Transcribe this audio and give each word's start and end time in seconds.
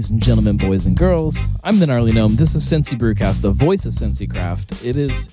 Ladies 0.00 0.10
and 0.12 0.22
gentlemen, 0.22 0.56
boys 0.56 0.86
and 0.86 0.96
girls, 0.96 1.44
I'm 1.62 1.78
the 1.78 1.86
Gnarly 1.86 2.12
Gnome. 2.12 2.36
This 2.36 2.54
is 2.54 2.64
Cincy 2.64 2.98
Brewcast, 2.98 3.42
the 3.42 3.50
voice 3.50 3.84
of 3.84 3.92
Cincy 3.92 4.26
Craft. 4.26 4.82
It 4.82 4.96
is 4.96 5.28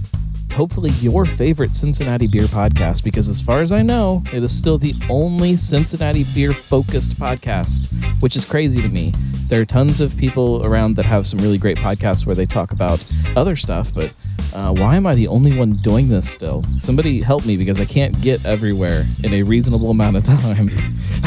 hopefully 0.51 0.89
your 0.99 1.25
favorite 1.25 1.73
Cincinnati 1.73 2.27
beer 2.27 2.43
podcast 2.47 3.01
because, 3.01 3.29
as 3.29 3.41
far 3.41 3.61
as 3.61 3.71
I 3.71 3.81
know, 3.81 4.23
it 4.33 4.43
is 4.43 4.51
still 4.51 4.77
the 4.77 4.93
only 5.09 5.55
Cincinnati 5.55 6.25
beer 6.35 6.51
focused 6.51 7.13
podcast, 7.13 7.85
which 8.21 8.35
is 8.35 8.43
crazy 8.43 8.81
to 8.81 8.89
me. 8.89 9.13
There 9.47 9.61
are 9.61 9.65
tons 9.65 10.01
of 10.01 10.17
people 10.17 10.65
around 10.65 10.97
that 10.97 11.05
have 11.05 11.25
some 11.25 11.39
really 11.39 11.57
great 11.57 11.77
podcasts 11.77 12.25
where 12.25 12.35
they 12.35 12.45
talk 12.45 12.73
about 12.73 13.07
other 13.37 13.55
stuff, 13.55 13.93
but 13.93 14.13
uh, 14.53 14.73
why 14.73 14.97
am 14.97 15.05
I 15.05 15.15
the 15.15 15.29
only 15.29 15.57
one 15.57 15.77
doing 15.77 16.09
this 16.09 16.29
still? 16.29 16.65
Somebody 16.77 17.21
help 17.21 17.45
me 17.45 17.55
because 17.55 17.79
I 17.79 17.85
can't 17.85 18.19
get 18.21 18.45
everywhere 18.45 19.05
in 19.23 19.33
a 19.33 19.43
reasonable 19.43 19.91
amount 19.91 20.17
of 20.17 20.23
time. 20.25 20.69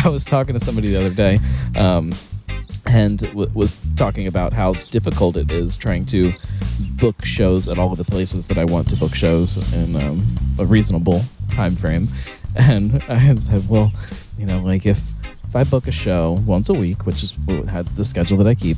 I 0.04 0.10
was 0.10 0.26
talking 0.26 0.52
to 0.52 0.60
somebody 0.60 0.90
the 0.90 1.00
other 1.00 1.14
day. 1.14 1.38
Um, 1.74 2.12
and 2.90 3.18
w- 3.18 3.50
was 3.54 3.74
talking 3.96 4.26
about 4.26 4.52
how 4.52 4.72
difficult 4.90 5.36
it 5.36 5.50
is 5.50 5.76
trying 5.76 6.04
to 6.06 6.32
book 6.98 7.24
shows 7.24 7.68
at 7.68 7.78
all 7.78 7.92
of 7.92 7.98
the 7.98 8.04
places 8.04 8.46
that 8.48 8.58
I 8.58 8.64
want 8.64 8.88
to 8.90 8.96
book 8.96 9.14
shows 9.14 9.56
in 9.72 9.96
um, 9.96 10.26
a 10.58 10.66
reasonable 10.66 11.22
time 11.50 11.76
frame. 11.76 12.08
And 12.56 13.00
I 13.08 13.32
said, 13.36 13.68
well, 13.70 13.92
you 14.36 14.44
know, 14.44 14.58
like 14.58 14.84
if 14.84 15.12
if 15.46 15.54
I 15.54 15.62
book 15.62 15.86
a 15.86 15.92
show 15.92 16.32
once 16.44 16.68
a 16.68 16.74
week, 16.74 17.06
which 17.06 17.22
is 17.22 17.30
had 17.68 17.86
the 17.94 18.04
schedule 18.04 18.36
that 18.38 18.48
I 18.48 18.56
keep, 18.56 18.76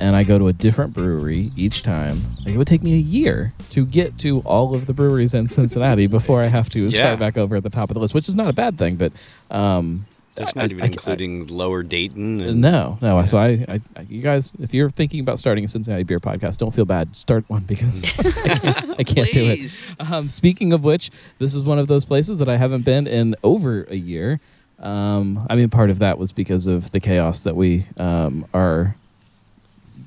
and 0.00 0.16
I 0.16 0.24
go 0.24 0.36
to 0.36 0.48
a 0.48 0.52
different 0.52 0.94
brewery 0.94 1.52
each 1.56 1.84
time, 1.84 2.20
like 2.44 2.54
it 2.54 2.58
would 2.58 2.66
take 2.66 2.82
me 2.82 2.94
a 2.94 3.04
year 3.18 3.52
to 3.70 3.86
get 3.86 4.18
to 4.18 4.40
all 4.40 4.74
of 4.74 4.86
the 4.86 4.92
breweries 4.92 5.32
in 5.32 5.46
Cincinnati 5.46 6.08
before 6.08 6.42
I 6.42 6.48
have 6.48 6.68
to 6.70 6.80
Yeah. 6.86 6.90
start 6.90 7.20
back 7.20 7.36
over 7.38 7.54
at 7.54 7.62
the 7.62 7.70
top 7.70 7.88
of 7.90 7.94
the 7.94 8.00
list, 8.00 8.14
which 8.14 8.28
is 8.28 8.34
not 8.34 8.48
a 8.48 8.52
bad 8.52 8.76
thing, 8.76 8.96
but 8.96 9.12
um, 9.48 10.06
That's 10.38 10.56
I- 10.56 10.60
not 10.62 10.70
even 10.70 10.82
I- 10.82 10.86
I- 10.86 10.88
including 10.88 11.46
Lower 11.48 11.82
Dayton. 11.82 12.40
And, 12.40 12.60
no, 12.60 12.98
no. 13.02 13.24
So 13.24 13.36
I, 13.38 13.48
I, 13.68 13.80
I, 13.96 14.00
you 14.08 14.22
guys, 14.22 14.54
if 14.60 14.72
you're 14.72 14.88
thinking 14.90 15.20
about 15.20 15.38
starting 15.38 15.64
a 15.64 15.68
Cincinnati 15.68 16.04
beer 16.04 16.20
podcast, 16.20 16.58
don't 16.58 16.72
feel 16.74 16.84
bad. 16.84 17.16
Start 17.16 17.44
one 17.48 17.62
because 17.64 18.04
I 18.18 18.22
can't, 18.54 19.00
I 19.00 19.02
can't 19.04 19.32
do 19.32 19.42
it. 19.44 19.84
Um, 20.10 20.28
speaking 20.28 20.72
of 20.72 20.84
which, 20.84 21.10
this 21.38 21.54
is 21.54 21.64
one 21.64 21.78
of 21.78 21.88
those 21.88 22.04
places 22.04 22.38
that 22.38 22.48
I 22.48 22.56
haven't 22.56 22.84
been 22.84 23.06
in 23.06 23.34
over 23.42 23.82
a 23.90 23.96
year. 23.96 24.40
Um, 24.78 25.44
I 25.50 25.56
mean, 25.56 25.70
part 25.70 25.90
of 25.90 25.98
that 25.98 26.18
was 26.18 26.30
because 26.32 26.66
of 26.68 26.92
the 26.92 27.00
chaos 27.00 27.40
that 27.40 27.56
we 27.56 27.86
um, 27.96 28.46
are 28.54 28.94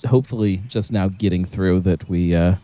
hopefully 0.07 0.61
just 0.67 0.91
now 0.91 1.09
getting 1.09 1.45
through 1.45 1.81
that 1.81 2.07
we 2.09 2.33
uh, 2.33 2.55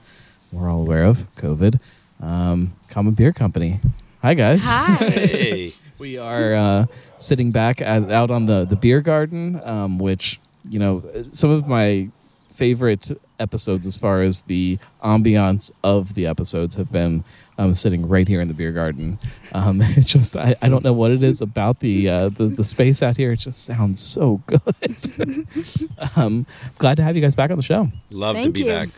we're 0.51 0.69
all 0.69 0.81
aware 0.81 1.03
of 1.03 1.27
COVID. 1.35 1.79
Um, 2.21 2.73
Common 2.89 3.13
Beer 3.13 3.33
Company. 3.33 3.79
Hi 4.21 4.33
guys. 4.33 4.65
Hi. 4.69 4.95
Hey. 4.95 5.73
We 5.99 6.17
are 6.17 6.53
uh, 6.53 6.85
sitting 7.17 7.51
back 7.51 7.81
at, 7.81 8.11
out 8.11 8.31
on 8.31 8.45
the 8.45 8.65
the 8.65 8.75
beer 8.75 9.01
garden, 9.01 9.61
um, 9.63 9.97
which 9.97 10.39
you 10.67 10.79
know 10.79 11.03
some 11.31 11.49
of 11.49 11.67
my 11.67 12.09
favorite 12.49 13.11
episodes 13.39 13.85
as 13.85 13.97
far 13.97 14.21
as 14.21 14.43
the 14.43 14.79
ambiance 15.03 15.71
of 15.83 16.15
the 16.15 16.25
episodes 16.25 16.75
have 16.75 16.91
been 16.91 17.23
um, 17.57 17.73
sitting 17.73 18.07
right 18.07 18.27
here 18.27 18.41
in 18.41 18.47
the 18.47 18.53
beer 18.53 18.71
garden. 18.71 19.19
Um, 19.53 19.81
it's 19.83 20.07
just 20.07 20.35
I, 20.35 20.55
I 20.61 20.69
don't 20.69 20.83
know 20.83 20.93
what 20.93 21.11
it 21.11 21.23
is 21.23 21.41
about 21.41 21.79
the, 21.79 22.09
uh, 22.09 22.29
the 22.29 22.45
the 22.45 22.63
space 22.63 23.01
out 23.01 23.17
here. 23.17 23.31
It 23.31 23.39
just 23.39 23.63
sounds 23.63 23.99
so 23.99 24.41
good. 24.45 25.47
um, 26.15 26.45
glad 26.77 26.97
to 26.97 27.03
have 27.03 27.15
you 27.15 27.21
guys 27.21 27.35
back 27.35 27.51
on 27.51 27.57
the 27.57 27.63
show. 27.63 27.89
Love 28.09 28.35
to 28.37 28.49
be 28.49 28.61
you. 28.61 28.67
back. 28.67 28.89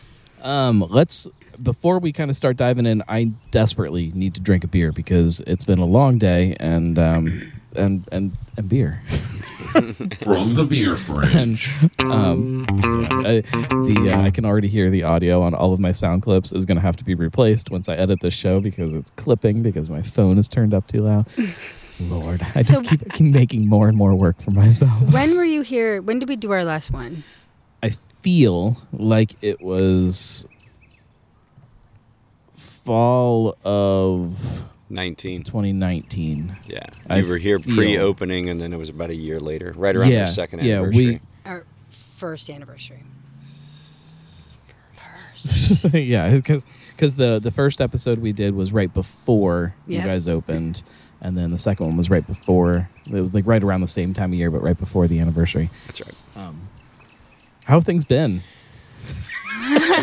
Um, 0.42 0.84
let's 0.88 1.28
before 1.62 1.98
we 1.98 2.12
kind 2.12 2.30
of 2.30 2.36
start 2.36 2.56
diving 2.56 2.86
in. 2.86 3.02
I 3.08 3.32
desperately 3.50 4.10
need 4.14 4.34
to 4.34 4.40
drink 4.40 4.64
a 4.64 4.68
beer 4.68 4.92
because 4.92 5.40
it's 5.46 5.64
been 5.64 5.78
a 5.78 5.84
long 5.86 6.18
day 6.18 6.56
and 6.60 6.98
um, 6.98 7.52
and 7.74 8.06
and 8.12 8.32
and 8.56 8.68
beer. 8.68 9.02
From 9.70 10.54
the 10.54 10.66
beer 10.68 10.96
fridge. 10.96 11.34
And 11.34 11.58
um, 12.12 12.66
I, 13.24 13.42
the 13.42 14.12
uh, 14.12 14.22
I 14.22 14.30
can 14.30 14.44
already 14.44 14.66
hear 14.66 14.90
the 14.90 15.04
audio 15.04 15.42
on 15.42 15.54
all 15.54 15.72
of 15.72 15.78
my 15.78 15.92
sound 15.92 16.22
clips 16.22 16.50
is 16.50 16.64
going 16.64 16.76
to 16.76 16.82
have 16.82 16.96
to 16.96 17.04
be 17.04 17.14
replaced 17.14 17.70
once 17.70 17.88
I 17.88 17.94
edit 17.94 18.18
this 18.20 18.34
show 18.34 18.60
because 18.60 18.92
it's 18.94 19.10
clipping 19.10 19.62
because 19.62 19.88
my 19.88 20.02
phone 20.02 20.38
is 20.38 20.48
turned 20.48 20.74
up 20.74 20.88
too 20.88 21.02
loud. 21.02 21.26
Lord, 22.00 22.44
I 22.56 22.62
just 22.62 22.84
So- 22.84 22.90
keep, 22.90 23.12
keep 23.12 23.26
making 23.32 23.68
more 23.68 23.86
and 23.88 23.96
more 23.96 24.14
work 24.14 24.40
for 24.40 24.50
myself. 24.50 24.90
when 25.12 25.36
were 25.36 25.44
you 25.44 25.60
here? 25.62 26.02
When 26.02 26.18
did 26.18 26.28
we 26.28 26.34
do 26.36 26.50
our 26.50 26.64
last 26.64 26.90
one? 26.90 27.22
I 27.82 27.90
feel 27.90 28.78
like 28.92 29.36
it 29.40 29.60
was 29.60 30.46
fall 32.84 33.56
of 33.64 34.70
19. 34.88 35.42
2019. 35.44 36.56
Yeah. 36.66 36.80
I 37.08 37.18
You 37.18 37.28
were 37.28 37.36
here 37.38 37.58
feel- 37.58 37.76
pre-opening, 37.76 38.48
and 38.48 38.60
then 38.60 38.72
it 38.72 38.76
was 38.76 38.88
about 38.88 39.10
a 39.10 39.14
year 39.14 39.38
later, 39.40 39.72
right 39.76 39.94
around 39.94 40.10
Yeah, 40.10 40.22
our 40.22 40.26
second 40.28 40.64
yeah, 40.64 40.76
anniversary. 40.78 41.06
we- 41.06 41.20
Our 41.46 41.64
first 42.16 42.50
anniversary. 42.50 43.00
yeah, 45.94 46.34
because 46.34 47.14
the 47.16 47.38
the 47.38 47.50
first 47.50 47.80
episode 47.80 48.18
we 48.18 48.30
did 48.32 48.54
was 48.54 48.72
right 48.74 48.92
before 48.92 49.74
you 49.86 49.96
Yep. 49.96 50.04
guys 50.06 50.28
opened, 50.28 50.82
and 51.22 51.36
then 51.38 51.50
the 51.50 51.56
second 51.56 51.86
one 51.86 51.96
was 51.96 52.10
right 52.10 52.26
before. 52.26 52.90
It 53.06 53.20
was 53.20 53.32
like 53.32 53.46
right 53.46 53.62
around 53.62 53.80
the 53.80 53.86
same 53.86 54.12
time 54.12 54.32
of 54.34 54.38
year, 54.38 54.50
but 54.50 54.62
right 54.62 54.76
before 54.76 55.08
the 55.08 55.18
anniversary. 55.18 55.70
That's 55.86 56.02
right. 56.02 56.14
Um, 56.36 56.68
how 57.64 57.74
have 57.76 57.84
things 57.84 58.04
been? 58.04 58.42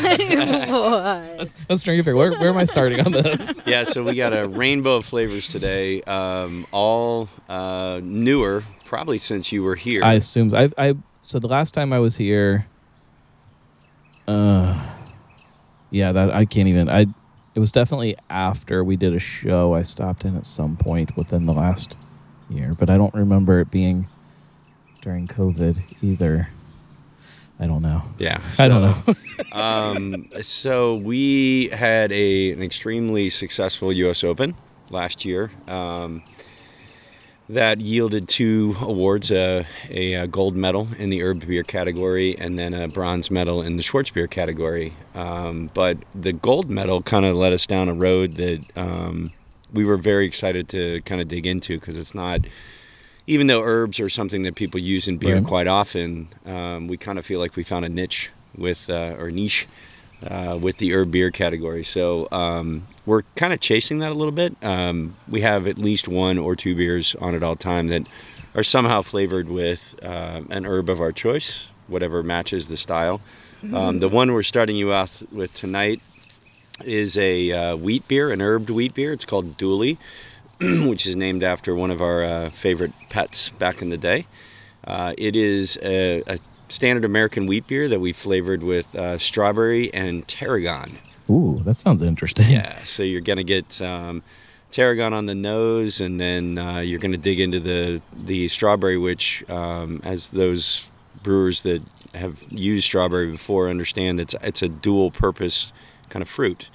What? 0.02 1.38
Let's, 1.38 1.54
let's 1.70 1.82
drink 1.82 2.02
a 2.02 2.04
beer. 2.04 2.16
Where, 2.16 2.32
where 2.32 2.50
am 2.50 2.58
I 2.58 2.66
starting 2.66 3.00
on 3.00 3.12
this? 3.12 3.62
yeah, 3.68 3.84
so 3.84 4.04
we 4.04 4.16
got 4.16 4.36
a 4.36 4.48
rainbow 4.48 4.98
of 4.98 5.06
flavors 5.06 5.48
today, 5.48 6.02
um, 6.04 6.66
all 6.72 7.30
uh, 7.50 8.00
newer, 8.04 8.64
probably 8.86 9.18
since 9.18 9.52
you 9.52 9.64
were 9.64 9.76
here. 9.76 10.04
I 10.04 10.14
assume 10.14 10.54
I 10.56 10.70
I 10.78 10.96
so 11.22 11.40
the 11.40 11.48
last 11.48 11.74
time 11.74 11.92
I 11.92 12.00
was 12.00 12.18
here, 12.18 12.68
uh, 14.28 14.96
yeah, 15.90 16.12
that 16.12 16.32
I 16.32 16.46
can't 16.46 16.68
even 16.68 16.90
I. 16.90 17.08
It 17.56 17.60
was 17.60 17.72
definitely 17.72 18.16
after 18.30 18.84
we 18.84 18.96
did 18.98 19.16
a 19.16 19.20
show. 19.20 19.74
I 19.74 19.82
stopped 19.82 20.24
in 20.26 20.38
at 20.38 20.46
some 20.46 20.78
point 20.78 21.18
within 21.18 21.48
the 21.48 21.54
last 21.54 21.98
year, 22.50 22.76
but 22.78 22.90
I 22.90 22.98
don't 22.98 23.14
remember 23.16 23.60
it 23.60 23.72
being 23.72 24.08
during 25.02 25.28
COVID 25.28 25.82
either. 26.02 26.50
I 27.60 27.66
don't 27.66 27.82
know. 27.82 28.04
yeah, 28.20 28.40
I 28.60 28.68
don't 28.68 28.82
know. 28.82 29.16
um, 29.52 30.30
so 30.42 30.96
we 30.96 31.70
had 31.70 32.12
a 32.12 32.52
an 32.52 32.62
extremely 32.62 33.30
successful 33.30 33.92
U.S. 33.92 34.24
Open 34.24 34.56
last 34.92 35.26
year 35.26 35.50
um, 35.68 36.22
that 37.50 37.82
yielded 37.82 38.28
two 38.28 38.76
awards: 38.80 39.32
uh, 39.32 39.64
a, 39.90 40.16
uh 40.16 40.26
gold 40.28 40.56
medal 40.56 40.88
in 41.00 41.10
the 41.10 41.24
herb 41.24 41.48
beer 41.48 41.64
category, 41.64 42.38
and 42.38 42.60
then 42.60 42.76
a 42.76 42.88
bronze 42.88 43.32
medal 43.32 43.64
in 43.64 43.76
the 43.76 43.84
Schwarzbier 43.84 44.30
category. 44.30 44.94
Um, 45.16 45.72
but 45.74 45.98
the 46.14 46.34
gold 46.34 46.70
medal 46.70 47.02
kind 47.02 47.26
of 47.26 47.36
led 47.36 47.54
us 47.54 47.66
down 47.66 47.90
a 47.90 47.94
road 47.94 48.36
that 48.36 48.64
um, 48.76 49.32
we 49.74 49.84
were 49.84 49.98
very 49.98 50.28
excited 50.28 50.70
to 50.70 51.02
kind 51.02 51.22
of 51.22 51.28
dig 51.28 51.48
into 51.48 51.80
because 51.80 51.98
it's 51.98 52.14
not 52.14 52.42
even 53.28 53.48
though 53.48 53.62
herbs 53.62 54.00
are 54.00 54.10
something 54.10 54.42
that 54.44 54.56
people 54.56 54.80
use 54.80 55.08
in 55.08 55.18
beer 55.18 55.36
Right. 55.36 55.44
quite 55.44 55.68
often, 55.68 56.30
um, 56.46 56.88
we 56.88 56.98
kind 56.98 57.20
of 57.20 57.26
feel 57.26 57.40
like 57.40 57.56
we 57.56 57.64
found 57.64 57.86
a 57.86 57.90
niche 57.90 58.30
with 58.58 58.90
uh, 58.90 59.16
or 59.20 59.30
niche 59.30 59.68
uh, 60.26 60.58
with 60.60 60.78
the 60.78 60.94
herb 60.94 61.12
beer 61.12 61.30
category. 61.30 61.84
So 61.84 62.28
um, 62.32 62.88
we're 63.06 63.24
kind 63.36 63.54
of 63.54 63.60
chasing 63.60 64.00
that 64.00 64.12
a 64.12 64.16
little 64.16 64.32
bit. 64.32 64.56
Um, 64.64 65.16
we 65.30 65.42
have 65.42 65.68
at 65.68 65.78
least 65.78 66.08
one 66.08 66.40
or 66.40 66.56
two 66.56 66.74
beers 66.76 67.16
on 67.20 67.36
at 67.36 67.44
all 67.44 67.56
time 67.56 67.88
that 67.90 68.04
are 68.56 68.64
somehow 68.64 69.02
flavored 69.04 69.50
with 69.50 69.94
uh, 70.02 70.42
an 70.50 70.66
herb 70.66 70.90
of 70.90 71.00
our 71.00 71.12
choice, 71.12 71.70
whatever 71.88 72.24
matches 72.24 72.68
the 72.70 72.78
style. 72.78 73.22
Um, 73.74 74.00
the 74.00 74.08
one 74.10 74.32
we're 74.34 74.44
starting 74.44 74.76
you 74.76 74.94
off 74.94 75.22
with 75.32 75.54
tonight 75.54 76.00
is 76.86 77.18
a 77.18 77.52
uh, 77.52 77.76
wheat 77.76 78.08
beer, 78.08 78.32
an 78.32 78.40
herbed 78.40 78.70
wheat 78.70 78.94
beer. 78.94 79.12
It's 79.12 79.26
called 79.26 79.58
Dooley, 79.58 79.98
which 80.62 81.06
is 81.06 81.16
named 81.16 81.44
after 81.44 81.76
one 81.76 81.92
of 81.92 82.02
our 82.02 82.24
uh, 82.24 82.50
favorite 82.50 82.94
pets 83.10 83.50
back 83.50 83.82
in 83.82 83.90
the 83.90 83.98
day. 83.98 84.26
Uh, 84.84 85.14
it 85.18 85.36
is 85.36 85.78
a, 85.84 86.24
a 86.26 86.38
standard 86.70 87.06
American 87.06 87.46
wheat 87.46 87.68
beer 87.68 87.88
that 87.88 88.00
we 88.00 88.14
flavored 88.14 88.64
with 88.64 88.96
uh, 88.96 89.18
strawberry 89.18 89.94
and 89.94 90.28
tarragon. 90.28 90.98
Ooh, 91.30 91.60
that 91.64 91.78
sounds 91.78 92.02
interesting. 92.02 92.50
Yeah, 92.50 92.84
so 92.84 93.04
you're 93.04 93.22
gonna 93.22 93.44
get 93.44 93.82
um, 93.82 94.24
tarragon 94.72 95.14
on 95.14 95.26
the 95.26 95.36
nose, 95.36 96.00
and 96.00 96.20
then 96.20 96.58
uh, 96.58 96.80
you're 96.80 97.00
gonna 97.00 97.18
dig 97.18 97.40
into 97.40 97.60
the 97.60 98.02
the 98.14 98.48
strawberry, 98.48 98.98
which, 98.98 99.44
um, 99.50 100.02
as 100.04 100.30
those 100.30 100.84
brewers 101.22 101.64
that 101.64 101.84
have 102.16 102.42
used 102.50 102.86
strawberry 102.86 103.30
before 103.30 103.70
understand, 103.70 104.20
it's 104.20 104.36
it's 104.42 104.62
a 104.62 104.70
dual 104.70 105.12
purpose 105.12 105.74
kind 106.10 106.22
of 106.22 106.30
fruit. 106.30 106.70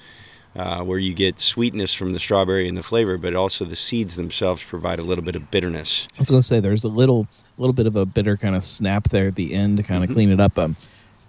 Uh, 0.55 0.83
where 0.83 0.99
you 0.99 1.15
get 1.15 1.41
sweetness 1.41 1.95
from 1.95 2.11
the 2.11 2.21
strawberry 2.21 2.69
and 2.69 2.77
the 2.77 2.83
flavor, 2.83 3.17
but 3.17 3.35
also 3.35 3.65
the 3.65 3.75
seeds 3.75 4.17
themselves 4.17 4.63
provide 4.63 4.99
a 4.99 5.03
little 5.03 5.25
bit 5.25 5.35
of 5.35 5.51
bitterness. 5.51 6.07
I 6.17 6.21
was 6.21 6.29
gonna 6.29 6.43
say 6.43 6.61
there's 6.61 6.85
a 6.85 6.89
little 6.89 7.27
little 7.57 7.73
bit 7.73 7.87
of 7.87 7.97
a 7.97 8.05
bitter 8.05 8.37
kind 8.37 8.55
of 8.55 8.63
snap 8.63 9.05
there 9.05 9.29
at 9.29 9.35
the 9.35 9.55
end 9.55 9.79
to 9.79 9.83
kind 9.83 10.05
of 10.05 10.11
clean 10.11 10.31
it 10.31 10.41
up. 10.41 10.59
Um, 10.59 10.77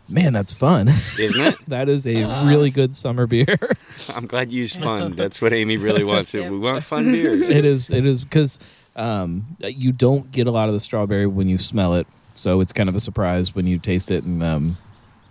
man, 0.10 0.34
that's 0.34 0.52
fun. 0.52 0.90
Isn't 1.18 1.40
it? 1.48 1.56
that 1.70 1.88
is 1.88 2.06
a 2.06 2.26
really 2.46 2.70
good 2.70 2.96
summer 2.96 3.26
beer. 3.26 3.58
I'm 4.14 4.28
glad 4.28 4.52
you 4.52 4.60
used 4.60 4.82
fun. 4.82 5.12
That's 5.16 5.42
what 5.42 5.54
Amy 5.54 5.78
really 5.78 6.04
wants. 6.04 6.34
We 6.34 6.50
want 6.60 6.84
fun 6.84 7.12
beers. 7.12 7.50
it 7.50 7.64
is 7.64 7.90
it 7.92 8.06
is 8.06 8.26
because 8.26 8.60
um, 8.98 9.56
you 9.62 9.94
don't 9.94 10.32
get 10.32 10.48
a 10.48 10.52
lot 10.52 10.68
of 10.68 10.74
the 10.74 10.82
strawberry 10.82 11.28
when 11.28 11.48
you 11.48 11.58
smell 11.58 11.96
it 11.96 12.08
so 12.34 12.60
it's 12.60 12.74
kind 12.74 12.90
of 12.90 12.96
a 12.96 13.00
surprise 13.00 13.56
when 13.56 13.68
you 13.68 13.80
taste 13.80 14.12
it 14.12 14.24
and 14.24 14.44
um, 14.44 14.78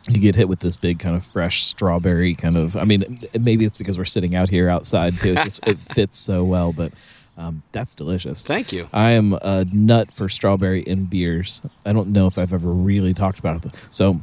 you 0.08 0.20
get 0.20 0.34
hit 0.34 0.48
with 0.48 0.60
this 0.60 0.76
big 0.76 0.98
kind 0.98 1.14
of 1.14 1.24
fresh 1.24 1.62
strawberry 1.62 2.34
kind 2.34 2.56
of. 2.56 2.76
I 2.76 2.84
mean, 2.84 3.20
maybe 3.38 3.64
it's 3.64 3.78
because 3.78 3.98
we're 3.98 4.04
sitting 4.04 4.34
out 4.34 4.48
here 4.48 4.68
outside 4.68 5.18
too. 5.20 5.32
It, 5.32 5.44
just, 5.44 5.66
it 5.66 5.78
fits 5.94 6.18
so 6.18 6.42
well, 6.44 6.72
but 6.72 6.92
um, 7.38 7.62
that's 7.72 7.94
delicious. 7.94 8.46
Thank 8.46 8.72
you. 8.72 8.88
I 8.92 9.12
am 9.12 9.32
a 9.34 9.64
nut 9.72 10.10
for 10.10 10.28
strawberry 10.28 10.82
in 10.82 11.04
beers. 11.06 11.62
I 11.86 11.92
don't 11.92 12.08
know 12.08 12.26
if 12.26 12.36
I've 12.36 12.52
ever 12.52 12.70
really 12.70 13.14
talked 13.14 13.38
about 13.38 13.64
it. 13.64 13.72
So, 13.90 14.22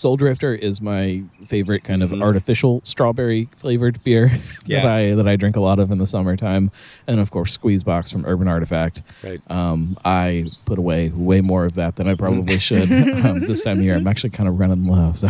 Soul 0.00 0.16
Drifter 0.16 0.54
is 0.54 0.80
my 0.80 1.22
favorite 1.44 1.84
kind 1.84 2.02
of 2.02 2.10
Mhm. 2.10 2.22
artificial 2.22 2.80
strawberry 2.84 3.48
flavored 3.54 4.02
beer 4.02 4.32
Yeah. 4.66 4.80
that 4.82 4.86
I 4.90 5.14
that 5.14 5.28
I 5.28 5.36
drink 5.36 5.56
a 5.56 5.60
lot 5.60 5.78
of 5.78 5.90
in 5.90 5.98
the 5.98 6.06
summertime, 6.06 6.70
and 7.06 7.20
of 7.20 7.30
course 7.30 7.52
Squeeze 7.52 7.82
Box 7.82 8.10
from 8.10 8.24
Urban 8.24 8.48
Artifact. 8.48 9.02
Right. 9.22 9.42
Um, 9.50 9.98
I 10.02 10.46
put 10.64 10.78
away 10.78 11.10
way 11.14 11.42
more 11.42 11.66
of 11.66 11.74
that 11.74 11.96
than 11.96 12.08
I 12.08 12.14
probably 12.14 12.58
should 12.58 12.90
um, 13.26 13.40
this 13.40 13.62
time 13.62 13.76
of 13.78 13.84
year. 13.84 13.94
I'm 13.94 14.06
actually 14.06 14.30
kind 14.30 14.48
of 14.48 14.58
running 14.58 14.84
low. 14.86 15.12
So, 15.12 15.28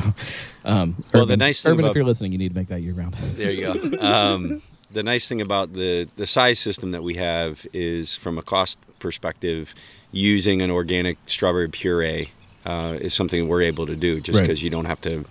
um, 0.64 0.94
Well, 1.12 1.26
the 1.26 1.36
nice 1.36 1.62
thing 1.62 1.72
Urban, 1.72 1.84
about- 1.86 1.90
if 1.90 1.96
you're 1.96 2.04
listening, 2.04 2.30
you 2.30 2.38
need 2.38 2.50
to 2.50 2.54
make 2.56 2.68
that 2.68 2.80
year 2.80 2.92
round. 2.94 3.14
There 3.36 3.50
you 3.50 3.64
go. 3.64 3.98
Um, 4.00 4.62
the 4.92 5.02
nice 5.02 5.28
thing 5.28 5.40
about 5.40 5.72
the 5.72 6.08
the 6.14 6.26
size 6.26 6.60
system 6.60 6.92
that 6.92 7.02
we 7.02 7.14
have 7.14 7.66
is, 7.72 8.14
from 8.14 8.38
a 8.38 8.42
cost 8.42 8.78
perspective, 9.00 9.74
using 10.12 10.62
an 10.62 10.70
organic 10.70 11.18
strawberry 11.26 11.68
puree 11.68 12.30
uh, 12.66 12.96
is 13.00 13.14
something 13.14 13.48
we're 13.48 13.62
able 13.62 13.86
to 13.86 13.96
do, 13.96 14.20
just 14.20 14.38
Right. 14.38 14.46
because 14.46 14.62
you 14.62 14.70
don't 14.70 14.84
have 14.86 15.00
to, 15.02 15.10
you 15.10 15.24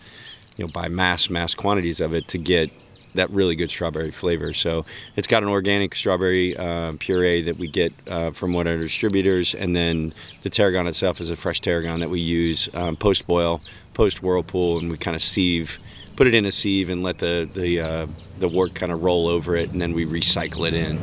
know, 0.66 0.68
buy 0.68 0.88
mass 0.88 1.30
mass 1.30 1.54
quantities 1.54 2.00
of 2.02 2.14
it 2.14 2.28
to 2.30 2.38
get 2.38 2.70
that 3.16 3.30
really 3.32 3.56
good 3.56 3.70
strawberry 3.72 4.12
flavor. 4.12 4.54
So 4.54 4.86
it's 5.16 5.26
got 5.28 5.42
an 5.42 5.50
organic 5.50 5.96
strawberry 5.96 6.56
uh, 6.56 6.94
puree 7.00 7.42
that 7.44 7.58
we 7.58 7.68
get 7.68 7.92
uh, 8.08 8.32
from 8.32 8.54
one 8.54 8.68
of 8.68 8.74
our 8.74 8.80
distributors, 8.80 9.56
and 9.56 9.76
then 9.76 10.14
the 10.44 10.50
tarragon 10.50 10.86
itself 10.88 11.20
is 11.20 11.30
a 11.30 11.36
fresh 11.36 11.60
tarragon 11.60 12.00
that 12.02 12.10
we 12.10 12.20
use 12.22 12.70
um, 12.76 12.96
post 12.96 13.26
boil, 13.26 13.62
post 13.96 14.22
whirlpool, 14.22 14.78
and 14.78 14.92
we 14.92 14.98
kind 14.98 15.16
of 15.16 15.24
sieve, 15.24 15.80
put 16.16 16.28
it 16.28 16.36
in 16.36 16.46
a 16.46 16.52
sieve, 16.52 16.90
and 16.90 17.04
let 17.04 17.18
the 17.18 17.50
the 17.52 17.80
uh, 17.80 18.08
the 18.40 18.48
wort 18.48 18.76
kind 18.76 18.92
of 18.92 19.02
roll 19.04 19.28
over 19.28 19.56
it, 19.56 19.72
and 19.72 19.82
then 19.82 19.94
we 19.94 20.06
recycle 20.06 20.68
it 20.68 20.74
in. 20.76 21.02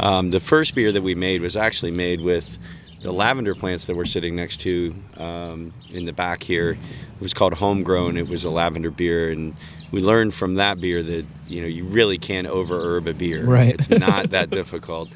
Um, 0.00 0.30
the 0.30 0.40
first 0.40 0.74
beer 0.74 0.90
that 0.90 1.02
we 1.02 1.14
made 1.14 1.40
was 1.40 1.54
actually 1.54 1.92
made 1.92 2.20
with 2.20 2.58
the 3.04 3.12
lavender 3.12 3.54
plants 3.54 3.84
that 3.84 3.94
we're 3.94 4.06
sitting 4.06 4.34
next 4.34 4.60
to 4.60 4.94
um, 5.18 5.74
in 5.90 6.06
the 6.06 6.12
back 6.12 6.42
here. 6.42 6.70
It 6.70 7.20
was 7.20 7.34
called 7.34 7.52
Homegrown. 7.52 8.16
It 8.16 8.28
was 8.28 8.44
a 8.44 8.50
lavender 8.50 8.90
beer, 8.90 9.30
and 9.30 9.54
we 9.92 10.00
learned 10.00 10.32
from 10.32 10.54
that 10.54 10.80
beer 10.80 11.02
that 11.02 11.26
you 11.46 11.60
know 11.60 11.66
you 11.66 11.84
really 11.84 12.16
can't 12.16 12.46
over 12.46 12.78
herb 12.96 13.06
a 13.06 13.12
beer. 13.12 13.44
Right. 13.44 13.74
It's 13.74 13.90
not 13.90 14.30
that 14.30 14.48
difficult. 14.60 15.10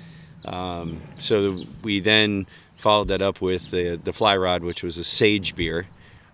Um, 0.45 1.01
so 1.17 1.57
we 1.83 2.01
then 2.01 2.47
followed 2.77 3.09
that 3.09 3.23
up 3.23 3.41
with 3.41 3.71
the 3.71 3.97
the 3.97 4.13
Fly 4.13 4.37
Rod, 4.37 4.63
which 4.63 4.83
was 4.83 4.99
a 4.99 5.05
sage 5.05 5.57
beer, 5.57 5.87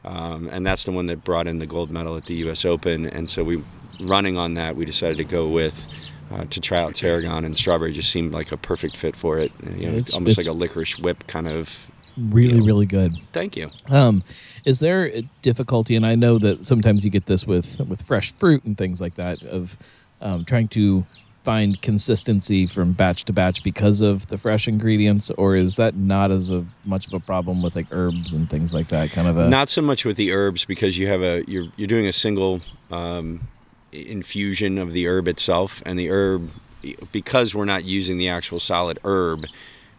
um, 0.05 0.49
and 0.51 0.67
that's 0.67 0.83
the 0.83 0.91
one 0.91 1.07
that 1.07 1.23
brought 1.23 1.47
in 1.47 1.61
the 1.61 1.67
gold 1.67 1.89
medal 1.89 2.17
at 2.17 2.27
the 2.27 2.35
U.S. 2.35 2.65
Open. 2.65 3.07
And 3.07 3.31
so 3.31 3.45
we, 3.45 3.63
running 4.01 4.37
on 4.37 4.55
that, 4.55 4.75
we 4.75 4.85
decided 4.85 5.19
to 5.19 5.25
go 5.25 5.47
with. 5.49 5.87
Uh, 6.35 6.45
to 6.51 6.61
try 6.61 6.79
out 6.79 6.95
tarragon 6.97 7.45
and 7.45 7.57
strawberry 7.57 7.93
just 7.93 8.11
seemed 8.11 8.33
like 8.33 8.51
a 8.51 8.57
perfect 8.57 8.97
fit 8.97 9.15
for 9.15 9.39
it. 9.39 9.53
You 9.63 9.69
know, 9.71 9.77
It's- 9.89 10.01
it's 10.01 10.15
almost 10.15 10.33
it's- 10.39 10.47
like 10.49 10.53
a 10.55 10.59
licorice 10.59 10.99
whip 10.99 11.25
kind 11.29 11.47
of. 11.47 11.87
Really, 12.17 12.61
really 12.61 12.87
good. 12.87 13.15
Thank 13.33 13.57
you. 13.57 13.71
Um, 13.89 14.25
is 14.65 14.81
there 14.81 15.07
a 15.17 15.23
difficulty? 15.43 15.95
And 15.95 16.05
I 16.05 16.15
know 16.17 16.39
that 16.39 16.65
sometimes 16.65 17.05
you 17.05 17.11
get 17.11 17.27
this 17.27 17.47
with 17.47 17.79
with 17.89 18.03
fresh 18.03 18.33
fruit 18.33 18.65
and 18.65 18.77
things 18.77 19.01
like 19.01 19.15
that 19.17 19.43
of 19.45 19.79
um, 20.21 20.45
trying 20.45 20.69
to 20.69 21.07
find 21.45 21.81
consistency 21.83 22.65
from 22.67 22.93
batch 22.93 23.25
to 23.27 23.33
batch 23.33 23.63
because 23.63 24.01
of 24.01 24.29
the 24.29 24.39
fresh 24.39 24.67
ingredients, 24.67 25.31
or 25.37 25.55
is 25.57 25.77
that 25.77 25.95
not 25.95 26.31
as 26.31 26.51
a 26.51 26.65
much 26.87 27.07
of 27.07 27.13
a 27.13 27.21
problem 27.21 27.63
with 27.63 27.77
like 27.77 27.87
herbs 27.91 28.33
and 28.33 28.49
things 28.49 28.73
like 28.73 28.89
that? 28.89 29.11
Kind 29.11 29.29
of 29.29 29.37
a 29.37 29.49
Not 29.49 29.69
so 29.69 29.83
much 29.83 30.05
with 30.05 30.17
the 30.17 30.33
herbs 30.33 30.65
because 30.65 30.97
you 30.99 31.07
have 31.09 31.21
a 31.23 31.45
you're 31.47 31.67
you're 31.77 31.89
doing 31.89 32.07
a 32.07 32.13
single 32.13 32.61
um, 32.91 33.41
infusion 33.95 34.79
of 34.79 34.93
the 34.93 35.07
herb 35.07 35.29
itself, 35.29 35.83
and 35.87 35.99
the 35.99 36.11
herb 36.11 36.51
because 37.13 37.55
we're 37.55 37.65
not 37.65 37.85
using 37.85 38.19
the 38.19 38.29
actual 38.29 38.61
solid 38.61 38.99
herb. 39.05 39.47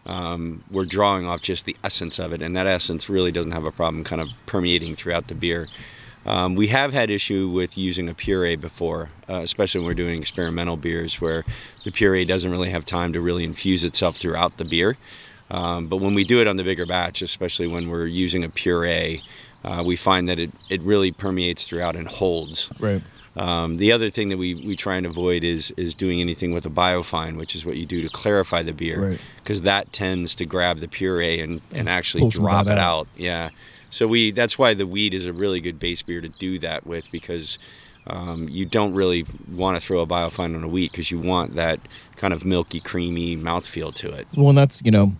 Um, 0.04 0.62
we're 0.70 0.84
drawing 0.84 1.26
off 1.26 1.42
just 1.42 1.64
the 1.64 1.76
essence 1.82 2.18
of 2.18 2.32
it, 2.32 2.40
and 2.40 2.54
that 2.54 2.66
essence 2.66 3.08
really 3.08 3.32
doesn't 3.32 3.50
have 3.50 3.64
a 3.64 3.72
problem 3.72 4.04
kind 4.04 4.22
of 4.22 4.28
permeating 4.46 4.94
throughout 4.94 5.26
the 5.26 5.34
beer. 5.34 5.66
Um, 6.24 6.56
we 6.56 6.68
have 6.68 6.92
had 6.92 7.08
issue 7.08 7.48
with 7.48 7.78
using 7.78 8.08
a 8.08 8.14
puree 8.14 8.56
before, 8.56 9.10
uh, 9.28 9.34
especially 9.42 9.80
when 9.80 9.86
we're 9.86 9.94
doing 9.94 10.18
experimental 10.18 10.76
beers 10.76 11.20
where 11.20 11.44
the 11.84 11.92
puree 11.92 12.24
doesn't 12.24 12.50
really 12.50 12.70
have 12.70 12.84
time 12.84 13.12
to 13.12 13.20
really 13.20 13.44
infuse 13.44 13.84
itself 13.84 14.16
throughout 14.16 14.56
the 14.56 14.64
beer. 14.64 14.96
Um, 15.52 15.86
but 15.86 15.98
when 15.98 16.14
we 16.14 16.24
do 16.24 16.40
it 16.40 16.48
on 16.48 16.56
the 16.56 16.64
bigger 16.64 16.84
batch, 16.84 17.22
especially 17.22 17.68
when 17.68 17.88
we're 17.88 18.06
using 18.08 18.42
a 18.42 18.48
puree, 18.48 19.22
uh, 19.64 19.84
we 19.86 19.94
find 19.94 20.28
that 20.28 20.40
it, 20.40 20.50
it 20.68 20.80
really 20.82 21.12
permeates 21.12 21.66
throughout 21.66 21.94
and 21.94 22.08
holds. 22.08 22.70
right. 22.80 23.02
Um, 23.36 23.76
the 23.76 23.92
other 23.92 24.08
thing 24.08 24.30
that 24.30 24.38
we, 24.38 24.54
we 24.54 24.76
try 24.76 24.96
and 24.96 25.04
avoid 25.06 25.44
is 25.44 25.70
is 25.76 25.94
doing 25.94 26.20
anything 26.20 26.54
with 26.54 26.64
a 26.64 26.70
biofine, 26.70 27.36
which 27.36 27.54
is 27.54 27.66
what 27.66 27.76
you 27.76 27.84
do 27.84 27.98
to 27.98 28.08
clarify 28.08 28.62
the 28.62 28.72
beer, 28.72 29.10
Right. 29.10 29.20
because 29.38 29.62
that 29.62 29.92
tends 29.92 30.34
to 30.36 30.46
grab 30.46 30.78
the 30.78 30.88
puree 30.88 31.40
and, 31.40 31.60
and 31.72 31.88
actually 31.88 32.28
some 32.30 32.44
of 32.44 32.50
drop 32.50 32.66
it 32.66 32.72
out. 32.72 32.78
out. 32.78 33.08
Yeah. 33.16 33.50
So 33.90 34.06
we 34.06 34.30
that's 34.30 34.58
why 34.58 34.74
the 34.74 34.86
wheat 34.86 35.12
is 35.14 35.26
a 35.26 35.32
really 35.32 35.60
good 35.60 35.78
base 35.78 36.02
beer 36.02 36.20
to 36.20 36.28
do 36.28 36.58
that 36.60 36.86
with 36.86 37.10
because 37.12 37.58
um, 38.06 38.48
you 38.48 38.64
don't 38.64 38.94
really 38.94 39.26
want 39.52 39.76
to 39.78 39.84
throw 39.86 40.00
a 40.00 40.06
biofine 40.06 40.54
on 40.56 40.62
a 40.64 40.68
wheat 40.68 40.92
because 40.92 41.10
you 41.10 41.18
want 41.18 41.56
that 41.56 41.78
kind 42.16 42.32
of 42.32 42.44
milky, 42.44 42.80
creamy 42.80 43.36
mouthfeel 43.36 43.94
to 43.96 44.10
it. 44.12 44.26
Well, 44.36 44.48
and 44.50 44.58
that's 44.58 44.80
you 44.84 44.90
know, 44.90 45.12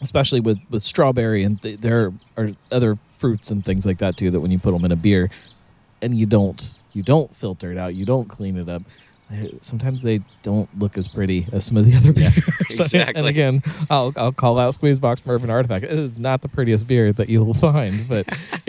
especially 0.00 0.40
with 0.40 0.58
with 0.70 0.82
strawberry 0.82 1.44
and 1.44 1.60
th- 1.62 1.80
there 1.80 2.12
are 2.36 2.50
other 2.72 2.98
fruits 3.14 3.50
and 3.50 3.64
things 3.64 3.86
like 3.86 3.98
that 3.98 4.16
too. 4.16 4.30
That 4.30 4.40
when 4.40 4.50
you 4.50 4.58
put 4.58 4.72
them 4.72 4.84
in 4.84 4.90
a 4.92 4.96
beer, 4.96 5.30
and 6.04 6.16
you 6.18 6.26
don't 6.26 6.78
you 6.92 7.02
don't 7.02 7.34
filter 7.34 7.72
it 7.72 7.78
out, 7.78 7.94
you 7.94 8.04
don't 8.04 8.28
clean 8.28 8.56
it 8.56 8.68
up. 8.68 8.82
Sometimes 9.62 10.02
they 10.02 10.20
don't 10.42 10.68
look 10.78 10.96
as 10.98 11.08
pretty 11.08 11.46
as 11.52 11.64
some 11.64 11.76
of 11.76 11.86
the 11.86 11.94
other 11.96 12.12
beers. 12.12 12.34
exactly. 12.70 13.14
and 13.18 13.26
again, 13.26 13.62
I'll 13.90 14.12
I'll 14.16 14.32
call 14.32 14.58
out 14.58 14.74
Squeeze 14.74 15.00
Box 15.00 15.22
from 15.22 15.32
Urban 15.32 15.50
Artifact. 15.50 15.84
It 15.84 15.90
is 15.92 16.18
not 16.18 16.42
the 16.42 16.48
prettiest 16.48 16.86
beer 16.86 17.12
that 17.12 17.28
you 17.28 17.42
will 17.42 17.54
find, 17.68 18.06
but 18.08 18.28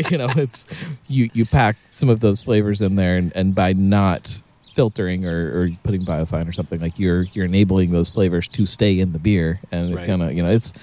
you 0.10 0.18
know 0.18 0.30
it's 0.36 0.66
you 1.08 1.30
you 1.34 1.46
pack 1.46 1.76
some 1.90 2.10
of 2.10 2.22
those 2.22 2.42
flavors 2.42 2.82
in 2.82 2.96
there, 2.96 3.18
and, 3.18 3.32
and 3.36 3.54
by 3.54 3.74
not 3.74 4.42
filtering 4.74 5.26
or, 5.26 5.62
or 5.62 5.70
putting 5.84 6.04
biofine 6.04 6.48
or 6.50 6.52
something 6.54 6.80
like 6.82 6.98
you're 7.00 7.24
you're 7.34 7.46
enabling 7.46 7.92
those 7.92 8.10
flavors 8.10 8.48
to 8.48 8.66
stay 8.66 9.00
in 9.00 9.12
the 9.12 9.20
beer, 9.20 9.60
and 9.72 9.94
Right. 9.94 10.04
it 10.04 10.08
kind 10.08 10.24
of 10.24 10.34
you 10.34 10.42
know 10.42 10.50
it's 10.52 10.74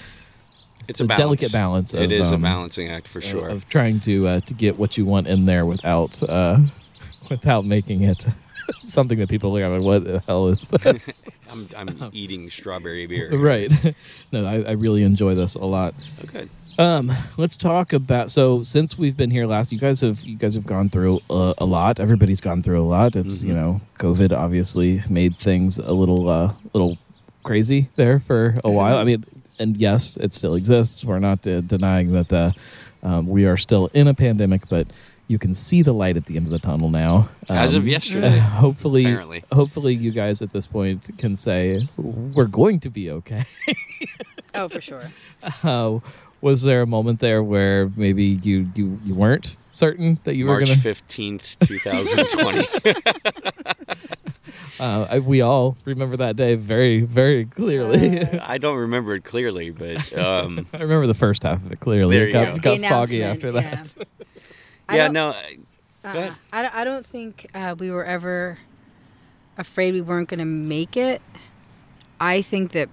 It's 0.92 1.00
a 1.00 1.04
a, 1.04 1.16
delicate 1.16 1.52
balance. 1.52 1.94
Of, 1.94 2.02
it 2.02 2.12
is 2.12 2.28
um, 2.28 2.34
a 2.34 2.38
balancing 2.38 2.88
act 2.88 3.08
for 3.08 3.20
sure. 3.20 3.48
of 3.48 3.68
trying 3.68 4.00
to 4.00 4.26
uh, 4.26 4.40
to 4.40 4.54
get 4.54 4.78
what 4.78 4.96
you 4.96 5.04
want 5.04 5.26
in 5.26 5.44
there 5.46 5.66
without 5.66 6.22
uh, 6.28 6.58
without 7.30 7.64
making 7.64 8.02
it 8.02 8.26
something 8.86 9.18
that 9.18 9.28
people 9.28 9.50
look 9.52 9.62
at 9.62 9.68
like, 9.68 9.82
what 9.82 10.04
the 10.04 10.22
hell 10.26 10.48
is 10.48 10.66
this? 10.68 11.24
I'm, 11.50 11.68
I'm 11.76 12.10
eating 12.12 12.48
strawberry 12.50 13.06
beer. 13.06 13.36
right. 13.36 13.72
no, 14.32 14.44
I, 14.46 14.62
I 14.62 14.72
really 14.72 15.02
enjoy 15.02 15.34
this 15.34 15.54
a 15.54 15.64
lot. 15.64 15.94
Oh, 16.22 16.26
good. 16.26 16.48
Um, 16.78 17.12
let's 17.36 17.56
talk 17.58 17.92
about. 17.92 18.30
So 18.30 18.62
since 18.62 18.96
we've 18.96 19.16
been 19.16 19.30
here 19.30 19.46
last, 19.46 19.72
you 19.72 19.78
guys 19.78 20.00
have 20.00 20.22
you 20.24 20.36
guys 20.38 20.54
have 20.54 20.66
gone 20.66 20.88
through 20.88 21.20
a, 21.28 21.54
a 21.58 21.66
lot. 21.66 22.00
Everybody's 22.00 22.40
gone 22.40 22.62
through 22.62 22.80
a 22.82 22.88
lot. 22.88 23.14
It's 23.14 23.44
you 23.44 23.52
Mhm. 23.52 23.56
know, 23.56 23.80
COVID 23.98 24.32
obviously 24.32 25.02
made 25.10 25.36
things 25.36 25.78
a 25.78 25.92
little 25.92 26.28
uh, 26.30 26.54
little 26.72 26.96
crazy 27.42 27.90
there 27.96 28.18
for 28.18 28.54
a 28.64 28.70
while. 28.70 28.96
I 28.96 29.04
mean, 29.04 29.22
and 29.62 29.76
yes, 29.76 30.16
it 30.18 30.32
still 30.32 30.54
exists. 30.54 31.04
We're 31.04 31.18
not 31.20 31.46
uh, 31.46 31.60
denying 31.62 32.12
that 32.12 32.32
uh, 32.32 32.52
um, 33.02 33.26
we 33.26 33.46
are 33.46 33.56
still 33.56 33.88
in 33.94 34.08
a 34.08 34.14
pandemic, 34.14 34.68
but 34.68 34.86
you 35.28 35.38
can 35.38 35.54
see 35.54 35.82
the 35.82 35.92
light 35.94 36.16
at 36.16 36.26
the 36.26 36.36
end 36.36 36.46
of 36.46 36.52
the 36.52 36.58
tunnel 36.58 36.90
now. 36.90 37.28
As 37.48 37.74
of 37.74 37.82
Um, 37.84 37.88
yesterday, 37.88 38.38
hopefully, 38.64 39.04
apparently. 39.04 39.44
hopefully, 39.52 39.94
you 39.94 40.10
guys 40.10 40.42
at 40.42 40.52
this 40.52 40.66
point 40.66 41.08
can 41.16 41.36
say 41.36 41.86
we're 41.96 42.46
going 42.60 42.80
to 42.80 42.90
be 42.90 43.10
okay. 43.10 43.44
Oh, 44.54 44.68
for 44.68 44.80
sure. 44.80 45.04
Uh, 45.64 45.98
was 46.42 46.62
there 46.62 46.82
a 46.82 46.86
moment 46.86 47.20
there 47.20 47.42
where 47.42 47.90
maybe 47.96 48.24
you 48.42 48.70
you, 48.74 49.00
you 49.04 49.14
weren't 49.14 49.56
certain 49.70 50.18
that 50.24 50.36
you 50.36 50.44
were 50.44 50.52
March 50.56 50.66
gonna? 50.66 50.76
fifteenth, 50.78 51.56
two 51.60 51.78
thousand 51.78 52.26
twenty. 52.28 52.68
Uh, 54.80 55.06
I, 55.10 55.18
we 55.20 55.40
all 55.40 55.76
remember 55.84 56.16
that 56.16 56.34
day 56.34 56.56
very 56.56 57.02
very 57.02 57.44
clearly. 57.44 58.20
I 58.40 58.58
don't 58.58 58.78
remember 58.78 59.14
it 59.14 59.22
clearly, 59.22 59.70
but 59.70 60.12
um, 60.18 60.66
I 60.72 60.78
remember 60.78 61.06
the 61.06 61.14
first 61.14 61.44
half 61.44 61.64
of 61.64 61.70
it 61.70 61.78
clearly. 61.78 62.16
There 62.16 62.24
it 62.24 62.28
you 62.28 62.32
got, 62.32 62.60
go. 62.62 62.76
got 62.78 62.88
foggy 62.88 63.22
announcement, 63.22 63.24
after 63.36 63.52
that. 63.52 63.94
I 64.88 64.96
yeah, 64.96 65.04
don't- 65.04 65.12
no, 65.12 65.28
I- 65.28 65.56
ahead. 66.08 66.34
I, 66.52 66.62
don't- 66.62 66.74
I 66.74 66.84
don't 66.84 67.06
think 67.06 67.48
uh, 67.54 67.76
we 67.78 67.90
were 67.92 68.04
ever 68.04 68.58
afraid 69.56 69.94
we 69.94 70.00
weren't 70.00 70.28
going 70.28 70.40
to 70.40 70.44
make 70.44 70.96
it. 70.96 71.22
I 72.18 72.42
think 72.42 72.72
that 72.72 72.88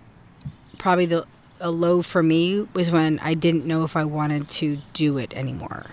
probably 0.77 1.07
the 1.07 1.25
a 1.59 1.71
low 1.71 2.01
for 2.01 2.23
me 2.23 2.67
was 2.73 2.89
when 2.89 3.19
I 3.19 3.33
didn't 3.33 3.65
know 3.65 3.83
if 3.83 3.95
I 3.95 4.05
wanted 4.05 4.49
to 4.49 4.79
do 4.93 5.17
it 5.17 5.33
anymore. 5.33 5.87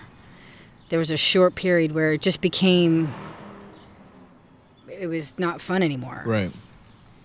There 0.89 0.99
was 0.99 1.11
a 1.11 1.17
short 1.17 1.55
period 1.55 1.91
where 1.91 2.13
it 2.13 2.21
just 2.21 2.41
became 2.41 3.13
it 4.87 5.07
was 5.07 5.37
not 5.37 5.61
fun 5.61 5.83
anymore. 5.83 6.23
Right. 6.25 6.51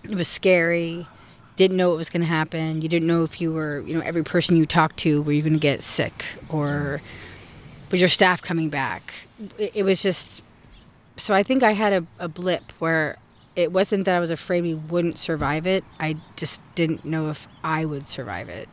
It 0.03 0.15
was 0.15 0.27
scary. 0.27 1.07
didn't 1.55 1.77
know 1.77 1.89
what 1.89 1.97
was 1.97 2.09
going 2.09 2.21
to 2.21 2.27
happen. 2.27 2.81
You 2.81 2.89
didn't 2.89 3.07
know 3.07 3.23
if 3.23 3.41
you 3.41 3.51
were, 3.51 3.81
you 3.81 3.95
know, 3.95 4.01
every 4.01 4.23
person 4.23 4.57
you 4.57 4.65
talked 4.65 4.97
to, 4.97 5.21
were 5.21 5.31
you 5.31 5.41
going 5.41 5.53
to 5.53 5.59
get 5.59 5.81
sick 5.81 6.25
or 6.49 7.01
was 7.91 7.99
your 7.99 8.09
staff 8.09 8.41
coming 8.41 8.69
back? 8.69 9.13
It, 9.57 9.71
it 9.75 9.83
was 9.83 10.01
just, 10.01 10.43
so 11.17 11.33
I 11.33 11.43
think 11.43 11.63
I 11.63 11.73
had 11.73 11.93
a, 11.93 12.05
a 12.19 12.27
blip 12.27 12.71
where 12.79 13.17
it 13.55 13.71
wasn't 13.71 14.05
that 14.05 14.15
I 14.15 14.19
was 14.19 14.31
afraid 14.31 14.61
we 14.63 14.73
wouldn't 14.73 15.17
survive 15.17 15.65
it. 15.67 15.83
I 15.99 16.17
just 16.35 16.61
didn't 16.75 17.05
know 17.05 17.29
if 17.29 17.47
I 17.63 17.85
would 17.85 18.05
survive 18.07 18.49
it. 18.49 18.67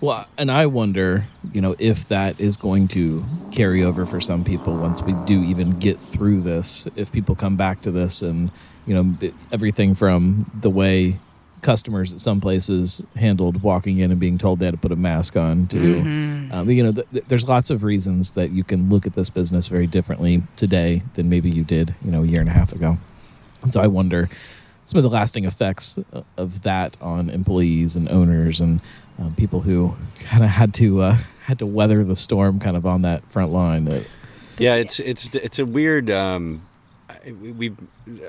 Well, 0.00 0.28
and 0.36 0.48
I 0.50 0.66
wonder, 0.66 1.24
you 1.52 1.60
know, 1.60 1.74
if 1.78 2.06
that 2.08 2.38
is 2.38 2.56
going 2.56 2.86
to 2.88 3.24
carry 3.50 3.82
over 3.82 4.06
for 4.06 4.20
some 4.20 4.44
people 4.44 4.76
once 4.76 5.02
we 5.02 5.12
do 5.24 5.42
even 5.42 5.78
get 5.80 5.98
through 6.00 6.42
this. 6.42 6.86
If 6.94 7.10
people 7.10 7.34
come 7.34 7.56
back 7.56 7.80
to 7.82 7.90
this 7.90 8.22
and, 8.22 8.52
you 8.86 8.94
know, 8.94 9.30
everything 9.50 9.94
from 9.96 10.50
the 10.54 10.70
way 10.70 11.18
customers 11.62 12.12
at 12.12 12.20
some 12.20 12.40
places 12.40 13.04
handled 13.16 13.64
walking 13.64 13.98
in 13.98 14.12
and 14.12 14.20
being 14.20 14.38
told 14.38 14.60
they 14.60 14.66
had 14.66 14.74
to 14.74 14.78
put 14.80 14.92
a 14.92 14.96
mask 14.96 15.36
on 15.36 15.66
to, 15.66 15.76
Mm-hmm. 15.78 16.52
um, 16.52 16.70
you 16.70 16.84
know, 16.84 16.92
th- 16.92 17.08
th- 17.10 17.24
there's 17.26 17.48
lots 17.48 17.68
of 17.70 17.82
reasons 17.82 18.34
that 18.34 18.52
you 18.52 18.62
can 18.62 18.88
look 18.88 19.04
at 19.04 19.14
this 19.14 19.28
business 19.30 19.66
very 19.66 19.88
differently 19.88 20.44
today 20.54 21.02
than 21.14 21.28
maybe 21.28 21.50
you 21.50 21.64
did, 21.64 21.96
you 22.04 22.12
know, 22.12 22.22
a 22.22 22.26
year 22.26 22.38
and 22.38 22.48
a 22.48 22.52
half 22.52 22.72
ago. 22.72 22.98
And 23.62 23.72
so 23.72 23.80
I 23.80 23.86
wonder 23.86 24.28
some 24.84 24.96
of 24.98 25.02
the 25.02 25.10
lasting 25.10 25.44
effects 25.44 25.98
of 26.36 26.62
that 26.62 26.96
on 27.00 27.28
employees 27.28 27.94
and 27.96 28.08
owners 28.08 28.60
and 28.60 28.80
um, 29.18 29.34
people 29.34 29.60
who 29.62 29.94
kind 30.20 30.42
of 30.42 30.50
had 30.50 30.72
to 30.74 31.02
uh, 31.02 31.16
had 31.44 31.58
to 31.58 31.66
weather 31.66 32.04
the 32.04 32.16
storm 32.16 32.58
kind 32.58 32.76
of 32.76 32.86
on 32.86 33.02
that 33.02 33.28
front 33.28 33.52
line. 33.52 33.86
Uh, 33.88 34.04
Yeah, 34.58 34.76
it's 34.76 34.98
it's 35.00 35.26
it's 35.34 35.58
a 35.58 35.64
weird. 35.66 36.10
Um, 36.10 36.62
we- 37.40 37.72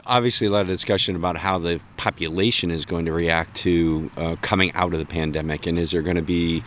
obviously 0.06 0.48
a 0.48 0.50
lot 0.50 0.62
of 0.62 0.68
discussion 0.68 1.16
about 1.16 1.38
how 1.38 1.58
the 1.60 1.80
population 1.98 2.72
is 2.72 2.86
going 2.86 3.06
to 3.06 3.14
react 3.14 3.56
to 3.56 4.10
uh, 4.18 4.36
coming 4.42 4.74
out 4.74 4.94
of 4.94 5.00
the 5.00 5.06
pandemic, 5.06 5.66
and 5.68 5.80
is 5.80 5.92
there 5.92 6.02
going 6.02 6.16
to 6.18 6.22
be 6.22 6.64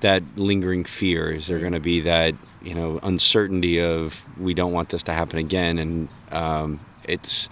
that 0.00 0.22
lingering 0.36 0.84
fear? 0.84 1.30
Is 1.30 1.46
there 1.46 1.58
going 1.60 1.72
to 1.72 1.80
be 1.80 2.00
that 2.00 2.34
you 2.62 2.74
know 2.74 3.00
uncertainty 3.02 3.80
of 3.80 4.22
we 4.38 4.52
don't 4.54 4.72
want 4.72 4.90
this 4.90 5.02
to 5.04 5.12
happen 5.12 5.38
again? 5.38 5.78
And 5.78 6.08
um, 6.30 6.80
it's 7.04 7.48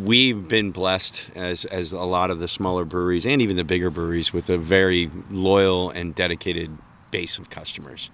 we've 0.00 0.48
been 0.48 0.70
blessed 0.70 1.30
as 1.34 1.64
as 1.66 1.92
a 1.92 1.98
lot 1.98 2.30
of 2.30 2.38
the 2.38 2.48
smaller 2.48 2.84
breweries 2.84 3.26
and 3.26 3.42
even 3.42 3.56
the 3.56 3.64
bigger 3.64 3.90
breweries 3.90 4.32
with 4.32 4.48
a 4.48 4.56
very 4.56 5.10
loyal 5.30 5.90
and 5.90 6.14
dedicated 6.14 6.76
base 7.10 7.38
of 7.38 7.50
customers 7.50 8.10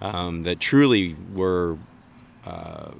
um, 0.00 0.42
that 0.42 0.60
truly 0.60 1.16
were 1.32 1.76
uh, 2.44 2.92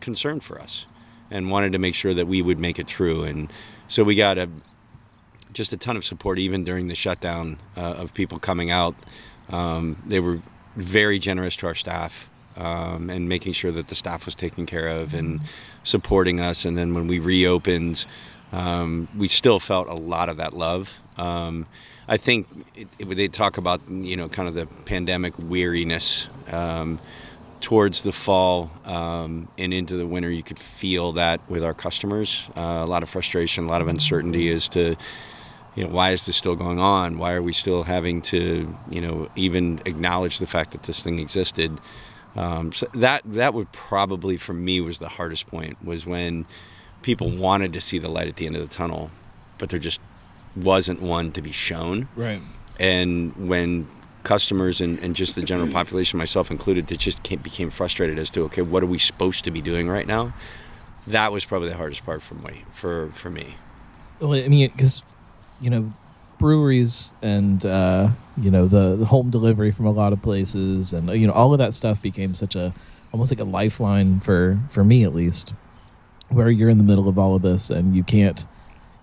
concerned 0.00 0.42
for 0.42 0.60
us 0.60 0.86
and 1.30 1.50
wanted 1.50 1.72
to 1.72 1.78
make 1.78 1.94
sure 1.94 2.14
that 2.14 2.26
we 2.26 2.40
would 2.42 2.58
make 2.58 2.78
it 2.78 2.86
through. 2.86 3.22
And 3.24 3.52
so 3.86 4.02
we 4.02 4.14
got 4.14 4.38
a 4.38 4.48
just 5.52 5.72
a 5.72 5.76
ton 5.76 5.96
of 5.96 6.04
support 6.04 6.38
even 6.38 6.64
during 6.64 6.88
the 6.88 6.94
shutdown 6.94 7.58
uh, 7.76 7.80
of 7.80 8.12
people 8.12 8.38
coming 8.38 8.70
out. 8.70 8.94
Um, 9.48 10.02
they 10.06 10.20
were 10.20 10.42
very 10.76 11.18
generous 11.18 11.56
to 11.56 11.66
our 11.66 11.74
staff 11.74 12.28
um, 12.58 13.08
and 13.08 13.28
making 13.28 13.52
sure 13.52 13.70
that 13.70 13.88
the 13.88 13.94
staff 13.94 14.26
was 14.26 14.34
taken 14.34 14.66
care 14.66 14.88
of 14.88 15.14
and 15.14 15.40
supporting 15.84 16.40
us. 16.40 16.64
And 16.64 16.76
then 16.76 16.92
when 16.92 17.06
we 17.06 17.18
reopened, 17.20 18.04
um, 18.52 19.08
we 19.16 19.28
still 19.28 19.60
felt 19.60 19.88
a 19.88 19.94
lot 19.94 20.28
of 20.28 20.36
that 20.38 20.54
love. 20.54 21.00
Um, 21.16 21.66
I 22.08 22.16
think 22.16 22.48
it, 22.74 22.88
it, 22.98 23.04
they 23.04 23.28
talk 23.28 23.58
about 23.58 23.80
you 23.88 24.16
know 24.16 24.28
kind 24.28 24.48
of 24.48 24.54
the 24.54 24.66
pandemic 24.84 25.34
weariness 25.38 26.26
um, 26.50 26.98
towards 27.60 28.00
the 28.00 28.12
fall 28.12 28.70
um, 28.84 29.48
and 29.58 29.74
into 29.74 29.96
the 29.96 30.06
winter. 30.06 30.30
You 30.30 30.42
could 30.42 30.58
feel 30.58 31.12
that 31.12 31.40
with 31.50 31.62
our 31.62 31.74
customers. 31.74 32.48
Uh, 32.56 32.82
a 32.82 32.86
lot 32.86 33.02
of 33.02 33.10
frustration, 33.10 33.64
a 33.64 33.68
lot 33.68 33.82
of 33.82 33.88
uncertainty 33.88 34.50
as 34.50 34.68
to 34.70 34.96
you 35.76 35.84
know 35.84 35.90
why 35.90 36.12
is 36.12 36.24
this 36.24 36.36
still 36.36 36.56
going 36.56 36.80
on? 36.80 37.18
Why 37.18 37.34
are 37.34 37.42
we 37.42 37.52
still 37.52 37.84
having 37.84 38.22
to 38.22 38.74
you 38.90 39.00
know 39.02 39.28
even 39.36 39.82
acknowledge 39.84 40.38
the 40.38 40.46
fact 40.46 40.72
that 40.72 40.84
this 40.84 41.02
thing 41.02 41.18
existed? 41.18 41.78
Um, 42.36 42.72
so 42.72 42.86
that 42.94 43.22
that 43.24 43.54
would 43.54 43.72
probably 43.72 44.36
for 44.36 44.52
me 44.52 44.80
was 44.80 44.98
the 44.98 45.08
hardest 45.08 45.46
point 45.46 45.82
was 45.84 46.06
when 46.06 46.46
people 47.02 47.30
wanted 47.30 47.72
to 47.72 47.80
see 47.80 47.98
the 47.98 48.08
light 48.08 48.28
at 48.28 48.36
the 48.36 48.46
end 48.46 48.56
of 48.56 48.68
the 48.68 48.74
tunnel, 48.74 49.10
but 49.58 49.70
there 49.70 49.78
just 49.78 50.00
wasn't 50.54 51.00
one 51.00 51.32
to 51.32 51.42
be 51.42 51.52
shown. 51.52 52.08
right. 52.16 52.40
And 52.80 53.34
when 53.48 53.88
customers 54.22 54.80
and, 54.80 54.98
and 55.00 55.16
just 55.16 55.34
the 55.34 55.42
general 55.42 55.68
population, 55.68 56.16
myself 56.18 56.50
included, 56.50 56.86
that 56.88 56.98
just 56.98 57.22
came, 57.24 57.40
became 57.40 57.70
frustrated 57.70 58.18
as 58.18 58.30
to 58.30 58.42
okay, 58.42 58.62
what 58.62 58.82
are 58.82 58.86
we 58.86 58.98
supposed 58.98 59.42
to 59.44 59.50
be 59.50 59.60
doing 59.60 59.88
right 59.88 60.06
now? 60.06 60.32
That 61.06 61.32
was 61.32 61.44
probably 61.44 61.70
the 61.70 61.76
hardest 61.76 62.04
part 62.04 62.22
for 62.22 62.34
me. 62.34 62.64
For 62.70 63.10
for 63.14 63.30
me, 63.30 63.56
Well, 64.20 64.34
I 64.34 64.46
mean, 64.46 64.68
because 64.70 65.02
you 65.60 65.70
know, 65.70 65.92
breweries 66.38 67.14
and 67.22 67.64
uh, 67.64 68.10
you 68.36 68.50
know 68.50 68.66
the, 68.66 68.96
the 68.96 69.06
home 69.06 69.30
delivery 69.30 69.70
from 69.70 69.86
a 69.86 69.90
lot 69.90 70.12
of 70.12 70.22
places, 70.22 70.92
and 70.92 71.08
you 71.10 71.26
know 71.26 71.32
all 71.32 71.52
of 71.52 71.58
that 71.58 71.74
stuff 71.74 72.00
became 72.00 72.34
such 72.34 72.54
a 72.54 72.72
almost 73.12 73.32
like 73.32 73.40
a 73.40 73.44
lifeline 73.44 74.20
for 74.20 74.58
for 74.68 74.84
me 74.84 75.04
at 75.04 75.14
least, 75.14 75.54
where 76.28 76.50
you're 76.50 76.68
in 76.68 76.78
the 76.78 76.84
middle 76.84 77.08
of 77.08 77.18
all 77.18 77.34
of 77.34 77.42
this 77.42 77.70
and 77.70 77.94
you 77.94 78.02
can't 78.02 78.40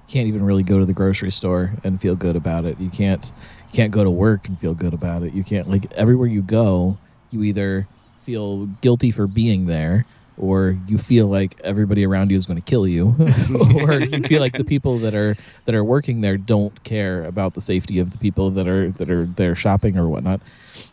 you 0.07 0.13
can't 0.13 0.27
even 0.27 0.43
really 0.43 0.63
go 0.63 0.79
to 0.79 0.85
the 0.85 0.93
grocery 0.93 1.31
store 1.31 1.73
and 1.83 1.99
feel 1.99 2.15
good 2.15 2.35
about 2.35 2.65
it. 2.65 2.79
You 2.79 2.89
can't 2.89 3.31
you 3.67 3.73
can't 3.73 3.91
go 3.91 4.03
to 4.03 4.11
work 4.11 4.47
and 4.47 4.59
feel 4.59 4.73
good 4.73 4.93
about 4.93 5.23
it. 5.23 5.33
You 5.33 5.43
can't 5.43 5.69
like 5.69 5.91
everywhere 5.93 6.27
you 6.27 6.41
go, 6.41 6.97
you 7.31 7.43
either 7.43 7.87
feel 8.19 8.65
guilty 8.81 9.11
for 9.11 9.27
being 9.27 9.67
there 9.67 10.05
or 10.37 10.77
you 10.87 10.97
feel 10.97 11.27
like 11.27 11.59
everybody 11.63 12.05
around 12.05 12.29
you 12.31 12.37
is 12.37 12.45
going 12.45 12.61
to 12.61 12.69
kill 12.69 12.87
you 12.87 13.15
or 13.75 13.99
you 13.99 14.21
feel 14.23 14.41
like 14.41 14.53
the 14.57 14.63
people 14.73 14.99
that 14.99 15.15
are 15.15 15.37
that 15.65 15.73
are 15.75 15.83
working 15.83 16.21
there 16.21 16.37
don't 16.37 16.83
care 16.83 17.23
about 17.23 17.53
the 17.53 17.61
safety 17.61 17.99
of 17.99 18.11
the 18.11 18.17
people 18.17 18.49
that 18.51 18.67
are 18.67 18.91
that 18.91 19.09
are 19.09 19.25
there 19.25 19.55
shopping 19.55 19.97
or 19.97 20.07
whatnot 20.09 20.41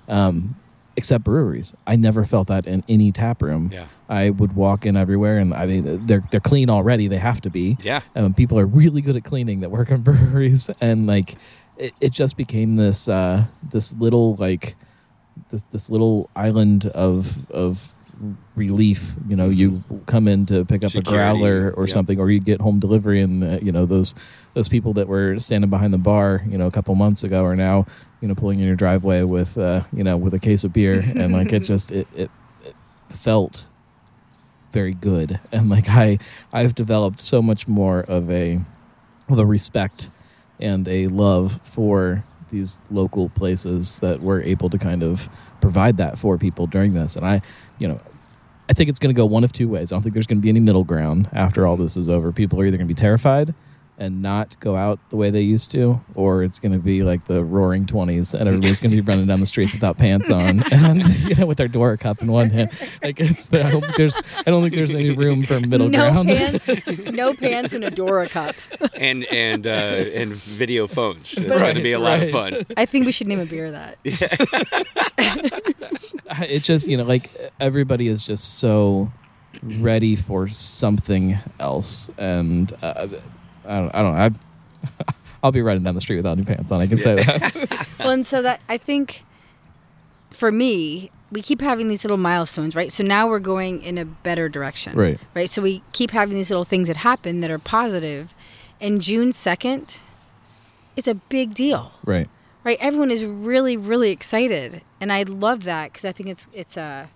um, 0.09 0.57
except 0.97 1.25
breweries. 1.25 1.75
I 1.87 1.97
never 1.97 2.23
felt 2.25 2.49
that 2.49 2.67
in 2.67 2.85
any 2.89 3.13
tap 3.13 3.43
room. 3.43 3.71
Yeah. 3.73 3.87
i 4.09 4.29
would 4.31 4.55
walk 4.55 4.85
in 4.85 4.95
everywhere 4.97 5.39
and 5.39 5.55
i 5.55 5.65
mean 5.65 6.05
they're 6.07 6.23
they're 6.31 6.41
clean 6.41 6.69
already. 6.71 7.09
They 7.09 7.19
have 7.19 7.41
to 7.43 7.51
be. 7.51 7.79
Yeah, 7.83 8.03
um, 8.15 8.35
people 8.35 8.59
are 8.59 8.67
really 8.67 9.01
good 9.01 9.17
at 9.17 9.25
cleaning 9.25 9.61
that 9.61 9.71
work 9.71 9.91
in 9.91 10.03
breweries. 10.09 10.69
And 10.81 11.07
like 11.07 11.35
it, 11.79 11.95
it 12.01 12.13
just 12.13 12.37
became 12.37 12.77
this 12.77 13.09
uh 13.09 13.47
this 13.73 13.95
little 13.95 14.37
like 14.37 14.77
this 15.51 15.65
this 15.65 15.91
little 15.91 16.29
island 16.37 16.87
of 16.87 17.51
of 17.51 17.95
relief 18.55 19.17
you 19.29 19.35
know 19.35 19.49
you 19.49 19.83
come 20.07 20.29
in 20.29 20.47
to 20.47 20.65
pick 20.65 20.85
up 20.85 20.91
Security, 20.91 21.09
a 21.09 21.13
growler 21.13 21.75
or 21.77 21.87
yeah. 21.87 21.93
something 21.93 22.21
or 22.21 22.31
you 22.31 22.39
get 22.39 22.61
home 22.61 22.79
delivery 22.79 23.21
and 23.21 23.43
uh, 23.43 23.59
you 23.61 23.73
know 23.73 23.85
those 23.85 24.15
those 24.55 24.69
people 24.69 24.93
that 24.93 25.09
were 25.09 25.39
standing 25.39 25.71
behind 25.71 25.93
the 25.93 25.99
bar 25.99 26.43
you 26.49 26.57
know 26.57 26.67
a 26.67 26.71
couple 26.71 26.95
months 26.95 27.25
ago 27.25 27.45
are 27.45 27.57
now 27.57 27.85
you 28.23 28.29
know 28.29 28.35
pulling 28.35 28.61
in 28.61 28.67
your 28.67 28.77
driveway 28.77 29.23
with 29.23 29.59
uh 29.59 29.83
you 29.93 30.03
know 30.03 30.17
with 30.17 30.33
a 30.33 30.39
case 30.39 30.65
of 30.65 30.73
beer. 30.73 31.01
And 31.15 31.33
like 31.35 31.53
it 31.53 31.61
just 31.65 31.93
it, 31.93 32.07
it, 32.15 32.31
it 32.65 32.75
felt 33.11 33.67
very 34.71 34.95
good. 34.95 35.41
And 35.51 35.69
like 35.69 35.89
i 35.89 36.19
i've 36.53 36.75
developed 36.75 37.21
so 37.21 37.43
much 37.43 37.69
more 37.69 38.01
of 38.01 38.31
a 38.31 38.61
of 39.29 39.39
a 39.39 39.45
respect 39.45 40.11
and 40.59 40.89
a 40.89 41.09
love 41.09 41.61
for 41.63 42.25
these 42.51 42.81
local 42.91 43.29
places 43.31 43.99
that 44.01 44.21
were 44.21 44.43
able 44.43 44.69
to 44.69 44.79
kind 44.79 45.03
of 45.03 45.29
provide 45.61 45.97
that 45.97 46.19
for 46.19 46.39
people 46.39 46.67
during 46.67 46.95
this. 46.95 47.17
And 47.17 47.27
i 47.27 47.43
you 47.83 47.89
know 47.89 48.01
i 48.71 48.73
think 48.73 48.89
it's 48.89 49.01
going 49.01 49.13
to 49.13 49.19
go 49.19 49.27
one 49.27 49.43
of 49.43 49.53
two 49.53 49.69
ways. 49.69 49.91
I 49.91 49.97
don't 49.97 50.03
think 50.03 50.15
there's 50.15 50.29
going 50.29 50.39
to 50.39 50.43
be 50.43 50.49
any 50.49 50.61
middle 50.61 50.85
ground 50.85 51.29
after 51.33 51.67
all 51.67 51.77
this 51.77 51.97
is 51.97 52.09
over. 52.09 52.31
People 52.33 52.61
are 52.61 52.65
either 52.65 52.77
going 52.77 52.87
to 52.87 52.95
be 52.95 52.99
terrified 52.99 53.53
and 54.03 54.21
not 54.21 54.59
go 54.59 54.75
out 54.75 54.99
the 55.11 55.17
way 55.17 55.31
they 55.31 55.43
used 55.43 55.71
to, 55.71 56.01
or 56.17 56.43
it's 56.43 56.59
going 56.59 56.73
to 56.73 56.81
be 56.81 57.05
like 57.05 57.27
the 57.27 57.45
roaring 57.45 57.87
20s 57.87 58.35
and 58.35 58.49
everybody's 58.49 58.81
going 58.81 58.91
to 58.91 59.01
be 59.01 59.01
running 59.11 59.27
down 59.27 59.39
the 59.39 59.47
streets 59.47 59.75
without 59.75 59.97
pants 59.97 60.29
on 60.29 60.61
and, 60.73 61.07
you 61.21 61.37
know, 61.37 61.47
with 61.47 61.57
their 61.57 61.69
door 61.69 61.97
cup 61.97 62.21
in 62.21 62.33
one 62.33 62.51
hand. 62.51 62.73
Like, 63.01 63.21
it's 63.21 63.47
the, 63.47 63.65
I 63.65 63.71
don't 63.71 63.83
think 63.83 63.97
there's, 63.97 64.21
I 64.45 64.51
don't 64.51 64.61
think 64.63 64.75
there's 64.75 64.93
any 64.93 65.11
room 65.11 65.45
for 65.45 65.61
middle 65.61 65.89
no 65.89 66.11
ground. 66.11 66.29
pants, 66.29 66.69
no 67.13 67.33
pants, 67.33 67.75
and 67.75 67.85
a 67.85 67.91
Dora 67.93 68.29
cup. 68.29 68.57
and 68.95 69.25
and 69.27 69.69
uh, 69.69 69.71
and 69.71 70.33
video 70.33 70.89
phones. 70.89 71.35
It's 71.39 71.49
going 71.49 71.77
to 71.77 71.83
be 71.83 71.93
a 71.93 72.01
lot 72.01 72.21
of 72.23 72.31
fun. 72.31 72.67
I 72.77 72.87
think 72.87 73.07
we 73.07 73.13
should 73.13 73.29
name 73.29 73.39
a 73.39 73.47
beer 73.47 73.71
that. 73.71 73.99
it 76.49 76.65
just 76.65 76.89
you 76.89 76.97
know 76.97 77.05
like 77.05 77.31
everybody 77.61 78.09
is 78.09 78.25
just 78.25 78.59
so 78.59 79.13
ready 79.63 80.17
for 80.17 80.49
something 80.49 81.39
else 81.61 82.11
and 82.19 82.73
uh, 82.83 83.07
i 83.67 83.79
don't 83.79 83.95
i 83.95 84.03
don't 84.03 84.15
i 84.17 84.31
i'll 85.43 85.53
be 85.53 85.63
running 85.63 85.83
down 85.83 85.95
the 85.95 86.01
street 86.01 86.17
without 86.17 86.33
any 86.33 86.45
pants 86.45 86.71
on 86.73 86.81
i 86.81 86.87
can 86.87 86.99
say 86.99 87.17
that 87.17 87.87
well, 87.99 88.11
and 88.11 88.27
so 88.27 88.43
that 88.43 88.61
I 88.69 88.79
think 88.79 89.25
for 90.31 90.51
me, 90.51 91.11
we 91.31 91.43
keep 91.43 91.61
having 91.61 91.89
these 91.89 92.05
little 92.05 92.17
milestones, 92.17 92.75
right? 92.75 92.93
So 92.93 93.05
now 93.05 93.29
we're 93.29 93.39
going 93.39 93.83
in 93.83 93.99
a 93.99 94.05
better 94.05 94.49
direction, 94.49 94.97
right 94.97 95.21
Right. 95.35 95.49
So 95.51 95.63
we 95.63 95.83
keep 95.93 96.11
having 96.11 96.35
these 96.35 96.51
little 96.51 96.65
things 96.65 96.89
that 96.89 96.99
happen 96.99 97.41
that 97.41 97.51
are 97.51 97.59
positive, 97.59 98.35
and 98.81 99.01
June 99.01 99.33
second, 99.33 100.01
it's 100.97 101.09
a 101.09 101.15
big 101.15 101.55
deal, 101.55 101.93
right 102.05 102.29
right? 102.65 102.79
Everyone 102.81 103.11
is 103.11 103.25
really, 103.25 103.77
really 103.77 104.11
excited, 104.11 104.83
and 105.01 105.13
I 105.13 105.23
love 105.25 105.65
that 105.65 105.93
because 105.93 106.05
I 106.05 106.13
think 106.13 106.29
it's 106.29 106.49
it's 106.53 106.77
a 106.77 107.09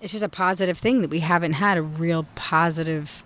it's 0.00 0.12
just 0.12 0.24
a 0.24 0.28
positive 0.28 0.78
thing 0.78 1.02
that 1.02 1.10
we 1.10 1.20
haven't 1.20 1.54
had 1.54 1.76
a 1.78 1.82
real 1.82 2.26
positive 2.34 3.22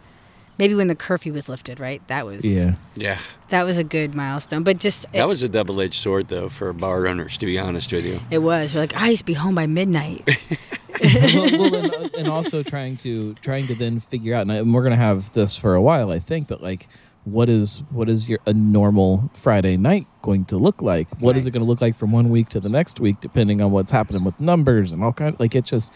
maybe 0.58 0.74
when 0.74 0.86
the 0.88 0.94
curfew 0.94 1.32
was 1.32 1.48
lifted, 1.48 1.78
right? 1.80 2.00
That 2.08 2.26
was 2.26 2.44
Yeah. 2.44 2.74
Yeah, 2.94 3.18
that 3.50 3.64
was 3.64 3.78
a 3.78 3.84
good 3.84 4.14
milestone. 4.14 4.62
But 4.62 4.78
just 4.78 5.10
that 5.12 5.28
was 5.28 5.42
a 5.42 5.48
double-edged 5.48 5.94
sword 6.00 6.28
though 6.28 6.48
for 6.48 6.72
bar 6.72 7.06
owners, 7.06 7.36
to 7.38 7.46
be 7.46 7.58
honest 7.58 7.92
with 7.92 8.04
you. 8.04 8.20
it 8.30 8.38
was. 8.38 8.74
We're 8.74 8.80
like, 8.80 8.96
I 8.96 9.10
used 9.10 9.20
to 9.20 9.26
be 9.26 9.34
home 9.34 9.54
by 9.54 9.66
midnight. 9.66 10.26
well, 11.02 11.50
well, 11.60 11.74
and, 11.74 11.92
uh, 11.94 12.08
and 12.18 12.28
also 12.28 12.62
trying 12.62 12.96
to 12.98 13.34
trying 13.34 13.66
to 13.66 13.74
then 13.74 13.98
figure 14.00 14.34
out, 14.34 14.42
and, 14.42 14.52
I, 14.52 14.56
and 14.56 14.72
we're 14.72 14.82
gonna 14.82 14.96
have 14.96 15.32
this 15.32 15.56
for 15.58 15.74
a 15.74 15.82
while, 15.82 16.10
I 16.10 16.18
think. 16.18 16.48
But 16.48 16.62
like, 16.62 16.88
what 17.24 17.48
is 17.48 17.82
what 17.90 18.08
is 18.08 18.28
your 18.30 18.38
a 18.46 18.54
normal 18.54 19.30
Friday 19.34 19.76
night 19.76 20.06
going 20.22 20.44
to 20.46 20.56
look 20.56 20.80
like? 20.80 21.08
What 21.20 21.36
is 21.36 21.44
Right. 21.44 21.48
it 21.48 21.52
going 21.52 21.64
to 21.64 21.68
look 21.68 21.80
like 21.82 21.94
from 21.94 22.12
one 22.12 22.30
week 22.30 22.48
to 22.50 22.60
the 22.60 22.68
next 22.70 22.98
week, 23.00 23.20
depending 23.20 23.60
on 23.60 23.72
what's 23.72 23.90
happening 23.90 24.24
with 24.24 24.40
numbers 24.40 24.92
and 24.92 25.04
all 25.04 25.12
kind. 25.12 25.38
Like 25.38 25.54
it 25.54 25.64
just 25.64 25.92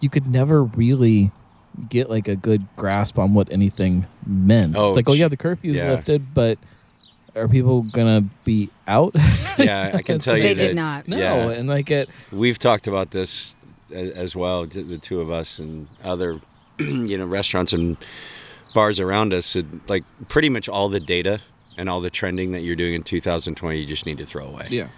you 0.00 0.08
could 0.10 0.26
never 0.26 0.64
really 0.64 1.30
get 1.88 2.10
like 2.10 2.28
a 2.28 2.36
good 2.36 2.66
grasp 2.76 3.18
on 3.18 3.34
what 3.34 3.50
anything 3.52 4.06
meant. 4.26 4.76
Oh, 4.76 4.88
it's 4.88 4.96
like, 4.96 5.08
oh 5.08 5.14
yeah, 5.14 5.28
the 5.28 5.36
curfew 5.36 5.72
is 5.72 5.82
yeah. 5.82 5.90
lifted, 5.90 6.34
but 6.34 6.58
are 7.34 7.48
people 7.48 7.82
gonna 7.82 8.22
be 8.44 8.68
out? 8.86 9.14
Yeah, 9.58 9.92
I 9.94 10.02
can 10.06 10.18
tell 10.18 10.36
you 10.36 10.42
they 10.42 10.54
that 10.54 10.66
did 10.68 10.76
not. 10.76 11.08
no, 11.08 11.16
Yeah. 11.16 11.48
and 11.50 11.68
like 11.68 11.90
it. 11.90 12.08
we've 12.30 12.58
talked 12.58 12.86
about 12.86 13.10
this 13.10 13.54
as 13.90 14.34
well, 14.36 14.66
the 14.66 14.98
two 14.98 15.20
of 15.20 15.30
us 15.30 15.58
and 15.58 15.86
other, 16.02 16.40
you 16.78 17.18
know, 17.18 17.26
restaurants 17.26 17.72
and 17.72 17.96
bars 18.74 18.98
around 19.00 19.32
us. 19.34 19.54
It, 19.56 19.66
like 19.88 20.04
pretty 20.28 20.48
much 20.48 20.68
all 20.68 20.88
the 20.88 21.00
data 21.00 21.40
and 21.76 21.88
all 21.88 22.00
the 22.00 22.10
trending 22.10 22.52
that 22.52 22.60
you're 22.60 22.76
doing 22.76 22.94
in 22.94 23.02
2020, 23.02 23.78
you 23.78 23.86
just 23.86 24.06
need 24.06 24.18
to 24.18 24.24
throw 24.24 24.46
away. 24.46 24.66
Yeah. 24.70 24.88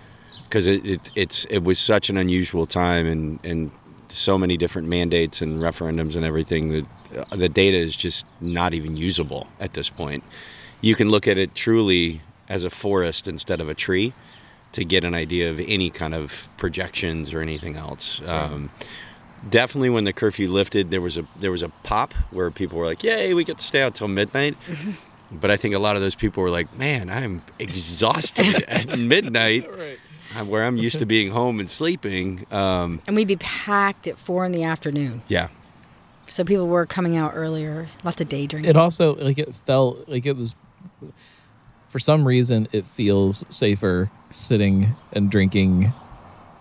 because 0.45 0.67
it, 0.67 0.85
it 0.87 1.11
it's 1.15 1.45
it 1.47 1.59
was 1.65 1.79
such 1.79 2.09
an 2.11 2.17
unusual 2.17 2.67
time 2.67 3.07
and 3.07 3.39
and 3.45 3.71
so 4.17 4.39
many 4.39 4.57
different 4.57 4.89
mandates 4.89 5.43
and 5.43 5.61
referendums 5.61 6.17
and 6.17 6.25
everything 6.25 6.69
that 6.71 6.87
uh, 7.31 7.37
the 7.37 7.49
data 7.49 7.77
is 7.77 7.97
just 7.97 8.27
not 8.41 8.75
even 8.75 8.97
usable 8.97 9.47
at 9.61 9.75
this 9.75 9.89
point. 9.89 10.25
You 10.81 10.95
can 10.95 11.09
look 11.09 11.27
at 11.27 11.39
it 11.39 11.55
truly 11.55 12.21
as 12.49 12.65
a 12.65 12.71
forest 12.71 13.27
instead 13.27 13.61
of 13.61 13.69
a 13.69 13.75
tree 13.75 14.13
to 14.73 14.85
get 14.85 15.05
an 15.05 15.15
idea 15.15 15.51
of 15.51 15.61
any 15.61 15.89
kind 15.89 16.15
of 16.15 16.49
projections 16.57 17.33
or 17.33 17.41
anything 17.41 17.77
else. 17.77 18.21
Um, 18.27 18.71
definitely, 19.49 19.91
when 19.91 20.05
the 20.05 20.13
curfew 20.13 20.49
lifted, 20.51 20.91
there 20.91 21.01
was 21.01 21.17
a 21.17 21.25
there 21.39 21.51
was 21.51 21.63
a 21.63 21.69
pop 21.85 22.13
where 22.31 22.51
people 22.51 22.79
were 22.79 22.87
like, 22.87 23.03
"Yay, 23.05 23.35
we 23.35 23.45
get 23.45 23.59
to 23.59 23.65
stay 23.65 23.83
out 23.83 23.95
till 23.95 24.09
midnight." 24.09 24.57
But 25.33 25.51
I 25.51 25.57
think 25.57 25.75
a 25.75 25.79
lot 25.81 25.97
of 25.97 26.03
those 26.03 26.15
people 26.15 26.45
were 26.45 26.51
like, 26.51 26.79
"Man, 26.79 27.11
I'm 27.11 27.43
exhausted 27.59 28.63
at 28.69 28.97
midnight." 28.97 29.69
Right. 29.69 29.99
Where 30.43 30.65
I'm 30.65 30.77
used 30.77 30.99
to 30.99 31.07
being 31.07 31.31
home 31.31 31.61
and 31.61 31.71
sleeping. 31.71 32.47
Um, 32.51 33.01
and 33.07 33.15
we'd 33.17 33.29
be 33.29 33.37
packed 33.37 34.07
at 34.07 34.19
four 34.19 34.45
in 34.45 34.53
the 34.53 34.63
afternoon. 34.65 35.23
yeah, 35.29 35.49
So 36.29 36.45
people 36.45 36.67
were 36.69 36.87
coming 36.87 37.17
out 37.17 37.33
earlier. 37.35 37.89
Lots 38.03 38.21
of 38.21 38.29
day 38.29 38.47
drinking. 38.47 38.71
it 38.71 38.77
also 38.77 39.15
like 39.17 39.39
it 39.39 39.55
felt 39.55 40.09
like 40.09 40.27
it 40.27 40.37
was 40.37 40.55
for 41.87 41.99
some 41.99 42.27
reason 42.27 42.67
it 42.73 42.87
feels 42.87 43.45
safer 43.49 44.11
sitting 44.31 44.97
and 45.13 45.31
drinking 45.31 45.93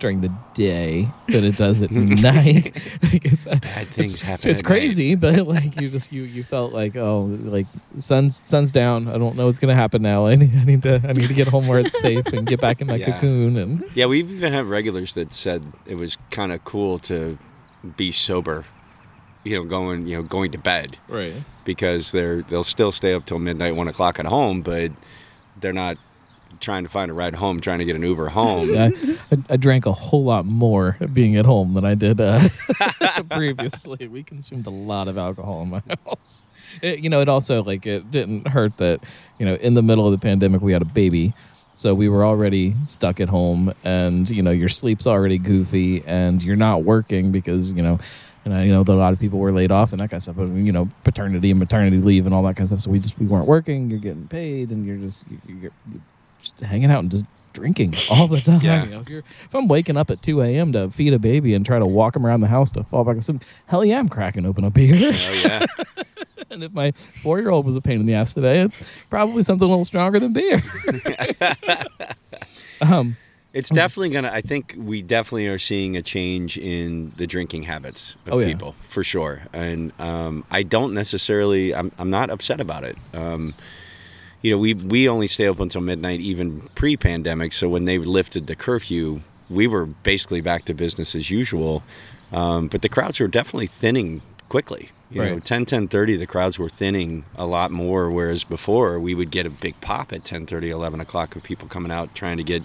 during 0.04 0.20
the 0.20 0.30
day 0.52 1.08
than 1.28 1.46
it 1.46 1.56
does 1.56 1.80
uh, 1.82 1.86
at 1.86 1.90
night. 1.90 2.70
like 3.02 3.24
it's 3.24 3.46
bad 3.46 3.86
things 3.88 4.12
it's, 4.12 4.20
happen. 4.20 4.50
it's 4.50 4.60
crazy, 4.60 5.14
but 5.14 5.46
like 5.46 5.80
you 5.80 5.88
just 5.88 6.12
you 6.12 6.24
you 6.24 6.44
felt 6.44 6.74
like 6.74 6.94
oh 6.94 7.22
like 7.40 7.66
sun's 7.96 8.36
sun's 8.36 8.70
down. 8.70 9.08
I 9.08 9.16
don't 9.16 9.34
know 9.34 9.46
what's 9.46 9.58
gonna 9.58 9.74
happen 9.74 10.02
now. 10.02 10.26
I 10.26 10.34
need, 10.34 10.54
I 10.54 10.64
need 10.64 10.82
to 10.82 11.00
I 11.02 11.12
need 11.14 11.28
to 11.28 11.32
get 11.32 11.48
home 11.48 11.66
where 11.66 11.78
it's 11.78 11.98
safe 11.98 12.26
and 12.34 12.46
get 12.46 12.60
back 12.60 12.82
in 12.82 12.86
my 12.86 12.96
Yeah. 13.04 13.12
cocoon 13.12 13.56
and. 13.56 13.84
Yeah, 13.94 14.04
we 14.04 14.18
even 14.18 14.52
have 14.52 14.68
regulars 14.68 15.14
that 15.14 15.32
said 15.32 15.62
it 15.86 15.94
was 15.94 16.18
kind 16.30 16.52
of 16.52 16.62
cool 16.64 16.98
to 17.10 17.38
be 17.96 18.12
sober. 18.12 18.66
You 19.42 19.56
know, 19.56 19.64
going 19.64 20.06
you 20.06 20.16
know 20.18 20.22
going 20.22 20.52
to 20.52 20.58
bed 20.58 20.98
right. 21.08 21.32
because 21.64 22.12
they're 22.12 22.42
they'll 22.42 22.62
still 22.62 22.92
stay 22.92 23.14
up 23.14 23.24
till 23.24 23.38
midnight, 23.38 23.74
one 23.74 23.88
o'clock 23.88 24.18
at 24.18 24.26
home, 24.26 24.60
but 24.60 24.92
they're 25.60 25.72
not 25.72 25.96
trying 26.60 26.84
to 26.84 26.90
find 26.90 27.10
a 27.10 27.14
ride 27.14 27.36
home, 27.36 27.60
trying 27.60 27.78
to 27.78 27.84
get 27.84 27.96
an 27.96 28.02
Uber 28.02 28.28
home. 28.28 28.62
See, 28.64 28.78
I, 28.78 28.92
I, 29.48 29.56
drank 29.56 29.86
a 29.86 29.92
whole 29.92 30.24
lot 30.24 30.46
more 30.46 30.96
being 31.12 31.36
at 31.36 31.46
home 31.46 31.74
than 31.74 31.84
I 31.84 31.94
did 31.94 32.20
uh, 32.20 32.48
previously. 33.30 34.08
We 34.08 34.22
consumed 34.22 34.66
a 34.66 34.70
lot 34.70 35.08
of 35.08 35.18
alcohol 35.18 35.62
in 35.62 35.70
my 35.70 35.82
house. 36.06 36.42
It, 36.82 37.00
you 37.00 37.10
know, 37.10 37.20
it 37.20 37.28
also 37.28 37.62
like 37.62 37.86
it 37.86 38.10
didn't 38.10 38.48
hurt 38.48 38.76
that 38.78 39.00
you 39.38 39.46
know 39.46 39.54
in 39.54 39.74
the 39.74 39.82
middle 39.82 40.06
of 40.06 40.12
the 40.12 40.18
pandemic 40.18 40.60
we 40.60 40.72
had 40.72 40.82
a 40.82 40.86
baby, 40.86 41.34
so 41.72 41.94
we 41.94 42.08
were 42.08 42.24
already 42.24 42.74
stuck 42.86 43.20
at 43.20 43.28
home, 43.28 43.74
and 43.82 44.28
you 44.30 44.42
know 44.42 44.50
your 44.50 44.68
sleep's 44.68 45.06
already 45.06 45.38
goofy, 45.38 46.02
and 46.06 46.42
you're 46.42 46.56
not 46.56 46.82
working 46.84 47.32
because 47.32 47.72
you 47.72 47.82
know. 47.82 47.98
And 48.44 48.52
I 48.52 48.66
know 48.66 48.82
that 48.84 48.92
a 48.92 48.94
lot 48.94 49.14
of 49.14 49.18
people 49.18 49.38
were 49.38 49.52
laid 49.52 49.72
off 49.72 49.92
and 49.92 50.00
that 50.02 50.10
kind 50.10 50.18
of 50.18 50.22
stuff, 50.22 50.36
but 50.36 50.48
you 50.48 50.70
know, 50.70 50.90
paternity 51.02 51.50
and 51.50 51.58
maternity 51.58 51.96
leave 51.96 52.26
and 52.26 52.34
all 52.34 52.42
that 52.42 52.56
kind 52.56 52.64
of 52.64 52.68
stuff. 52.68 52.80
So 52.80 52.90
we 52.90 52.98
just 52.98 53.18
we 53.18 53.24
weren't 53.24 53.46
working. 53.46 53.88
You're 53.88 54.00
getting 54.00 54.28
paid, 54.28 54.68
and 54.68 54.84
you're 54.84 54.98
just 54.98 55.24
you're, 55.46 55.72
you're 55.90 56.02
just 56.44 56.60
hanging 56.60 56.90
out 56.90 57.00
and 57.00 57.10
just 57.10 57.24
drinking 57.52 57.94
all 58.10 58.26
the 58.28 58.40
time. 58.40 58.60
Yeah. 58.60 58.84
You 58.84 58.90
know, 58.90 59.00
if 59.00 59.08
you're 59.08 59.22
if 59.44 59.54
I'm 59.54 59.68
waking 59.68 59.96
up 59.96 60.10
at 60.10 60.22
2 60.22 60.40
a.m. 60.42 60.72
to 60.72 60.90
feed 60.90 61.12
a 61.12 61.18
baby 61.18 61.54
and 61.54 61.64
try 61.64 61.78
to 61.78 61.86
walk 61.86 62.16
him 62.16 62.26
around 62.26 62.40
the 62.40 62.48
house 62.48 62.70
to 62.72 62.82
fall 62.84 63.04
back 63.04 63.16
asleep, 63.16 63.42
hell 63.66 63.84
yeah, 63.84 63.98
I'm 63.98 64.08
cracking 64.08 64.44
open 64.46 64.64
a 64.64 64.70
beer. 64.70 64.94
Oh 64.94 65.32
yeah, 65.44 65.66
and 66.50 66.62
if 66.64 66.72
my 66.72 66.92
four 67.22 67.38
year 67.40 67.50
old 67.50 67.64
was 67.66 67.76
a 67.76 67.80
pain 67.80 68.00
in 68.00 68.06
the 68.06 68.14
ass 68.14 68.34
today, 68.34 68.60
it's 68.60 68.80
probably 69.10 69.42
something 69.42 69.66
a 69.66 69.68
little 69.70 69.84
stronger 69.84 70.18
than 70.20 70.32
beer. 70.32 70.62
um, 72.80 73.16
it's 73.52 73.70
definitely 73.70 74.10
gonna. 74.10 74.30
I 74.32 74.40
think 74.40 74.74
we 74.76 75.00
definitely 75.00 75.46
are 75.46 75.58
seeing 75.60 75.96
a 75.96 76.02
change 76.02 76.58
in 76.58 77.12
the 77.16 77.26
drinking 77.26 77.62
habits 77.64 78.16
of 78.26 78.32
Oh, 78.34 78.38
yeah. 78.40 78.46
people 78.48 78.74
for 78.88 79.04
sure, 79.04 79.42
and 79.52 79.92
um, 80.00 80.44
I 80.50 80.64
don't 80.64 80.92
necessarily. 80.92 81.72
I'm 81.74 81.92
I'm 81.98 82.10
not 82.10 82.30
upset 82.30 82.60
about 82.60 82.82
it. 82.82 82.96
Um, 83.12 83.54
you 84.44 84.52
know, 84.52 84.58
we 84.58 84.74
we 84.74 85.08
only 85.08 85.26
stay 85.26 85.48
open 85.48 85.62
until 85.64 85.80
midnight, 85.80 86.20
even 86.20 86.68
pre-pandemic. 86.74 87.54
So 87.54 87.66
when 87.66 87.86
they 87.86 87.96
lifted 87.96 88.46
the 88.46 88.54
curfew, 88.54 89.22
we 89.48 89.66
were 89.66 89.86
basically 89.86 90.42
back 90.42 90.66
to 90.66 90.74
business 90.74 91.14
as 91.14 91.30
usual. 91.30 91.82
Um, 92.30 92.68
but 92.68 92.82
the 92.82 92.90
crowds 92.90 93.18
were 93.20 93.26
definitely 93.26 93.68
thinning 93.68 94.20
quickly. 94.50 94.90
You 95.10 95.22
know, 95.22 95.32
Right. 95.34 95.44
10, 95.44 95.64
10, 95.64 95.88
30, 95.88 96.16
the 96.16 96.26
crowds 96.26 96.58
were 96.58 96.68
thinning 96.68 97.24
a 97.36 97.46
lot 97.46 97.70
more. 97.70 98.10
Whereas 98.10 98.44
before, 98.44 98.98
we 98.98 99.14
would 99.14 99.30
get 99.30 99.46
a 99.46 99.50
big 99.50 99.80
pop 99.80 100.12
at 100.12 100.24
10, 100.24 100.44
30, 100.44 100.68
11 100.68 101.00
o'clock 101.00 101.34
of 101.36 101.42
people 101.42 101.66
coming 101.66 101.90
out 101.90 102.14
trying 102.14 102.36
to 102.36 102.44
get, 102.44 102.64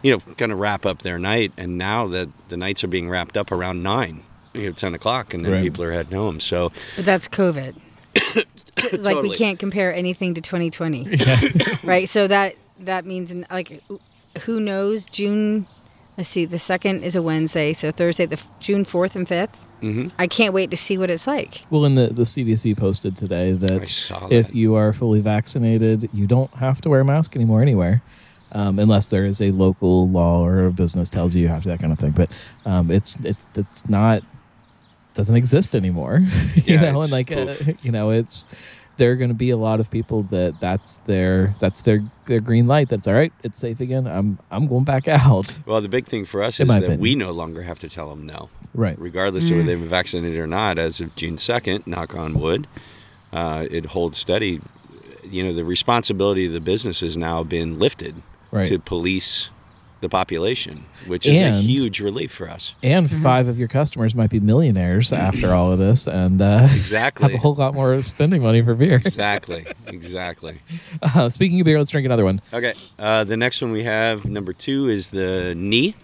you 0.00 0.12
know, 0.12 0.20
kind 0.36 0.50
of 0.50 0.58
wrap 0.58 0.86
up 0.86 1.00
their 1.00 1.18
night. 1.18 1.52
And 1.58 1.76
now 1.76 2.06
that 2.06 2.30
the 2.48 2.56
nights 2.56 2.82
are 2.84 2.88
being 2.88 3.10
wrapped 3.10 3.36
up 3.36 3.52
around 3.52 3.82
9, 3.82 4.22
you 4.54 4.66
know, 4.66 4.72
10 4.72 4.94
o'clock, 4.94 5.34
and 5.34 5.44
then 5.44 5.52
Right. 5.52 5.62
people 5.62 5.84
are 5.84 5.92
heading 5.92 6.16
home. 6.16 6.40
So, 6.40 6.72
But 6.96 7.04
that's 7.04 7.28
COVID. 7.28 7.74
like 8.36 8.46
Totally. 8.76 9.30
we 9.30 9.36
can't 9.36 9.58
compare 9.58 9.92
anything 9.92 10.34
to 10.34 10.40
2020, 10.40 11.16
right? 11.84 12.08
So 12.08 12.26
that 12.28 12.56
that 12.80 13.04
means 13.04 13.32
like 13.50 13.82
who 14.42 14.60
knows? 14.60 15.04
June. 15.04 15.66
Let's 16.16 16.28
see. 16.28 16.44
The 16.44 16.58
second 16.58 17.04
is 17.04 17.16
a 17.16 17.22
Wednesday, 17.22 17.72
so 17.72 17.90
Thursday, 17.90 18.26
the 18.26 18.40
June 18.60 18.84
fourth 18.84 19.16
and 19.16 19.26
5th 19.26 19.60
mhm. 19.80 20.12
I 20.18 20.26
can't 20.26 20.52
wait 20.54 20.70
to 20.70 20.76
see 20.76 20.98
what 20.98 21.10
it's 21.10 21.26
like. 21.26 21.62
well, 21.70 21.84
in 21.84 21.94
the, 21.94 22.08
the 22.08 22.22
CDC 22.22 22.76
posted 22.76 23.16
today 23.16 23.50
I 23.50 23.52
that 23.52 24.28
if 24.30 24.54
you 24.54 24.74
are 24.74 24.92
fully 24.92 25.20
vaccinated, 25.20 26.08
you 26.12 26.26
don't 26.26 26.52
have 26.54 26.80
to 26.82 26.90
wear 26.90 27.00
a 27.00 27.04
mask 27.04 27.34
anymore 27.36 27.62
anywhere. 27.62 28.02
Um, 28.54 28.78
unless 28.78 29.08
there 29.08 29.24
is 29.24 29.40
a 29.40 29.50
local 29.50 30.06
law 30.10 30.44
or 30.44 30.66
a 30.66 30.70
business 30.70 31.08
tells 31.08 31.34
you 31.34 31.40
you 31.42 31.48
have 31.48 31.62
to, 31.62 31.70
that 31.70 31.80
kind 31.80 31.90
of 31.90 31.98
thing. 31.98 32.10
But 32.10 32.28
um, 32.66 32.90
it's 32.90 33.16
it's 33.24 33.46
it's 33.54 33.88
not 33.88 34.22
doesn't 35.14 35.36
exist 35.36 35.74
anymore. 35.74 36.20
you 36.54 36.62
Yeah, 36.74 36.92
know, 36.92 37.02
and 37.02 37.12
like 37.12 37.30
uh, 37.32 37.54
you 37.82 37.90
know, 37.92 38.10
it's 38.10 38.46
there 38.98 39.10
are 39.10 39.16
going 39.16 39.30
to 39.30 39.34
be 39.34 39.48
a 39.50 39.56
lot 39.56 39.80
of 39.80 39.90
people 39.90 40.22
that 40.24 40.60
that's 40.60 40.96
their 41.06 41.54
that's 41.60 41.82
their 41.82 42.02
their 42.26 42.40
green 42.40 42.66
light. 42.66 42.88
That's 42.88 43.06
all 43.08 43.14
right. 43.14 43.32
It's 43.42 43.58
safe 43.58 43.80
again. 43.80 44.06
I'm 44.06 44.38
I'm 44.50 44.66
going 44.66 44.84
back 44.84 45.08
out. 45.26 45.56
Well, 45.66 45.80
the 45.80 45.88
big 45.88 46.06
thing 46.06 46.24
for 46.24 46.42
us 46.42 46.60
In 46.60 46.68
is 46.68 46.74
that 46.74 46.82
opinion. 46.84 47.00
we 47.00 47.14
no 47.14 47.30
longer 47.30 47.62
have 47.62 47.78
to 47.80 47.88
tell 47.88 48.10
them 48.10 48.26
no. 48.26 48.48
Right. 48.74 48.98
regardless 48.98 49.50
of 49.50 49.56
whether 49.58 49.66
they've 49.66 49.78
been 49.80 49.88
vaccinated 49.88 50.38
or 50.38 50.46
not, 50.46 50.78
as 50.78 51.00
of 51.02 51.14
June 51.14 51.36
2nd, 51.36 51.86
knock 51.86 52.14
on 52.14 52.40
wood, 52.40 52.66
uh, 53.32 53.66
it 53.70 53.86
holds 53.86 54.16
steady. 54.16 54.60
You 55.30 55.44
know, 55.44 55.52
the 55.52 55.64
responsibility 55.64 56.46
of 56.46 56.52
the 56.52 56.60
business 56.60 57.00
has 57.00 57.16
now 57.16 57.42
been 57.42 57.78
lifted 57.78 58.22
Right. 58.50 58.66
to 58.68 58.78
police 58.78 59.50
the 60.02 60.08
population, 60.10 60.84
which 61.06 61.26
is 61.26 61.40
a 61.40 61.52
huge 61.62 62.00
relief 62.00 62.32
for 62.32 62.50
us. 62.50 62.74
And 62.82 63.10
five 63.10 63.48
of 63.48 63.58
your 63.58 63.68
customers 63.68 64.14
might 64.14 64.28
be 64.30 64.40
millionaires 64.40 65.12
after 65.28 65.54
all 65.54 65.72
of 65.72 65.78
this, 65.78 66.06
and 66.06 66.42
uh, 66.42 66.58
have 66.66 66.76
Exactly. 66.76 67.32
a 67.32 67.38
whole 67.38 67.54
lot 67.54 67.72
more 67.72 68.02
spending 68.02 68.42
money 68.42 68.60
for 68.60 68.74
beer. 68.74 68.96
exactly. 68.96 69.64
Exactly. 69.86 70.60
Uh, 71.00 71.28
speaking 71.28 71.60
of 71.60 71.64
beer, 71.64 71.78
let's 71.78 71.90
drink 71.90 72.04
another 72.04 72.24
one. 72.24 72.40
Okay. 72.52 72.74
Uh, 72.98 73.24
the 73.24 73.36
next 73.36 73.62
one 73.62 73.70
we 73.72 73.84
have, 73.84 74.24
number 74.24 74.52
two, 74.52 74.88
is 74.88 75.10
the 75.10 75.54
knee, 75.56 75.94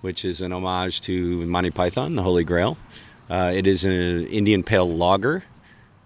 which 0.00 0.24
is 0.24 0.40
an 0.40 0.52
homage 0.52 1.00
to 1.02 1.46
Monty 1.46 1.70
Python, 1.70 2.14
the 2.16 2.22
Holy 2.22 2.42
Grail. 2.44 2.76
Uh, 3.30 3.52
it 3.54 3.66
is 3.66 3.84
an 3.84 4.26
Indian 4.26 4.62
Pale 4.62 4.88
Lager, 4.96 5.44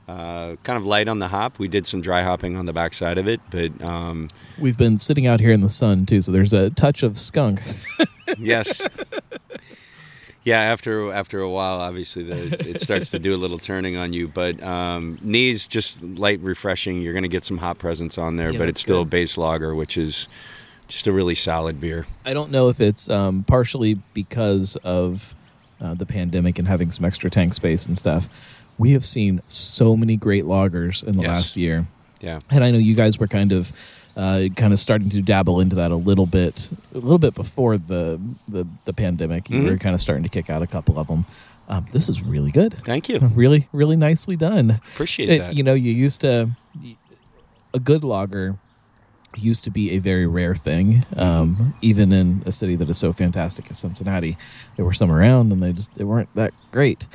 uh, 0.08 0.56
kind 0.64 0.76
of 0.76 0.84
light 0.84 1.08
on 1.08 1.18
the 1.20 1.28
hop. 1.28 1.58
We 1.58 1.68
did 1.68 1.86
some 1.86 2.00
dry 2.00 2.22
hopping 2.22 2.56
on 2.56 2.66
the 2.66 2.72
backside 2.72 3.18
of 3.18 3.28
it, 3.28 3.40
but 3.50 3.70
um, 3.88 4.28
We've 4.58 4.76
been 4.78 4.98
sitting 4.98 5.26
out 5.26 5.40
here 5.40 5.52
in 5.52 5.60
the 5.60 5.68
sun 5.68 6.06
too, 6.06 6.20
so 6.20 6.32
there's 6.32 6.52
a 6.52 6.70
touch 6.70 7.02
of 7.02 7.16
skunk. 7.18 7.60
yes. 8.38 8.82
Yeah, 10.44 10.60
after 10.60 11.12
after 11.12 11.40
a 11.40 11.48
while, 11.48 11.80
obviously, 11.80 12.24
the, 12.24 12.68
it 12.68 12.80
starts 12.80 13.12
to 13.12 13.20
do 13.20 13.32
a 13.32 13.36
little 13.38 13.58
turning 13.60 13.96
on 13.96 14.12
you. 14.12 14.26
But 14.26 14.60
um, 14.60 15.18
knees 15.22 15.68
just 15.68 16.02
light 16.02 16.40
refreshing. 16.40 17.00
You're 17.00 17.12
going 17.12 17.22
to 17.22 17.28
get 17.28 17.44
some 17.44 17.58
hop 17.58 17.78
presence 17.78 18.18
on 18.18 18.34
there, 18.36 18.50
Yeah, 18.50 18.58
but 18.58 18.68
it's 18.68 18.80
still 18.80 19.02
good. 19.04 19.08
a 19.08 19.10
base 19.10 19.38
lager, 19.38 19.72
which 19.72 19.96
is 19.96 20.26
just 20.88 21.06
a 21.06 21.12
really 21.12 21.36
solid 21.36 21.80
beer. 21.80 22.06
I 22.24 22.34
don't 22.34 22.50
know 22.50 22.68
if 22.68 22.80
it's 22.80 23.08
um, 23.08 23.44
partially 23.44 23.94
because 24.14 24.74
of 24.82 25.36
uh, 25.80 25.94
the 25.94 26.06
pandemic 26.06 26.58
and 26.58 26.66
having 26.66 26.90
some 26.90 27.04
extra 27.04 27.30
tank 27.30 27.54
space 27.54 27.86
and 27.86 27.96
stuff. 27.96 28.28
We 28.78 28.92
have 28.92 29.04
seen 29.04 29.40
so 29.46 29.96
many 29.96 30.16
great 30.16 30.44
lagers 30.44 31.04
in 31.04 31.16
the 31.16 31.22
Yes. 31.22 31.28
last 31.36 31.56
year, 31.56 31.86
Yeah, 32.20 32.38
and 32.50 32.62
I 32.64 32.70
know 32.70 32.78
you 32.78 32.94
guys 32.94 33.18
were 33.18 33.28
kind 33.28 33.52
of 33.52 33.72
uh, 34.14 34.48
kind 34.56 34.72
of 34.74 34.78
starting 34.78 35.08
to 35.08 35.22
dabble 35.22 35.58
into 35.60 35.74
that 35.76 35.90
a 35.90 35.96
little 35.96 36.26
bit, 36.26 36.70
a 36.94 36.98
little 36.98 37.18
bit 37.18 37.34
before 37.34 37.78
the 37.78 38.20
the, 38.48 38.66
the 38.84 38.92
pandemic. 38.92 39.48
You 39.50 39.60
Mhm. 39.62 39.70
were 39.70 39.76
kind 39.78 39.94
of 39.94 40.00
starting 40.00 40.22
to 40.22 40.28
kick 40.28 40.50
out 40.50 40.60
a 40.62 40.66
couple 40.66 40.98
of 40.98 41.06
them. 41.08 41.24
Um, 41.68 41.86
this 41.92 42.08
is 42.10 42.22
really 42.22 42.50
good, 42.50 42.74
thank 42.84 43.08
you. 43.08 43.18
really, 43.34 43.68
really 43.72 43.96
nicely 43.96 44.36
done. 44.36 44.80
Appreciate 44.94 45.28
It- 45.30 45.38
that. 45.38 45.56
you 45.56 45.62
know, 45.62 45.74
you 45.74 45.92
used 45.92 46.20
to 46.22 46.50
a 47.74 47.78
good 47.80 48.04
lager 48.04 48.56
used 49.38 49.64
to 49.64 49.70
be 49.70 49.92
a 49.92 49.98
very 49.98 50.26
rare 50.26 50.54
thing. 50.54 51.06
Um, 51.16 51.72
even 51.80 52.12
in 52.12 52.42
a 52.44 52.52
city 52.52 52.76
that 52.76 52.90
is 52.90 52.98
so 52.98 53.12
fantastic 53.12 53.70
as 53.70 53.78
Cincinnati, 53.78 54.36
there 54.76 54.84
were 54.84 54.92
some 54.92 55.10
around, 55.10 55.50
and 55.52 55.62
they 55.62 55.72
just 55.72 55.94
they 55.94 56.04
weren't 56.04 56.28
that 56.34 56.52
great. 56.70 57.06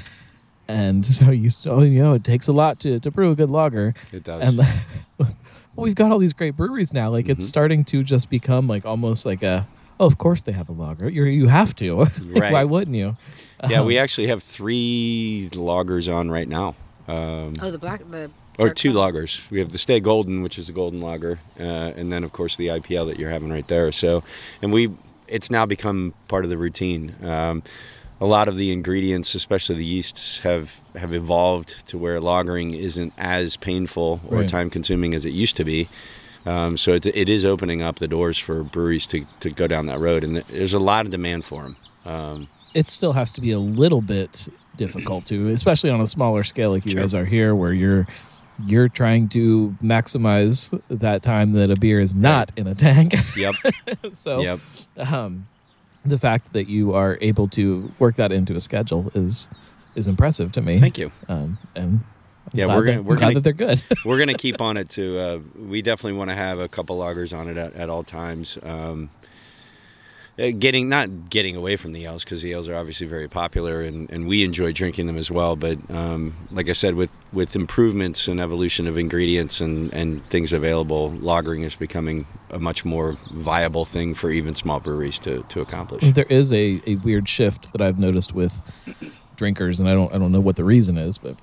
And 0.67 1.05
so 1.17 1.25
you 1.31 1.43
used 1.43 1.63
to, 1.63 1.71
oh, 1.71 1.81
you 1.81 2.01
know, 2.03 2.13
it 2.13 2.23
takes 2.23 2.47
a 2.47 2.51
lot 2.51 2.79
to, 2.81 2.99
to 2.99 3.11
brew 3.11 3.31
a 3.31 3.35
good 3.35 3.49
lager. 3.51 3.93
it 4.11 4.23
does. 4.23 4.41
And 4.47 4.57
well, 5.17 5.29
we've 5.75 5.95
got 5.95 6.11
all 6.11 6.19
these 6.19 6.33
great 6.33 6.55
breweries 6.55 6.93
now. 6.93 7.09
Like 7.09 7.29
it's 7.29 7.43
Mhm. 7.45 7.47
starting 7.47 7.83
to 7.85 8.03
just 8.03 8.29
become 8.29 8.67
like 8.67 8.85
almost 8.85 9.25
like 9.25 9.43
a 9.43 9.67
oh, 9.99 10.05
of 10.05 10.17
course 10.19 10.41
they 10.43 10.51
have 10.51 10.69
a 10.69 10.73
lager. 10.73 11.09
You 11.09 11.23
you 11.25 11.47
have 11.47 11.75
to. 11.77 12.05
Right. 12.21 12.51
Why 12.53 12.63
wouldn't 12.65 12.95
you? 12.95 13.17
yeah, 13.69 13.81
we 13.81 13.97
Um, 13.97 14.03
actually 14.03 14.27
have 14.27 14.43
three 14.43 15.49
lagers 15.53 16.11
on 16.13 16.29
right 16.29 16.47
now. 16.47 16.75
Um, 17.07 17.55
Oh, 17.61 17.71
the 17.71 17.77
black 17.77 18.01
the. 18.11 18.29
or 18.59 18.69
two 18.69 18.91
brown. 18.93 19.13
lagers. 19.13 19.49
We 19.49 19.59
have 19.59 19.71
the 19.71 19.77
Stay 19.77 19.99
Golden, 19.99 20.41
which 20.43 20.59
is 20.59 20.67
a 20.69 20.71
golden 20.73 21.01
lager, 21.01 21.39
uh, 21.59 21.63
and 21.95 22.11
then 22.11 22.23
of 22.23 22.31
course 22.33 22.55
the 22.57 22.67
IPL 22.67 23.07
that 23.07 23.17
you're 23.19 23.29
having 23.31 23.49
right 23.49 23.67
there. 23.67 23.91
So, 23.91 24.23
and 24.61 24.71
we, 24.73 24.91
it's 25.27 25.49
now 25.49 25.65
become 25.65 26.13
part 26.27 26.43
of 26.43 26.49
the 26.49 26.57
routine. 26.57 27.15
Um, 27.23 27.63
a 28.19 28.25
lot 28.25 28.47
of 28.47 28.57
the 28.57 28.71
ingredients, 28.71 29.35
especially 29.35 29.75
the 29.77 29.85
yeasts, 29.85 30.39
have 30.39 30.79
have 30.95 31.13
evolved 31.13 31.87
to 31.87 31.97
where 31.97 32.19
lagering 32.19 32.75
isn't 32.75 33.13
as 33.17 33.57
painful 33.57 34.19
or 34.27 34.39
Right. 34.39 34.49
time 34.49 34.69
consuming 34.69 35.13
as 35.15 35.25
it 35.25 35.31
used 35.33 35.55
to 35.57 35.63
be. 35.63 35.87
Um, 36.45 36.77
so 36.77 36.93
it, 36.93 37.05
it 37.05 37.27
is 37.29 37.43
opening 37.45 37.81
up 37.81 37.97
the 37.97 38.07
doors 38.07 38.37
for 38.39 38.63
breweries 38.63 39.05
to, 39.07 39.25
to 39.41 39.49
go 39.49 39.67
down 39.67 39.87
that 39.87 39.99
road, 39.99 40.23
and 40.23 40.37
there's 40.37 40.73
a 40.73 40.79
lot 40.79 41.05
of 41.05 41.11
demand 41.11 41.43
for 41.45 41.63
them. 41.63 41.75
Um, 42.05 42.47
it 42.73 42.87
still 42.87 43.13
has 43.13 43.31
to 43.33 43.41
be 43.41 43.51
a 43.51 43.59
little 43.59 44.01
bit 44.01 44.47
difficult 44.77 45.25
to, 45.25 45.49
especially 45.49 45.89
on 45.89 45.99
a 45.99 46.07
smaller 46.07 46.43
scale 46.45 46.71
like 46.71 46.85
you 46.85 46.91
Sure. 46.91 47.01
guys 47.01 47.13
are 47.13 47.25
here, 47.25 47.53
where 47.53 47.73
you're 47.73 48.07
you're 48.65 48.87
trying 48.89 49.27
to 49.29 49.75
maximize 49.83 50.79
that 50.89 51.21
time 51.21 51.51
that 51.51 51.69
a 51.69 51.75
beer 51.75 51.99
is 51.99 52.15
not 52.15 52.51
in 52.57 52.65
a 52.65 52.73
tank. 52.73 53.13
yep, 53.35 53.53
so, 54.13 54.41
yep. 54.41 54.59
um, 54.97 55.47
the 56.09 56.17
fact 56.17 56.53
that 56.53 56.67
you 56.69 56.93
are 56.93 57.17
able 57.21 57.47
to 57.49 57.91
work 57.99 58.15
that 58.15 58.31
into 58.31 58.55
a 58.55 58.61
schedule 58.61 59.11
is 59.13 59.49
is 59.95 60.07
impressive 60.07 60.51
to 60.53 60.61
me. 60.61 60.79
Thank 60.79 60.97
you. 60.97 61.11
Um, 61.27 61.57
and 61.75 62.01
I'm 62.53 62.59
Yeah, 62.59 62.67
we're 62.67 62.85
gonna- 62.85 63.01
we're 63.01 63.15
glad 63.15 63.29
gonna- 63.29 63.33
that 63.35 63.43
they're 63.43 63.53
good. 63.53 63.83
we're 64.05 64.19
gonna 64.19 64.33
keep 64.45 64.61
on 64.61 64.77
it 64.77 64.89
too. 64.89 65.17
Uh, 65.17 65.39
we 65.59 65.81
definitely 65.81 66.17
want 66.17 66.29
to 66.29 66.35
have 66.35 66.59
a 66.59 66.67
couple 66.67 66.99
lagers 66.99 67.35
on 67.37 67.47
it 67.47 67.57
at, 67.57 67.73
at 67.73 67.89
all 67.89 68.03
times. 68.03 68.57
Um, 68.63 69.09
getting 70.37 70.87
not 70.87 71.29
getting 71.29 71.55
away 71.55 71.75
from 71.75 71.93
the 71.93 72.05
ales 72.05 72.23
because 72.23 72.43
the 72.43 72.51
ales 72.51 72.67
are 72.67 72.75
obviously 72.75 73.07
very 73.07 73.27
popular 73.27 73.81
and, 73.81 74.09
and 74.11 74.27
we 74.27 74.43
enjoy 74.43 74.71
drinking 74.71 75.07
them 75.07 75.17
as 75.17 75.31
well. 75.31 75.55
But 75.55 75.79
um, 75.89 76.35
like 76.51 76.69
I 76.69 76.73
said, 76.73 76.93
with 76.95 77.11
with 77.33 77.55
improvements 77.55 78.27
and 78.27 78.39
evolution 78.39 78.87
of 78.87 78.97
ingredients 78.97 79.61
and, 79.61 79.91
and 79.93 80.23
things 80.29 80.53
available, 80.53 81.11
lagering 81.11 81.63
is 81.63 81.75
becoming 81.75 82.27
a 82.51 82.59
much 82.59 82.85
more 82.85 83.13
viable 83.31 83.83
thing 83.83 84.13
for 84.13 84.29
even 84.29 84.53
small 84.53 84.79
breweries 84.79 85.17
to, 85.19 85.43
to 85.49 85.61
accomplish. 85.61 86.03
there 86.13 86.25
is 86.25 86.53
a, 86.53 86.81
a 86.85 86.95
weird 86.97 87.27
shift 87.27 87.71
that 87.71 87.81
I've 87.81 87.97
noticed 87.97 88.33
with 88.33 88.61
drinkers, 89.35 89.79
and 89.79 89.89
I 89.89 89.93
don't 89.93 90.13
I 90.13 90.19
don't 90.19 90.31
know 90.31 90.41
what 90.41 90.55
the 90.55 90.63
reason 90.63 90.97
is, 90.97 91.17
but 91.17 91.35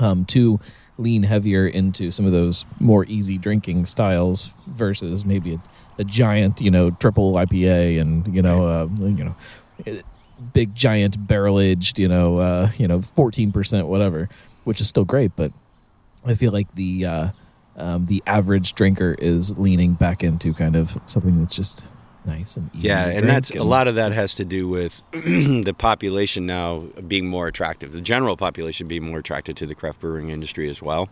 um, 0.00 0.24
to 0.26 0.58
lean 1.00 1.22
heavier 1.22 1.66
into 1.66 2.10
some 2.10 2.26
of 2.26 2.32
those 2.32 2.64
more 2.78 3.04
easy 3.06 3.38
drinking 3.38 3.86
styles 3.86 4.52
versus 4.66 5.24
maybe 5.24 5.54
a, 5.54 5.60
a 5.98 6.04
giant, 6.04 6.60
you 6.60 6.70
know, 6.70 6.90
triple 6.90 7.32
IPA 7.34 8.00
and 8.00 8.34
you 8.34 8.42
know, 8.42 8.64
uh, 8.64 8.88
you 9.00 9.24
know, 9.24 9.34
big 10.52 10.74
giant 10.74 11.26
barrel 11.26 11.58
aged, 11.58 11.98
you 11.98 12.08
know, 12.08 12.38
uh, 12.38 12.70
you 12.76 12.86
know, 12.86 13.00
fourteen 13.00 13.52
percent 13.52 13.86
whatever, 13.86 14.28
which 14.64 14.80
is 14.80 14.88
still 14.88 15.04
great, 15.04 15.34
but 15.36 15.52
I 16.24 16.34
feel 16.34 16.52
like 16.52 16.74
the 16.74 17.06
uh, 17.06 17.28
um, 17.76 18.06
the 18.06 18.22
average 18.26 18.74
drinker 18.74 19.16
is 19.18 19.58
leaning 19.58 19.94
back 19.94 20.22
into 20.22 20.52
kind 20.52 20.76
of 20.76 20.98
something 21.06 21.40
that's 21.40 21.56
just 21.56 21.82
nice 22.24 22.56
and 22.56 22.70
easy. 22.74 22.88
Yeah, 22.88 23.06
and 23.06 23.28
that's 23.28 23.50
a 23.50 23.62
lot 23.62 23.88
of 23.88 23.94
that 23.96 24.12
has 24.12 24.34
to 24.34 24.44
do 24.44 24.68
with 24.68 25.00
the 25.12 25.74
population 25.76 26.46
now 26.46 26.80
being 27.06 27.26
more 27.26 27.46
attractive. 27.46 27.92
The 27.92 28.00
general 28.00 28.36
population 28.36 28.88
being 28.88 29.04
more 29.04 29.18
attracted 29.18 29.56
to 29.58 29.66
the 29.66 29.74
craft 29.74 30.00
brewing 30.00 30.30
industry 30.30 30.68
as 30.68 30.82
well. 30.82 31.08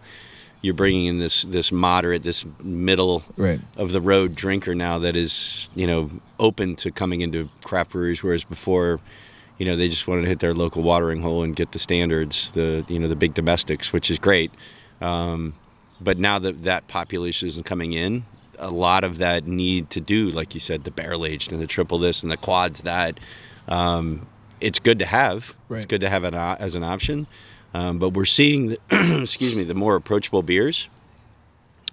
You're 0.61 0.75
bringing 0.75 1.07
in 1.07 1.19
this 1.19 1.43
this 1.43 1.71
moderate, 1.71 2.23
this 2.23 2.45
middle 2.63 3.23
right. 3.37 3.61
of 3.77 3.93
the 3.93 4.01
road 4.01 4.35
drinker 4.35 4.75
now 4.75 4.99
that 4.99 5.17
is 5.17 5.69
you 5.75 5.87
know 5.87 6.11
open 6.39 6.77
to 6.77 6.91
coming 6.91 7.21
into 7.21 7.49
craft 7.65 7.91
breweries, 7.91 8.23
whereas 8.23 8.45
before. 8.45 9.01
You 9.59 9.67
know, 9.67 9.75
they 9.75 9.89
just 9.89 10.07
wanted 10.07 10.23
to 10.23 10.29
hit 10.29 10.39
their 10.39 10.53
local 10.53 10.85
watering 10.85 11.21
hole 11.21 11.43
and 11.43 11.57
get 11.57 11.73
the 11.73 11.81
standards, 11.81 12.53
the 12.53 12.85
you 12.87 13.01
know 13.01 13.09
the 13.09 13.17
big 13.17 13.35
domestics, 13.35 13.93
which 13.93 14.09
is 14.09 14.17
great. 14.17 14.53
Um, 15.01 15.55
but 16.01 16.19
now 16.19 16.39
that 16.39 16.63
that 16.65 16.87
population 16.87 17.49
isn't 17.49 17.65
coming 17.65 17.93
in, 17.93 18.25
a 18.59 18.71
lot 18.71 19.05
of 19.05 19.19
that 19.19 19.47
need 19.47 19.91
to 19.91 20.01
do, 20.01 20.29
like 20.31 20.55
you 20.55 20.61
said, 20.61 20.85
the 20.85 20.91
barrel 20.91 21.25
aged 21.25 21.53
and 21.53 21.61
the 21.61 21.67
triple 21.67 21.99
this 21.99 22.23
and 22.23 22.31
the 22.31 22.37
quads 22.37 22.83
that, 22.83 23.19
um, 23.69 24.27
it's 24.61 24.79
good 24.79 24.99
to 24.99 25.07
have. 25.07 25.55
It's 25.79 25.87
good 25.87 26.01
to 26.01 26.09
have 26.11 26.25
it 26.25 26.35
o- 26.35 26.57
as 26.59 26.75
an 26.75 26.83
option. 26.83 27.27
Um, 27.75 27.99
but 27.99 28.11
we're 28.11 28.25
seeing, 28.25 28.69
the, 28.69 28.79
excuse 29.23 29.55
me, 29.55 29.65
the 29.65 29.75
more 29.75 29.95
approachable 29.95 30.43
beers 30.43 30.89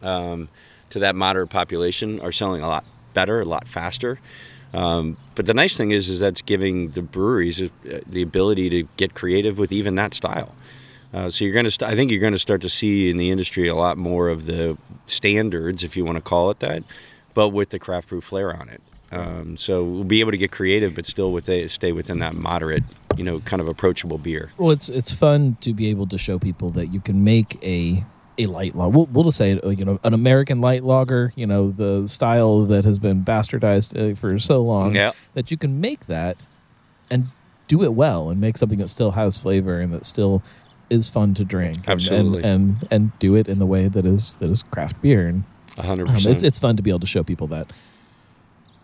um, 0.02 0.50
to 0.90 1.00
that 1.00 1.16
moderate 1.16 1.50
population 1.50 2.20
are 2.22 2.32
selling 2.32 2.62
a 2.62 2.68
lot 2.68 2.86
better, 3.14 3.42
a 3.42 3.46
lot 3.46 3.68
faster. 3.68 4.20
Um, 4.74 5.18
but 5.36 5.46
the 5.46 5.54
nice 5.54 5.78
thing 5.78 5.92
is, 5.92 6.10
is 6.10 6.20
that's 6.20 6.42
giving 6.42 6.92
the 6.92 7.02
breweries 7.02 7.62
uh, 7.62 7.70
the 8.08 8.22
ability 8.22 8.70
to 8.72 8.84
get 8.98 9.14
creative 9.14 9.58
with 9.58 9.72
even 9.72 9.96
that 9.96 10.14
style. 10.14 10.56
Uh, 11.16 11.30
so 11.30 11.46
you're 11.46 11.54
going 11.54 11.64
to, 11.64 11.72
st- 11.72 11.90
I 11.90 11.96
think 11.96 12.12
you're 12.12 12.20
going 12.20 12.34
to 12.34 12.40
start 12.40 12.62
to 12.62 12.70
see 12.70 13.10
in 13.10 13.16
the 13.16 13.32
industry 13.32 13.70
a 13.70 13.76
lot 13.76 13.98
more 13.98 14.28
of 14.28 14.48
the 14.48 14.78
standards, 15.08 15.82
if 15.82 15.96
you 15.96 16.04
want 16.04 16.18
to 16.18 16.22
call 16.22 16.52
it 16.52 16.60
that, 16.60 16.84
but 17.34 17.50
with 17.50 17.70
the 17.70 17.80
craft 17.80 18.10
brew 18.10 18.20
flair 18.20 18.54
on 18.54 18.68
it. 18.68 18.82
Um, 19.14 19.56
so 19.56 19.82
we'll 19.82 20.04
be 20.04 20.20
able 20.20 20.32
to 20.32 20.38
get 20.38 20.52
creative, 20.52 20.94
but 20.94 21.06
still 21.06 21.32
with 21.32 21.48
a, 21.48 21.70
stay 21.70 21.94
within 21.94 22.20
that 22.20 22.36
moderate, 22.36 22.84
you 23.16 23.24
know, 23.24 23.40
kind 23.40 23.62
of 23.62 23.70
approachable 23.70 24.18
beer. 24.18 24.52
Well, 24.58 24.72
it's 24.72 24.90
it's 24.90 25.14
fun 25.14 25.56
to 25.62 25.74
be 25.74 25.88
able 25.88 26.08
to 26.08 26.18
show 26.18 26.38
people 26.38 26.70
that 26.72 26.88
you 26.88 27.00
can 27.00 27.24
make 27.24 27.64
a 27.64 28.04
a 28.38 28.44
light 28.44 28.76
lager. 28.76 28.90
We'll, 28.90 29.06
we'll 29.06 29.24
just 29.24 29.38
say 29.38 29.58
uh, 29.60 29.70
you 29.70 29.86
know 29.86 30.02
an 30.04 30.14
American 30.14 30.60
light 30.60 30.84
lager. 30.84 31.32
You 31.36 31.46
know 31.46 31.72
the 31.72 32.08
style 32.08 32.64
that 32.66 32.84
has 32.84 33.00
been 33.00 33.24
bastardized 33.24 34.12
uh, 34.12 34.16
for 34.16 34.38
so 34.40 34.62
long. 34.62 34.96
Yeah. 34.96 35.14
That 35.34 35.50
you 35.50 35.56
can 35.56 35.80
make 35.80 36.08
that 36.08 36.46
and 37.10 37.30
do 37.68 37.84
it 37.84 37.94
well 37.94 38.30
and 38.30 38.42
make 38.42 38.58
something 38.58 38.80
that 38.80 38.90
still 38.90 39.12
has 39.12 39.38
flavor 39.38 39.80
and 39.80 39.94
that 39.94 40.04
still 40.04 40.44
is 40.90 41.10
fun 41.10 41.34
to 41.36 41.46
drink. 41.46 41.78
And- 41.78 41.90
Absolutely. 41.90 42.44
And 42.44 42.78
and, 42.82 42.88
and 42.92 43.20
do 43.20 43.36
it 43.36 43.48
in 43.48 43.60
the 43.60 43.66
way 43.66 43.88
that 43.88 44.06
is 44.06 44.36
that 44.36 44.50
is 44.50 44.64
craft 44.64 45.02
beer 45.02 45.28
and 45.28 45.44
hundred 45.78 46.08
um, 46.10 46.16
it's 46.16 46.26
percent. 46.26 46.44
it's 46.46 46.60
fun 46.60 46.78
to 46.78 46.84
be 46.84 46.90
able 46.90 47.00
to 47.02 47.08
show 47.08 47.24
people 47.24 47.48
that. 47.48 47.72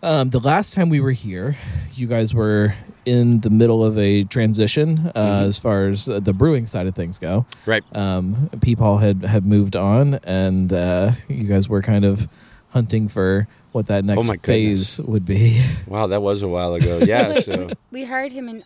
Um, 0.04 0.30
the 0.30 0.40
last 0.40 0.74
time 0.74 0.88
we 0.88 1.00
were 1.00 1.12
here, 1.12 1.56
you 1.94 2.08
guys 2.08 2.34
were 2.34 2.74
in 3.04 3.38
the 3.40 3.50
middle 3.50 3.84
of 3.84 3.96
a 3.96 4.24
transition 4.24 5.12
uh, 5.14 5.40
Mhm. 5.42 5.42
as 5.48 5.58
far 5.60 5.86
as 5.86 6.08
uh, 6.08 6.18
the 6.18 6.32
brewing 6.32 6.66
side 6.66 6.88
of 6.88 6.94
things 6.96 7.20
go. 7.20 7.46
Right. 7.66 7.84
Um, 7.92 8.50
Peepaw 8.56 9.00
had 9.00 9.24
had 9.24 9.46
moved 9.46 9.76
on, 9.76 10.14
and 10.24 10.72
uh, 10.72 11.12
you 11.28 11.44
guys 11.44 11.68
were 11.68 11.82
kind 11.82 12.04
of 12.04 12.26
hunting 12.70 13.06
for 13.06 13.46
what 13.70 13.86
that 13.86 14.04
next 14.04 14.26
Oh 14.26 14.28
my 14.28 14.36
phase 14.38 15.00
would 15.00 15.24
be. 15.24 15.62
Wow, 15.86 16.08
that 16.08 16.20
was 16.20 16.42
a 16.42 16.48
while 16.48 16.74
ago. 16.74 16.98
Yeah. 17.06 17.28
Wait, 17.34 17.44
so 17.44 17.66
we, 17.66 18.00
we 18.00 18.04
hired 18.04 18.32
him 18.32 18.48
in 18.48 18.64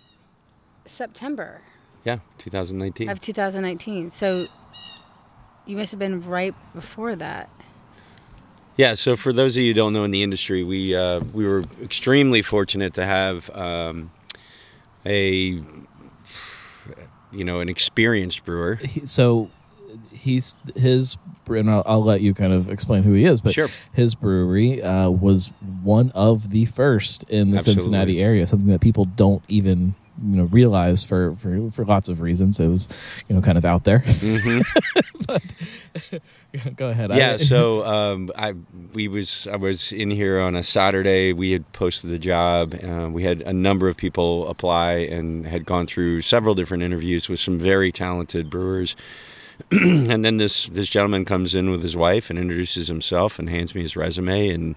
September 0.87 1.61
yeah, 2.07 2.19
2019. 2.38 3.09
of 3.09 3.21
2019. 3.21 4.11
So 4.11 4.47
you 5.66 5.77
must 5.77 5.90
have 5.90 5.99
been 5.99 6.25
right 6.25 6.55
before 6.73 7.16
that. 7.16 7.51
Yeah, 8.77 8.95
so 8.95 9.16
for 9.16 9.33
those 9.33 9.57
of 9.57 9.62
you 9.62 9.71
who 9.71 9.75
don't 9.75 9.92
know 9.92 10.05
in 10.05 10.11
the 10.12 10.23
industry, 10.23 10.62
we 10.62 10.95
uh, 10.95 11.21
we 11.33 11.47
were 11.47 11.64
extremely 11.83 12.42
fortunate 12.42 12.95
to 12.95 13.05
have 13.05 13.51
um, 13.51 14.12
a 15.05 15.61
you 17.33 17.45
know 17.45 17.61
an 17.61 17.69
experienced 17.69 18.45
brewer. 18.45 18.79
So 19.05 19.51
he's 20.12 20.55
his 20.77 21.16
and 21.49 21.71
I'll, 21.71 21.83
I'll 21.87 22.05
let 22.05 22.21
you 22.21 22.35
kind 22.35 22.53
of 22.53 22.69
explain 22.69 23.05
who 23.05 23.12
he 23.12 23.25
is 23.25 23.40
but 23.40 23.55
Sure. 23.55 23.69
his 23.92 24.16
brewery 24.16 24.83
uh, 24.83 25.09
was 25.09 25.53
one 25.83 26.11
of 26.12 26.51
the 26.51 26.64
first 26.64 27.23
in 27.25 27.51
the 27.51 27.59
Absolutely. 27.59 27.83
cincinnati 27.83 28.21
area 28.21 28.47
something 28.49 28.66
that 28.69 28.81
people 28.81 29.05
don't 29.05 29.45
even 29.47 29.95
you 30.24 30.37
know 30.37 30.44
realize 30.44 31.05
for 31.05 31.35
for 31.37 31.70
for 31.70 31.85
lots 31.85 32.09
of 32.09 32.20
reasons 32.20 32.59
it 32.61 32.68
was 32.68 32.88
you 33.29 33.35
know 33.35 33.42
kind 33.42 33.59
of 33.59 33.64
out 33.64 33.85
there. 33.85 34.02
but 35.26 35.55
go 36.76 36.88
ahead. 36.88 37.11
Yeah, 37.11 37.33
I- 37.33 37.37
so 37.37 37.85
um, 37.85 38.31
I 38.37 38.55
we 38.92 39.09
was 39.09 39.46
I 39.50 39.57
was 39.57 39.92
in 39.92 40.11
here 40.11 40.38
on 40.40 40.55
a 40.57 40.62
Saturday. 40.62 41.33
We 41.33 41.52
had 41.52 41.70
posted 41.72 42.11
the 42.11 42.18
job. 42.18 42.74
Uh, 42.83 43.09
we 43.11 43.22
had 43.24 43.42
a 43.42 43.52
number 43.52 43.88
of 43.88 43.96
people 43.96 44.48
apply 44.48 44.92
and 44.92 45.46
had 45.46 45.64
gone 45.66 45.87
through 45.87 46.22
several 46.22 46.55
different 46.55 46.83
interviews 46.83 47.29
with 47.29 47.40
some 47.40 47.59
very 47.59 47.92
talented 47.92 48.50
brewers. 48.50 48.96
and 49.70 50.22
then 50.22 50.37
this 50.37 50.66
this 50.66 50.88
gentleman 50.88 51.24
comes 51.24 51.55
in 51.55 51.70
with 51.70 51.83
his 51.83 51.96
wife 51.96 52.29
and 52.29 52.38
introduces 52.38 52.88
himself 52.88 53.38
and 53.38 53.48
hands 53.48 53.74
me 53.74 53.81
his 53.81 53.96
resume. 53.96 54.48
And 54.50 54.74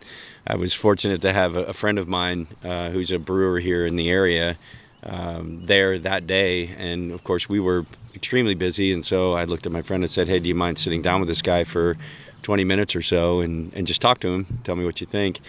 I 0.48 0.56
was 0.56 0.74
fortunate 0.74 1.22
to 1.24 1.34
have 1.34 1.58
a, 1.58 1.64
a 1.64 1.74
friend 1.74 2.00
of 2.00 2.08
mine 2.08 2.48
uh, 2.64 2.90
who's 2.90 3.12
a 3.12 3.20
brewer 3.20 3.60
here 3.60 3.86
in 3.86 3.98
the 3.98 4.10
area 4.10 4.58
um, 5.04 5.66
there 5.66 5.98
that 6.00 6.28
day. 6.28 6.68
And 6.78 7.12
of 7.12 7.24
course, 7.24 7.48
we 7.48 7.60
were 7.60 7.86
extremely 8.16 8.56
busy. 8.56 8.92
And 8.92 9.06
so 9.06 9.34
I 9.34 9.46
looked 9.46 9.66
at 9.66 9.72
my 9.72 9.82
friend 9.82 10.04
and 10.04 10.12
said, 10.12 10.28
Hey, 10.28 10.40
do 10.40 10.48
you 10.48 10.56
mind 10.56 10.78
sitting 10.78 11.02
down 11.02 11.20
with 11.22 11.30
this 11.30 11.42
guy 11.42 11.64
for 11.64 11.98
20 12.44 12.64
minutes 12.64 12.96
or 12.96 13.02
so 13.02 13.40
and, 13.40 13.74
and 13.74 13.88
just 13.88 14.02
talk 14.02 14.20
to 14.20 14.30
him? 14.30 14.46
Tell 14.64 14.76
me 14.76 14.86
what 14.86 15.02
you 15.02 15.08
think. 15.08 15.40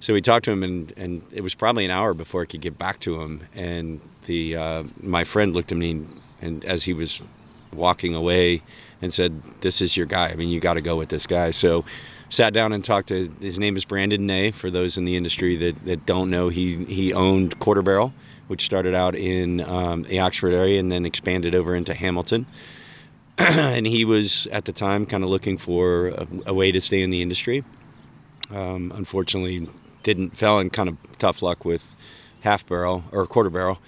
So 0.00 0.14
we 0.14 0.22
talked 0.22 0.46
to 0.46 0.50
him, 0.50 0.62
and, 0.62 0.92
and 0.96 1.22
it 1.30 1.42
was 1.42 1.54
probably 1.54 1.84
an 1.84 1.90
hour 1.90 2.14
before 2.14 2.40
I 2.40 2.46
could 2.46 2.62
get 2.62 2.78
back 2.78 3.00
to 3.00 3.20
him. 3.20 3.42
And 3.54 4.00
the 4.24 4.56
uh, 4.56 4.84
my 5.02 5.24
friend 5.24 5.52
looked 5.52 5.72
at 5.72 5.78
me, 5.78 6.06
and 6.40 6.64
as 6.64 6.84
he 6.84 6.94
was 6.94 7.20
walking 7.70 8.14
away, 8.14 8.62
and 9.02 9.12
said, 9.12 9.42
"This 9.60 9.82
is 9.82 9.98
your 9.98 10.06
guy. 10.06 10.30
I 10.30 10.36
mean, 10.36 10.48
you 10.48 10.58
got 10.58 10.74
to 10.74 10.80
go 10.80 10.96
with 10.96 11.10
this 11.10 11.26
guy." 11.26 11.50
So 11.50 11.84
sat 12.30 12.54
down 12.54 12.72
and 12.72 12.82
talked 12.82 13.08
to 13.08 13.28
his 13.40 13.58
name 13.58 13.76
is 13.76 13.84
Brandon 13.84 14.24
Nay. 14.26 14.50
For 14.50 14.70
those 14.70 14.96
in 14.96 15.04
the 15.04 15.16
industry 15.16 15.54
that, 15.56 15.84
that 15.84 16.06
don't 16.06 16.30
know, 16.30 16.48
he 16.48 16.84
he 16.86 17.12
owned 17.12 17.58
Quarter 17.58 17.82
Barrel, 17.82 18.14
which 18.50 18.64
started 18.64 18.96
out 18.96 19.14
in 19.14 19.60
um, 19.60 20.02
the 20.02 20.18
Oxford 20.18 20.52
area 20.52 20.80
and 20.80 20.90
then 20.90 21.06
expanded 21.06 21.54
over 21.54 21.72
into 21.72 21.94
Hamilton. 21.94 22.46
and 23.38 23.86
he 23.86 24.04
was 24.04 24.48
at 24.50 24.64
the 24.64 24.72
time 24.72 25.06
kind 25.06 25.22
of 25.22 25.30
looking 25.30 25.56
for 25.56 26.08
a, 26.08 26.26
a 26.46 26.52
way 26.52 26.72
to 26.72 26.80
stay 26.80 27.00
in 27.00 27.10
the 27.10 27.22
industry. 27.22 27.62
Um, 28.50 28.92
unfortunately, 28.92 29.68
didn't 30.02 30.36
fell 30.36 30.58
in 30.58 30.68
kind 30.68 30.88
of 30.88 30.96
tough 31.18 31.42
luck 31.42 31.64
with 31.64 31.94
half 32.40 32.66
barrel 32.66 33.04
or 33.12 33.24
quarter 33.24 33.50
barrel. 33.50 33.78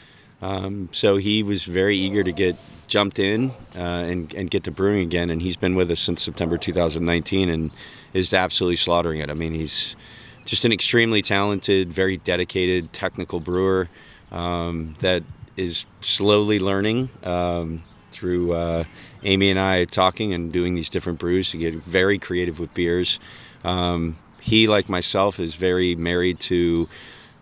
Um, 0.40 0.88
so 0.92 1.16
he 1.16 1.42
was 1.42 1.64
very 1.64 1.96
eager 1.96 2.22
to 2.22 2.32
get 2.32 2.54
jumped 2.86 3.18
in 3.18 3.50
uh, 3.76 3.80
and, 3.80 4.32
and 4.32 4.48
get 4.48 4.62
to 4.62 4.70
brewing 4.70 5.00
again. 5.00 5.28
And 5.28 5.42
he's 5.42 5.56
been 5.56 5.74
with 5.74 5.90
us 5.90 5.98
since 5.98 6.22
September 6.22 6.56
2019 6.56 7.48
and 7.48 7.72
is 8.14 8.32
absolutely 8.32 8.76
slaughtering 8.76 9.18
it. 9.18 9.28
I 9.28 9.34
mean, 9.34 9.54
he's 9.54 9.96
just 10.44 10.64
an 10.64 10.70
extremely 10.70 11.20
talented, 11.20 11.92
very 11.92 12.18
dedicated 12.18 12.92
technical 12.92 13.40
brewer 13.40 13.88
um, 14.32 14.96
that 15.00 15.22
is 15.56 15.84
slowly 16.00 16.58
learning 16.58 17.10
um, 17.22 17.82
through 18.10 18.54
uh, 18.54 18.84
Amy 19.22 19.50
and 19.50 19.58
I 19.58 19.84
talking 19.84 20.32
and 20.32 20.50
doing 20.50 20.74
these 20.74 20.88
different 20.88 21.18
brews 21.18 21.50
to 21.50 21.58
get 21.58 21.74
very 21.74 22.18
creative 22.18 22.58
with 22.58 22.74
beers. 22.74 23.20
Um, 23.62 24.16
he, 24.40 24.66
like 24.66 24.88
myself, 24.88 25.38
is 25.38 25.54
very 25.54 25.94
married 25.94 26.40
to 26.40 26.88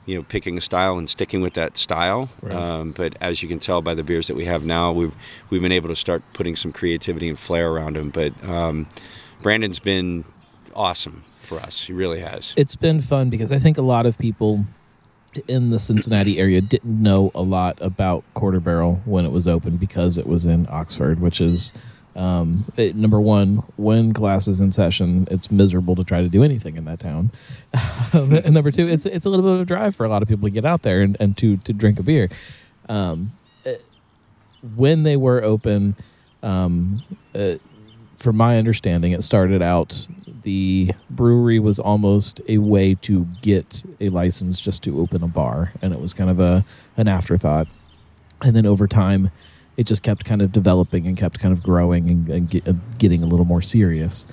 you 0.06 0.16
know 0.16 0.22
picking 0.24 0.58
a 0.58 0.60
style 0.60 0.98
and 0.98 1.08
sticking 1.08 1.40
with 1.40 1.54
that 1.54 1.78
style. 1.78 2.28
Right. 2.42 2.54
Um, 2.54 2.92
but 2.92 3.16
as 3.20 3.42
you 3.42 3.48
can 3.48 3.60
tell 3.60 3.80
by 3.80 3.94
the 3.94 4.02
beers 4.02 4.26
that 4.26 4.34
we 4.34 4.44
have 4.44 4.64
now, 4.64 4.92
we've 4.92 5.14
we've 5.48 5.62
been 5.62 5.72
able 5.72 5.88
to 5.88 5.96
start 5.96 6.22
putting 6.34 6.56
some 6.56 6.72
creativity 6.72 7.28
and 7.28 7.38
flair 7.38 7.70
around 7.70 7.96
them. 7.96 8.10
But 8.10 8.32
um, 8.44 8.88
Brandon's 9.40 9.78
been 9.78 10.24
awesome 10.74 11.24
for 11.40 11.58
us. 11.60 11.84
He 11.84 11.92
really 11.92 12.20
has. 12.20 12.52
it's 12.56 12.76
been 12.76 13.00
fun 13.00 13.30
because 13.30 13.50
I 13.50 13.58
think 13.58 13.78
a 13.78 13.82
lot 13.82 14.06
of 14.06 14.18
people 14.18 14.66
in 15.46 15.70
the 15.70 15.78
Cincinnati 15.78 16.38
area 16.38 16.60
didn't 16.60 17.00
know 17.02 17.30
a 17.34 17.42
lot 17.42 17.78
about 17.80 18.24
Quarter 18.34 18.60
Barrel 18.60 19.00
when 19.04 19.24
it 19.24 19.30
was 19.32 19.46
open 19.46 19.76
because 19.76 20.18
it 20.18 20.26
was 20.26 20.44
in 20.44 20.66
Oxford, 20.70 21.20
which 21.20 21.40
is 21.40 21.72
um, 22.16 22.64
it- 22.76 22.96
number 22.96 23.20
one. 23.20 23.62
When 23.76 24.10
glass 24.10 24.48
is 24.48 24.60
in 24.60 24.72
session, 24.72 25.28
it's 25.30 25.50
miserable 25.50 25.94
to 25.96 26.02
try 26.04 26.20
to 26.20 26.28
do 26.28 26.42
anything 26.42 26.76
in 26.76 26.84
that 26.86 27.00
town. 27.00 27.30
Um, 28.12 28.32
and 28.32 28.52
number 28.54 28.72
two, 28.72 28.88
it's 28.88 29.06
it's 29.06 29.24
a 29.24 29.28
little 29.30 29.44
bit 29.44 29.54
of 29.54 29.60
a 29.60 29.64
drive 29.64 29.94
for 29.94 30.04
a 30.04 30.08
lot 30.08 30.20
of 30.20 30.26
people 30.28 30.48
to 30.48 30.50
get 30.50 30.64
out 30.64 30.82
there 30.82 31.00
and, 31.00 31.16
and 31.20 31.36
to 31.38 31.58
to 31.58 31.72
drink 31.72 32.00
a 32.00 32.02
beer. 32.02 32.28
Um, 32.88 33.30
it- 33.64 33.84
when 34.74 35.04
they 35.04 35.16
were 35.16 35.40
open, 35.44 35.94
um, 36.42 37.02
uh, 37.34 37.54
from 38.16 38.36
my 38.36 38.58
understanding, 38.58 39.12
it 39.12 39.22
started 39.22 39.62
out 39.62 40.08
the 40.42 40.92
brewery 41.08 41.58
was 41.58 41.78
almost 41.78 42.40
a 42.48 42.58
way 42.58 42.94
to 42.96 43.26
get 43.42 43.82
a 44.00 44.08
license 44.08 44.60
just 44.60 44.82
to 44.84 45.00
open 45.00 45.22
a 45.22 45.28
bar, 45.28 45.72
and 45.82 45.92
it 45.92 46.00
was 46.00 46.14
kind 46.14 46.30
of 46.30 46.40
a 46.40 46.64
an 46.96 47.08
afterthought. 47.08 47.68
And 48.42 48.56
then 48.56 48.66
over 48.66 48.86
time, 48.86 49.30
it 49.76 49.86
just 49.86 50.02
kept 50.02 50.24
kind 50.24 50.42
of 50.42 50.52
developing 50.52 51.06
and 51.06 51.16
kept 51.16 51.38
kind 51.38 51.52
of 51.52 51.62
growing 51.62 52.08
and, 52.08 52.28
and 52.28 52.50
get, 52.50 52.66
uh, 52.68 52.72
getting 52.98 53.22
a 53.22 53.26
little 53.26 53.44
more 53.44 53.62
serious. 53.62 54.26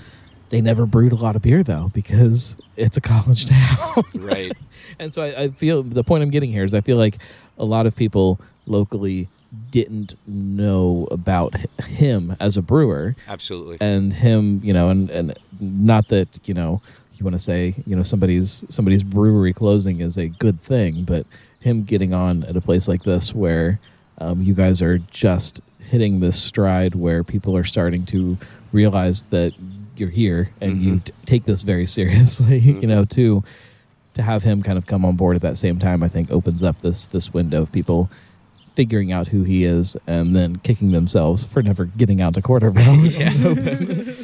They 0.49 0.61
never 0.61 0.85
brewed 0.85 1.11
a 1.11 1.15
lot 1.15 1.35
of 1.35 1.41
beer 1.41 1.61
though 1.63 1.89
because 1.93 2.57
it's 2.77 2.95
a 2.97 3.01
college 3.01 3.45
town. 3.47 4.03
right. 4.15 4.51
And 4.99 5.13
so 5.13 5.21
I, 5.21 5.43
I 5.43 5.47
feel 5.49 5.83
the 5.83 6.03
point 6.03 6.23
I'm 6.23 6.29
getting 6.31 6.51
here 6.51 6.63
is 6.63 6.73
I 6.73 6.81
feel 6.81 6.97
like 6.97 7.17
a 7.57 7.65
lot 7.65 7.85
of 7.85 7.95
people 7.95 8.39
locally 8.65 9.27
didn't 9.69 10.15
know 10.25 11.07
about 11.11 11.55
him 11.85 12.35
as 12.39 12.57
a 12.57 12.61
brewer 12.61 13.15
Absolutely. 13.27 13.77
and 13.81 14.13
him, 14.13 14.61
you 14.63 14.73
know, 14.73 14.89
and, 14.89 15.09
and 15.09 15.37
not 15.59 16.07
that, 16.09 16.39
you 16.47 16.53
know, 16.53 16.81
you 17.15 17.23
want 17.25 17.33
to 17.35 17.39
say, 17.39 17.73
you 17.85 17.95
know, 17.95 18.03
somebody's 18.03 18.63
somebody's 18.69 19.03
brewery 19.03 19.53
closing 19.53 20.01
is 20.01 20.17
a 20.17 20.27
good 20.27 20.59
thing, 20.61 21.03
but 21.03 21.25
him 21.61 21.83
getting 21.83 22.13
on 22.13 22.43
at 22.43 22.55
a 22.55 22.61
place 22.61 22.87
like 22.87 23.03
this 23.03 23.33
where 23.33 23.79
um, 24.19 24.41
you 24.41 24.53
guys 24.53 24.81
are 24.81 24.97
just 24.99 25.61
hitting 25.79 26.19
this 26.19 26.41
stride 26.41 26.93
where 26.95 27.23
people 27.23 27.55
are 27.57 27.63
starting 27.63 28.05
to 28.07 28.37
realize 28.71 29.23
that 29.25 29.53
you're 29.95 30.09
here 30.09 30.51
and 30.61 30.81
you 30.81 30.93
Mhm. 30.95 31.03
t- 31.05 31.13
take 31.25 31.43
this 31.45 31.63
very 31.63 31.85
seriously, 31.85 32.59
you 32.81 32.87
know, 32.87 33.03
to 33.05 33.43
to 34.13 34.21
have 34.23 34.43
him 34.43 34.61
kind 34.63 34.77
of 34.77 34.85
come 34.87 35.05
on 35.05 35.15
board 35.15 35.35
at 35.35 35.41
that 35.43 35.57
same 35.57 35.77
time, 35.79 36.01
I 36.03 36.07
think 36.07 36.31
opens 36.31 36.61
up 36.63 36.79
this 36.81 37.05
this 37.07 37.33
window 37.33 37.61
of 37.63 37.71
people 37.71 38.09
figuring 38.75 39.11
out 39.11 39.29
who 39.29 39.41
he 39.43 39.63
is 39.63 39.97
and 40.05 40.35
then 40.35 40.57
kicking 40.57 40.91
themselves 40.91 41.43
for 41.45 41.63
never 41.63 41.85
getting 41.85 42.21
out 42.21 42.35
to 42.35 42.41
quarter 42.43 42.69
barrel. 42.69 42.95
when 42.97 43.05
it 43.11 43.17
was 43.17 43.45
open. 43.45 44.15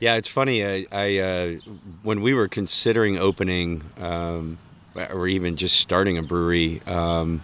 Yeah, 0.00 0.16
it's 0.16 0.28
funny. 0.28 0.64
I, 0.64 0.86
I 0.92 1.18
uh, 1.18 1.56
when 2.02 2.20
we 2.20 2.34
were 2.34 2.48
considering 2.48 3.18
opening, 3.18 3.82
um, 4.00 4.58
or 4.96 5.26
even 5.28 5.56
just 5.56 5.80
starting 5.80 6.18
a 6.18 6.22
brewery, 6.22 6.82
um, 6.86 7.42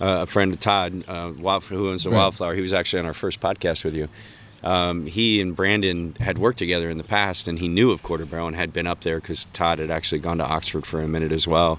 uh, 0.00 0.20
a 0.22 0.26
friend 0.26 0.52
of 0.52 0.60
Todd, 0.60 1.04
uh, 1.08 1.30
who 1.30 1.90
owns 1.90 2.04
the 2.04 2.10
Right. 2.10 2.16
Wildflower, 2.18 2.54
he 2.54 2.60
was 2.60 2.72
actually 2.72 3.00
on 3.00 3.06
our 3.06 3.14
first 3.14 3.40
podcast 3.40 3.84
with 3.84 3.94
you. 3.94 4.08
Um, 4.62 5.06
he 5.06 5.40
and 5.40 5.54
Brandon 5.54 6.16
had 6.18 6.38
worked 6.38 6.58
together 6.58 6.90
in 6.90 6.98
the 6.98 7.04
past, 7.04 7.46
and 7.46 7.58
he 7.58 7.68
knew 7.68 7.90
of 7.92 8.02
Quarter 8.02 8.26
Barrel 8.26 8.48
and 8.48 8.56
had 8.56 8.72
been 8.72 8.86
up 8.88 9.02
there 9.02 9.20
because 9.20 9.46
Todd 9.52 9.78
had 9.78 9.90
actually 9.90 10.18
gone 10.20 10.38
to 10.38 10.44
Oxford 10.46 10.86
for 10.86 11.00
a 11.00 11.06
minute 11.08 11.30
as 11.30 11.46
well. 11.46 11.78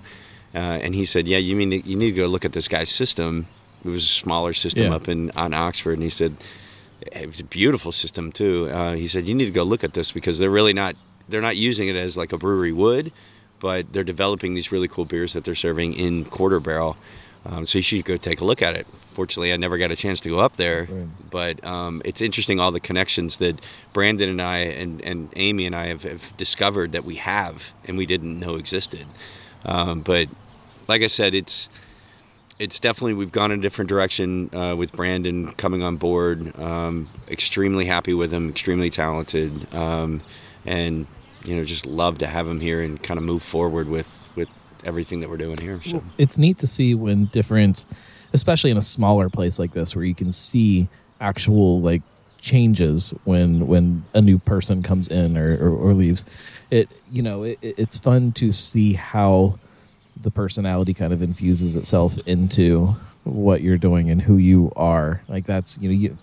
Uh, 0.55 0.57
and 0.57 0.95
he 0.95 1.05
said, 1.05 1.27
"Yeah, 1.27 1.37
you 1.37 1.55
mean 1.55 1.71
you 1.71 1.95
need 1.95 2.11
to 2.11 2.17
go 2.17 2.25
look 2.27 2.45
at 2.45 2.53
this 2.53 2.67
guy's 2.67 2.89
system? 2.89 3.47
It 3.83 3.89
was 3.89 4.03
a 4.03 4.07
smaller 4.07 4.53
system 4.53 4.87
Yeah. 4.87 4.95
up 4.95 5.07
in 5.09 5.31
on 5.31 5.53
Oxford." 5.53 5.93
And 5.93 6.03
he 6.03 6.09
said, 6.09 6.35
it 7.01 7.27
was 7.27 7.39
a 7.39 7.43
beautiful 7.43 7.91
system 7.91 8.31
too. 8.31 8.69
Uh, 8.69 8.93
he 8.93 9.07
said 9.07 9.27
you 9.27 9.35
need 9.35 9.45
to 9.45 9.51
go 9.51 9.63
look 9.63 9.83
at 9.83 9.93
this 9.93 10.11
because 10.11 10.39
they're 10.39 10.49
really 10.49 10.73
not 10.73 10.95
they're 11.27 11.41
not 11.41 11.57
using 11.57 11.87
it 11.87 11.95
as 11.95 12.17
like 12.17 12.33
a 12.33 12.37
brewery 12.37 12.71
would, 12.73 13.11
but 13.59 13.91
they're 13.93 14.03
developing 14.03 14.53
these 14.55 14.71
really 14.71 14.87
cool 14.87 15.05
beers 15.05 15.33
that 15.33 15.43
they're 15.43 15.55
serving 15.55 15.93
in 15.93 16.25
quarter 16.25 16.59
barrel. 16.59 16.97
Um, 17.45 17.65
so 17.65 17.77
you 17.77 17.83
should 17.83 18.03
go 18.03 18.17
take 18.17 18.41
a 18.41 18.45
look 18.45 18.61
at 18.61 18.75
it. 18.75 18.85
Fortunately, 19.11 19.53
I 19.53 19.57
never 19.57 19.77
got 19.77 19.91
a 19.91 19.95
chance 19.95 20.19
to 20.21 20.29
go 20.29 20.39
up 20.39 20.57
there, 20.57 20.87
Right. 20.89 21.07
but 21.31 21.63
um, 21.63 22.01
it's 22.03 22.19
interesting 22.21 22.59
all 22.59 22.71
the 22.73 22.81
connections 22.81 23.37
that 23.37 23.61
Brandon 23.93 24.27
and 24.27 24.41
I 24.41 24.57
and, 24.57 25.01
and 25.01 25.29
Amy 25.37 25.65
and 25.65 25.73
I 25.75 25.87
have, 25.87 26.03
have 26.03 26.35
discovered 26.35 26.91
that 26.91 27.05
we 27.05 27.15
have 27.15 27.71
and 27.85 27.97
we 27.97 28.05
didn't 28.05 28.39
know 28.39 28.55
existed. 28.55 29.05
Um, 29.63 30.01
but 30.01 30.27
like 30.89 31.01
I 31.01 31.07
said, 31.07 31.33
it's 31.33 31.69
it's 32.59 32.79
definitely 32.79 33.13
we've 33.13 33.31
gone 33.31 33.51
in 33.51 33.59
a 33.59 33.61
different 33.61 33.89
direction 33.89 34.53
uh, 34.53 34.75
with 34.75 34.91
Brandon 34.93 35.51
coming 35.53 35.81
on 35.81 35.95
board. 35.95 36.57
Um, 36.59 37.09
extremely 37.29 37.85
happy 37.85 38.13
with 38.13 38.31
him, 38.33 38.49
extremely 38.49 38.89
talented, 38.89 39.73
um, 39.73 40.21
and 40.65 41.07
you 41.45 41.55
know 41.55 41.63
just 41.63 41.85
love 41.85 42.17
to 42.19 42.27
have 42.27 42.47
him 42.47 42.59
here 42.59 42.81
and 42.81 43.01
kind 43.01 43.17
of 43.17 43.23
move 43.23 43.41
forward 43.41 43.87
with 43.87 44.29
with 44.35 44.49
everything 44.83 45.21
that 45.21 45.29
we're 45.29 45.37
doing 45.37 45.57
here. 45.57 45.79
So 45.85 46.03
it's 46.17 46.37
neat 46.37 46.57
to 46.59 46.67
see 46.67 46.93
when 46.95 47.25
different, 47.25 47.85
especially 48.33 48.71
in 48.71 48.77
a 48.77 48.81
smaller 48.81 49.29
place 49.29 49.57
like 49.57 49.71
this, 49.71 49.95
where 49.95 50.05
you 50.05 50.15
can 50.15 50.31
see 50.31 50.89
actual 51.21 51.81
like 51.81 52.01
changes 52.41 53.13
when 53.25 53.67
when 53.67 54.03
a 54.13 54.21
new 54.21 54.37
person 54.39 54.81
comes 54.83 55.07
in 55.09 55.37
or, 55.37 55.55
or, 55.57 55.69
or 55.69 55.93
leaves. 55.93 56.25
It 56.69 56.89
you 57.11 57.21
know 57.21 57.43
it, 57.43 57.57
it- 57.61 57.75
it's 57.77 57.97
fun 57.97 58.31
to 58.33 58.51
see 58.51 58.93
how 58.93 59.59
the 60.21 60.31
personality 60.31 60.93
kind 60.93 61.13
of 61.13 61.21
infuses 61.21 61.75
itself 61.75 62.17
into 62.27 62.95
what 63.23 63.61
you're 63.61 63.77
doing 63.77 64.09
and 64.09 64.21
who 64.23 64.37
you 64.37 64.71
are. 64.75 65.21
Like 65.27 65.45
that's 65.45 65.77
you 65.81 65.89
know 65.89 65.95
you 65.95 66.17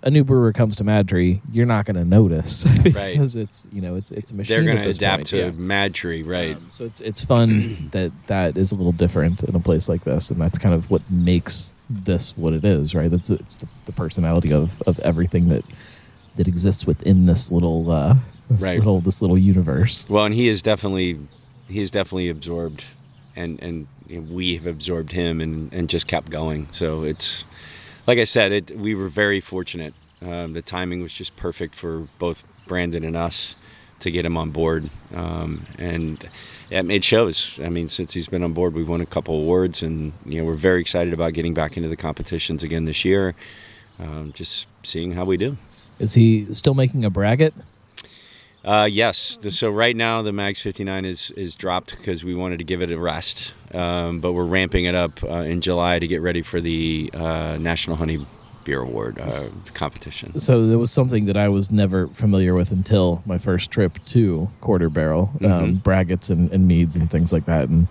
a 0.00 0.10
new 0.12 0.22
brewer 0.22 0.52
comes 0.52 0.76
to 0.76 0.84
MadTree, 0.84 1.40
you're 1.50 1.66
not 1.66 1.84
going 1.84 1.96
to 1.96 2.04
notice 2.04 2.64
Right. 2.84 3.12
because 3.12 3.34
it's 3.34 3.66
you 3.72 3.80
know 3.80 3.96
it's 3.96 4.10
it's 4.12 4.30
a 4.30 4.34
machine. 4.34 4.56
They're 4.64 4.74
going 4.74 4.84
to 4.84 4.88
adapt 4.90 5.18
point, 5.20 5.26
to 5.28 5.36
yeah. 5.38 5.50
MadTree, 5.50 6.24
right? 6.26 6.56
Um, 6.56 6.66
so 6.68 6.84
it's 6.84 7.00
it's 7.00 7.24
fun 7.24 7.88
that 7.92 8.12
that 8.28 8.56
is 8.56 8.70
a 8.72 8.76
little 8.76 8.92
different 8.92 9.42
in 9.42 9.54
a 9.56 9.60
place 9.60 9.88
like 9.88 10.04
this, 10.04 10.30
and 10.30 10.40
that's 10.40 10.58
kind 10.58 10.74
of 10.74 10.90
what 10.90 11.08
makes 11.10 11.72
this 11.90 12.36
what 12.36 12.52
it 12.54 12.64
is, 12.64 12.94
right? 12.94 13.10
That's 13.10 13.30
it's 13.30 13.56
the, 13.56 13.66
the 13.86 13.92
personality 13.92 14.52
of 14.52 14.80
of 14.86 14.98
everything 15.00 15.48
that 15.48 15.64
that 16.36 16.46
exists 16.46 16.86
within 16.86 17.26
this 17.26 17.50
little 17.50 17.90
uh, 17.90 18.14
this 18.48 18.62
Right. 18.62 18.78
little 18.78 19.00
this 19.00 19.20
little 19.20 19.38
universe. 19.38 20.06
Well, 20.08 20.24
and 20.26 20.34
he 20.34 20.46
is 20.48 20.62
definitely 20.62 21.18
he 21.68 21.80
is 21.80 21.90
definitely 21.90 22.28
absorbed, 22.28 22.84
and 23.38 23.62
and 23.62 23.86
we 24.30 24.56
have 24.56 24.66
absorbed 24.66 25.12
him, 25.12 25.40
and 25.40 25.72
and 25.72 25.88
just 25.88 26.06
kept 26.06 26.30
going. 26.30 26.68
So 26.70 27.02
it's 27.02 27.44
like 28.06 28.18
I 28.18 28.24
said, 28.24 28.52
it 28.52 28.76
we 28.76 28.94
were 28.94 29.08
very 29.08 29.40
fortunate. 29.40 29.94
Um, 30.20 30.52
the 30.52 30.62
timing 30.62 31.00
was 31.00 31.12
just 31.12 31.36
perfect 31.36 31.74
for 31.74 32.08
both 32.18 32.42
Brandon 32.66 33.04
and 33.04 33.16
us 33.16 33.54
to 34.00 34.10
get 34.10 34.24
him 34.24 34.36
on 34.36 34.50
board, 34.50 34.90
um, 35.14 35.66
and 35.78 36.28
it, 36.70 37.04
shows. 37.04 37.58
I 37.62 37.68
mean, 37.68 37.88
since 37.88 38.14
he's 38.14 38.28
been 38.28 38.42
on 38.42 38.52
board, 38.52 38.74
we've 38.74 38.88
won 38.88 39.00
a 39.00 39.06
couple 39.06 39.34
awards, 39.34 39.82
and 39.82 40.12
you 40.24 40.40
know 40.40 40.44
we're 40.44 40.54
very 40.54 40.80
excited 40.80 41.12
about 41.12 41.32
getting 41.34 41.54
back 41.54 41.76
into 41.76 41.88
the 41.88 41.96
competitions 41.96 42.62
again 42.62 42.84
this 42.84 43.04
year. 43.04 43.34
Um, 43.98 44.32
just 44.32 44.66
seeing 44.82 45.12
how 45.12 45.24
we 45.24 45.36
do. 45.36 45.56
Is 45.98 46.14
he 46.14 46.52
still 46.52 46.74
making 46.74 47.04
a 47.04 47.10
braggot? 47.10 47.52
Uh, 48.64 48.88
yes. 48.90 49.38
So 49.50 49.70
right 49.70 49.94
now 49.96 50.22
the 50.22 50.32
Mags 50.32 50.60
59 50.60 51.04
is 51.04 51.30
is 51.32 51.54
dropped 51.54 51.96
because 51.96 52.24
we 52.24 52.34
wanted 52.34 52.58
to 52.58 52.64
give 52.64 52.82
it 52.82 52.90
a 52.90 52.98
rest, 52.98 53.52
um, 53.72 54.20
but 54.20 54.32
we're 54.32 54.44
ramping 54.44 54.84
it 54.84 54.94
up 54.94 55.22
uh, 55.22 55.28
in 55.38 55.60
July 55.60 55.98
to 55.98 56.06
get 56.06 56.20
ready 56.20 56.42
for 56.42 56.60
the 56.60 57.10
uh, 57.14 57.56
National 57.58 57.96
Honey 57.96 58.26
Beer 58.64 58.82
Award 58.82 59.18
uh, 59.18 59.30
competition. 59.74 60.38
So 60.38 60.66
there 60.66 60.78
was 60.78 60.90
something 60.90 61.26
that 61.26 61.36
I 61.36 61.48
was 61.48 61.70
never 61.70 62.08
familiar 62.08 62.52
with 62.54 62.70
until 62.72 63.22
my 63.24 63.38
first 63.38 63.70
trip 63.70 63.98
to 64.06 64.48
Quarter 64.60 64.90
Barrel, 64.90 65.30
um, 65.42 65.48
Mhm. 65.78 65.82
braggots 65.82 66.28
and, 66.30 66.52
and 66.52 66.66
meads 66.68 66.96
and 66.96 67.10
things 67.10 67.32
like 67.32 67.46
that, 67.46 67.68
and 67.68 67.88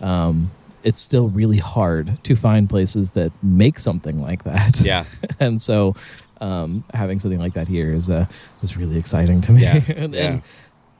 um, 0.00 0.50
it's 0.82 1.00
still 1.00 1.28
really 1.28 1.58
hard 1.58 2.22
to 2.24 2.34
find 2.34 2.68
places 2.68 3.12
that 3.12 3.32
make 3.42 3.78
something 3.78 4.20
like 4.20 4.44
that. 4.44 4.80
Yeah. 4.80 5.04
and 5.40 5.60
so 5.60 5.94
um, 6.40 6.84
having 6.94 7.18
something 7.18 7.40
like 7.40 7.54
that 7.54 7.68
here 7.68 7.92
is 7.92 8.08
uh, 8.10 8.26
is 8.62 8.76
really 8.76 8.98
exciting 8.98 9.40
to 9.42 9.52
me. 9.52 9.62
Yeah, 9.62 9.80
and, 9.96 10.14
yeah. 10.14 10.20
and 10.22 10.42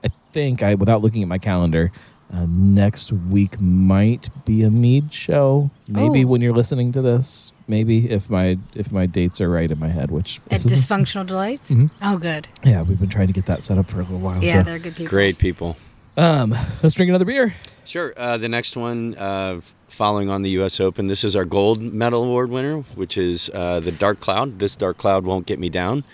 I 0.04 0.08
think 0.32 0.62
I, 0.62 0.74
without 0.74 1.02
looking 1.02 1.22
at 1.22 1.28
my 1.28 1.38
calendar, 1.38 1.92
uh, 2.32 2.44
next 2.48 3.12
week 3.12 3.60
might 3.60 4.28
be 4.44 4.62
a 4.62 4.70
mead 4.70 5.12
show. 5.12 5.70
Maybe 5.88 6.24
Oh. 6.24 6.28
when 6.28 6.40
you're 6.40 6.52
listening 6.54 6.90
to 6.92 7.02
this, 7.02 7.52
maybe 7.68 8.10
if 8.10 8.28
my 8.30 8.58
if 8.74 8.90
my 8.90 9.06
dates 9.06 9.40
are 9.40 9.48
right 9.50 9.70
in 9.70 9.78
my 9.78 9.88
head, 9.88 10.10
which 10.10 10.40
At 10.50 10.60
Dysfunctional 10.62 11.26
Delights? 11.26 11.70
Mhm. 11.70 11.90
Oh, 12.02 12.18
good. 12.18 12.48
yeah, 12.64 12.82
we've 12.82 12.98
been 12.98 13.08
trying 13.08 13.28
to 13.28 13.32
get 13.32 13.46
that 13.46 13.62
set 13.62 13.78
up 13.78 13.88
for 13.90 14.00
a 14.00 14.02
little 14.02 14.18
while. 14.20 14.42
Yeah, 14.42 14.54
so. 14.54 14.62
they're 14.64 14.78
good 14.78 14.96
people. 14.96 15.10
Great 15.10 15.38
people. 15.38 15.76
Um, 16.16 16.50
let's 16.82 16.94
drink 16.94 17.08
another 17.10 17.24
beer. 17.26 17.54
Sure. 17.84 18.12
Uh, 18.16 18.36
the 18.38 18.48
next 18.48 18.76
one, 18.76 19.14
uh, 19.16 19.60
following 19.96 20.28
on 20.28 20.42
the 20.42 20.50
U.S. 20.50 20.78
Open, 20.78 21.06
this 21.06 21.24
is 21.24 21.34
our 21.34 21.46
gold 21.46 21.80
medal 21.80 22.24
award 22.24 22.50
winner, 22.50 22.80
which 22.96 23.16
is 23.16 23.50
uh, 23.54 23.80
the 23.80 23.90
Dark 23.90 24.20
Cloud. 24.20 24.58
This 24.58 24.76
Dark 24.76 24.98
Cloud 24.98 25.24
won't 25.24 25.46
get 25.46 25.58
me 25.58 25.70
down. 25.70 26.04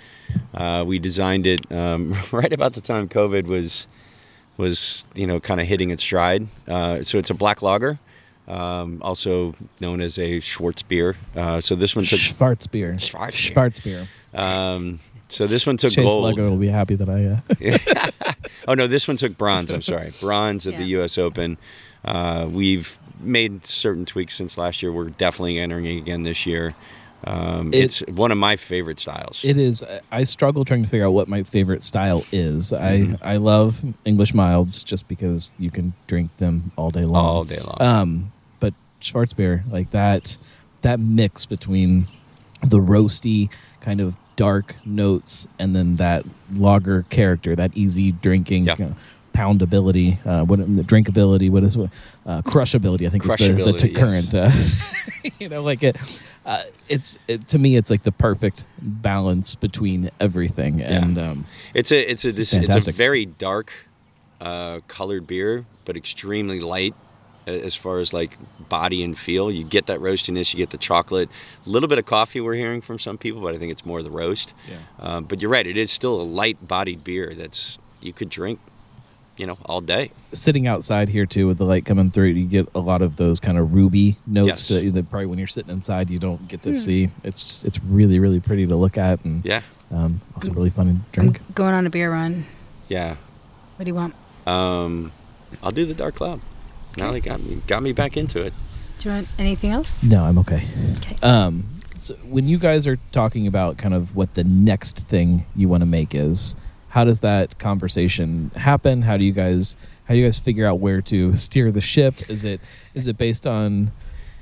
Uh, 0.55 0.85
we 0.87 1.01
designed 1.01 1.49
it 1.49 1.71
um, 1.73 2.15
right 2.33 2.53
about 2.53 2.75
the 2.75 2.81
time 2.81 3.09
COVID 3.09 3.47
was 3.47 3.89
was 4.57 5.05
you 5.15 5.27
know 5.27 5.41
kind 5.41 5.61
of 5.61 5.67
hitting 5.67 5.91
its 5.91 6.03
stride. 6.03 6.47
Uh, 6.69 7.03
so 7.03 7.19
it's 7.19 7.31
a 7.31 7.35
black 7.35 7.61
lager, 7.61 7.99
um, 8.47 9.01
also 9.03 9.55
known 9.81 10.01
as 10.01 10.17
a 10.17 10.39
Schwartz 10.39 10.85
beer. 10.85 11.17
Uh, 11.35 11.61
so 11.61 11.75
this 11.75 11.97
one 11.97 12.05
took. 12.05 12.21
Schwarzbier. 12.21 12.95
Schwarzbier. 12.95 14.07
Schwarzbier. 14.33 14.39
Um, 14.39 15.01
so 15.29 15.49
this 15.49 15.67
one 15.67 15.77
took 15.77 15.93
Chase 15.93 16.07
gold. 16.07 16.23
Lego 16.23 16.51
will 16.51 16.57
be 16.57 16.69
happy 16.69 16.95
that 16.95 17.09
I. 17.09 17.43
Uh, 17.43 18.33
Oh 18.69 18.75
no, 18.75 18.87
this 18.87 19.09
one 19.09 19.17
took 19.17 19.37
bronze. 19.37 19.73
I'm 19.73 19.83
sorry, 19.83 20.13
bronze 20.21 20.69
at 20.69 20.77
the 20.77 20.85
U.S. 20.85 21.19
Open. 21.19 21.59
Uh, 22.05 22.49
we've 22.51 22.97
made 23.21 23.67
certain 23.67 24.05
tweaks 24.05 24.35
since 24.37 24.57
last 24.59 24.83
year. 24.83 24.93
We're 24.93 25.11
definitely 25.11 25.59
entering 25.59 25.85
it 25.87 25.97
again 25.99 26.23
this 26.23 26.47
year. 26.47 26.75
Um, 27.25 27.73
It- 27.73 27.85
it's 27.85 28.01
one 28.09 28.33
of 28.33 28.39
my 28.39 28.57
favorite 28.57 28.99
styles. 28.99 29.41
It 29.45 29.57
is. 29.57 29.85
I 30.11 30.25
struggle 30.25 30.65
trying 30.65 30.83
to 30.83 30.89
figure 30.89 31.07
out 31.07 31.13
what 31.13 31.29
my 31.29 31.45
favorite 31.45 31.83
style 31.83 32.25
is. 32.33 32.73
Mhm. 32.73 33.19
I 33.23 33.35
I 33.35 33.37
love 33.37 33.85
English 34.05 34.35
milds 34.35 34.83
just 34.83 35.07
because 35.07 35.53
you 35.59 35.71
can 35.71 35.93
drink 36.09 36.37
them 36.39 36.73
all 36.77 36.91
day 36.91 37.05
long. 37.05 37.25
all 37.25 37.45
day 37.45 37.61
long. 37.61 37.77
Um, 37.81 38.33
but 38.59 38.75
Schwarzbier, 39.01 39.63
like 39.71 39.91
that, 39.91 40.37
that 40.81 40.99
mix 40.99 41.47
between 41.47 42.09
the 42.61 42.79
roasty 42.79 43.51
kind 43.81 44.01
of 44.01 44.17
dark 44.35 44.75
notes 44.85 45.47
and 45.61 45.77
then 45.77 45.97
that 45.97 46.25
lager 46.53 47.03
character, 47.09 47.55
that 47.55 47.71
easy 47.77 48.11
drinking. 48.11 48.67
Yeah. 48.67 48.75
uh, 48.81 48.89
Poundability, 49.33 50.25
uh, 50.27 50.45
what 50.45 50.61
drinkability, 50.61 51.51
what 51.51 51.65
is 51.65 51.77
uh, 51.77 52.43
crushability? 52.43 53.07
I 53.07 53.11
think 53.11 53.25
is 53.25 53.35
the, 53.35 53.49
the 53.49 53.63
Crushability, 53.63 53.93
yes. 53.93 53.99
current. 53.99 54.35
Uh, 54.35 55.31
you 55.39 55.49
know, 55.49 55.63
like 55.63 55.83
it, 55.83 55.97
uh, 56.45 56.63
it's 56.89 57.19
it, 57.29 57.49
to 57.49 57.59
me, 57.59 57.77
it's 57.77 57.91
like 57.91 58.03
the 58.03 58.13
perfect 58.13 58.65
balance 58.79 59.55
between 59.55 60.11
everything. 60.21 60.83
And 60.83 61.19
um, 61.19 61.47
It's 61.75 61.93
a 61.93 62.11
it's 62.11 62.25
a 62.25 62.33
This 62.33 62.53
is 62.53 62.77
it's 62.77 62.89
a 62.89 62.93
very 62.93 63.27
dark 63.27 63.73
uh, 64.41 64.81
colored 64.89 65.27
beer, 65.27 65.67
but 65.85 65.97
extremely 65.97 66.61
light 66.61 66.95
as 67.47 67.75
far 67.75 67.99
as 67.99 68.13
like 68.13 68.37
body 68.69 69.03
and 69.03 69.17
feel. 69.19 69.51
You 69.51 69.65
get 69.65 69.87
that 69.87 70.01
roastiness, 70.01 70.53
you 70.53 70.59
get 70.59 70.71
the 70.71 70.79
chocolate, 70.79 71.29
a 71.67 71.69
little 71.69 71.89
bit 71.89 71.99
of 71.99 72.07
coffee. 72.07 72.41
We're 72.41 72.55
hearing 72.55 72.81
from 72.81 72.99
some 72.99 73.19
people, 73.19 73.41
but 73.41 73.55
I 73.55 73.59
think 73.59 73.73
it's 73.73 73.85
more 73.85 74.03
the 74.03 74.11
roast. 74.11 74.55
Yeah. 74.69 74.77
Um, 74.99 75.25
but 75.25 75.41
you're 75.41 75.51
right; 75.51 75.67
it 75.67 75.77
is 75.77 75.91
still 75.91 76.21
a 76.21 76.23
light-bodied 76.23 77.05
beer 77.05 77.35
that's 77.35 77.79
you 78.01 78.13
could 78.13 78.29
drink, 78.29 78.61
you 79.37 79.47
know, 79.47 79.57
all 79.65 79.81
day. 79.81 80.11
sitting 80.33 80.67
outside 80.67 81.09
here 81.09 81.25
too 81.27 81.47
with 81.47 81.59
the 81.59 81.65
light 81.65 81.85
coming 81.85 82.11
through, 82.11 82.27
you 82.27 82.47
get 82.47 82.69
a 82.75 82.81
lot 82.81 83.01
of 83.03 83.17
those 83.17 83.41
kind 83.41 83.57
of 83.59 83.75
ruby 83.75 84.17
notes 84.27 84.47
Yes. 84.47 84.69
that, 84.69 84.93
that 84.95 85.11
probably 85.11 85.27
when 85.27 85.39
you're 85.39 85.47
sitting 85.49 85.71
inside 85.73 86.11
you 86.11 86.19
don't 86.19 86.49
get 86.49 86.63
to 86.63 86.75
see. 86.75 87.11
It's 87.25 87.43
just 87.43 87.65
it's 87.65 87.81
really 87.83 88.19
really 88.19 88.41
pretty 88.41 88.67
to 88.67 88.77
look 88.77 88.99
at 88.99 89.25
and 89.25 89.45
Yeah, 89.45 89.63
um, 89.91 90.21
also 90.35 90.53
really 90.53 90.71
fun 90.71 90.87
to 90.87 90.93
I'm 90.93 91.05
drink. 91.33 91.55
going 91.55 91.75
on 91.75 91.87
a 91.87 91.91
beer 91.91 92.11
run. 92.13 92.47
yeah. 92.89 93.17
What 93.77 93.85
do 93.87 93.89
you 93.89 93.95
want? 93.95 94.15
Um, 94.47 95.13
I'll 95.63 95.71
do 95.73 95.87
the 95.87 95.95
Dark 95.95 96.15
Cloud. 96.17 96.41
Now 96.97 97.11
they 97.11 97.21
got 97.21 97.41
me 97.43 97.63
got 97.67 97.83
me 97.83 97.93
back 97.93 98.17
into 98.17 98.41
it. 98.43 98.53
Do 98.99 99.09
you 99.09 99.15
want 99.15 99.29
anything 99.39 99.71
else? 99.71 100.03
No, 100.05 100.25
I'm 100.25 100.39
okay. 100.39 100.69
Okay. 100.99 101.17
Um, 101.23 101.81
so 101.97 102.15
when 102.17 102.49
you 102.49 102.59
guys 102.59 102.87
are 102.87 102.99
talking 103.13 103.47
about 103.47 103.79
kind 103.79 103.95
of 103.95 104.15
what 104.15 104.35
the 104.35 104.45
next 104.45 104.99
thing 105.09 105.47
you 105.57 105.69
want 105.69 105.81
to 105.81 105.87
make 105.87 106.15
is, 106.15 106.55
how 106.93 107.05
does 107.05 107.21
that 107.21 107.59
conversation 107.59 108.51
happen? 108.55 109.03
How 109.03 109.17
do 109.17 109.25
you 109.25 109.33
guys 109.33 109.77
how 110.07 110.15
do 110.15 110.21
you 110.21 110.27
guys 110.27 110.39
figure 110.39 110.67
out 110.67 110.79
where 110.79 111.01
to 111.03 111.35
steer 111.47 111.71
the 111.71 111.81
ship? 111.81 112.29
Is 112.29 112.45
it 112.45 112.61
is 112.95 113.07
it 113.09 113.17
based 113.17 113.47
on 113.47 113.93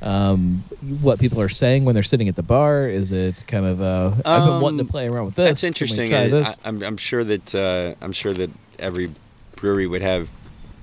um, 0.02 0.64
what 1.00 1.20
people 1.20 1.40
are 1.40 1.48
saying 1.48 1.84
when 1.84 1.94
they're 1.94 2.02
sitting 2.02 2.28
at 2.28 2.34
the 2.34 2.42
bar? 2.42 2.88
Is 2.88 3.12
it 3.12 3.44
kind 3.46 3.66
of 3.66 3.80
uh, 3.80 4.12
I've 4.24 4.44
been 4.44 4.60
wanting 4.60 4.78
to 4.78 4.84
Um, 4.84 4.88
play 4.88 5.06
around 5.06 5.26
with 5.26 5.36
this. 5.36 5.60
That's 5.60 5.64
interesting. 5.64 6.12
I, 6.12 6.24
am 6.64 6.82
I'm 6.82 6.96
sure 6.96 7.22
that 7.22 7.54
uh, 7.54 7.94
I'm 8.00 8.12
sure 8.12 8.34
that 8.34 8.50
every 8.78 9.12
brewery 9.54 9.86
would 9.86 10.02
have 10.02 10.28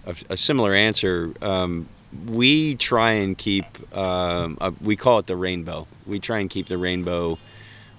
a, 0.06 0.16
a 0.30 0.38
similar 0.38 0.74
answer. 0.74 1.34
Um, 1.42 1.90
we 2.26 2.76
try 2.76 3.12
and 3.12 3.38
keep 3.38 3.66
um, 3.96 4.58
uh, 4.62 4.72
we 4.82 4.96
call 4.96 5.20
it 5.20 5.28
the 5.28 5.36
rainbow. 5.36 5.86
We 6.06 6.20
try 6.20 6.40
and 6.40 6.50
keep 6.50 6.68
the 6.68 6.78
rainbow 6.78 7.40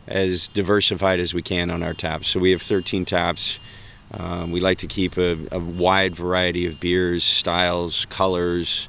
as 0.08 0.48
diversified 0.48 1.20
as 1.20 1.34
we 1.34 1.42
can 1.42 1.70
on 1.70 1.82
our 1.82 1.94
taps. 1.94 2.28
So 2.28 2.40
we 2.40 2.50
have 2.50 2.62
13 2.62 3.04
taps. 3.04 3.58
Um, 4.10 4.50
we 4.50 4.60
like 4.60 4.78
to 4.78 4.86
keep 4.86 5.18
a, 5.18 5.36
a 5.52 5.58
wide 5.58 6.16
variety 6.16 6.66
of 6.66 6.80
beers, 6.80 7.22
styles, 7.22 8.06
colors, 8.06 8.88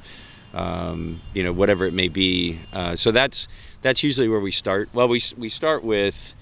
um, 0.54 1.20
you 1.34 1.44
know, 1.44 1.52
whatever 1.52 1.84
it 1.84 1.92
may 1.92 2.08
be. 2.08 2.58
Uh, 2.72 2.96
so 2.96 3.12
that's 3.12 3.46
that's 3.82 4.02
usually 4.02 4.28
where 4.28 4.40
we 4.40 4.50
start. 4.50 4.88
Well, 4.92 5.08
we 5.08 5.20
we 5.36 5.48
start 5.48 5.84
with 5.84 6.34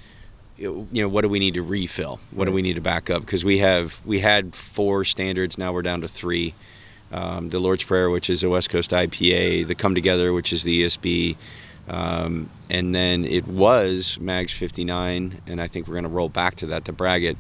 you 0.57 0.87
know 0.93 1.09
what 1.09 1.23
do 1.23 1.29
we 1.29 1.39
need 1.39 1.55
to 1.55 1.63
refill? 1.63 2.21
What 2.31 2.47
do 2.47 2.53
we 2.53 2.63
need 2.63 2.75
to 2.75 2.81
back 2.81 3.11
up? 3.11 3.23
Because 3.23 3.45
we 3.45 3.59
have 3.59 4.01
we 4.05 4.21
had 4.21 4.55
four 4.55 5.05
standards. 5.05 5.59
Now 5.59 5.73
we're 5.73 5.83
down 5.83 6.01
to 6.03 6.09
three. 6.09 6.55
Um, 7.11 7.49
the 7.49 7.59
Lord's 7.59 7.85
Prayer, 7.85 8.11
which 8.11 8.29
is 8.29 8.43
a 8.43 8.51
West 8.51 8.69
Coast 8.69 8.91
IPA, 8.91 9.67
the 9.67 9.75
Come 9.75 9.95
Together, 9.95 10.33
which 10.33 10.53
is 10.53 10.63
the 10.63 10.83
ESB, 10.85 11.37
um, 11.89 12.51
and 12.71 12.95
then 12.95 13.25
it 13.25 13.47
was 13.49 14.19
Mags 14.21 14.53
59, 14.53 15.41
and 15.47 15.61
I 15.61 15.69
think 15.69 15.87
we're 15.89 15.95
going 15.95 16.03
to 16.05 16.09
roll 16.11 16.29
back 16.29 16.57
to 16.57 16.67
that 16.67 16.85
to 16.87 16.93
Braggot. 16.93 17.37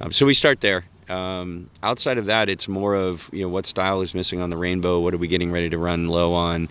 Um, 0.00 0.12
so 0.12 0.26
we 0.26 0.34
start 0.34 0.60
there. 0.60 0.84
Um, 1.08 1.68
outside 1.82 2.18
of 2.18 2.26
that, 2.26 2.48
it's 2.48 2.68
more 2.68 2.94
of 2.94 3.28
you 3.32 3.42
know 3.42 3.48
what 3.48 3.66
style 3.66 4.00
is 4.00 4.14
missing 4.14 4.40
on 4.40 4.50
the 4.50 4.56
rainbow. 4.56 5.00
What 5.00 5.14
are 5.14 5.18
we 5.18 5.28
getting 5.28 5.52
ready 5.52 5.68
to 5.70 5.78
run 5.78 6.08
low 6.08 6.32
on? 6.34 6.68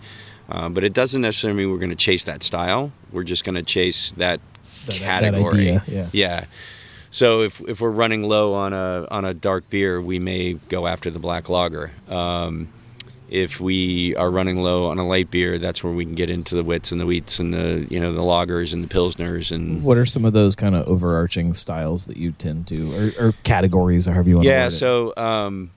Uh, 0.49 0.67
but 0.69 0.83
it 0.83 0.93
doesn't 0.93 1.21
necessarily 1.21 1.57
mean 1.57 1.71
we're 1.71 1.77
going 1.79 1.89
to 1.91 1.95
chase 1.95 2.23
that 2.25 2.43
style. 2.43 2.91
We're 3.11 3.23
just 3.23 3.43
going 3.45 3.55
to 3.55 3.63
chase 3.63 4.11
that 4.11 4.39
That- 4.87 4.87
that 4.87 4.99
category. 4.99 5.59
idea, 5.71 5.83
yeah. 5.87 6.07
yeah. 6.11 6.45
So 7.11 7.41
if, 7.41 7.59
if 7.67 7.81
we're 7.81 7.89
running 7.91 8.23
low 8.23 8.53
on 8.53 8.73
a 8.73 9.05
on 9.11 9.25
a 9.25 9.33
dark 9.33 9.69
beer, 9.69 10.01
we 10.01 10.17
may 10.17 10.53
go 10.53 10.87
after 10.87 11.09
the 11.09 11.19
black 11.19 11.49
lager. 11.49 11.91
Um, 12.09 12.69
if 13.31 13.61
we 13.61 14.13
are 14.17 14.29
running 14.29 14.57
low 14.57 14.87
on 14.87 14.99
a 14.99 15.07
light 15.07 15.31
beer, 15.31 15.57
that's 15.57 15.81
where 15.81 15.93
we 15.93 16.03
can 16.03 16.15
get 16.15 16.29
into 16.29 16.53
the 16.53 16.65
wits 16.65 16.91
and 16.91 16.99
the 16.99 17.05
wheats 17.05 17.39
and 17.39 17.53
the 17.53 17.87
you 17.89 17.97
know 17.97 18.11
the 18.11 18.21
lagers 18.21 18.73
and 18.73 18.83
the 18.83 18.87
pilsners 18.89 19.53
and 19.53 19.83
What 19.83 19.97
are 19.97 20.05
some 20.05 20.25
of 20.25 20.33
those 20.33 20.53
kind 20.55 20.75
of 20.75 20.85
overarching 20.87 21.53
styles 21.53 22.05
that 22.05 22.17
you 22.17 22.33
tend 22.33 22.67
to, 22.67 22.93
or, 22.93 23.27
or 23.27 23.31
categories, 23.43 24.05
or 24.05 24.11
however 24.11 24.29
you 24.29 24.35
want 24.35 24.45
yeah. 24.45 24.51
to 24.51 24.57
word 24.57 24.67
it? 24.67 24.73
Yeah, 24.73 24.77
so 24.77 25.13
um, 25.15 25.71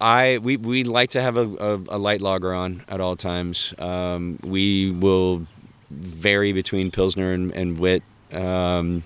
I 0.00 0.38
we 0.38 0.56
we 0.56 0.84
like 0.84 1.10
to 1.10 1.20
have 1.20 1.36
a, 1.36 1.48
a, 1.48 1.74
a 1.88 1.98
light 1.98 2.20
lager 2.22 2.54
on 2.54 2.84
at 2.88 3.00
all 3.00 3.16
times. 3.16 3.74
Um, 3.78 4.38
we 4.44 4.92
will 4.92 5.48
vary 5.90 6.52
between 6.52 6.92
pilsner 6.92 7.32
and, 7.32 7.50
and 7.50 7.76
wit. 7.78 8.04
Um, 8.32 9.02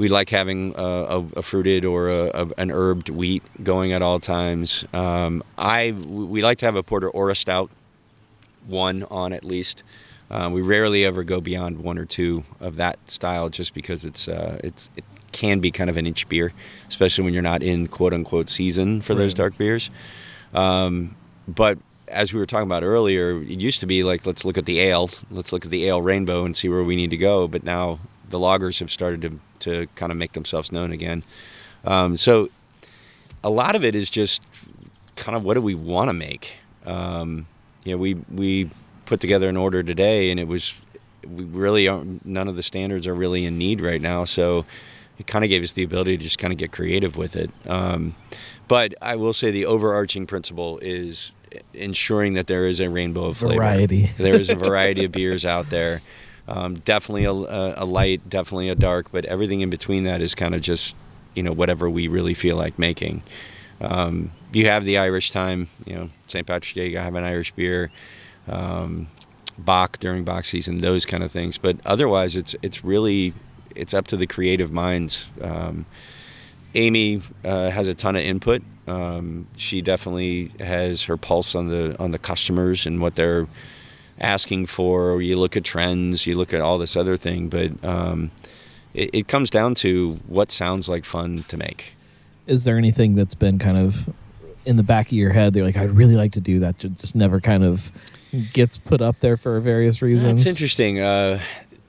we 0.00 0.08
like 0.08 0.30
having 0.30 0.74
a, 0.76 0.82
a, 0.82 1.18
a 1.36 1.42
fruited 1.42 1.84
or 1.84 2.08
a, 2.08 2.48
an 2.56 2.70
herbed 2.70 3.10
wheat 3.10 3.42
going 3.62 3.92
at 3.92 4.02
all 4.02 4.18
times. 4.18 4.84
Um, 4.92 5.44
I 5.56 5.92
we 5.92 6.42
like 6.42 6.58
to 6.58 6.66
have 6.66 6.74
a 6.76 6.82
porter 6.82 7.08
or 7.08 7.30
a 7.30 7.36
stout 7.36 7.70
one 8.66 9.04
on 9.04 9.32
at 9.32 9.44
least. 9.44 9.82
Uh, 10.30 10.48
we 10.52 10.62
rarely 10.62 11.04
ever 11.04 11.24
go 11.24 11.40
beyond 11.40 11.78
one 11.78 11.98
or 11.98 12.04
two 12.04 12.44
of 12.60 12.76
that 12.76 12.98
style, 13.10 13.48
just 13.48 13.74
because 13.74 14.04
it's 14.04 14.26
uh, 14.26 14.58
it's 14.64 14.90
it 14.96 15.04
can 15.32 15.60
be 15.60 15.70
kind 15.70 15.90
of 15.90 15.96
an 15.96 16.06
inch 16.06 16.28
beer, 16.28 16.52
especially 16.88 17.24
when 17.24 17.34
you're 17.34 17.42
not 17.42 17.62
in 17.62 17.86
quote 17.86 18.12
unquote 18.12 18.48
season 18.48 19.00
for 19.00 19.14
those 19.14 19.34
dark 19.34 19.56
beers. 19.58 19.90
Um, 20.54 21.14
but 21.46 21.78
as 22.08 22.32
we 22.32 22.40
were 22.40 22.46
talking 22.46 22.66
about 22.66 22.82
earlier, 22.82 23.40
it 23.42 23.60
used 23.60 23.80
to 23.80 23.86
be 23.86 24.02
like 24.02 24.24
let's 24.24 24.44
look 24.44 24.56
at 24.56 24.66
the 24.66 24.80
ale, 24.80 25.10
let's 25.30 25.52
look 25.52 25.64
at 25.64 25.70
the 25.70 25.86
ale 25.86 26.00
rainbow 26.00 26.44
and 26.44 26.56
see 26.56 26.68
where 26.68 26.82
we 26.82 26.96
need 26.96 27.10
to 27.10 27.16
go. 27.16 27.46
But 27.46 27.64
now 27.64 27.98
the 28.30 28.38
lagers 28.38 28.80
have 28.80 28.90
started 28.90 29.22
to 29.22 29.40
to 29.60 29.86
kind 29.94 30.10
of 30.10 30.18
make 30.18 30.32
themselves 30.32 30.72
known 30.72 30.92
again. 30.92 31.22
Um, 31.84 32.16
so 32.16 32.48
a 33.44 33.50
lot 33.50 33.76
of 33.76 33.84
it 33.84 33.94
is 33.94 34.10
just 34.10 34.42
kind 35.16 35.36
of 35.36 35.44
what 35.44 35.54
do 35.54 35.60
we 35.60 35.74
want 35.74 36.08
to 36.08 36.12
make. 36.12 36.54
Um, 36.86 37.46
you 37.84 37.92
know, 37.92 37.98
we 37.98 38.14
we 38.32 38.70
put 39.06 39.20
together 39.20 39.48
an 39.48 39.56
order 39.56 39.82
today, 39.82 40.30
and 40.30 40.40
it 40.40 40.48
was 40.48 40.74
we 41.26 41.44
really 41.44 41.88
aren't. 41.88 42.24
None 42.24 42.48
of 42.48 42.56
the 42.56 42.62
standards 42.62 43.06
are 43.06 43.14
really 43.14 43.44
in 43.44 43.58
need 43.58 43.80
right 43.80 44.00
now, 44.00 44.24
so 44.24 44.64
it 45.18 45.26
kind 45.26 45.44
of 45.44 45.50
gave 45.50 45.62
us 45.62 45.72
the 45.72 45.82
ability 45.82 46.16
to 46.16 46.22
just 46.22 46.38
kind 46.38 46.52
of 46.52 46.58
get 46.58 46.72
creative 46.72 47.16
with 47.16 47.36
it. 47.36 47.50
Um, 47.66 48.14
but 48.68 48.94
I 49.02 49.16
will 49.16 49.32
say 49.32 49.50
the 49.50 49.66
overarching 49.66 50.26
principle 50.26 50.78
is 50.78 51.32
ensuring 51.74 52.34
that 52.34 52.46
there 52.46 52.66
is 52.66 52.80
a 52.80 52.88
rainbow 52.88 53.26
of 53.26 53.38
flavor. 53.38 53.56
Variety. 53.56 54.10
there 54.18 54.34
is 54.34 54.48
a 54.48 54.54
variety 54.54 55.04
of 55.04 55.12
beers 55.12 55.44
out 55.44 55.70
there. 55.70 56.00
Um, 56.50 56.80
definitely 56.80 57.26
a, 57.26 57.30
a, 57.30 57.84
light, 57.84 58.28
definitely 58.28 58.70
a 58.70 58.74
dark, 58.74 59.12
but 59.12 59.24
everything 59.26 59.60
in 59.60 59.70
between 59.70 60.02
that 60.02 60.20
is 60.20 60.34
kind 60.34 60.52
of 60.52 60.60
just 60.60 60.96
you 61.34 61.44
know 61.44 61.52
whatever 61.52 61.88
we 61.88 62.08
really 62.08 62.34
feel 62.34 62.56
like 62.56 62.76
making. 62.76 63.22
Um, 63.80 64.32
you 64.52 64.66
have 64.66 64.84
the 64.84 64.98
Irish 64.98 65.30
time, 65.30 65.68
you 65.86 65.94
know, 65.94 66.10
St. 66.26 66.44
Patrick's 66.44 66.74
Day, 66.74 66.88
you 66.88 66.98
have 66.98 67.14
an 67.14 67.22
Irish 67.22 67.52
beer, 67.52 67.92
um, 68.48 69.08
Bock 69.56 69.98
during 70.00 70.24
Bock 70.24 70.44
season, 70.44 70.78
those 70.78 71.06
kind 71.06 71.22
of 71.22 71.30
things. 71.30 71.56
But 71.56 71.76
otherwise, 71.86 72.34
it's 72.34 72.56
it's 72.62 72.82
really 72.82 73.32
it's 73.76 73.94
up 73.94 74.08
to 74.08 74.16
the 74.16 74.26
creative 74.26 74.72
minds. 74.72 75.28
Um, 75.40 75.86
Amy 76.74 77.22
uh, 77.44 77.70
has 77.70 77.86
a 77.86 77.94
ton 77.94 78.16
of 78.16 78.22
input. 78.22 78.62
Um, 78.88 79.46
she 79.56 79.82
definitely 79.82 80.50
has 80.58 81.04
her 81.04 81.16
pulse 81.16 81.54
on 81.54 81.68
the 81.68 81.96
on 82.00 82.10
the 82.10 82.18
customers 82.18 82.86
and 82.86 83.00
what 83.00 83.14
they're 83.14 83.46
asking 84.20 84.66
for. 84.66 85.20
You 85.22 85.38
look 85.38 85.56
at 85.56 85.64
trends, 85.64 86.26
you 86.26 86.36
look 86.36 86.52
at 86.52 86.60
all 86.60 86.78
this 86.78 86.96
other 86.96 87.16
thing, 87.16 87.48
but 87.48 87.72
um, 87.84 88.30
it, 88.94 89.10
it 89.12 89.28
comes 89.28 89.50
down 89.50 89.74
to 89.76 90.18
what 90.26 90.50
sounds 90.50 90.88
like 90.88 91.04
fun 91.04 91.44
to 91.48 91.56
make. 91.56 91.94
is 92.46 92.64
there 92.64 92.76
anything 92.76 93.14
that's 93.14 93.34
been 93.34 93.58
kind 93.58 93.76
of 93.78 94.08
in 94.64 94.76
the 94.76 94.82
back 94.82 95.06
of 95.06 95.12
your 95.12 95.30
head? 95.32 95.52
They're 95.54 95.64
like, 95.64 95.76
I'd 95.76 95.90
really 95.90 96.16
like 96.16 96.32
to 96.32 96.40
do 96.40 96.60
that, 96.60 96.78
ju- 96.78 96.88
just 96.90 97.14
never 97.16 97.40
kind 97.40 97.64
of 97.64 97.92
gets 98.52 98.78
put 98.78 99.00
up 99.00 99.20
there 99.20 99.36
for 99.36 99.58
various 99.60 100.02
reasons. 100.02 100.44
That's 100.44 100.56
interesting. 100.56 101.00
Uh, 101.00 101.40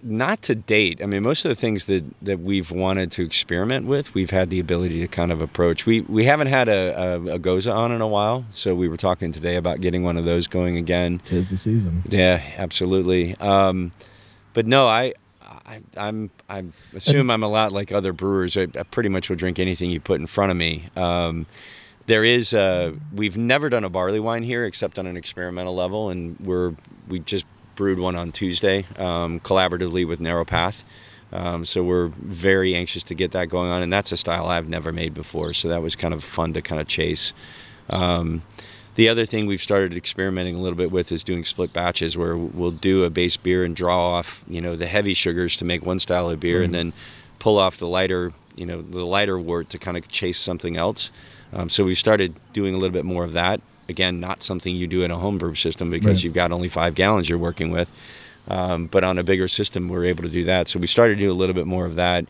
not 0.04 0.41
to 0.43 0.56
date. 0.56 1.02
I 1.02 1.06
mean, 1.06 1.24
most 1.24 1.45
of 1.45 1.49
the 1.49 1.56
things 1.56 1.86
that, 1.86 2.04
that 2.22 2.39
we've 2.39 2.72
wanted 2.72 3.12
to 3.14 3.24
experiment 3.24 3.86
with, 3.86 4.14
we've 4.14 4.32
had 4.32 4.49
the 4.49 4.60
ability 4.60 4.99
to 5.02 5.08
kind 5.08 5.32
of 5.32 5.41
approach. 5.41 5.86
We 5.86 6.02
we 6.02 6.26
haven't 6.26 6.47
had 6.47 6.70
a, 6.70 6.99
a, 6.99 7.36
a 7.36 7.39
Gose 7.39 7.72
on 7.72 7.91
in 7.91 8.02
a 8.02 8.08
while, 8.08 8.45
so 8.52 8.76
we 8.76 8.88
were 8.88 8.97
talking 8.97 9.32
today 9.32 9.56
about 9.56 9.82
getting 9.82 10.04
one 10.04 10.18
of 10.18 10.26
those 10.26 10.47
going 10.47 10.78
again. 10.78 11.20
Tis 11.20 11.49
the 11.49 11.58
season. 11.58 12.04
Yeah, 12.10 12.41
absolutely. 12.58 13.36
Um, 13.38 13.91
but 14.54 14.66
no, 14.66 14.88
I, 14.88 15.14
I 15.66 15.82
I'm 15.97 16.30
I 16.49 16.64
assume 16.95 17.30
I'm 17.30 17.43
a 17.43 17.49
lot 17.49 17.72
like 17.72 17.91
other 17.91 18.14
brewers. 18.14 18.58
I, 18.58 18.68
I 18.78 18.84
pretty 18.84 19.10
much 19.10 19.30
will 19.30 19.38
drink 19.38 19.60
anything 19.60 19.91
you 19.91 19.99
put 19.99 20.20
in 20.20 20.28
front 20.28 20.52
of 20.52 20.58
me. 20.58 20.89
Um, 20.95 21.45
there 22.08 22.24
is 22.24 22.54
uh, 22.54 22.93
we've 23.14 23.38
never 23.38 23.70
done 23.70 23.84
a 23.84 23.89
barley 23.89 24.20
wine 24.20 24.43
here 24.43 24.66
except 24.66 24.99
on 24.99 25.08
an 25.08 25.16
experimental 25.16 25.76
level, 25.76 26.10
and 26.10 26.39
we're 26.39 26.76
we 27.08 27.20
just 27.20 27.45
brewed 27.82 27.98
one 27.98 28.16
on 28.16 28.32
Tuesday 28.32 28.86
um, 29.00 29.40
collaboratively 29.40 30.08
with 30.08 30.20
Narrow 30.20 30.46
Path. 30.46 30.84
Um, 31.32 31.66
so 31.66 31.82
we're 31.82 32.10
very 32.10 32.76
anxious 32.76 33.02
to 33.02 33.16
get 33.16 33.32
that 33.32 33.50
going 33.50 33.72
on, 33.72 33.82
and 33.82 33.92
that's 33.92 34.12
a 34.12 34.18
style 34.18 34.46
I've 34.46 34.70
never 34.70 34.92
made 34.92 35.16
before. 35.16 35.56
So 35.56 35.68
that 35.70 35.82
was 35.82 35.96
kind 35.96 36.14
of 36.14 36.24
fun 36.24 36.54
to 36.54 36.62
kind 36.62 36.80
of 36.80 36.86
chase. 36.86 37.34
Um, 37.90 38.44
the 38.94 39.10
other 39.10 39.26
thing 39.26 39.48
we've 39.48 39.64
started 39.64 39.98
experimenting 39.98 40.54
a 40.54 40.62
little 40.62 40.78
bit 40.78 40.92
with 40.92 41.12
is 41.12 41.24
doing 41.24 41.44
split 41.44 41.74
batches, 41.74 42.16
where 42.16 42.38
we'll 42.38 42.70
do 42.70 43.04
a 43.04 43.10
base 43.10 43.36
beer 43.36 43.64
and 43.64 43.76
draw 43.76 44.10
off, 44.10 44.44
you 44.48 44.62
know, 44.62 44.76
the 44.76 44.86
heavy 44.86 45.16
sugars 45.16 45.56
to 45.56 45.66
make 45.66 45.84
one 45.84 45.98
style 45.98 46.30
of 46.30 46.40
beer, 46.40 46.62
and 46.62 46.76
then 46.76 46.94
pull 47.40 47.58
off 47.58 47.78
the 47.78 47.88
lighter, 47.88 48.32
you 48.56 48.68
know, 48.68 48.84
the 48.84 49.08
lighter 49.08 49.40
wort 49.40 49.72
to 49.72 49.80
kind 49.80 49.98
of 49.98 50.08
chase 50.08 50.40
something 50.40 50.78
else. 50.78 51.10
Um, 51.52 51.68
so 51.68 51.84
we've 51.84 51.98
started 51.98 52.36
doing 52.54 52.76
a 52.76 52.78
little 52.78 52.94
bit 52.94 53.06
more 53.06 53.24
of 53.24 53.34
that. 53.34 53.60
Again, 53.92 54.20
not 54.20 54.42
something 54.42 54.76
you 54.76 54.88
do 54.88 55.04
in 55.04 55.12
a 55.12 55.18
homebrew 55.18 55.54
system 55.56 55.89
because 55.92 56.18
Right. 56.18 56.24
you've 56.24 56.34
got 56.34 56.52
only 56.52 56.70
five 56.70 56.96
gallons 56.96 57.30
you're 57.30 57.38
working 57.38 57.70
with. 57.72 57.89
Um, 58.48 58.88
but 58.88 59.04
on 59.04 59.20
a 59.20 59.24
bigger 59.24 59.48
system, 59.48 59.88
we're 59.89 60.06
able 60.06 60.24
to 60.24 60.30
do 60.30 60.44
that. 60.46 60.68
So 60.68 60.80
we 60.80 60.88
started 60.88 61.16
to 61.16 61.20
do 61.22 61.32
a 61.32 61.38
little 61.42 61.54
bit 61.54 61.68
more 61.68 61.86
of 61.86 61.96
that, 61.96 62.26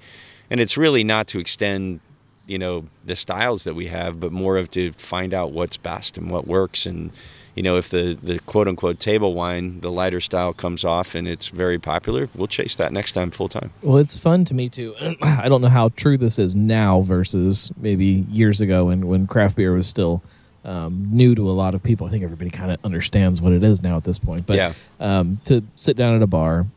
and 0.49 0.59
it's 0.59 0.76
really 0.76 1.03
not 1.05 1.28
to 1.28 1.39
extend, 1.39 2.01
you 2.47 2.57
know, 2.59 2.86
the 3.05 3.16
styles 3.16 3.64
that 3.64 3.76
we 3.76 3.88
have, 3.88 4.20
but 4.20 4.32
more 4.34 4.57
of 4.57 4.70
to 4.72 4.91
find 4.97 5.34
out 5.34 5.51
what's 5.53 5.78
best 5.78 6.18
and 6.18 6.30
what 6.30 6.45
works. 6.47 6.86
And 6.86 7.12
you 7.55 7.64
know, 7.64 7.78
if 7.78 7.89
the 7.89 8.18
the 8.22 8.39
quote 8.39 8.68
unquote 8.68 8.99
table 8.99 9.34
wine, 9.34 9.80
the 9.82 9.91
lighter 9.91 10.20
style 10.22 10.53
comes 10.53 10.84
off 10.84 11.16
and 11.16 11.28
it's 11.28 11.47
very 11.49 11.78
popular, 11.80 12.30
we'll 12.36 12.47
chase 12.47 12.76
that 12.78 12.91
next 12.93 13.12
time 13.14 13.30
full 13.32 13.47
time. 13.49 13.72
Well, 13.82 13.97
it's 13.97 14.18
fun 14.18 14.43
to 14.45 14.53
me 14.53 14.68
too. 14.70 14.95
I 15.22 15.47
don't 15.49 15.62
know 15.62 15.68
how 15.70 15.89
true 15.89 16.18
this 16.18 16.38
is 16.39 16.55
now 16.55 17.01
versus 17.01 17.72
maybe 17.78 18.26
years 18.32 18.59
ago 18.62 18.86
when, 18.86 19.07
when 19.07 19.28
craft 19.28 19.55
beer 19.57 19.74
was 19.74 19.86
still 19.88 20.22
um, 20.64 21.07
new 21.12 21.34
to 21.36 21.49
a 21.49 21.51
lot 21.51 21.74
of 21.76 21.82
people. 21.84 22.07
I 22.07 22.09
think 22.12 22.24
everybody 22.24 22.49
kind 22.49 22.72
of 22.72 22.80
understands 22.84 23.41
what 23.41 23.51
it 23.53 23.64
is 23.64 23.82
now 23.82 23.97
at 23.97 24.03
this 24.03 24.20
point. 24.20 24.45
But 24.45 24.57
Yeah. 24.57 24.74
um, 24.99 25.39
to 25.45 25.64
sit 25.76 25.97
down 25.97 26.16
at 26.16 26.22
a 26.22 26.28
bar, 26.28 26.68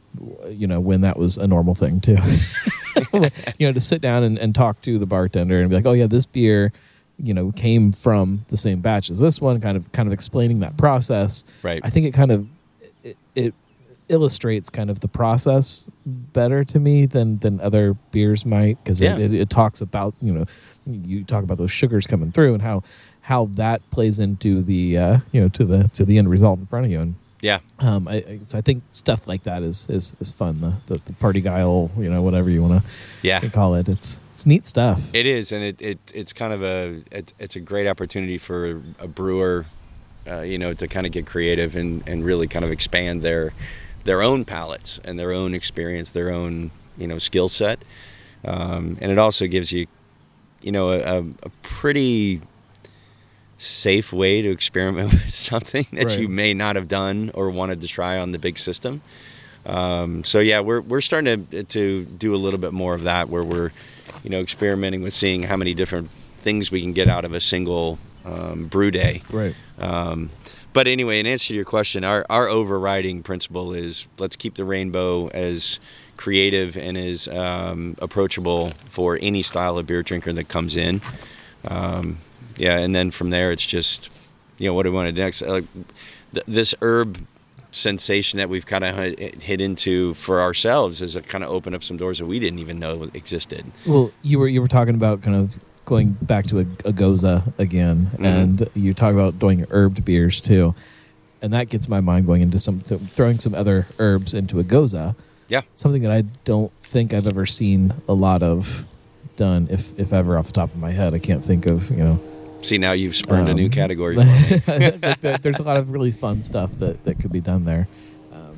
you 0.48 0.66
know, 0.66 0.80
when 0.80 1.00
that 1.02 1.18
was 1.18 1.36
a 1.38 1.46
normal 1.46 1.74
thing 1.74 2.00
too, 2.00 2.16
you 3.12 3.30
know, 3.66 3.72
to 3.72 3.80
sit 3.80 4.00
down 4.00 4.22
and, 4.22 4.38
and 4.38 4.54
talk 4.54 4.80
to 4.82 4.98
the 4.98 5.06
bartender 5.06 5.60
and 5.60 5.68
be 5.70 5.76
like, 5.76 5.86
oh 5.86 5.92
yeah, 5.92 6.06
this 6.06 6.26
beer, 6.26 6.72
you 7.18 7.34
know, 7.34 7.52
came 7.52 7.92
from 7.92 8.44
the 8.48 8.56
same 8.56 8.80
batch 8.80 9.10
as 9.10 9.18
this 9.20 9.40
one, 9.40 9.60
kind 9.60 9.76
of 9.76 9.90
kind 9.92 10.06
of 10.06 10.12
explaining 10.12 10.60
that 10.60 10.76
process. 10.76 11.44
Right. 11.62 11.80
I 11.84 11.90
think 11.90 12.06
it 12.06 12.12
kind 12.14 12.30
of 12.30 12.46
it, 13.02 13.16
it 13.34 13.54
illustrates 14.08 14.68
kind 14.68 14.90
of 14.90 15.00
the 15.00 15.08
process 15.08 15.86
better 16.04 16.62
to 16.64 16.78
me 16.78 17.06
than 17.06 17.38
than 17.38 17.60
other 17.60 17.94
beers 18.12 18.44
might 18.44 18.82
because 18.84 19.00
Yeah. 19.00 19.16
it, 19.16 19.32
it, 19.32 19.40
it 19.42 19.50
talks 19.50 19.80
about 19.80 20.14
you 20.20 20.32
know 20.32 20.44
you 20.86 21.24
talk 21.24 21.42
about 21.42 21.58
those 21.58 21.70
sugars 21.70 22.06
coming 22.06 22.30
through 22.30 22.52
and 22.54 22.62
how 22.62 22.82
how 23.24 23.46
that 23.56 23.80
plays 23.90 24.18
into 24.18 24.62
the 24.62 24.98
uh, 24.98 25.18
you 25.32 25.40
know 25.40 25.48
to 25.48 25.64
the 25.64 25.88
to 25.94 26.04
the 26.04 26.18
end 26.18 26.28
result 26.30 26.58
in 26.58 26.66
front 26.66 26.84
of 26.86 26.90
you. 26.92 27.00
And 27.00 27.14
Yeah. 27.40 27.60
um, 27.80 28.06
I, 28.08 28.16
I, 28.16 28.38
so 28.46 28.56
I 28.58 28.60
think 28.60 28.84
stuff 28.88 29.26
like 29.26 29.42
that 29.44 29.62
is 29.62 29.88
is, 29.88 30.14
is 30.20 30.30
fun. 30.32 30.60
The, 30.60 30.72
the 30.86 31.00
the 31.04 31.12
parti-gyle 31.14 31.90
you 31.98 32.10
know 32.10 32.22
whatever 32.22 32.50
you 32.50 32.62
want 32.62 32.82
to 32.82 32.88
Yeah. 33.22 33.40
call 33.50 33.74
it. 33.74 33.88
It's 33.88 34.20
it's 34.32 34.46
neat 34.46 34.66
stuff. 34.66 35.14
It 35.14 35.26
is, 35.26 35.52
and 35.52 35.62
it, 35.64 35.80
it 35.80 35.98
it's 36.14 36.32
kind 36.32 36.52
of 36.52 36.62
a 36.62 37.02
it, 37.10 37.32
it's 37.38 37.56
a 37.56 37.60
great 37.60 37.86
opportunity 37.86 38.36
for 38.38 38.82
a 38.98 39.06
brewer, 39.06 39.66
uh, 40.26 40.40
you 40.40 40.58
know, 40.58 40.74
to 40.74 40.86
kind 40.88 41.06
of 41.06 41.12
get 41.12 41.24
creative 41.26 41.76
and, 41.76 42.02
and 42.08 42.24
really 42.24 42.46
kind 42.48 42.64
of 42.64 42.70
expand 42.72 43.22
their 43.22 43.52
their 44.04 44.20
own 44.22 44.44
palates 44.44 45.00
and 45.04 45.18
their 45.18 45.32
own 45.32 45.54
experience, 45.54 46.10
their 46.10 46.30
own 46.30 46.70
you 46.98 47.06
know 47.06 47.18
skill 47.18 47.48
set, 47.48 47.78
um, 48.44 48.98
and 49.00 49.10
it 49.12 49.18
also 49.18 49.46
gives 49.46 49.70
you, 49.72 49.86
you 50.62 50.72
know, 50.72 50.90
a, 50.90 51.20
a 51.42 51.48
pretty 51.62 52.40
safe 53.58 54.12
way 54.12 54.42
to 54.42 54.50
experiment 54.50 55.12
with 55.12 55.30
something 55.32 55.86
that 55.92 56.06
Right. 56.10 56.18
you 56.18 56.28
may 56.28 56.54
not 56.54 56.76
have 56.76 56.88
done 56.88 57.30
or 57.34 57.50
wanted 57.50 57.80
to 57.82 57.86
try 57.88 58.18
on 58.18 58.32
the 58.32 58.38
big 58.38 58.58
system. 58.58 59.00
Um, 59.66 60.24
so 60.24 60.40
yeah, 60.40 60.60
we're 60.60 60.80
we're 60.80 61.00
starting 61.00 61.46
to 61.46 61.62
to 61.64 62.04
do 62.04 62.34
a 62.34 62.36
little 62.36 62.58
bit 62.60 62.72
more 62.72 62.94
of 62.94 63.04
that, 63.04 63.28
where 63.30 63.42
we're, 63.42 63.70
you 64.22 64.30
know, 64.30 64.40
experimenting 64.40 65.02
with 65.02 65.14
seeing 65.14 65.42
how 65.44 65.56
many 65.56 65.72
different 65.74 66.10
things 66.40 66.70
we 66.70 66.82
can 66.82 66.92
get 66.92 67.08
out 67.08 67.24
of 67.24 67.32
a 67.32 67.40
single 67.40 67.98
um, 68.26 68.66
brew 68.66 68.90
day. 68.90 69.22
right 69.30 69.54
Um, 69.78 70.28
but 70.74 70.86
anyway, 70.86 71.18
in 71.20 71.26
answer 71.26 71.48
to 71.48 71.54
your 71.54 71.64
question, 71.64 72.04
our 72.04 72.26
our 72.28 72.48
overriding 72.48 73.22
principle 73.22 73.72
is 73.72 74.06
let's 74.18 74.36
keep 74.36 74.56
the 74.56 74.64
rainbow 74.64 75.28
as 75.28 75.78
creative 76.18 76.76
and 76.76 76.98
as 76.98 77.26
um, 77.28 77.96
approachable 78.02 78.72
for 78.90 79.18
any 79.22 79.42
style 79.42 79.78
of 79.78 79.86
beer 79.86 80.02
drinker 80.02 80.32
that 80.34 80.48
comes 80.48 80.76
in. 80.76 81.00
Um, 81.66 82.18
yeah, 82.56 82.78
and 82.78 82.94
then 82.94 83.10
from 83.10 83.30
there, 83.30 83.50
it's 83.52 83.64
just 83.66 84.10
you 84.58 84.68
know, 84.68 84.74
what 84.74 84.84
do 84.84 84.90
we 84.90 84.94
want 84.96 85.06
to 85.08 85.12
do 85.12 85.20
next? 85.22 85.42
Like 85.42 85.64
th- 86.32 86.46
this 86.46 86.74
herb 86.80 87.18
sensation 87.70 88.36
that 88.38 88.48
we've 88.48 88.66
kind 88.66 88.84
of 88.84 88.96
hit 89.42 89.60
into 89.60 90.14
for 90.14 90.40
ourselves 90.40 91.00
has 91.00 91.16
kind 91.26 91.42
of 91.42 91.50
opened 91.50 91.74
up 91.74 91.82
some 91.82 91.96
doors 91.96 92.18
that 92.18 92.26
we 92.26 92.38
didn't 92.38 92.60
even 92.60 92.78
know 92.78 93.10
existed. 93.14 93.64
Well, 93.86 94.12
you 94.22 94.38
were 94.38 94.46
you 94.48 94.60
were 94.60 94.68
talking 94.68 94.94
about 94.94 95.22
kind 95.22 95.36
of 95.36 95.58
going 95.84 96.12
back 96.22 96.46
to 96.46 96.58
a, 96.60 96.62
a 96.88 96.92
gose 96.92 97.24
again, 97.58 98.10
Mhm. 98.16 98.24
and 98.24 98.68
you 98.74 98.94
talk 98.94 99.12
about 99.12 99.38
doing 99.38 99.66
herbed 99.66 100.04
beers 100.04 100.40
too, 100.40 100.74
and 101.42 101.52
that 101.52 101.68
gets 101.68 101.88
my 101.88 102.00
mind 102.00 102.26
going 102.26 102.42
into 102.42 102.58
some 102.58 102.80
to 102.82 102.98
throwing 102.98 103.38
some 103.38 103.54
other 103.54 103.86
herbs 103.98 104.34
into 104.34 104.60
a 104.60 104.64
gose. 104.64 105.14
Yeah. 105.48 105.60
something 105.76 106.02
that 106.02 106.10
I 106.10 106.22
don't 106.44 106.72
think 106.80 107.12
I've 107.12 107.26
ever 107.26 107.44
seen 107.44 107.92
a 108.08 108.14
lot 108.14 108.42
of 108.42 108.86
done, 109.36 109.66
if 109.70 109.98
if 109.98 110.12
ever, 110.12 110.38
off 110.38 110.46
the 110.46 110.52
top 110.52 110.72
of 110.72 110.78
my 110.78 110.92
head. 110.92 111.12
I 111.12 111.18
can't 111.18 111.44
think 111.44 111.66
of 111.66 111.90
you 111.90 111.96
know. 111.98 112.20
See, 112.64 112.78
now 112.78 112.92
you've 112.92 113.14
spurned 113.14 113.48
a 113.48 113.54
new 113.54 113.66
Um, 113.66 113.70
category 113.70 114.14
for 114.16 114.24
me. 114.24 115.18
There's 115.42 115.60
a 115.60 115.62
lot 115.62 115.76
of 115.76 115.90
really 115.90 116.10
fun 116.10 116.42
stuff 116.42 116.72
that 116.78 117.04
that 117.04 117.18
could 117.20 117.30
be 117.32 117.40
done 117.40 117.64
there. 117.64 117.86
Um, 118.32 118.56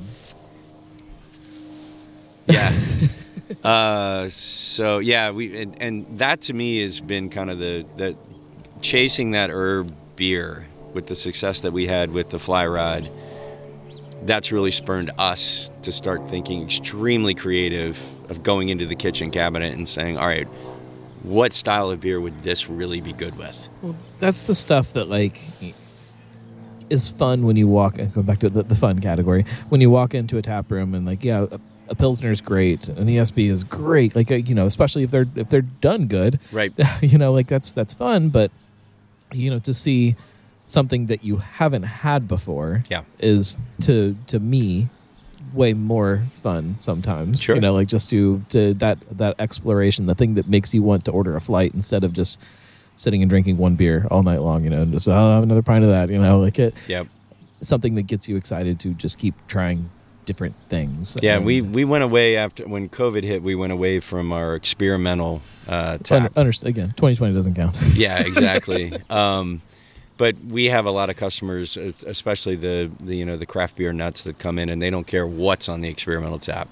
yeah. 2.47 2.73
uh, 3.63 4.29
so 4.29 4.99
yeah, 4.99 5.31
we 5.31 5.61
and, 5.61 5.81
and 5.81 6.19
that 6.19 6.41
to 6.43 6.53
me 6.53 6.81
has 6.81 6.99
been 7.01 7.29
kind 7.29 7.49
of 7.51 7.59
the 7.59 7.85
the 7.97 8.15
chasing 8.81 9.31
that 9.31 9.49
herb 9.49 9.93
beer 10.15 10.65
with 10.93 11.07
the 11.07 11.15
success 11.15 11.61
that 11.61 11.73
we 11.73 11.85
had 11.87 12.11
with 12.11 12.29
the 12.29 12.39
fly 12.39 12.65
rod. 12.65 13.09
That's 14.23 14.51
really 14.51 14.71
spurned 14.71 15.11
us 15.19 15.69
to 15.83 15.91
start 15.91 16.29
thinking 16.29 16.63
extremely 16.63 17.35
creative 17.35 18.01
of 18.29 18.41
going 18.41 18.69
into 18.69 18.85
the 18.85 18.95
kitchen 18.95 19.31
cabinet 19.31 19.73
and 19.75 19.87
saying, 19.87 20.17
"All 20.17 20.27
right, 20.27 20.47
what 21.23 21.53
style 21.53 21.89
of 21.91 21.99
beer 22.01 22.19
would 22.21 22.43
this 22.43 22.69
really 22.69 23.01
be 23.01 23.13
good 23.13 23.37
with?" 23.37 23.69
Well, 23.81 23.95
that's 24.19 24.41
the 24.43 24.55
stuff 24.55 24.93
that 24.93 25.05
like 25.09 25.39
is 26.89 27.09
fun 27.09 27.43
when 27.43 27.55
you 27.57 27.67
walk 27.67 27.99
and 27.99 28.13
go 28.13 28.23
back 28.23 28.39
to 28.39 28.49
the, 28.49 28.63
the 28.63 28.75
fun 28.75 28.99
category 28.99 29.45
when 29.69 29.81
you 29.81 29.89
walk 29.89 30.13
into 30.13 30.37
a 30.37 30.41
tap 30.41 30.71
room 30.71 30.93
and 30.93 31.05
like 31.05 31.21
yeah 31.23 31.45
a, 31.51 31.59
a 31.89 31.95
pilsner 31.95 32.31
is 32.31 32.39
great 32.39 32.87
an 32.87 33.07
ESB 33.07 33.49
is 33.49 33.65
great 33.65 34.15
like 34.15 34.31
uh, 34.31 34.35
you 34.35 34.55
know 34.55 34.65
especially 34.65 35.03
if 35.03 35.11
they're 35.11 35.25
if 35.35 35.49
they're 35.49 35.61
done 35.61 36.07
good 36.07 36.39
Right. 36.51 36.71
you 37.01 37.17
know 37.17 37.33
like 37.33 37.47
that's 37.47 37.73
that's 37.73 37.93
fun 37.93 38.29
but 38.29 38.51
you 39.33 39.49
know 39.49 39.59
to 39.59 39.73
see 39.73 40.15
something 40.65 41.07
that 41.07 41.25
you 41.25 41.37
haven't 41.37 41.83
had 41.83 42.25
before 42.27 42.83
Yeah. 42.89 43.03
is 43.19 43.57
to 43.81 44.15
to 44.27 44.39
me 44.39 44.87
way 45.53 45.73
more 45.73 46.23
fun 46.31 46.75
sometimes 46.79 47.41
Sure. 47.41 47.55
you 47.55 47.61
know 47.61 47.73
like 47.73 47.87
just 47.87 48.09
to 48.09 48.41
to 48.49 48.73
that 48.75 48.97
that 49.17 49.35
exploration 49.39 50.05
the 50.05 50.15
thing 50.15 50.35
that 50.35 50.47
makes 50.47 50.73
you 50.73 50.81
want 50.83 51.05
to 51.05 51.11
order 51.11 51.35
a 51.35 51.41
flight 51.41 51.73
instead 51.73 52.03
of 52.03 52.13
just 52.13 52.39
sitting 52.95 53.21
and 53.21 53.29
drinking 53.29 53.57
one 53.57 53.75
beer 53.75 54.07
all 54.11 54.23
night 54.23 54.39
long 54.41 54.63
you 54.63 54.69
know 54.69 54.81
and 54.81 54.91
just 54.91 55.07
oh, 55.07 55.13
I'll 55.13 55.33
have 55.35 55.43
another 55.43 55.61
pint 55.61 55.83
of 55.83 55.89
that 55.89 56.09
you 56.09 56.19
know 56.19 56.39
like 56.39 56.59
it 56.59 56.73
Yep. 56.87 57.07
something 57.61 57.95
that 57.95 58.03
gets 58.07 58.27
you 58.27 58.35
excited 58.35 58.79
to 58.81 58.93
just 58.93 59.17
keep 59.17 59.35
trying 59.47 59.89
different 60.25 60.55
things 60.67 61.17
Yeah, 61.21 61.37
And 61.37 61.45
we 61.45 61.61
we 61.61 61.85
went 61.85 62.03
away 62.03 62.35
after 62.35 62.67
when 62.67 62.89
COVID 62.89 63.23
hit. 63.23 63.41
We 63.41 63.55
went 63.55 63.71
away 63.71 64.01
from 64.01 64.33
our 64.33 64.55
experimental 64.55 65.41
uh, 65.69 65.99
tap. 65.99 66.33
under, 66.35 66.51
again 66.65 66.89
2020 66.97 67.33
doesn't 67.33 67.53
count 67.55 67.77
yeah, 67.93 68.19
exactly. 68.19 68.91
um, 69.09 69.61
but 70.17 70.35
we 70.49 70.65
have 70.65 70.85
a 70.85 70.91
lot 70.91 71.09
of 71.09 71.15
customers, 71.15 71.77
especially 71.77 72.55
the, 72.55 72.89
the 72.99 73.15
you 73.15 73.25
know 73.25 73.37
the 73.37 73.45
craft 73.45 73.75
beer 73.75 73.93
nuts 73.93 74.23
that 74.23 74.39
come 74.39 74.59
in 74.59 74.69
and 74.69 74.81
they 74.81 74.89
don't 74.89 75.07
care 75.07 75.25
what's 75.27 75.69
on 75.69 75.81
the 75.81 75.89
experimental 75.89 76.39
tap. 76.39 76.67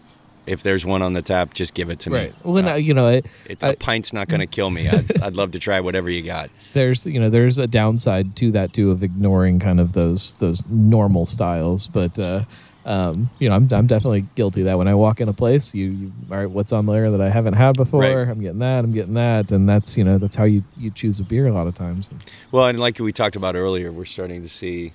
If 0.48 0.62
there's 0.62 0.86
one 0.86 1.02
on 1.02 1.14
the 1.14 1.24
tap, 1.24 1.56
just 1.56 1.74
give 1.74 1.90
it 1.90 2.00
to 2.02 2.12
me. 2.12 2.18
right 2.20 2.36
well 2.44 2.64
Uh, 2.68 2.72
uh, 2.74 2.76
you 2.76 2.94
know 2.94 3.08
it, 3.10 3.26
it, 3.50 3.64
I- 3.64 3.70
a 3.70 3.76
pint's 3.76 4.14
not 4.14 4.28
going 4.28 4.42
to 4.42 4.46
kill 4.48 4.70
me. 4.70 4.88
I'd, 4.88 5.22
I'd 5.22 5.36
love 5.36 5.52
to 5.54 5.60
try 5.60 5.80
whatever 5.82 6.10
you 6.10 6.22
got. 6.22 6.50
there's 6.74 7.06
you 7.08 7.20
know 7.20 7.30
there's 7.30 7.58
a 7.58 7.66
downside 7.68 8.36
to 8.38 8.52
that 8.52 8.74
too 8.74 8.92
of 8.92 9.02
ignoring 9.04 9.60
kind 9.60 9.80
of 9.80 9.94
those 9.94 10.34
those 10.36 10.64
normal 10.68 11.26
styles 11.26 11.88
but 11.88 12.20
uh 12.20 12.44
um, 12.86 13.30
you 13.40 13.50
know, 13.50 13.56
I'm, 13.56 13.68
I'm 13.72 13.88
definitely 13.88 14.26
guilty 14.36 14.62
of 14.62 14.66
that. 14.66 14.78
When 14.78 14.88
I 14.88 14.94
walk 14.94 15.20
in 15.20 15.28
a 15.28 15.34
place, 15.34 15.74
you, 15.74 15.88
you 15.90 16.12
all 16.32 16.38
right, 16.38 16.50
what's 16.50 16.72
on 16.72 16.86
there 16.86 17.10
that 17.12 17.20
I 17.22 17.30
haven't 17.30 17.54
had 17.56 17.76
before? 17.76 18.02
Right. 18.02 18.28
I'm 18.28 18.40
getting 18.42 18.60
that. 18.60 18.84
I'm 18.84 18.92
getting 18.94 19.16
that, 19.16 19.52
and 19.52 19.68
that's 19.68 19.98
you 19.98 20.04
know 20.04 20.18
that's 20.20 20.36
how 20.36 20.44
you 20.44 20.64
you 20.78 20.92
choose 20.92 21.20
a 21.20 21.24
beer 21.24 21.48
a 21.48 21.52
lot 21.54 21.68
of 21.68 21.74
times. 21.76 22.10
Well, 22.52 22.68
and 22.68 22.80
like 22.80 23.00
we 23.00 23.12
talked 23.12 23.36
about 23.36 23.56
earlier, 23.56 23.92
we're 23.92 24.06
starting 24.06 24.44
to 24.44 24.50
see. 24.50 24.94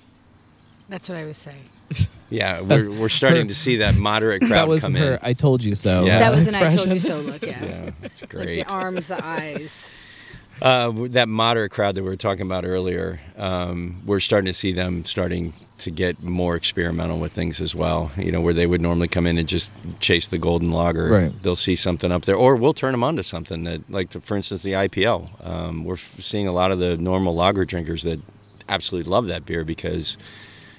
That's 0.89 1.07
what 1.09 1.17
I 1.17 1.25
was 1.25 1.37
saying. 1.37 1.69
Yeah, 2.33 2.61
we're, 2.61 2.89
we're 2.97 3.09
starting 3.09 3.41
her- 3.41 3.47
to 3.49 3.53
see 3.53 3.75
that 3.77 3.97
moderate 3.97 4.39
crowd 4.47 4.51
that 4.51 4.67
was 4.69 4.83
come 4.83 4.95
her 4.95 5.11
in. 5.15 5.19
"I 5.21 5.33
told 5.33 5.61
you 5.61 5.75
so." 5.75 6.05
Yeah. 6.05 6.19
That 6.19 6.33
was 6.33 6.47
an 6.55 6.63
I 6.63 6.73
told 6.73 6.87
you 6.87 6.99
so 6.99 7.19
look. 7.19 7.41
Yeah. 7.41 7.61
Yeah, 7.65 7.91
it's 8.03 8.21
Like 8.21 8.29
great. 8.29 8.65
the 8.65 8.71
arms, 8.71 9.07
the 9.07 9.21
eyes. 9.21 9.75
Uh, 10.61 10.91
that 11.09 11.27
moderate 11.27 11.71
crowd 11.71 11.95
that 11.95 12.03
we 12.03 12.07
were 12.09 12.15
talking 12.15 12.45
about 12.45 12.63
earlier, 12.65 13.19
um, 13.35 14.01
we're 14.05 14.21
starting 14.21 14.45
to 14.45 14.53
see 14.53 14.71
them 14.71 15.03
starting 15.03 15.53
to 15.81 15.91
get 15.91 16.21
more 16.23 16.55
experimental 16.55 17.19
with 17.19 17.31
things 17.31 17.61
as 17.61 17.75
well. 17.75 18.11
You 18.17 18.31
know, 18.31 18.41
where 18.41 18.53
they 18.53 18.65
would 18.65 18.81
normally 18.81 19.07
come 19.07 19.27
in 19.27 19.37
and 19.37 19.47
just 19.47 19.71
chase 19.99 20.27
the 20.27 20.37
golden 20.37 20.71
lager. 20.71 21.09
Right. 21.09 21.43
They'll 21.43 21.55
see 21.55 21.75
something 21.75 22.11
up 22.11 22.23
there, 22.25 22.35
or 22.35 22.55
we'll 22.55 22.73
turn 22.73 22.91
them 22.93 23.03
on 23.03 23.15
to 23.17 23.23
something 23.23 23.63
that, 23.65 23.89
like, 23.91 24.11
for 24.23 24.35
instance, 24.35 24.63
the 24.63 24.73
IPL. 24.73 25.45
Um, 25.45 25.83
we're 25.83 25.95
f- 25.95 26.15
seeing 26.19 26.47
a 26.47 26.51
lot 26.51 26.71
of 26.71 26.79
the 26.79 26.97
normal 26.97 27.35
lager 27.35 27.65
drinkers 27.65 28.03
that 28.03 28.19
absolutely 28.69 29.11
love 29.11 29.27
that 29.27 29.45
beer 29.45 29.63
because 29.63 30.17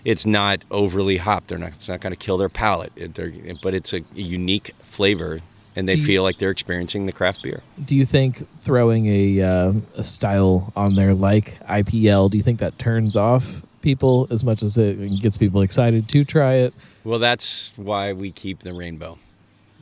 it's 0.05 0.25
not 0.27 0.63
overly 0.71 1.19
hopped. 1.19 1.49
They're 1.49 1.59
not. 1.59 1.71
It's 1.73 1.89
not 1.89 2.01
going 2.01 2.13
to 2.13 2.17
kill 2.17 2.37
their 2.39 2.49
palate. 2.49 2.93
It, 2.97 3.15
they're, 3.15 3.33
but 3.63 3.75
it's 3.75 3.93
a 3.93 4.01
unique 4.15 4.75
flavor, 4.85 5.41
and 5.77 5.89
they 5.89 5.95
you- 5.97 6.05
feel 6.05 6.23
like 6.23 6.39
they're 6.39 6.51
experiencing 6.51 7.07
the 7.07 7.13
craft 7.13 7.43
beer. 7.43 7.63
Do 7.85 7.95
you 7.97 8.05
think 8.05 8.49
throwing 8.57 9.07
a 9.07 9.41
uh, 9.43 9.73
a 9.97 10.03
style 10.05 10.73
on 10.77 10.95
there 10.97 11.15
like 11.15 11.59
IPL, 11.67 12.31
do 12.31 12.37
you 12.37 12.43
think 12.43 12.59
that 12.61 12.79
turns 12.79 13.17
off 13.17 13.63
people 13.83 14.27
as 14.31 14.43
much 14.45 14.63
as 14.63 14.77
it 14.79 15.21
gets 15.21 15.37
people 15.37 15.61
excited 15.63 16.09
to 16.09 16.25
try 16.25 16.55
it? 16.55 16.73
Well, 17.05 17.19
that's 17.19 17.73
why 17.77 18.13
we 18.13 18.31
keep 18.31 18.61
the 18.61 18.73
rainbow. 18.73 19.19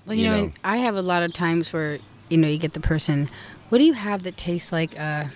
Well, 0.07 0.17
you, 0.17 0.25
You 0.25 0.31
know, 0.31 0.45
know. 0.47 0.53
I 0.65 0.79
have 0.79 0.97
a 0.97 1.03
lot 1.03 1.23
of 1.23 1.33
times 1.33 1.73
where 1.73 1.99
you 2.29 2.37
know 2.39 2.49
you 2.49 2.59
get 2.59 2.73
the 2.73 2.81
person. 2.81 3.29
What 3.69 3.79
do 3.79 3.85
you 3.85 3.93
have 3.93 4.23
that 4.25 4.37
tastes 4.37 4.73
like? 4.73 4.99
Uh, 4.99 5.27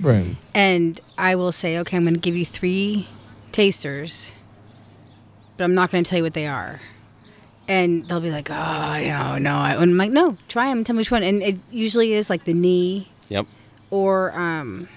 Right. 0.00 0.36
and 0.54 0.98
I 1.16 1.36
will 1.36 1.52
say, 1.52 1.78
okay, 1.78 1.96
I'm 1.96 2.02
going 2.04 2.14
to 2.14 2.20
give 2.20 2.34
you 2.34 2.44
three 2.44 3.06
tasters, 3.52 4.32
but 5.56 5.62
I'm 5.64 5.74
not 5.74 5.90
going 5.92 6.02
to 6.02 6.08
tell 6.08 6.16
you 6.18 6.22
what 6.24 6.34
they 6.34 6.46
are. 6.48 6.80
And 7.68 8.06
they'll 8.08 8.20
be 8.20 8.30
like, 8.32 8.50
oh, 8.50 8.94
you 8.96 9.08
know, 9.08 9.36
no. 9.38 9.54
I, 9.54 9.72
and 9.74 9.82
I'm 9.92 9.96
like, 9.96 10.10
no, 10.10 10.36
try 10.48 10.68
them. 10.68 10.82
Tell 10.84 10.94
me 10.94 10.98
which 11.00 11.10
one. 11.12 11.22
And 11.22 11.42
it 11.42 11.56
usually 11.70 12.12
is 12.14 12.28
like 12.28 12.44
the 12.44 12.52
knee 12.54 13.08
Yep. 13.28 13.46
or, 13.90 14.32
um, 14.38 14.88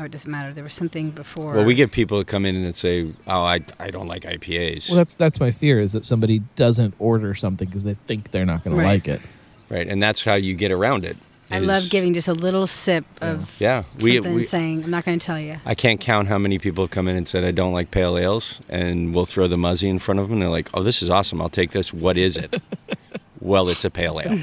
oh, 0.00 0.04
it 0.04 0.10
doesn't 0.10 0.30
matter. 0.30 0.52
There 0.52 0.64
was 0.64 0.74
something 0.74 1.10
before. 1.10 1.54
Well, 1.54 1.64
we 1.64 1.74
get 1.74 1.92
people 1.92 2.18
that 2.18 2.26
come 2.26 2.46
in 2.46 2.56
and 2.56 2.74
say, 2.74 3.12
"Oh, 3.26 3.40
I, 3.42 3.60
I 3.78 3.90
don't 3.90 4.08
like 4.08 4.22
IPAs." 4.22 4.88
Well, 4.88 4.96
that's 4.96 5.14
that's 5.14 5.38
my 5.38 5.50
fear 5.50 5.78
is 5.80 5.92
that 5.92 6.04
somebody 6.04 6.40
doesn't 6.56 6.94
order 6.98 7.34
something 7.34 7.68
because 7.68 7.84
they 7.84 7.94
think 7.94 8.30
they're 8.30 8.46
not 8.46 8.64
going 8.64 8.76
Right. 8.76 8.82
to 8.82 8.88
like 8.88 9.08
it. 9.08 9.20
right, 9.68 9.86
and 9.86 10.02
that's 10.02 10.24
how 10.24 10.34
you 10.34 10.54
get 10.54 10.72
around 10.72 11.04
it. 11.04 11.16
I 11.52 11.58
is- 11.58 11.66
love 11.66 11.90
giving 11.90 12.14
just 12.14 12.28
a 12.28 12.32
little 12.32 12.66
sip 12.68 13.04
of 13.20 13.60
Yeah, 13.60 13.82
we, 13.98 14.14
something 14.14 14.34
we 14.34 14.40
and 14.42 14.48
saying, 14.48 14.84
I'm 14.84 14.90
not 14.90 15.04
going 15.04 15.18
to 15.18 15.24
tell 15.26 15.40
you. 15.40 15.56
I 15.66 15.74
can't 15.74 16.00
count 16.00 16.28
how 16.28 16.38
many 16.38 16.58
people 16.60 16.84
have 16.84 16.92
come 16.92 17.08
in 17.08 17.16
and 17.16 17.26
said, 17.28 17.44
"I 17.44 17.50
don't 17.50 17.72
like 17.72 17.90
pale 17.90 18.16
ales," 18.16 18.60
and 18.68 19.12
we'll 19.14 19.26
throw 19.26 19.46
the 19.48 19.58
muzzy 19.58 19.88
in 19.88 19.98
front 19.98 20.20
of 20.20 20.26
them. 20.26 20.34
And 20.34 20.42
they're 20.42 20.48
like, 20.48 20.70
"Oh, 20.74 20.82
this 20.82 21.02
is 21.02 21.10
awesome! 21.10 21.42
I'll 21.42 21.48
take 21.48 21.72
this. 21.72 21.92
What 21.92 22.16
is 22.16 22.36
it?" 22.36 22.62
well, 23.40 23.68
it's 23.68 23.84
a 23.84 23.90
pale 23.90 24.20
ale. 24.20 24.38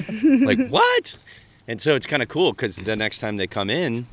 like 0.46 0.68
what? 0.70 1.18
And 1.70 1.82
so 1.82 1.96
it's 1.96 2.06
kind 2.08 2.24
of 2.24 2.30
cool 2.30 2.52
because 2.54 2.78
the 2.78 2.96
next 2.96 3.20
time 3.20 3.36
they 3.38 3.48
come 3.48 3.70
in, 3.70 4.08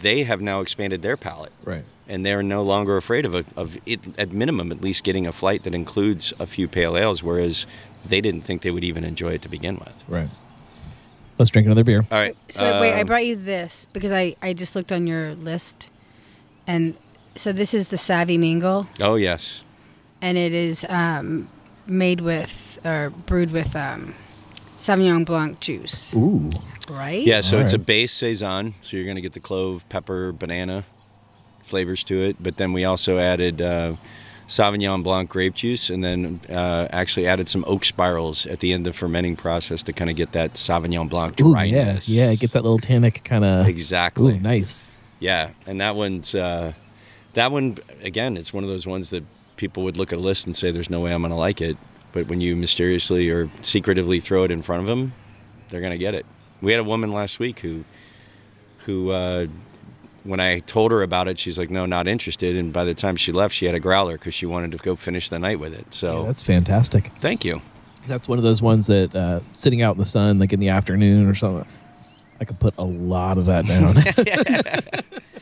they 0.00 0.24
have 0.24 0.40
now 0.40 0.60
expanded 0.60 1.02
their 1.02 1.16
palate. 1.16 1.52
Right. 1.64 1.84
and 2.08 2.24
they're 2.24 2.42
no 2.42 2.62
longer 2.62 2.96
afraid 2.96 3.24
of 3.26 3.34
a, 3.34 3.44
of 3.56 3.76
it 3.84 4.00
at 4.18 4.30
minimum 4.32 4.70
at 4.70 4.80
least 4.80 5.02
getting 5.04 5.26
a 5.26 5.32
flight 5.32 5.64
that 5.64 5.74
includes 5.74 6.32
a 6.38 6.46
few 6.46 6.68
pale 6.68 6.96
ales 6.96 7.22
whereas 7.22 7.66
they 8.04 8.20
didn't 8.20 8.42
think 8.42 8.62
they 8.62 8.70
would 8.70 8.84
even 8.84 9.02
enjoy 9.04 9.32
it 9.32 9.42
to 9.42 9.48
begin 9.48 9.74
with 9.76 10.04
Right. 10.08 10.28
Let's 11.38 11.50
drink 11.50 11.66
another 11.66 11.84
beer. 11.84 12.06
all 12.10 12.18
right 12.18 12.36
So 12.48 12.80
wait, 12.80 12.92
I 12.94 13.00
um, 13.00 13.06
brought 13.06 13.26
you 13.26 13.36
this 13.36 13.86
because 13.92 14.12
I, 14.12 14.36
I 14.40 14.54
just 14.54 14.74
looked 14.76 14.92
on 14.92 15.06
your 15.06 15.34
list. 15.34 15.90
And 16.66 16.94
so 17.34 17.52
this 17.52 17.74
is 17.74 17.88
the 17.88 17.98
Savvy 17.98 18.38
Mingle. 18.38 18.86
oh 19.00 19.16
yes 19.16 19.64
and 20.22 20.38
it 20.38 20.54
is 20.54 20.86
um, 20.88 21.48
made 21.86 22.20
with 22.20 22.78
or 22.84 23.10
brewed 23.10 23.50
with 23.52 23.74
um, 23.76 24.14
Sauvignon 24.78 25.24
Blanc 25.24 25.58
juice, 25.60 26.14
Ooh. 26.14 26.50
Right? 26.90 27.24
yeah 27.26 27.40
so 27.40 27.58
it's 27.58 27.72
a 27.72 27.78
base 27.78 28.12
saison 28.12 28.74
so 28.82 28.96
you're 28.96 29.04
going 29.04 29.16
to 29.16 29.22
get 29.22 29.32
the 29.32 29.40
clove 29.40 29.86
pepper 29.88 30.32
banana 30.32 30.84
flavors 31.64 32.02
to 32.04 32.20
it 32.22 32.36
but 32.40 32.56
then 32.56 32.72
we 32.72 32.84
also 32.84 33.18
added 33.18 33.60
uh, 33.60 33.94
sauvignon 34.48 35.02
blanc 35.02 35.28
grape 35.28 35.54
juice 35.54 35.90
and 35.90 36.04
then 36.04 36.40
uh, 36.48 36.86
actually 36.90 37.26
added 37.26 37.48
some 37.48 37.64
oak 37.66 37.84
spirals 37.84 38.46
at 38.46 38.60
the 38.60 38.72
end 38.72 38.86
of 38.86 38.92
the 38.92 38.98
fermenting 38.98 39.34
process 39.34 39.82
to 39.82 39.92
kind 39.92 40.08
of 40.08 40.16
get 40.16 40.32
that 40.32 40.54
sauvignon 40.54 41.08
blanc 41.08 41.40
Ooh, 41.40 41.58
yeah. 41.58 41.98
Yeah, 42.04 42.30
it 42.30 42.38
gets 42.40 42.52
that 42.52 42.62
little 42.62 42.78
tannic 42.78 43.24
kind 43.24 43.44
of. 43.44 43.66
exactly 43.66 44.34
Ooh, 44.34 44.40
nice. 44.40 44.86
Yeah, 45.18 45.50
and 45.66 45.80
that 45.80 45.96
one's 45.96 46.34
uh, 46.34 46.72
that 47.34 47.50
one 47.50 47.78
again. 48.02 48.36
It's 48.36 48.52
one 48.52 48.64
of 48.64 48.70
those 48.70 48.86
ones 48.86 49.10
that 49.10 49.24
people 49.56 49.82
would 49.84 49.96
look 49.96 50.12
at 50.12 50.18
a 50.18 50.22
list 50.22 50.46
and 50.46 50.54
say, 50.54 50.70
"There's 50.70 50.90
no 50.90 51.00
way 51.00 51.12
I'm 51.14 51.22
going 51.22 51.30
to 51.30 51.36
like 51.38 51.62
it," 51.62 51.78
but 52.12 52.28
when 52.28 52.42
you 52.42 52.54
mysteriously 52.54 53.30
or 53.30 53.50
secretively 53.62 54.20
throw 54.20 54.44
it 54.44 54.50
in 54.50 54.60
front 54.60 54.82
of 54.82 54.86
them, 54.86 55.14
they're 55.70 55.80
going 55.80 55.92
to 55.92 55.98
get 55.98 56.14
it. 56.14 56.26
We 56.62 56.72
had 56.72 56.80
a 56.80 56.84
woman 56.84 57.12
last 57.12 57.38
week 57.38 57.60
who 57.60 57.84
who 58.84 59.10
uh, 59.10 59.46
when 60.24 60.40
I 60.40 60.60
told 60.60 60.90
her 60.90 61.02
about 61.02 61.28
it, 61.28 61.38
she's 61.38 61.58
like, 61.58 61.70
"No, 61.70 61.86
not 61.86 62.06
interested." 62.08 62.56
And 62.56 62.72
by 62.72 62.84
the 62.84 62.94
time 62.94 63.16
she 63.16 63.32
left, 63.32 63.54
she 63.54 63.66
had 63.66 63.74
a 63.74 63.80
growler 63.80 64.14
because 64.18 64.34
she 64.34 64.46
wanted 64.46 64.72
to 64.72 64.78
go 64.78 64.96
finish 64.96 65.28
the 65.28 65.38
night 65.38 65.60
with 65.60 65.72
it. 65.74 65.92
So 65.94 66.20
Yeah, 66.22 66.26
that's 66.26 66.42
fantastic. 66.42 67.12
thank 67.20 67.44
you. 67.44 67.62
That's 68.06 68.28
one 68.28 68.38
of 68.38 68.44
those 68.44 68.62
ones 68.62 68.86
that 68.86 69.14
uh, 69.14 69.40
sitting 69.52 69.82
out 69.82 69.92
in 69.96 69.98
the 69.98 70.04
sun, 70.04 70.38
like 70.38 70.52
in 70.52 70.60
the 70.60 70.68
afternoon 70.68 71.28
or 71.28 71.34
something. 71.34 71.66
I 72.40 72.44
could 72.44 72.58
put 72.60 72.74
a 72.78 72.84
lot 72.84 73.38
of 73.38 73.46
that 73.46 73.66
down. 73.66 73.96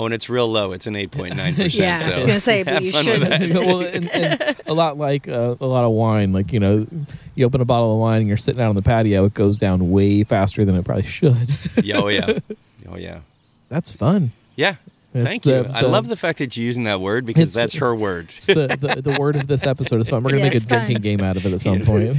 Oh, 0.00 0.04
and 0.04 0.14
it's 0.14 0.28
real 0.28 0.46
low. 0.48 0.70
It's 0.72 0.86
an 0.86 0.94
eight 0.94 1.10
point 1.10 1.34
nine 1.34 1.56
percent. 1.56 1.74
Yeah, 1.74 1.94
I 1.96 1.98
So 1.98 2.14
was 2.14 2.20
gonna 2.24 2.38
say, 2.40 2.62
but 2.62 2.74
have 2.74 2.84
you 2.84 2.92
fun 2.92 3.06
with 3.06 3.22
shouldn't. 3.22 3.52
that. 3.54 3.66
well, 3.66 3.80
and, 3.80 4.08
and 4.10 4.56
a 4.66 4.72
lot 4.74 4.96
like 4.96 5.26
uh, 5.26 5.56
a 5.60 5.66
lot 5.66 5.84
of 5.84 5.90
wine. 5.90 6.32
Like 6.32 6.52
you 6.52 6.60
know, 6.60 6.86
you 7.34 7.44
open 7.46 7.60
a 7.60 7.64
bottle 7.64 7.94
of 7.94 7.98
wine 7.98 8.20
and 8.20 8.28
you're 8.28 8.36
sitting 8.36 8.60
out 8.62 8.68
on 8.68 8.76
the 8.76 8.82
patio. 8.82 9.24
It 9.24 9.34
goes 9.34 9.58
down 9.58 9.90
way 9.90 10.22
faster 10.22 10.64
than 10.64 10.76
it 10.76 10.84
probably 10.84 11.02
should. 11.02 11.50
Yeah, 11.82 11.96
oh 12.00 12.08
yeah, 12.08 12.38
oh 12.88 12.96
yeah, 12.96 13.20
That's 13.68 13.90
fun. 13.90 14.30
yeah. 14.56 14.76
It's 15.14 15.26
Thank 15.28 15.42
the- 15.42 15.50
you. 15.50 15.70
I 15.74 15.80
love 15.80 16.06
the 16.06 16.16
fact 16.16 16.38
that 16.38 16.54
you're 16.56 16.66
using 16.66 16.84
that 16.84 17.00
word 17.00 17.24
because 17.26 17.52
that's 17.54 17.74
her 17.74 17.94
word. 17.96 18.28
It's 18.36 18.46
the, 18.46 18.68
the 18.78 19.00
the 19.10 19.18
word 19.18 19.34
of 19.36 19.46
this 19.48 19.66
episode 19.66 20.00
is 20.00 20.08
fun. 20.08 20.22
We're 20.22 20.30
gonna 20.32 20.44
Yeah, 20.44 20.50
make 20.50 20.54
a 20.62 20.66
fun. 20.66 20.84
drinking 20.84 21.02
game 21.02 21.20
out 21.22 21.36
of 21.36 21.44
it 21.46 21.52
at 21.52 21.60
some 21.60 21.80
point. 21.84 22.16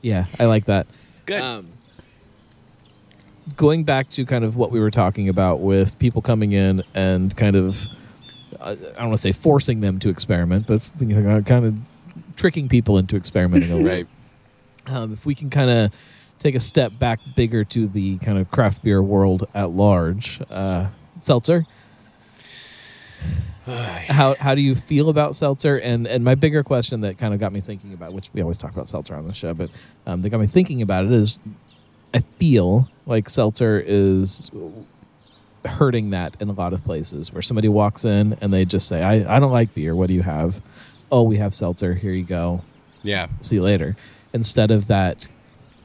yeah, 0.00 0.26
I 0.38 0.46
like 0.46 0.66
that. 0.66 0.86
Good. 1.26 1.42
Um, 1.42 1.66
going 3.58 3.82
back 3.82 4.08
to 4.08 4.24
kind 4.24 4.44
of 4.44 4.56
what 4.56 4.70
we 4.70 4.78
were 4.78 4.90
talking 4.90 5.28
about 5.28 5.60
with 5.60 5.98
people 5.98 6.22
coming 6.22 6.52
in 6.52 6.82
and 6.94 7.36
kind 7.36 7.56
of, 7.56 7.86
uh, 8.60 8.70
I 8.70 8.74
don't 8.74 9.08
want 9.08 9.14
to 9.14 9.18
say 9.18 9.32
forcing 9.32 9.80
them 9.80 9.98
to 9.98 10.08
experiment, 10.08 10.68
but 10.68 10.88
you 11.00 11.06
know, 11.08 11.42
kind 11.42 11.66
of 11.66 11.74
tricking 12.36 12.68
people 12.68 12.96
into 12.98 13.16
experimenting 13.16 13.72
a 13.72 13.76
little. 13.76 13.90
right. 13.90 14.06
Um, 14.86 15.12
if 15.12 15.26
we 15.26 15.34
can 15.34 15.50
kind 15.50 15.68
of 15.68 15.92
take 16.38 16.54
a 16.54 16.60
step 16.60 16.98
back 17.00 17.18
bigger 17.34 17.64
to 17.64 17.88
the 17.88 18.18
kind 18.18 18.38
of 18.38 18.48
craft 18.48 18.82
beer 18.82 19.02
world 19.02 19.46
at 19.54 19.70
large, 19.70 20.40
uh, 20.50 20.86
seltzer. 21.20 21.66
how 23.66 24.36
how 24.36 24.54
do 24.54 24.60
you 24.60 24.76
feel 24.76 25.08
about 25.08 25.34
seltzer? 25.34 25.76
And 25.76 26.06
and 26.06 26.24
my 26.24 26.36
bigger 26.36 26.62
question 26.62 27.00
that 27.00 27.18
kind 27.18 27.34
of 27.34 27.40
got 27.40 27.52
me 27.52 27.60
thinking 27.60 27.92
about, 27.92 28.12
which 28.12 28.30
we 28.32 28.40
always 28.40 28.56
talk 28.56 28.72
about 28.72 28.88
seltzer 28.88 29.16
on 29.16 29.26
the 29.26 29.34
show, 29.34 29.52
but 29.52 29.68
um, 30.06 30.20
that 30.20 30.30
got 30.30 30.40
me 30.40 30.46
thinking 30.46 30.80
about 30.80 31.06
it 31.06 31.12
is, 31.12 31.42
I 32.14 32.20
feel 32.20 32.88
like 33.06 33.28
seltzer 33.28 33.82
is 33.84 34.50
hurting 35.64 36.10
that 36.10 36.36
in 36.40 36.48
a 36.48 36.52
lot 36.52 36.72
of 36.72 36.84
places 36.84 37.32
where 37.32 37.42
somebody 37.42 37.68
walks 37.68 38.04
in 38.04 38.36
and 38.40 38.52
they 38.52 38.64
just 38.64 38.86
say, 38.88 39.02
I, 39.02 39.36
I 39.36 39.38
don't 39.40 39.52
like 39.52 39.74
beer. 39.74 39.94
What 39.94 40.08
do 40.08 40.14
you 40.14 40.22
have? 40.22 40.62
Oh, 41.10 41.22
we 41.22 41.36
have 41.36 41.54
seltzer. 41.54 41.94
Here 41.94 42.12
you 42.12 42.24
go 42.24 42.62
Yeah. 43.02 43.28
see 43.40 43.56
you 43.56 43.62
later 43.62 43.96
instead 44.32 44.70
of 44.70 44.86
that 44.88 45.26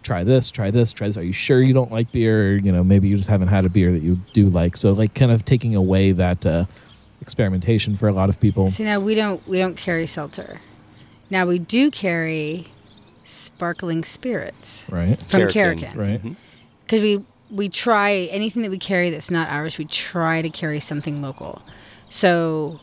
try 0.01 0.21
this 0.21 0.51
try 0.51 0.69
this 0.69 0.91
try 0.91 1.07
this 1.07 1.15
are 1.17 1.23
you 1.23 1.31
sure 1.31 1.61
you 1.61 1.73
don't 1.73 1.89
like 1.89 2.11
beer 2.11 2.47
or 2.49 2.55
you 2.57 2.73
know 2.73 2.83
maybe 2.83 3.07
you 3.07 3.15
just 3.15 3.29
haven't 3.29 3.47
had 3.47 3.63
a 3.65 3.69
beer 3.69 3.89
that 3.93 4.01
you 4.03 4.19
do 4.33 4.49
like 4.49 4.75
so 4.75 4.91
like 4.91 5.13
kind 5.15 5.31
of 5.31 5.45
taking 5.45 5.75
away 5.75 6.11
that 6.11 6.45
uh, 6.45 6.65
experimentation 7.21 7.95
for 7.95 8.09
a 8.09 8.11
lot 8.11 8.27
of 8.27 8.37
people 8.41 8.69
See 8.69 8.83
now 8.83 8.99
we 8.99 9.15
don't 9.15 9.45
we 9.47 9.57
don't 9.59 9.77
carry 9.77 10.05
seltzer. 10.07 10.59
Now 11.29 11.45
we 11.47 11.57
do 11.57 11.89
carry 11.89 12.67
sparkling 13.23 14.03
spirits 14.03 14.85
right 14.89 15.19
from 15.19 15.41
Karrikin. 15.41 15.77
Karrikin. 15.77 15.95
right 15.95 16.19
mm-hmm. 16.19 16.33
because 16.81 17.01
we 17.01 17.23
we 17.49 17.69
try 17.69 18.13
anything 18.31 18.63
that 18.63 18.71
we 18.71 18.79
carry 18.79 19.11
that's 19.11 19.29
not 19.29 19.47
ours. 19.49 19.77
We 19.77 19.85
try 19.85 20.41
to 20.41 20.49
carry 20.49 20.79
something 20.79 21.21
local, 21.21 21.61
so 22.09 22.79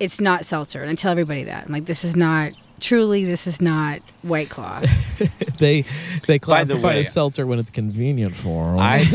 it's 0.00 0.20
not 0.20 0.46
seltzer. 0.46 0.82
And 0.82 0.90
I 0.90 0.94
tell 0.94 1.12
everybody 1.12 1.44
that 1.44 1.66
I'm 1.66 1.72
like, 1.72 1.84
this 1.84 2.04
is 2.04 2.16
not 2.16 2.52
truly. 2.80 3.24
This 3.24 3.46
is 3.46 3.60
not 3.60 4.00
White 4.22 4.48
Claw. 4.48 4.82
they 5.58 5.82
they 5.82 5.84
By 5.86 6.32
the 6.34 6.38
classify 6.38 6.88
way- 6.88 7.00
a 7.00 7.04
seltzer 7.04 7.46
when 7.46 7.58
it's 7.58 7.70
convenient 7.70 8.34
for 8.34 8.70
them 8.70 8.78
I 8.78 9.00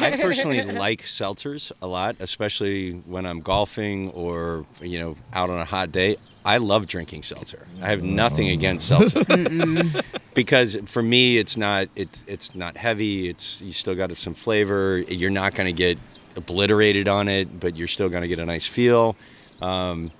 I 0.00 0.18
personally 0.20 0.62
like 0.62 1.02
seltzers 1.02 1.72
a 1.82 1.86
lot, 1.86 2.16
especially 2.20 2.92
when 2.92 3.26
I'm 3.26 3.40
golfing 3.40 4.10
or 4.10 4.66
you 4.80 4.98
know 4.98 5.16
out 5.32 5.50
on 5.50 5.58
a 5.58 5.64
hot 5.64 5.92
day. 5.92 6.16
I 6.44 6.56
love 6.56 6.86
drinking 6.86 7.22
seltzer. 7.22 7.66
I 7.82 7.90
have 7.90 8.02
nothing 8.02 8.48
against 8.48 8.88
seltzer 8.88 9.20
because 10.34 10.76
for 10.86 11.02
me 11.02 11.36
it's 11.36 11.56
not 11.56 11.88
it's 11.94 12.24
it's 12.26 12.54
not 12.54 12.76
heavy. 12.76 13.28
It's 13.28 13.60
you 13.60 13.72
still 13.72 13.94
got 13.94 14.16
some 14.16 14.34
flavor. 14.34 14.98
You're 14.98 15.30
not 15.30 15.54
going 15.54 15.66
to 15.66 15.72
get 15.76 15.98
obliterated 16.36 17.08
on 17.08 17.28
it, 17.28 17.60
but 17.60 17.76
you're 17.76 17.88
still 17.88 18.08
going 18.08 18.22
to 18.22 18.28
get 18.28 18.38
a 18.38 18.46
nice 18.46 18.66
feel. 18.66 19.16
Um, 19.60 20.10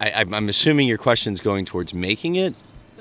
I, 0.00 0.10
I'm- 0.10 0.34
I'm 0.34 0.48
assuming 0.48 0.88
your 0.88 0.98
question's 0.98 1.40
going 1.40 1.64
towards 1.64 1.94
making 1.94 2.34
it, 2.36 2.54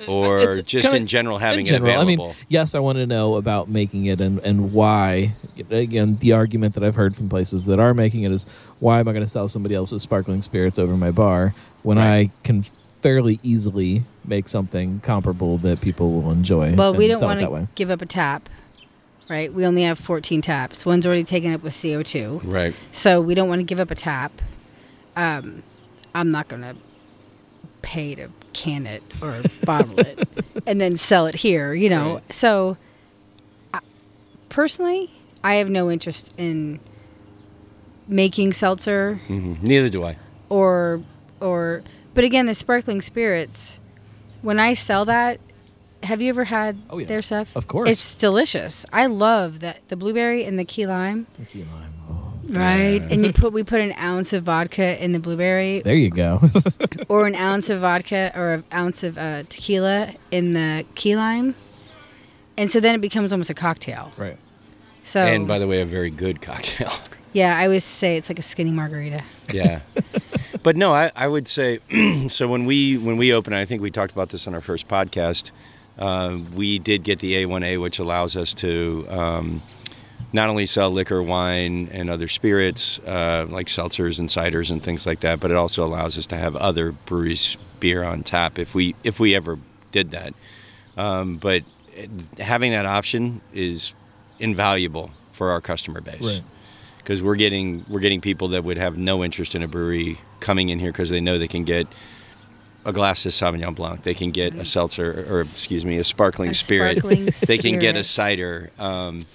or 0.08 0.40
It's 0.40 0.58
just 0.60 0.84
kinda- 0.86 0.98
in 0.98 1.08
general 1.08 1.38
having 1.38 1.62
in 1.62 1.66
general, 1.66 1.90
it 1.92 1.94
available. 1.96 2.26
I 2.26 2.28
mean, 2.30 2.36
yes, 2.50 2.76
I 2.76 2.80
want 2.80 2.98
to 2.98 3.06
know 3.08 3.36
about 3.36 3.70
making 3.70 4.06
it 4.06 4.20
and, 4.22 4.40
and 4.40 4.72
why. 4.74 5.34
Again, 5.70 6.18
the 6.20 6.34
argument 6.34 6.74
that 6.76 6.84
I've 6.84 6.96
heard 6.96 7.16
from 7.16 7.30
places 7.30 7.66
that 7.66 7.80
are 7.80 7.94
making 7.94 8.24
it 8.24 8.32
is 8.32 8.46
why 8.80 9.00
am 9.00 9.08
I 9.08 9.12
going 9.14 9.24
to 9.24 9.30
sell 9.30 9.48
somebody 9.48 9.76
else's 9.76 10.02
sparkling 10.02 10.42
spirits 10.42 10.78
over 10.78 10.96
my 10.98 11.12
bar 11.12 11.54
when 11.84 11.98
Right. 11.98 12.08
I 12.08 12.32
can 12.44 12.64
fairly 13.00 13.40
easily 13.44 14.04
make 14.26 14.48
something 14.48 15.00
comparable 15.02 15.58
that 15.60 15.80
people 15.82 16.12
will 16.22 16.32
enjoy? 16.32 16.74
well, 16.76 16.94
we 16.94 17.08
don't 17.08 17.22
want 17.22 17.40
to 17.40 17.68
give 17.76 17.90
up 17.92 18.02
a 18.02 18.06
tap, 18.06 18.50
right? 19.30 19.54
We 19.54 19.66
only 19.66 19.84
have 19.84 19.98
14 20.00 20.42
taps. 20.42 20.86
One's 20.86 21.06
already 21.06 21.24
taken 21.24 21.54
up 21.54 21.64
with 21.64 21.74
CO2, 21.74 22.42
right. 22.44 22.74
so 22.92 23.22
we 23.22 23.34
don't 23.36 23.48
want 23.48 23.60
to 23.60 23.64
give 23.64 23.80
up 23.80 23.92
a 23.92 23.96
tap. 23.96 24.42
Um, 25.16 25.64
I'm 26.14 26.32
not 26.32 26.48
going 26.48 26.62
to 26.64 26.76
pay 27.86 28.16
to 28.16 28.28
can 28.54 28.88
it 28.88 29.04
or 29.22 29.42
bottle 29.64 30.00
it 30.00 30.28
and 30.66 30.82
then 30.82 30.98
sell 30.98 31.28
it 31.28 31.36
here, 31.36 31.74
you 31.74 31.88
know. 31.90 32.16
Right. 32.16 32.34
So, 32.36 32.78
I, 33.74 33.80
personally, 34.50 35.12
I 35.44 35.56
have 35.56 35.70
no 35.70 35.92
interest 35.92 36.34
in 36.38 36.80
making 38.08 38.54
seltzer 38.54 39.16
hmm 39.28 39.56
Neither 39.62 39.90
do 39.90 40.04
I. 40.04 40.18
or 40.50 41.02
or 41.40 41.84
but 42.14 42.24
again 42.24 42.46
the 42.46 42.54
sparkling 42.54 43.02
spirits 43.02 43.80
when 44.44 44.60
i 44.60 44.76
sell 44.76 45.06
that 45.06 45.40
have 46.04 46.22
you 46.22 46.30
ever 46.30 46.44
had 46.44 46.78
Oh, 46.92 47.00
yeah. 47.00 47.08
their 47.08 47.24
stuff 47.24 47.56
Of 47.56 47.66
course. 47.68 47.90
it's 47.90 48.14
delicious 48.14 48.86
i 48.94 49.08
love 49.08 49.60
that 49.62 49.82
the 49.88 49.96
blueberry 49.96 50.46
and 50.46 50.60
the 50.60 50.66
key 50.66 50.86
lime 50.86 51.26
The 51.40 51.46
Key 51.46 51.64
lime. 51.64 51.94
Right 52.48 53.02
yeah. 53.02 53.08
and 53.10 53.26
you 53.26 53.34
put 53.42 53.54
we 53.54 53.64
put 53.64 53.82
an 53.82 53.94
ounce 54.00 54.34
of 54.34 54.44
vodka 54.44 55.04
in 55.04 55.12
the 55.12 55.20
blueberry 55.20 55.82
There 55.82 55.96
you 55.96 56.10
go. 56.10 56.42
or 57.10 57.26
an 57.28 57.36
ounce 57.36 57.70
of 57.70 57.82
vodka 57.82 58.32
or 58.36 58.54
an 58.54 58.64
ounce 58.74 59.04
of 59.04 59.18
uh, 59.18 59.44
tequila 59.50 60.14
in 60.32 60.54
the 60.54 60.86
key 60.96 61.16
lime 61.16 61.56
and 62.58 62.70
so 62.72 62.80
then 62.80 62.96
it 62.96 63.02
becomes 63.02 63.32
almost 63.34 63.50
a 63.50 63.54
cocktail 63.54 64.12
right. 64.18 64.38
so 65.04 65.22
And 65.22 65.48
by 65.48 65.60
the 65.60 65.68
way, 65.68 65.82
a 65.82 65.86
very 65.86 66.10
good 66.10 66.42
cocktail. 66.42 66.94
yeah 67.34 67.58
i 67.58 67.66
always 67.66 67.84
say 67.84 68.16
it's 68.18 68.30
like 68.30 68.40
a 68.40 68.44
skinny 68.44 68.72
margarita 68.72 69.24
yeah. 69.54 69.82
But 70.64 70.76
no, 70.78 70.94
I, 70.94 71.12
I 71.16 71.28
would 71.28 71.48
say 71.48 71.80
so 72.30 72.48
when 72.48 72.66
we 72.66 72.98
when 72.98 73.18
we 73.18 73.32
opened, 73.32 73.56
I 73.56 73.66
think 73.66 73.84
we 73.84 73.92
talked 73.92 74.12
about 74.12 74.30
this 74.30 74.48
on 74.48 74.56
our 74.56 74.62
first 74.62 74.88
podcast. 74.88 75.52
Uh, 76.00 76.40
we 76.56 76.80
did 76.80 77.04
get 77.04 77.20
the 77.20 77.34
A1A, 77.36 77.80
which 77.80 78.00
allows 78.00 78.36
us 78.36 78.52
to 78.56 79.06
um, 79.10 79.62
not 80.36 80.50
only 80.50 80.66
sell 80.66 80.92
liquor, 80.92 81.24
wine, 81.24 81.90
and 81.92 82.10
other 82.10 82.28
spirits 82.28 83.00
uh, 83.00 83.46
like 83.50 83.68
seltzers 83.68 84.20
and 84.20 84.30
ciders 84.30 84.70
and 84.70 84.84
things 84.84 85.06
like 85.08 85.22
that, 85.22 85.40
but 85.40 85.50
it 85.50 85.58
also 85.58 85.84
allows 85.86 86.18
us 86.18 86.28
to 86.28 86.36
have 86.36 86.56
other 86.56 86.92
breweries 86.92 87.58
beer 87.80 88.04
on 88.04 88.22
tap 88.22 88.60
if 88.60 88.76
we 88.76 88.94
if 89.04 89.20
we 89.20 89.34
ever 89.34 89.58
did 89.92 90.12
that. 90.12 90.34
Um, 90.98 91.38
but 91.38 91.64
having 92.38 92.72
that 92.72 92.86
option 92.86 93.42
is 93.54 93.94
invaluable 94.40 95.12
for 95.32 95.52
our 95.52 95.62
customer 95.62 96.02
base 96.02 96.22
Right. 96.22 96.44
because 96.98 97.22
we're 97.22 97.36
getting 97.38 97.86
we're 97.90 98.00
getting 98.02 98.22
people 98.22 98.50
that 98.50 98.64
would 98.64 98.78
have 98.78 98.98
no 98.98 99.24
interest 99.24 99.56
in 99.56 99.64
a 99.64 99.68
brewery 99.68 100.20
coming 100.42 100.70
in 100.70 100.80
here 100.80 100.92
because 100.92 101.10
they 101.10 101.22
know 101.22 101.40
they 101.40 101.48
can 101.48 101.64
get 101.64 101.88
a 102.84 102.92
glass 102.94 103.26
of 103.26 103.32
Sauvignon 103.32 103.74
Blanc, 103.74 104.04
they 104.04 104.14
can 104.14 104.30
get 104.30 104.56
a 104.56 104.64
seltzer 104.66 105.26
or 105.30 105.42
excuse 105.42 105.84
me, 105.86 105.98
a 105.98 106.04
sparkling 106.04 106.52
A 106.52 106.54
spirit, 106.54 107.00
sparkling 107.00 107.30
they 107.48 107.58
can 107.58 107.80
get 107.80 107.96
a 107.96 108.04
cider. 108.04 108.70
Um, 108.78 109.26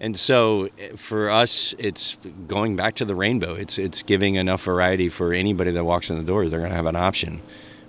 and 0.00 0.16
so 0.16 0.68
for 0.96 1.30
us, 1.30 1.74
it's 1.78 2.16
going 2.46 2.76
back 2.76 2.96
to 2.96 3.04
the 3.04 3.14
rainbow. 3.14 3.54
It's 3.54 3.78
it's 3.78 4.02
giving 4.02 4.34
enough 4.34 4.64
variety 4.64 5.08
for 5.08 5.32
anybody 5.32 5.70
that 5.70 5.84
walks 5.84 6.10
in 6.10 6.18
the 6.18 6.24
door. 6.24 6.48
They're 6.48 6.60
going 6.60 6.70
to 6.70 6.76
have 6.76 6.86
an 6.86 6.96
option. 6.96 7.40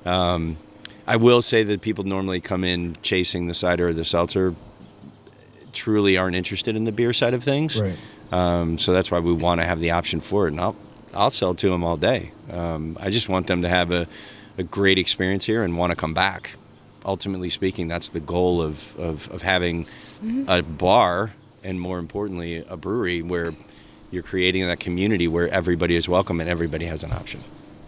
Um, 0.05 0.57
I 1.05 1.17
will 1.17 1.41
say 1.41 1.63
that 1.63 1.81
people 1.81 2.03
normally 2.03 2.39
come 2.39 2.63
in 2.63 2.97
chasing 3.01 3.47
the 3.47 3.53
cider 3.53 3.89
or 3.89 3.93
the 3.93 4.05
seltzer, 4.05 4.55
truly 5.73 6.17
aren't 6.17 6.35
interested 6.35 6.75
in 6.75 6.85
the 6.85 6.91
beer 6.91 7.13
side 7.13 7.33
of 7.33 7.43
things. 7.43 7.81
Right. 7.81 7.97
Um, 8.31 8.77
so 8.77 8.93
that's 8.93 9.11
why 9.11 9.19
we 9.19 9.33
want 9.33 9.61
to 9.61 9.65
have 9.65 9.79
the 9.79 9.91
option 9.91 10.21
for 10.21 10.47
it, 10.47 10.51
and 10.51 10.61
I'll 10.61 10.75
I'll 11.13 11.29
sell 11.29 11.55
to 11.55 11.69
them 11.69 11.83
all 11.83 11.97
day. 11.97 12.31
Um, 12.49 12.97
I 13.01 13.09
just 13.09 13.27
want 13.27 13.47
them 13.47 13.61
to 13.63 13.69
have 13.69 13.91
a, 13.91 14.07
a 14.57 14.63
great 14.63 14.97
experience 14.97 15.45
here 15.45 15.63
and 15.63 15.77
want 15.77 15.91
to 15.91 15.95
come 15.95 16.13
back. 16.13 16.51
Ultimately 17.05 17.49
speaking, 17.49 17.87
that's 17.89 18.09
the 18.09 18.19
goal 18.21 18.61
of 18.61 18.97
of, 18.97 19.29
of 19.29 19.41
having 19.41 19.87
a 20.47 20.61
bar 20.61 21.33
and 21.67 21.81
more 21.81 21.99
importantly 21.99 22.63
a 22.69 22.77
brewery 22.77 23.21
where 23.21 23.53
you're 24.09 24.23
creating 24.23 24.65
that 24.65 24.79
community 24.79 25.27
where 25.27 25.49
everybody 25.49 25.95
is 25.97 26.07
welcome 26.07 26.39
and 26.39 26.49
everybody 26.49 26.85
has 26.85 27.03
an 27.03 27.11
option. 27.11 27.43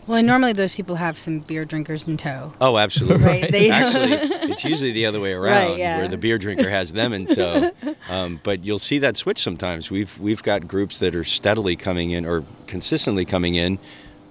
Well, 0.05 0.17
and 0.17 0.27
normally 0.27 0.53
those 0.53 0.75
people 0.75 0.95
have 0.95 1.17
some 1.17 1.39
beer 1.39 1.63
drinkers 1.65 2.07
in 2.07 2.17
tow. 2.17 2.51
Oh, 2.59 2.77
absolutely. 2.77 3.23
Right, 3.23 3.51
they- 3.51 3.69
Actually, 3.81 4.13
it's 4.51 4.65
usually 4.65 4.91
the 4.91 5.05
other 5.05 5.19
way 5.21 5.33
around, 5.33 5.77
yeah. 5.77 5.99
where 5.99 6.07
the 6.07 6.17
beer 6.17 6.37
drinker 6.37 6.69
has 6.69 6.91
them 6.91 7.13
in 7.13 7.25
tow. 7.25 7.71
Um, 8.09 8.39
but 8.43 8.65
you'll 8.65 8.79
see 8.79 8.97
that 8.99 9.17
switch 9.17 9.37
sometimes. 9.39 9.91
We've 9.91 10.17
we've 10.17 10.41
got 10.41 10.67
groups 10.67 10.97
that 10.97 11.15
are 11.15 11.23
steadily 11.23 11.75
coming 11.75 12.09
in 12.09 12.25
or 12.25 12.43
consistently 12.65 13.23
coming 13.23 13.53
in 13.53 13.77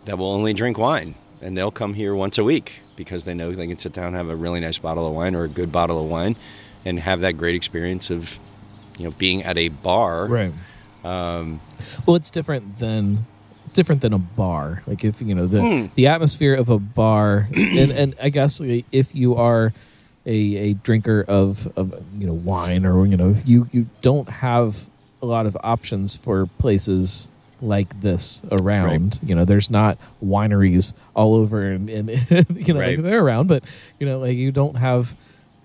that 0.05 0.19
will 0.19 0.33
only 0.33 0.53
drink 0.53 0.79
wine, 0.79 1.15
and 1.41 1.57
they'll 1.57 1.71
come 1.71 1.95
here 1.95 2.13
once 2.13 2.39
a 2.39 2.45
week 2.45 2.81
because 2.97 3.23
they 3.23 3.35
know 3.35 3.53
they 3.55 3.69
can 3.69 3.79
sit 3.79 3.93
down 3.93 4.07
and 4.07 4.17
have 4.17 4.29
a 4.29 4.35
really 4.35 4.59
nice 4.59 4.79
bottle 4.79 5.07
of 5.07 5.15
wine 5.15 5.37
or 5.37 5.45
a 5.45 5.49
good 5.49 5.71
bottle 5.71 6.03
of 6.03 6.11
wine, 6.11 6.35
and 6.85 6.99
have 6.99 7.21
that 7.21 7.35
great 7.35 7.55
experience 7.55 8.11
of, 8.11 8.41
you 8.99 9.05
know, 9.05 9.11
being 9.19 9.43
at 9.45 9.57
a 9.57 9.69
bar. 9.69 10.27
Right. 10.27 10.53
Um, 11.05 11.61
Well, 12.07 12.17
it's 12.17 12.31
different 12.31 12.79
than 12.79 13.25
it's 13.65 13.75
different 13.75 14.01
than 14.01 14.13
a 14.13 14.19
bar. 14.19 14.83
Like 14.87 15.05
if 15.05 15.21
you 15.23 15.35
know 15.35 15.47
the 15.47 15.63
Hmm. 15.63 15.87
the 15.95 16.07
atmosphere 16.07 16.55
of 16.55 16.69
a 16.69 16.79
bar, 16.79 17.49
and 17.55 17.93
and 17.93 18.15
I 18.21 18.29
guess 18.31 18.61
if 18.61 19.15
you 19.15 19.35
are 19.37 19.73
a, 20.27 20.57
a 20.57 20.73
drinker 20.75 21.25
of, 21.29 21.69
of 21.77 21.95
you 22.19 22.27
know 22.27 22.35
wine 22.35 22.85
or 22.85 23.07
you 23.07 23.17
know 23.17 23.35
you 23.45 23.69
you 23.73 23.89
don't 24.03 24.29
have 24.29 24.89
a 25.23 25.27
lot 25.27 25.47
of 25.47 25.57
options 25.63 26.17
for 26.17 26.47
places 26.59 27.31
like 27.61 28.01
this 28.03 28.43
around. 28.53 29.19
You 29.23 29.35
know, 29.35 29.45
there's 29.45 29.69
not 29.71 29.99
wineries 30.25 30.93
all 31.15 31.35
over 31.35 31.63
and, 31.73 31.89
and 31.91 32.09
you 32.55 32.73
know 32.75 32.81
Right. 32.81 32.97
like 32.99 33.03
they're 33.03 33.23
around, 33.25 33.49
but 33.49 33.65
you 33.99 34.07
know 34.07 34.19
like 34.19 34.37
you 34.37 34.51
don't 34.53 34.77
have 34.77 35.17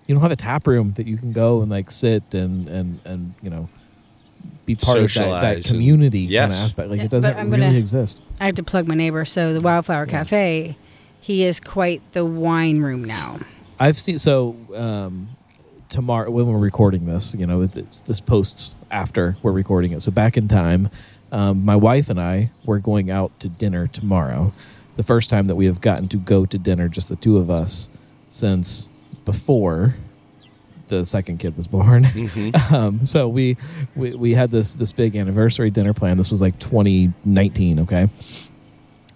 you 0.06 0.14
don't 0.14 0.22
have 0.22 0.32
a 0.32 0.36
tap 0.36 0.66
room 0.66 0.92
that 0.92 1.06
you 1.06 1.16
can 1.16 1.32
go 1.32 1.60
and 1.62 1.70
like 1.70 1.90
sit 1.90 2.34
and 2.34 2.68
and 2.68 3.00
and 3.04 3.34
you 3.42 3.50
know 3.50 3.68
be 4.66 4.74
part 4.74 4.96
of 4.98 5.02
that, 5.04 5.08
Socialize 5.10 5.42
that 5.42 5.56
and- 5.56 5.64
community 5.64 6.26
kind 6.26 6.52
of 6.52 6.58
aspect. 6.58 6.88
Like 6.90 6.98
Yeah, 6.98 7.04
it 7.04 7.10
doesn't 7.10 7.36
really 7.36 7.50
gonna- 7.50 7.72
exist. 7.78 8.20
I 8.40 8.46
have 8.46 8.54
to 8.56 8.62
plug 8.62 8.86
my 8.86 8.94
neighbor. 8.94 9.24
So 9.24 9.54
the 9.54 9.60
Wildflower 9.60 10.04
Yes. 10.06 10.10
Cafe, 10.30 10.76
he 11.20 11.44
is 11.44 11.60
quite 11.60 12.02
the 12.12 12.24
wine 12.24 12.80
room 12.80 13.04
now. 13.04 13.40
I've 13.78 13.98
seen 13.98 14.18
so 14.18 14.56
um, 14.74 15.28
tomorrow 15.88 16.30
when 16.30 16.46
we're 16.46 16.58
recording 16.58 17.06
this, 17.06 17.34
you 17.34 17.46
know, 17.46 17.62
it's, 17.62 18.00
this 18.02 18.20
posts 18.20 18.76
after 18.90 19.36
we're 19.42 19.52
recording 19.52 19.92
it. 19.92 20.00
So 20.02 20.10
back 20.12 20.36
in 20.36 20.48
time, 20.48 20.88
um, 21.32 21.64
my 21.64 21.76
wife 21.76 22.08
and 22.10 22.20
I 22.20 22.50
were 22.64 22.78
going 22.78 23.10
out 23.10 23.38
to 23.40 23.48
dinner 23.48 23.86
tomorrow. 23.86 24.52
The 24.96 25.02
first 25.02 25.28
time 25.28 25.46
that 25.46 25.56
we 25.56 25.66
have 25.66 25.80
gotten 25.80 26.08
to 26.08 26.16
go 26.18 26.46
to 26.46 26.58
dinner, 26.58 26.88
just 26.88 27.08
the 27.08 27.16
two 27.16 27.36
of 27.38 27.50
us, 27.50 27.90
since 28.28 28.88
before 29.24 29.96
the 30.88 31.04
second 31.04 31.38
kid 31.38 31.56
was 31.56 31.66
born. 31.66 32.04
mhm. 32.04 32.72
um, 32.72 33.04
so 33.04 33.28
we, 33.28 33.56
we 33.94 34.14
we 34.14 34.34
had 34.34 34.50
this 34.50 34.74
this 34.74 34.92
big 34.92 35.16
anniversary 35.16 35.70
dinner 35.70 35.92
plan. 35.92 36.16
This 36.16 36.30
was 36.30 36.40
like 36.40 36.58
2019, 36.58 37.80
okay, 37.80 38.08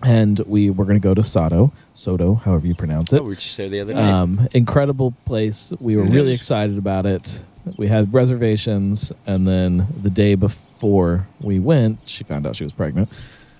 and 0.02 0.38
we 0.40 0.70
were 0.70 0.84
going 0.84 1.00
to 1.00 1.06
go 1.06 1.14
to 1.14 1.22
Sotto, 1.22 1.72
Sotto, 1.92 2.34
however 2.34 2.66
you 2.66 2.74
pronounce 2.74 3.12
it. 3.12 3.20
Oh, 3.20 3.22
we 3.22 3.30
were 3.30 3.34
just 3.34 3.56
there 3.56 3.68
the 3.68 3.80
other 3.80 3.94
day. 3.94 4.00
Um, 4.00 4.48
incredible 4.52 5.14
place. 5.24 5.72
We 5.80 5.96
were 5.96 6.04
really 6.04 6.32
excited 6.32 6.78
about 6.78 7.06
it. 7.06 7.42
We 7.76 7.88
had 7.88 8.14
reservations, 8.14 9.12
and 9.26 9.46
then 9.46 9.88
the 10.00 10.10
day 10.10 10.34
before 10.34 11.28
we 11.40 11.58
went, 11.58 12.00
she 12.08 12.24
found 12.24 12.46
out 12.46 12.56
she 12.56 12.64
was 12.64 12.72
pregnant. 12.72 13.10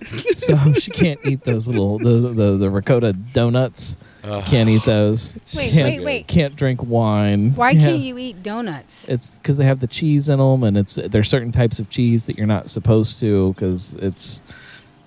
so 0.35 0.73
she 0.73 0.91
can't 0.91 1.19
eat 1.25 1.43
those 1.43 1.67
little 1.67 1.99
the 1.99 2.33
the, 2.33 2.57
the 2.57 2.69
ricotta 2.69 3.13
donuts. 3.13 3.97
Ugh. 4.23 4.45
Can't 4.45 4.69
eat 4.69 4.83
those. 4.83 5.39
Wait, 5.55 5.71
can't, 5.71 5.87
wait, 5.87 6.03
wait. 6.03 6.27
Can't 6.27 6.55
drink 6.55 6.83
wine. 6.83 7.55
Why 7.55 7.73
can't 7.73 8.01
you 8.01 8.17
eat 8.17 8.43
donuts? 8.43 9.07
It's 9.07 9.37
because 9.37 9.57
they 9.57 9.65
have 9.65 9.79
the 9.79 9.87
cheese 9.87 10.29
in 10.29 10.39
them, 10.39 10.63
and 10.63 10.77
it's 10.77 10.95
there's 10.95 11.29
certain 11.29 11.51
types 11.51 11.79
of 11.79 11.89
cheese 11.89 12.25
that 12.25 12.37
you're 12.37 12.47
not 12.47 12.69
supposed 12.69 13.19
to 13.19 13.53
because 13.53 13.95
it's. 13.95 14.41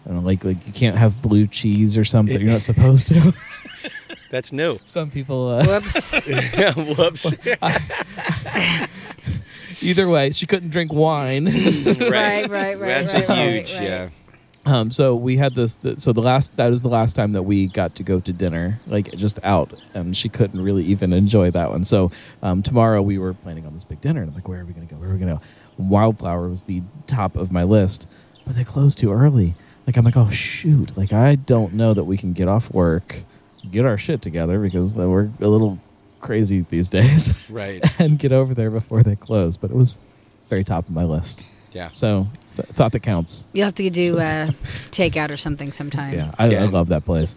I 0.04 0.08
don't 0.08 0.16
know, 0.22 0.26
like 0.26 0.44
like 0.44 0.66
you 0.66 0.72
can't 0.72 0.96
have 0.96 1.22
blue 1.22 1.46
cheese 1.46 1.96
or 1.96 2.04
something. 2.04 2.40
You're 2.40 2.50
not 2.50 2.62
supposed 2.62 3.08
to. 3.08 3.32
That's 4.30 4.50
new. 4.50 4.78
Some 4.84 5.10
people. 5.10 5.48
Uh, 5.48 5.64
Whoops. 5.64 6.12
Whoops. 6.98 7.32
Either 9.82 10.08
way, 10.08 10.30
she 10.32 10.46
couldn't 10.46 10.70
drink 10.70 10.92
wine. 10.92 11.44
Right, 11.44 12.48
right, 12.48 12.48
right, 12.48 12.78
That's 12.78 13.12
right, 13.14 13.24
a 13.24 13.28
right, 13.28 13.50
huge, 13.50 13.74
right. 13.74 13.82
yeah. 13.82 14.08
Um, 14.64 14.90
so 14.90 15.14
we 15.14 15.36
had 15.36 15.54
this. 15.54 15.74
The, 15.74 15.98
so 15.98 16.12
the 16.12 16.22
last 16.22 16.56
that 16.56 16.68
was 16.68 16.82
the 16.82 16.88
last 16.88 17.14
time 17.14 17.32
that 17.32 17.42
we 17.42 17.66
got 17.66 17.96
to 17.96 18.02
go 18.02 18.20
to 18.20 18.32
dinner, 18.32 18.80
like 18.86 19.12
just 19.12 19.38
out, 19.42 19.72
and 19.94 20.16
she 20.16 20.28
couldn't 20.28 20.60
really 20.60 20.84
even 20.84 21.12
enjoy 21.12 21.50
that 21.50 21.70
one. 21.70 21.84
So 21.84 22.10
um, 22.42 22.62
tomorrow 22.62 23.02
we 23.02 23.18
were 23.18 23.34
planning 23.34 23.66
on 23.66 23.74
this 23.74 23.84
big 23.84 24.00
dinner, 24.00 24.20
and 24.20 24.30
I'm 24.30 24.34
like, 24.34 24.48
where 24.48 24.60
are 24.60 24.64
we 24.64 24.72
gonna 24.72 24.86
go? 24.86 24.96
Where 24.96 25.10
are 25.10 25.12
we 25.12 25.18
gonna 25.18 25.34
go? 25.34 25.40
Wildflower 25.78 26.48
was 26.48 26.64
the 26.64 26.82
top 27.06 27.34
of 27.34 27.50
my 27.50 27.64
list, 27.64 28.06
but 28.44 28.54
they 28.54 28.64
closed 28.64 28.98
too 28.98 29.12
early. 29.12 29.54
Like 29.86 29.96
I'm 29.96 30.04
like, 30.04 30.16
oh 30.16 30.30
shoot! 30.30 30.96
Like 30.96 31.12
I 31.12 31.34
don't 31.34 31.72
know 31.72 31.92
that 31.92 32.04
we 32.04 32.16
can 32.16 32.32
get 32.32 32.46
off 32.46 32.72
work, 32.72 33.22
get 33.68 33.84
our 33.84 33.98
shit 33.98 34.22
together 34.22 34.60
because 34.60 34.94
we're 34.94 35.30
a 35.40 35.48
little 35.48 35.80
crazy 36.22 36.64
these 36.70 36.88
days. 36.88 37.34
Right. 37.50 37.84
and 38.00 38.18
get 38.18 38.32
over 38.32 38.54
there 38.54 38.70
before 38.70 39.02
they 39.02 39.16
close. 39.16 39.56
But 39.56 39.70
it 39.70 39.76
was 39.76 39.98
very 40.48 40.64
top 40.64 40.88
of 40.88 40.94
my 40.94 41.04
list. 41.04 41.44
Yeah. 41.72 41.90
So 41.90 42.28
th- 42.56 42.68
thought 42.68 42.92
that 42.92 43.00
counts. 43.00 43.46
You'll 43.52 43.64
have 43.66 43.74
to 43.76 43.90
do 43.90 44.10
So- 44.10 44.18
uh, 44.18 44.50
takeout 44.90 45.30
or 45.30 45.36
something 45.36 45.72
sometime. 45.72 46.14
Yeah, 46.14 46.34
I, 46.38 46.54
I 46.56 46.64
love 46.66 46.88
that 46.88 47.04
place. 47.04 47.34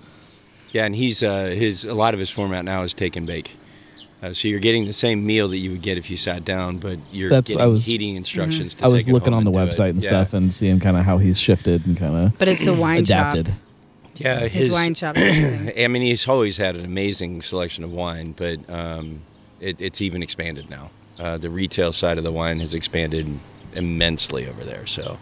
Yeah, 0.72 0.86
and 0.86 0.96
he's 0.96 1.24
uh, 1.24 1.46
his 1.48 1.86
a 1.86 1.94
lot 1.94 2.14
of 2.14 2.20
his 2.20 2.30
format 2.30 2.66
now 2.66 2.84
is 2.84 2.94
take 2.94 3.16
and 3.16 3.26
bake. 3.26 3.52
Uh, 4.24 4.34
so 4.34 4.48
you're 4.48 4.60
getting 4.60 4.86
the 4.86 4.94
same 4.94 5.26
meal 5.26 5.48
that 5.50 5.58
you 5.58 5.72
would 5.72 5.82
get 5.82 5.98
if 5.98 6.10
you 6.10 6.18
sat 6.18 6.44
down, 6.46 6.78
but 6.78 6.98
you're 7.12 7.30
That's- 7.30 7.50
getting 7.54 7.62
I 7.62 7.66
was- 7.68 7.86
heating 7.86 8.16
instructions. 8.16 8.74
To 8.76 8.86
I 8.86 8.88
was 8.88 9.04
take 9.06 9.12
it 9.12 9.14
looking 9.14 9.34
home 9.34 9.46
on 9.48 9.52
the 9.54 9.58
and 9.60 9.70
do 9.72 9.76
website 9.78 9.90
and 9.92 10.02
Yeah. 10.02 10.08
stuff 10.08 10.34
and 10.34 10.54
seeing 10.54 10.80
kind 10.80 10.98
of 10.98 11.04
how 11.06 11.18
he's 11.20 11.40
shifted 11.40 11.86
and 11.86 11.96
kind 11.98 12.16
of 12.16 12.38
But 12.38 12.48
it's 12.48 12.64
the 12.66 12.74
wine 12.74 13.04
adapted. 13.04 13.48
shop. 13.48 13.56
Yeah, 14.18 14.40
His, 14.48 14.52
his, 14.68 14.72
wine 14.72 14.96
shop. 14.96 15.18
is 15.18 15.38
amazing. 15.38 15.74
I 15.84 15.88
mean, 15.90 16.02
he's 16.02 16.26
always 16.28 16.56
had 16.58 16.76
an 16.78 16.86
amazing 16.86 17.42
selection 17.42 17.84
of 17.84 17.92
wine, 17.92 18.34
but 18.36 18.60
um, 18.70 19.20
it, 19.60 19.80
it's 19.82 20.02
even 20.02 20.24
expanded 20.24 20.70
now. 20.70 20.90
Uh, 21.20 21.38
the 21.38 21.50
retail 21.50 21.92
side 21.92 22.18
of 22.18 22.24
the 22.24 22.32
wine 22.32 22.60
has 22.62 22.74
expanded 22.74 23.28
immensely 23.76 24.48
over 24.48 24.64
there. 24.64 24.86
So, 24.88 25.18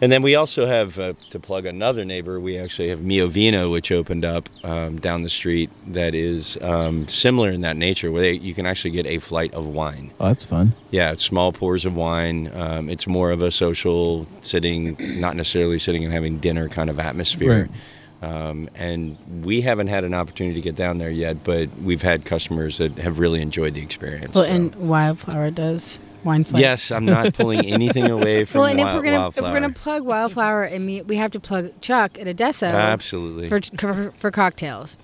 and 0.00 0.10
then 0.10 0.22
we 0.22 0.34
also 0.34 0.66
have 0.66 0.98
uh, 0.98 1.12
to 1.28 1.38
plug 1.38 1.66
another 1.66 2.04
neighbor. 2.04 2.40
We 2.40 2.58
actually 2.58 2.88
have 2.88 3.02
Mio 3.02 3.26
Vino, 3.26 3.70
which 3.70 3.92
opened 3.92 4.24
up 4.24 4.48
um, 4.64 4.98
down 4.98 5.22
the 5.22 5.28
street. 5.28 5.70
That 5.86 6.14
is 6.14 6.56
um, 6.62 7.06
similar 7.06 7.50
in 7.50 7.60
that 7.60 7.76
nature, 7.76 8.10
where 8.10 8.22
they, 8.22 8.32
you 8.32 8.54
can 8.54 8.64
actually 8.64 8.92
get 8.92 9.06
a 9.06 9.18
flight 9.18 9.52
of 9.52 9.66
wine. 9.66 10.12
Oh, 10.18 10.28
that's 10.28 10.44
fun. 10.44 10.72
Yeah, 10.90 11.12
it's 11.12 11.22
small 11.22 11.52
pours 11.52 11.84
of 11.84 11.96
wine. 11.96 12.50
Um, 12.54 12.88
it's 12.88 13.06
more 13.06 13.30
of 13.30 13.42
a 13.42 13.50
social 13.50 14.26
sitting, 14.40 14.96
not 15.20 15.36
necessarily 15.36 15.78
sitting 15.78 16.02
and 16.02 16.12
having 16.12 16.38
dinner 16.38 16.68
kind 16.68 16.88
of 16.88 16.98
atmosphere. 16.98 17.68
Um, 18.22 18.68
and 18.74 19.16
we 19.42 19.62
haven't 19.62 19.86
had 19.86 20.04
an 20.04 20.12
opportunity 20.12 20.54
to 20.54 20.60
get 20.60 20.76
down 20.76 20.98
there 20.98 21.10
yet, 21.10 21.42
but 21.42 21.70
we've 21.78 22.02
had 22.02 22.24
customers 22.24 22.78
that 22.78 22.98
have 22.98 23.18
really 23.18 23.40
enjoyed 23.40 23.74
the 23.74 23.82
experience. 23.82 24.34
Well, 24.34 24.44
so. 24.44 24.50
and 24.50 24.74
Wildflower 24.74 25.50
does 25.50 25.98
wine 26.24 26.44
flight. 26.44 26.60
yes, 26.60 26.90
I'm 26.90 27.04
not 27.04 27.34
pulling 27.34 27.64
anything 27.66 28.08
away 28.10 28.44
from 28.46 28.60
Well, 28.60 28.68
and 28.70 28.80
if 28.80 28.86
we're 28.94 29.02
gonna 29.02 29.28
if 29.28 29.40
we're 29.40 29.52
gonna 29.52 29.70
plug 29.70 30.04
Wildflower 30.04 30.64
and 30.64 30.84
me, 30.86 31.02
we 31.02 31.16
have 31.16 31.30
to 31.32 31.40
plug 31.40 31.72
Chuck 31.80 32.18
at 32.18 32.26
Odessa 32.28 32.66
Absolutely. 32.94 33.48
for, 33.48 33.60
for 33.78 34.12
for 34.16 34.30
cocktails. 34.30 34.96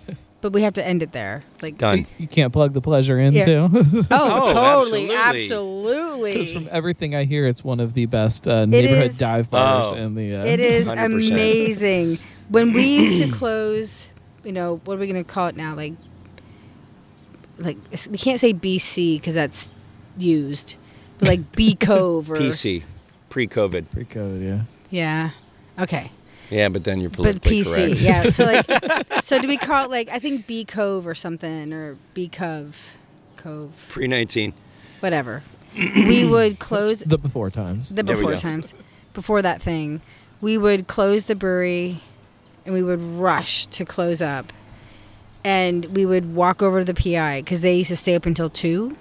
But 0.43 0.53
we 0.53 0.63
have 0.63 0.75
to 0.75 0.87
end 0.87 1.03
it 1.03 1.13
there. 1.13 1.43
Like 1.63 1.79
Done. 1.79 1.99
You, 2.01 2.07
you 2.19 2.27
can't 2.29 2.53
plug 2.53 2.73
the 2.75 2.81
pleasure 2.83 3.19
in 3.19 3.33
Yeah. 3.33 3.45
too. 3.47 3.69
Oh, 3.73 4.07
Oh, 4.11 4.53
totally, 4.53 5.11
absolutely. 5.13 5.15
absolutely. 5.17 6.33
Because 6.35 6.53
from 6.53 6.69
everything 6.71 7.15
I 7.17 7.25
hear, 7.25 7.47
it's 7.47 7.65
one 7.65 7.81
of 7.81 7.95
the 7.95 8.07
best 8.07 8.47
uh, 8.47 8.65
neighborhood 8.67 9.07
is- 9.11 9.19
dive 9.19 9.51
bars 9.51 9.91
Oh. 9.91 9.95
in 9.97 10.15
the. 10.15 10.37
Uh, 10.37 10.45
It 10.45 10.61
is 10.61 10.87
100%. 10.87 11.31
amazing. 11.33 12.19
When 12.51 12.75
we 12.75 12.85
used 12.85 13.23
to 13.25 13.33
close, 13.37 14.09
you 14.45 14.53
know, 14.53 14.81
what 14.85 14.95
are 14.99 15.01
we 15.01 15.09
going 15.09 15.25
to 15.25 15.29
call 15.29 15.49
it 15.49 15.57
now? 15.57 15.75
Like, 15.75 15.95
like 17.59 17.79
we 18.11 18.19
can't 18.19 18.39
say 18.39 18.53
BC 18.53 19.17
because 19.19 19.35
that's 19.35 19.71
used, 20.19 20.75
but 20.75 20.86
like 21.21 21.53
B 21.53 21.75
Cove 21.75 22.31
or 22.31 22.37
PC, 22.37 22.83
pre-COVID. 23.31 23.91
Pre-COVID, 23.91 24.43
yeah. 24.43 24.61
yeah, 24.91 25.31
okay, 25.83 26.11
Yeah, 26.51 26.69
but 26.69 26.85
then 26.85 27.01
you're 27.01 27.11
politically 27.11 27.63
but 27.63 27.69
PC, 27.71 27.75
correct. 27.75 28.01
yeah. 28.01 28.31
So 28.31 28.45
like, 28.45 29.23
so 29.25 29.39
do 29.41 29.49
we 29.49 29.57
call 29.57 29.85
it 29.87 29.91
like 29.91 30.09
I 30.11 30.19
think 30.19 30.47
B 30.47 30.65
Cove 30.65 31.07
or 31.07 31.15
something 31.15 31.73
or 31.73 31.97
B 32.15 32.29
Cove, 32.29 32.77
Cove, 33.37 33.73
Pre-19. 33.89 34.53
whatever. 35.01 35.43
we 35.77 36.29
would 36.31 36.59
close 36.59 37.01
The 37.01 37.19
before 37.19 37.51
times. 37.51 37.91
the 37.95 38.03
before 38.03 38.35
times 38.37 38.73
before 39.13 39.43
that 39.43 39.63
thing 39.63 40.01
we 40.41 40.57
would 40.57 40.87
close 40.87 41.25
the 41.25 41.35
brewery 41.35 42.01
and 42.65 42.73
we 42.75 42.83
would 42.83 43.01
rush 43.01 43.67
to 43.67 43.85
close 43.85 44.21
up 44.23 44.53
and 45.45 45.85
we 45.87 46.05
would 46.07 46.35
walk 46.35 46.63
over 46.63 46.79
to 46.81 46.85
the 46.85 46.95
pi 46.95 47.41
because 47.41 47.61
they 47.61 47.77
used 47.77 47.89
to 47.91 47.97
stay 47.97 48.15
up 48.15 48.25
until 48.27 48.49
2 48.51 48.97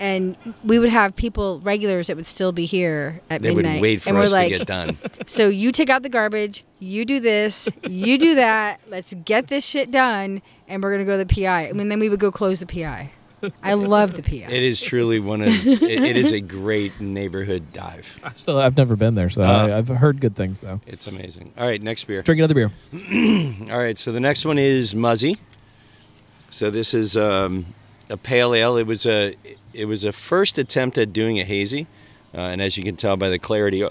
and 0.00 0.36
we 0.64 0.78
would 0.78 0.88
have 0.88 1.14
people 1.14 1.60
regulars 1.60 2.08
that 2.08 2.16
would 2.16 2.26
still 2.26 2.50
be 2.50 2.64
here 2.64 3.20
at 3.30 3.42
They 3.42 3.50
would 3.50 3.64
midnight 3.64 3.82
wait 3.82 4.02
for 4.02 4.08
and 4.08 4.18
we're 4.18 4.24
us 4.24 4.32
like 4.32 4.50
to 4.50 4.58
get 4.58 4.66
done. 4.66 4.98
so 5.26 5.48
you 5.48 5.70
take 5.70 5.90
out 5.90 6.02
the 6.02 6.08
garbage 6.08 6.64
you 6.80 7.04
do 7.04 7.20
this 7.20 7.68
you 7.88 8.18
do 8.18 8.34
that 8.34 8.80
let's 8.88 9.14
get 9.24 9.46
this 9.48 9.64
shit 9.64 9.90
done 9.90 10.42
and 10.66 10.82
we're 10.82 10.90
gonna 10.90 11.04
go 11.04 11.16
to 11.18 11.24
the 11.24 11.42
pi 11.44 11.62
and 11.62 11.78
then 11.78 12.00
we 12.00 12.08
would 12.08 12.18
go 12.18 12.32
close 12.32 12.60
the 12.60 12.66
pi 12.66 13.12
I 13.62 13.74
love 13.74 14.14
the 14.14 14.22
PI. 14.22 14.52
It 14.52 14.62
is 14.62 14.80
truly 14.80 15.18
one 15.18 15.40
of. 15.40 15.48
it, 15.48 15.82
it 15.82 16.16
is 16.16 16.32
a 16.32 16.40
great 16.40 17.00
neighborhood 17.00 17.72
dive. 17.72 18.20
I 18.22 18.32
still, 18.34 18.58
I've 18.58 18.76
never 18.76 18.96
been 18.96 19.14
there, 19.14 19.30
so 19.30 19.42
Uh. 19.42 19.46
I, 19.46 19.78
I've 19.78 19.88
heard 19.88 20.20
good 20.20 20.36
things 20.36 20.60
though. 20.60 20.80
It's 20.86 21.06
amazing. 21.06 21.52
All 21.56 21.66
right, 21.66 21.82
next 21.82 22.04
beer. 22.04 22.22
Drink 22.22 22.38
another 22.38 22.52
beer. 22.54 22.70
All 23.72 23.78
right, 23.78 23.98
so 23.98 24.12
the 24.12 24.20
next 24.20 24.44
one 24.44 24.58
is 24.58 24.94
Muzzy. 24.94 25.38
So 26.50 26.70
this 26.70 26.92
is 26.92 27.16
um, 27.16 27.66
a 28.08 28.16
pale 28.16 28.54
ale. 28.54 28.76
It 28.76 28.86
was 28.86 29.06
a 29.06 29.34
it 29.44 29.58
was 29.86 30.04
a 30.04 30.12
first 30.12 30.58
attempt 30.58 30.98
at 30.98 31.12
doing 31.12 31.38
a 31.40 31.44
hazy, 31.44 31.86
uh, 32.34 32.38
and 32.40 32.60
as 32.62 32.76
you 32.76 32.84
can 32.84 32.96
tell 32.96 33.16
by 33.16 33.28
the 33.28 33.38
clarity 33.38 33.84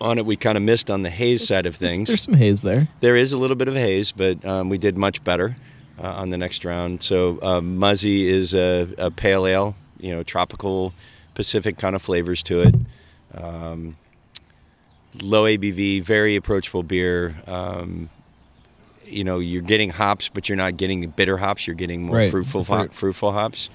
on 0.00 0.18
it, 0.18 0.26
we 0.26 0.36
kind 0.36 0.56
of 0.56 0.62
missed 0.62 0.90
on 0.90 1.02
the 1.02 1.10
haze 1.10 1.46
side 1.46 1.66
of 1.66 1.76
things. 1.76 2.08
There's 2.08 2.22
some 2.22 2.34
haze 2.34 2.62
there. 2.62 2.88
There 3.00 3.16
is 3.16 3.32
a 3.32 3.38
little 3.38 3.56
bit 3.56 3.68
of 3.68 3.74
haze, 3.74 4.12
but 4.12 4.44
um, 4.44 4.68
we 4.68 4.78
did 4.78 4.96
much 4.98 5.22
better 5.24 5.56
uh, 6.02 6.08
on 6.12 6.30
the 6.30 6.36
next 6.38 6.64
round. 6.64 7.02
So 7.02 7.38
uh, 7.42 7.60
Muzzy 7.60 8.28
is 8.28 8.54
a, 8.54 8.88
a 8.98 9.10
pale 9.10 9.46
ale, 9.46 9.76
you 10.00 10.10
know, 10.14 10.22
tropical 10.22 10.92
Pacific 11.34 11.78
kind 11.78 11.94
of 11.96 12.02
flavors 12.02 12.42
to 12.44 12.60
it. 12.60 12.74
Um, 13.34 13.96
low 15.22 15.44
ABV, 15.44 16.02
very 16.02 16.36
approachable 16.36 16.82
beer. 16.82 17.34
Um, 17.46 18.10
you 19.06 19.22
know, 19.24 19.38
you're 19.38 19.62
getting 19.62 19.90
hops, 19.90 20.28
but 20.28 20.48
you're 20.48 20.56
not 20.56 20.76
getting 20.76 21.08
bitter 21.10 21.36
hops. 21.36 21.66
You're 21.66 21.76
getting 21.76 22.04
more 22.06 22.16
Right, 22.16 22.30
fruitful, 22.30 22.64
fruit. 22.64 22.74
hop, 22.76 22.92
fruitful 22.92 23.32
hops. 23.32 23.68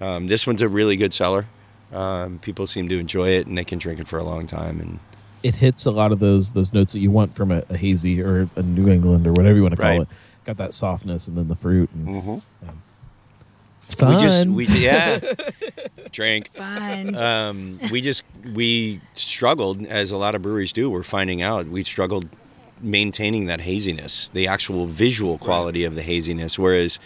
Um, 0.00 0.26
this 0.26 0.46
one's 0.46 0.62
a 0.62 0.68
really 0.68 0.96
good 0.96 1.14
seller. 1.14 1.46
Um, 1.92 2.38
people 2.40 2.66
seem 2.66 2.88
to 2.88 2.98
enjoy 2.98 3.30
it, 3.30 3.46
and 3.46 3.56
they 3.56 3.64
can 3.64 3.78
drink 3.78 4.00
it 4.00 4.08
for 4.08 4.18
a 4.18 4.24
long 4.24 4.46
time. 4.46 4.80
And 4.80 4.98
It 5.42 5.56
hits 5.56 5.86
a 5.86 5.90
lot 5.90 6.12
of 6.12 6.18
those 6.18 6.50
those 6.52 6.72
notes 6.72 6.92
that 6.92 7.00
you 7.00 7.10
want 7.10 7.32
from 7.34 7.50
a, 7.52 7.62
a 7.68 7.76
hazy 7.76 8.20
or 8.22 8.48
a 8.56 8.62
New 8.62 8.88
England 8.90 9.26
or 9.26 9.32
whatever 9.32 9.56
you 9.56 9.62
want 9.62 9.74
to 9.76 9.80
call 9.80 9.90
Right. 9.90 10.00
it. 10.02 10.08
Got 10.44 10.56
that 10.58 10.74
softness 10.74 11.26
and 11.28 11.36
then 11.38 11.48
the 11.48 11.54
fruit. 11.56 11.88
And 11.94 12.06
Mhm. 12.08 12.42
It's 13.82 13.94
fun. 13.94 14.14
we 14.16 14.20
just, 14.20 14.46
we 14.48 14.66
yeah, 14.66 15.20
drink. 16.12 16.50
Fun. 16.52 17.14
um, 17.14 17.78
we 17.90 18.00
just 18.00 18.24
we 18.52 19.00
struggled 19.14 19.86
as 19.86 20.10
a 20.10 20.16
lot 20.16 20.34
of 20.34 20.42
breweries 20.42 20.72
do. 20.72 20.90
We're 20.90 21.04
finding 21.04 21.40
out 21.40 21.68
we 21.68 21.84
struggled 21.84 22.28
maintaining 22.80 23.46
that 23.46 23.60
haziness, 23.60 24.28
the 24.34 24.48
actual 24.48 24.86
visual 24.86 25.38
quality 25.38 25.84
of 25.84 25.94
the 25.94 26.02
haziness. 26.02 26.58
Whereas 26.58 26.98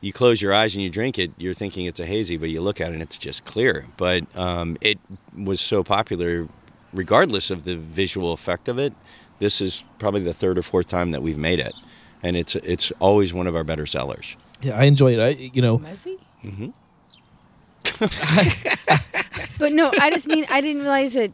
you 0.00 0.12
close 0.12 0.40
your 0.40 0.52
eyes 0.54 0.74
and 0.74 0.82
you 0.82 0.88
drink 0.90 1.18
it, 1.18 1.30
you're 1.36 1.54
thinking 1.54 1.86
it's 1.86 2.00
a 2.00 2.06
hazy, 2.06 2.36
but 2.36 2.48
you 2.50 2.60
look 2.60 2.80
at 2.80 2.90
it 2.90 2.94
and 2.94 3.02
it's 3.02 3.18
just 3.18 3.44
clear. 3.44 3.86
But 3.96 4.24
um, 4.36 4.76
it 4.80 4.98
was 5.36 5.60
so 5.60 5.82
popular, 5.84 6.48
regardless 6.92 7.50
of 7.50 7.64
the 7.64 7.76
visual 7.76 8.32
effect 8.32 8.68
of 8.68 8.78
it. 8.78 8.92
This 9.40 9.60
is 9.60 9.84
probably 9.98 10.22
the 10.22 10.34
third 10.34 10.58
or 10.58 10.62
fourth 10.62 10.88
time 10.88 11.10
that 11.12 11.22
we've 11.22 11.38
made 11.38 11.60
it, 11.60 11.74
and 12.22 12.36
it's 12.36 12.54
it's 12.56 12.92
always 12.98 13.32
one 13.32 13.46
of 13.46 13.56
our 13.56 13.64
better 13.64 13.86
sellers. 13.86 14.36
yeah, 14.60 14.76
I 14.78 14.84
enjoy 14.84 15.14
it. 15.14 15.20
I, 15.20 15.28
you 15.28 15.62
know, 15.62 15.78
Muzzy? 15.78 16.18
Mhm. 16.44 16.74
But 19.58 19.72
no, 19.72 19.92
I 20.00 20.10
just 20.10 20.26
mean 20.26 20.46
I 20.48 20.60
didn't 20.62 20.82
realize 20.82 21.14
it. 21.16 21.32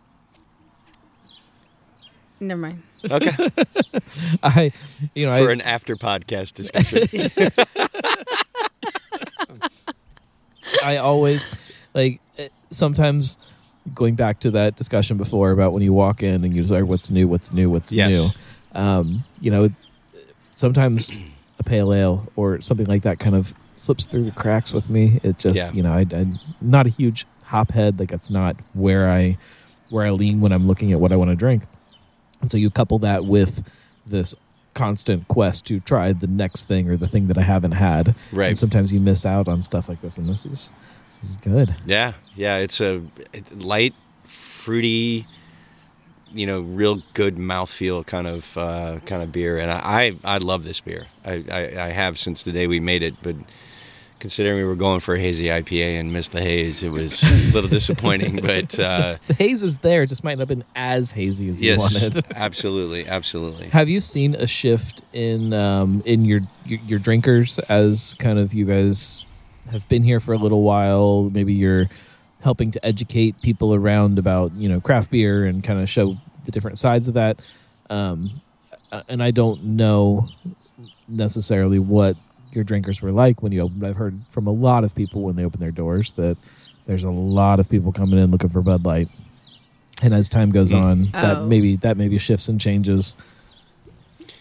Never 2.40 2.60
mind. 2.60 2.82
Okay, 3.10 3.30
I, 4.42 4.72
you 5.14 5.26
know, 5.26 5.36
for 5.44 5.50
I, 5.50 5.52
an 5.52 5.60
after 5.60 5.96
podcast 5.96 6.54
discussion. 6.54 7.30
I 10.82 10.96
always 10.98 11.48
like 11.94 12.20
eh, 12.38 12.48
sometimes 12.70 13.38
going 13.94 14.14
back 14.14 14.40
to 14.40 14.50
that 14.52 14.76
discussion 14.76 15.16
before 15.16 15.50
about 15.52 15.72
when 15.72 15.82
you 15.82 15.92
walk 15.92 16.22
in 16.22 16.44
and 16.44 16.54
you 16.54 16.64
say 16.64 16.82
what's 16.82 17.10
new, 17.10 17.28
what's 17.28 17.52
new, 17.52 17.70
what's 17.70 17.92
Yes. 17.92 18.10
new. 18.12 18.28
Um, 18.80 19.24
you 19.40 19.50
know, 19.50 19.68
sometimes 20.52 21.10
a 21.58 21.62
pale 21.62 21.92
ale 21.94 22.28
or 22.36 22.60
something 22.60 22.86
like 22.86 23.02
that 23.02 23.18
kind 23.18 23.34
of 23.36 23.54
slips 23.74 24.06
through 24.06 24.24
the 24.24 24.32
cracks 24.32 24.72
with 24.72 24.90
me. 24.90 25.20
It 25.22 25.38
just, 25.38 25.68
Yeah. 25.68 25.72
you 25.72 25.82
know, 25.82 25.92
I, 25.92 26.04
I'm 26.12 26.38
not 26.60 26.86
a 26.86 26.90
huge 26.90 27.26
hop 27.44 27.70
head. 27.70 27.98
Like 27.98 28.08
that's 28.10 28.30
not 28.30 28.56
where 28.74 29.08
I 29.08 29.38
where 29.88 30.04
I 30.04 30.10
lean 30.10 30.40
when 30.40 30.50
I'm 30.52 30.66
looking 30.66 30.90
at 30.92 30.98
what 31.00 31.12
I 31.12 31.16
want 31.16 31.30
to 31.30 31.36
drink. 31.36 31.62
And 32.40 32.50
so 32.50 32.56
you 32.58 32.70
couple 32.70 32.98
that 33.00 33.24
with 33.24 33.62
this 34.04 34.34
constant 34.76 35.26
quest 35.26 35.66
to 35.66 35.80
try 35.80 36.12
the 36.12 36.28
next 36.28 36.68
thing 36.68 36.88
or 36.88 36.96
the 36.96 37.08
thing 37.08 37.26
that 37.26 37.38
I 37.38 37.42
haven't 37.42 37.72
had. 37.72 38.14
Right. 38.30 38.48
And 38.48 38.58
sometimes 38.58 38.92
you 38.92 39.00
miss 39.00 39.26
out 39.26 39.48
on 39.48 39.62
stuff 39.62 39.88
like 39.88 40.00
this, 40.02 40.18
and 40.18 40.28
this 40.28 40.46
is 40.46 40.72
this 41.20 41.30
is 41.30 41.36
good. 41.38 41.74
Yeah, 41.84 42.12
yeah, 42.36 42.58
it's 42.58 42.80
a 42.80 43.02
light, 43.52 43.94
fruity, 44.24 45.26
you 46.32 46.46
know, 46.46 46.60
real 46.60 47.02
good 47.14 47.36
mouthfeel 47.36 48.06
kind 48.06 48.26
of 48.26 48.56
uh, 48.56 49.00
kind 49.06 49.22
of 49.22 49.32
beer, 49.32 49.58
and 49.58 49.70
I, 49.72 50.12
I 50.24 50.36
I 50.36 50.38
love 50.38 50.62
this 50.62 50.80
beer. 50.80 51.06
I, 51.24 51.44
I 51.50 51.86
I 51.86 51.88
have 51.88 52.18
since 52.18 52.44
the 52.44 52.52
day 52.52 52.66
we 52.66 52.78
made 52.78 53.02
it, 53.02 53.14
but 53.22 53.36
considering 54.26 54.56
we 54.56 54.64
were 54.64 54.74
going 54.74 54.98
for 54.98 55.14
a 55.14 55.20
hazy 55.20 55.44
IPA 55.44 56.00
and 56.00 56.12
missed 56.12 56.32
the 56.32 56.40
haze, 56.40 56.82
it 56.82 56.90
was 56.90 57.22
a 57.22 57.32
little 57.54 57.70
disappointing. 57.70 58.40
But 58.40 58.76
uh, 58.76 59.18
The 59.28 59.34
haze 59.34 59.62
is 59.62 59.78
there, 59.78 60.02
it 60.02 60.08
just 60.08 60.24
might 60.24 60.36
not 60.36 60.40
have 60.40 60.48
been 60.48 60.64
as 60.74 61.12
hazy 61.12 61.48
as 61.48 61.62
you 61.62 61.70
yes, 61.70 61.78
wanted. 61.78 62.24
absolutely, 62.34 63.06
absolutely. 63.06 63.68
Have 63.68 63.88
you 63.88 64.00
seen 64.00 64.34
a 64.34 64.48
shift 64.48 65.00
in 65.12 65.52
um, 65.52 66.02
in 66.04 66.24
your, 66.24 66.40
your 66.64 66.80
your 66.80 66.98
drinkers 66.98 67.60
as 67.68 68.16
kind 68.18 68.36
of 68.40 68.52
you 68.52 68.64
guys 68.64 69.24
have 69.70 69.86
been 69.86 70.02
here 70.02 70.18
for 70.18 70.32
a 70.34 70.38
little 70.38 70.64
while? 70.64 71.30
Maybe 71.30 71.54
you're 71.54 71.88
helping 72.42 72.72
to 72.72 72.84
educate 72.84 73.40
people 73.42 73.74
around 73.74 74.18
about 74.18 74.50
you 74.54 74.68
know 74.68 74.80
craft 74.80 75.12
beer 75.12 75.44
and 75.44 75.62
kind 75.62 75.80
of 75.80 75.88
show 75.88 76.16
the 76.44 76.50
different 76.50 76.78
sides 76.78 77.06
of 77.06 77.14
that. 77.14 77.38
Um, 77.88 78.40
and 79.08 79.22
I 79.22 79.30
don't 79.30 79.62
know 79.62 80.26
necessarily 81.06 81.78
what 81.78 82.16
your 82.56 82.64
drinkers 82.64 83.00
were 83.00 83.12
like 83.12 83.42
when 83.42 83.52
you 83.52 83.60
opened. 83.60 83.86
I've 83.86 83.96
heard 83.96 84.18
from 84.28 84.46
a 84.48 84.50
lot 84.52 84.82
of 84.82 84.94
people 84.94 85.22
when 85.22 85.36
they 85.36 85.44
open 85.44 85.60
their 85.60 85.70
doors 85.70 86.14
that 86.14 86.36
there's 86.86 87.04
a 87.04 87.10
lot 87.10 87.60
of 87.60 87.68
people 87.68 87.92
coming 87.92 88.18
in 88.18 88.30
looking 88.32 88.48
for 88.50 88.62
Bud 88.62 88.84
Light. 88.84 89.08
And 90.02 90.12
as 90.12 90.28
time 90.28 90.50
goes 90.50 90.72
Mm. 90.72 90.82
on, 90.82 91.08
that 91.12 91.36
Oh. 91.38 91.46
maybe 91.46 91.76
that 91.76 91.96
maybe 91.96 92.18
shifts 92.18 92.48
and 92.48 92.60
changes. 92.60 93.14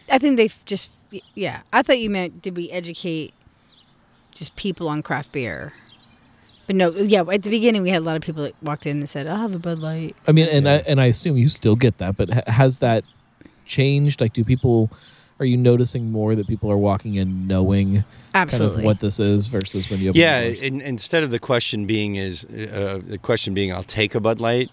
I 0.09 0.17
think 0.17 0.37
they 0.37 0.49
just 0.65 0.89
yeah. 1.35 1.61
I 1.71 1.81
thought 1.81 1.99
you 1.99 2.09
meant 2.09 2.41
did 2.41 2.55
we 2.57 2.69
educate 2.71 3.33
just 4.33 4.55
people 4.55 4.87
on 4.89 5.01
craft 5.01 5.31
beer? 5.31 5.73
But 6.67 6.75
no, 6.75 6.89
yeah. 6.91 7.21
At 7.21 7.43
the 7.43 7.49
beginning, 7.49 7.83
we 7.83 7.89
had 7.89 7.99
a 8.01 8.05
lot 8.05 8.15
of 8.15 8.21
people 8.23 8.43
that 8.43 8.55
walked 8.61 8.85
in 8.85 8.97
and 8.99 9.07
said, 9.09 9.27
"I'll 9.27 9.37
have 9.37 9.53
a 9.55 9.59
Bud 9.59 9.77
Light." 9.79 10.15
I 10.27 10.31
mean, 10.31 10.47
and 10.47 10.67
I 10.67 10.77
and 10.87 10.99
I 10.99 11.05
assume 11.05 11.37
you 11.37 11.47
still 11.47 11.75
get 11.75 11.99
that, 11.99 12.17
but 12.17 12.29
has 12.47 12.79
that 12.79 13.03
changed? 13.65 14.19
Like, 14.19 14.33
do 14.33 14.43
people 14.43 14.89
are 15.39 15.45
you 15.45 15.57
noticing 15.57 16.11
more 16.11 16.33
that 16.35 16.47
people 16.47 16.71
are 16.71 16.77
walking 16.77 17.15
in 17.15 17.45
knowing 17.47 18.03
Absolutely. 18.33 18.67
kind 18.75 18.79
of 18.79 18.85
what 18.85 18.99
this 18.99 19.19
is 19.19 19.47
versus 19.47 19.89
when 19.89 19.99
you 19.99 20.09
open 20.11 20.21
Yeah, 20.21 20.39
in, 20.41 20.79
instead 20.81 21.23
of 21.23 21.31
the 21.31 21.39
question 21.39 21.85
being 21.85 22.15
is 22.15 22.45
uh, 22.45 23.01
the 23.05 23.17
question 23.17 23.53
being 23.53 23.71
I'll 23.73 23.83
take 23.83 24.15
a 24.15 24.19
Bud 24.19 24.39
Light. 24.39 24.71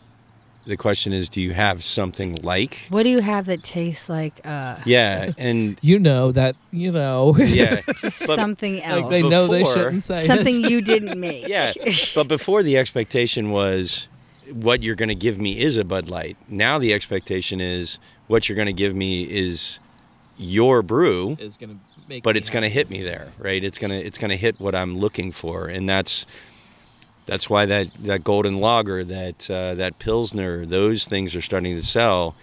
The 0.64 0.76
question 0.76 1.12
is, 1.12 1.28
do 1.28 1.40
you 1.40 1.54
have 1.54 1.82
something 1.82 2.36
like? 2.44 2.86
what 2.90 3.02
do 3.02 3.08
you 3.08 3.18
have 3.20 3.46
that 3.46 3.64
tastes 3.64 4.08
like 4.08 4.40
uh, 4.44 4.76
Yeah, 4.84 5.32
and 5.36 5.76
you 5.82 5.98
know 5.98 6.30
that 6.30 6.54
you 6.70 6.92
know 6.92 7.36
yeah, 7.36 7.80
just 7.98 8.24
But- 8.24 8.36
something 8.36 8.80
else? 8.80 9.02
like 9.02 9.10
they 9.10 9.28
know 9.28 9.48
they 9.48 9.64
shouldn't 9.64 10.04
say 10.04 10.14
it. 10.14 10.26
something 10.26 10.62
you 10.62 10.80
didn't 10.92 11.18
make. 11.18 11.48
yeah. 11.48 11.72
But 12.14 12.28
before 12.28 12.62
the 12.62 12.78
expectation 12.78 13.50
was 13.50 14.06
what 14.52 14.84
you're 14.84 14.94
going 14.94 15.08
to 15.08 15.14
give 15.16 15.40
me 15.40 15.58
is 15.58 15.76
a 15.76 15.82
Bud 15.84 16.08
Light. 16.08 16.36
Now 16.48 16.78
the 16.78 16.92
expectation 16.94 17.60
is 17.60 17.98
what 18.28 18.48
you're 18.48 18.56
going 18.56 18.66
to 18.66 18.72
give 18.72 18.94
me 18.94 19.24
is 19.24 19.80
your 20.43 20.82
brew, 20.82 21.36
is 21.40 21.57
going 21.57 21.70
to 21.70 21.76
make, 22.09 22.22
but 22.22 22.36
it's 22.36 22.51
going 22.51 22.62
to 22.62 22.68
hit 22.68 22.90
me 22.90 23.03
there, 23.03 23.28
right? 23.38 23.62
It's 23.62 23.78
going 23.78 23.90
to 23.90 23.97
it's 24.07 24.18
going 24.18 24.30
to 24.30 24.36
hit 24.36 24.61
what 24.61 24.74
I'm 24.74 24.99
looking 24.99 25.32
for, 25.32 25.66
and 25.68 25.88
that's 25.88 26.26
that's 27.26 27.49
why 27.49 27.66
that 27.66 27.88
that 28.01 28.24
golden 28.24 28.59
lager, 28.59 29.05
that 29.05 29.51
uh, 29.51 29.74
that 29.74 29.99
pilsner, 29.99 30.66
those 30.66 31.05
things 31.05 31.34
are 31.36 31.43
starting 31.43 31.76
to 31.76 31.82
sell. 31.82 32.34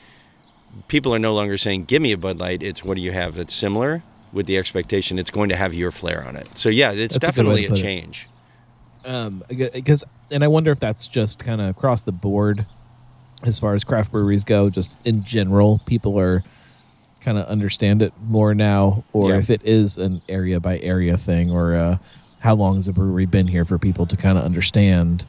People 0.88 1.14
are 1.14 1.20
no 1.20 1.34
longer 1.34 1.58
saying, 1.58 1.86
"Give 1.86 2.02
me 2.02 2.12
a 2.12 2.18
Bud 2.18 2.38
Light." 2.40 2.62
It's 2.64 2.84
what 2.84 2.96
do 2.96 3.02
you 3.02 3.12
have 3.12 3.36
that's 3.36 3.54
similar 3.54 4.04
with 4.32 4.46
the 4.46 4.58
expectation 4.58 5.18
it's 5.18 5.32
going 5.32 5.50
to 5.50 5.56
have 5.56 5.74
your 5.74 5.90
flair 5.92 6.24
on 6.28 6.36
it. 6.36 6.56
So 6.58 6.70
yeah, 6.70 6.92
it's 6.92 7.18
That's 7.18 7.30
a 7.30 7.42
good 7.42 7.48
way 7.48 7.62
definitely 7.62 7.62
to 7.64 7.68
a 7.68 7.70
put 7.70 7.80
it. 7.80 7.82
change. 7.82 8.28
um 9.06 9.44
because 9.50 10.04
and 10.30 10.44
i 10.44 10.48
wonder 10.48 10.72
if 10.72 10.80
that's 10.80 11.08
just 11.08 11.40
kind 11.40 11.62
of 11.62 11.68
across 11.70 12.02
the 12.04 12.12
board 12.12 12.66
as 13.44 13.58
far 13.58 13.74
as 13.74 13.84
craft 13.86 14.12
breweries 14.12 14.44
go 14.44 14.70
just 14.70 14.98
in 15.06 15.24
general 15.24 15.80
people 15.86 16.20
are 16.20 16.44
kind 17.22 17.38
of 17.38 17.46
understand 17.48 18.02
it 18.02 18.14
more 18.28 18.54
now 18.56 19.04
or 19.14 19.32
Yeah. 19.32 19.38
if 19.38 19.50
it 19.50 19.62
is 19.64 19.98
an 19.98 20.22
area 20.30 20.60
by 20.60 20.80
area 20.80 21.18
thing 21.18 21.52
or 21.52 21.76
uh 21.76 21.98
how 22.42 22.56
long 22.56 22.76
has 22.76 22.88
a 22.88 22.94
brewery 22.94 23.26
been 23.26 23.48
here 23.48 23.66
for 23.66 23.78
people 23.78 24.06
to 24.06 24.16
kind 24.16 24.38
of 24.38 24.44
understand 24.46 25.26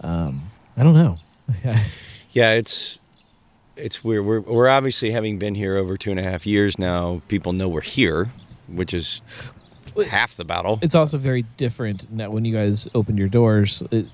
um 0.00 0.50
i 0.76 0.82
don't 0.82 0.94
know 0.94 1.18
Yeah, 2.32 2.54
it's 2.54 2.98
it's 3.76 4.02
weird. 4.02 4.24
We're 4.24 4.40
we're 4.40 4.68
obviously 4.68 5.10
having 5.12 5.38
been 5.38 5.54
here 5.54 5.76
over 5.76 5.96
two 5.96 6.10
and 6.10 6.18
a 6.18 6.22
half 6.22 6.46
years 6.46 6.78
now. 6.78 7.22
People 7.28 7.52
know 7.52 7.68
we're 7.68 7.80
here, 7.80 8.30
which 8.72 8.92
is 8.94 9.20
half 10.08 10.34
the 10.34 10.44
battle. 10.44 10.78
it's 10.82 10.94
also 10.96 11.16
very 11.18 11.42
different 11.56 12.10
now 12.10 12.30
when 12.30 12.44
you 12.44 12.52
guys 12.52 12.88
opened 12.94 13.18
your 13.18 13.28
doors 13.28 13.82
it, 13.92 14.06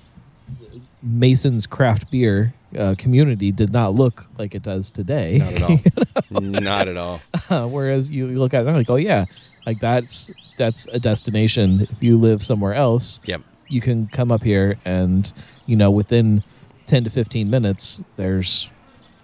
mason's 1.03 1.65
craft 1.67 2.11
beer 2.11 2.53
uh, 2.77 2.95
community 2.97 3.51
did 3.51 3.73
not 3.73 3.93
look 3.93 4.27
like 4.37 4.55
it 4.55 4.61
does 4.63 4.91
today 4.91 5.37
Not 5.39 5.53
at 5.53 5.61
all. 5.63 6.41
Not 6.41 6.87
at 6.87 6.95
all. 6.97 7.21
Uh, 7.49 7.67
whereas 7.67 8.09
you 8.11 8.27
look 8.27 8.53
at 8.53 8.65
it 8.65 8.71
like, 8.71 8.89
oh 8.89 8.95
yeah, 8.95 9.25
like 9.65 9.79
that's 9.81 10.31
that's 10.57 10.87
a 10.93 10.99
destination. 10.99 11.81
If 11.91 12.01
you 12.01 12.17
live 12.17 12.41
somewhere 12.43 12.73
else, 12.73 13.19
Yep. 13.25 13.41
you 13.67 13.81
can 13.81 14.07
come 14.07 14.31
up 14.31 14.43
here 14.43 14.75
and 14.85 15.31
you 15.65 15.75
know 15.75 15.91
within 15.91 16.43
10 16.85 17.03
to 17.05 17.09
15 17.09 17.49
minutes 17.49 18.03
there's 18.15 18.71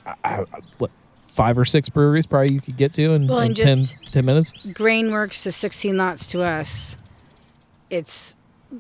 I, 0.05 0.15
I, 0.23 0.43
what 0.77 0.91
five 1.33 1.57
or 1.57 1.63
six 1.65 1.87
breweries 1.89 2.25
probably 2.25 2.53
you 2.53 2.59
could 2.61 2.75
get 2.77 2.91
to 2.93 3.11
in, 3.13 3.27
Well, 3.27 3.39
in 3.39 3.53
10, 3.55 3.77
just- 3.85 3.95
10 4.11 4.25
minutes 4.25 4.51
Grainworks 4.67 5.43
to 5.43 5.51
16 5.53 5.95
lots 5.95 6.25
to 6.27 6.41
us. 6.41 6.97
It's 7.89 8.35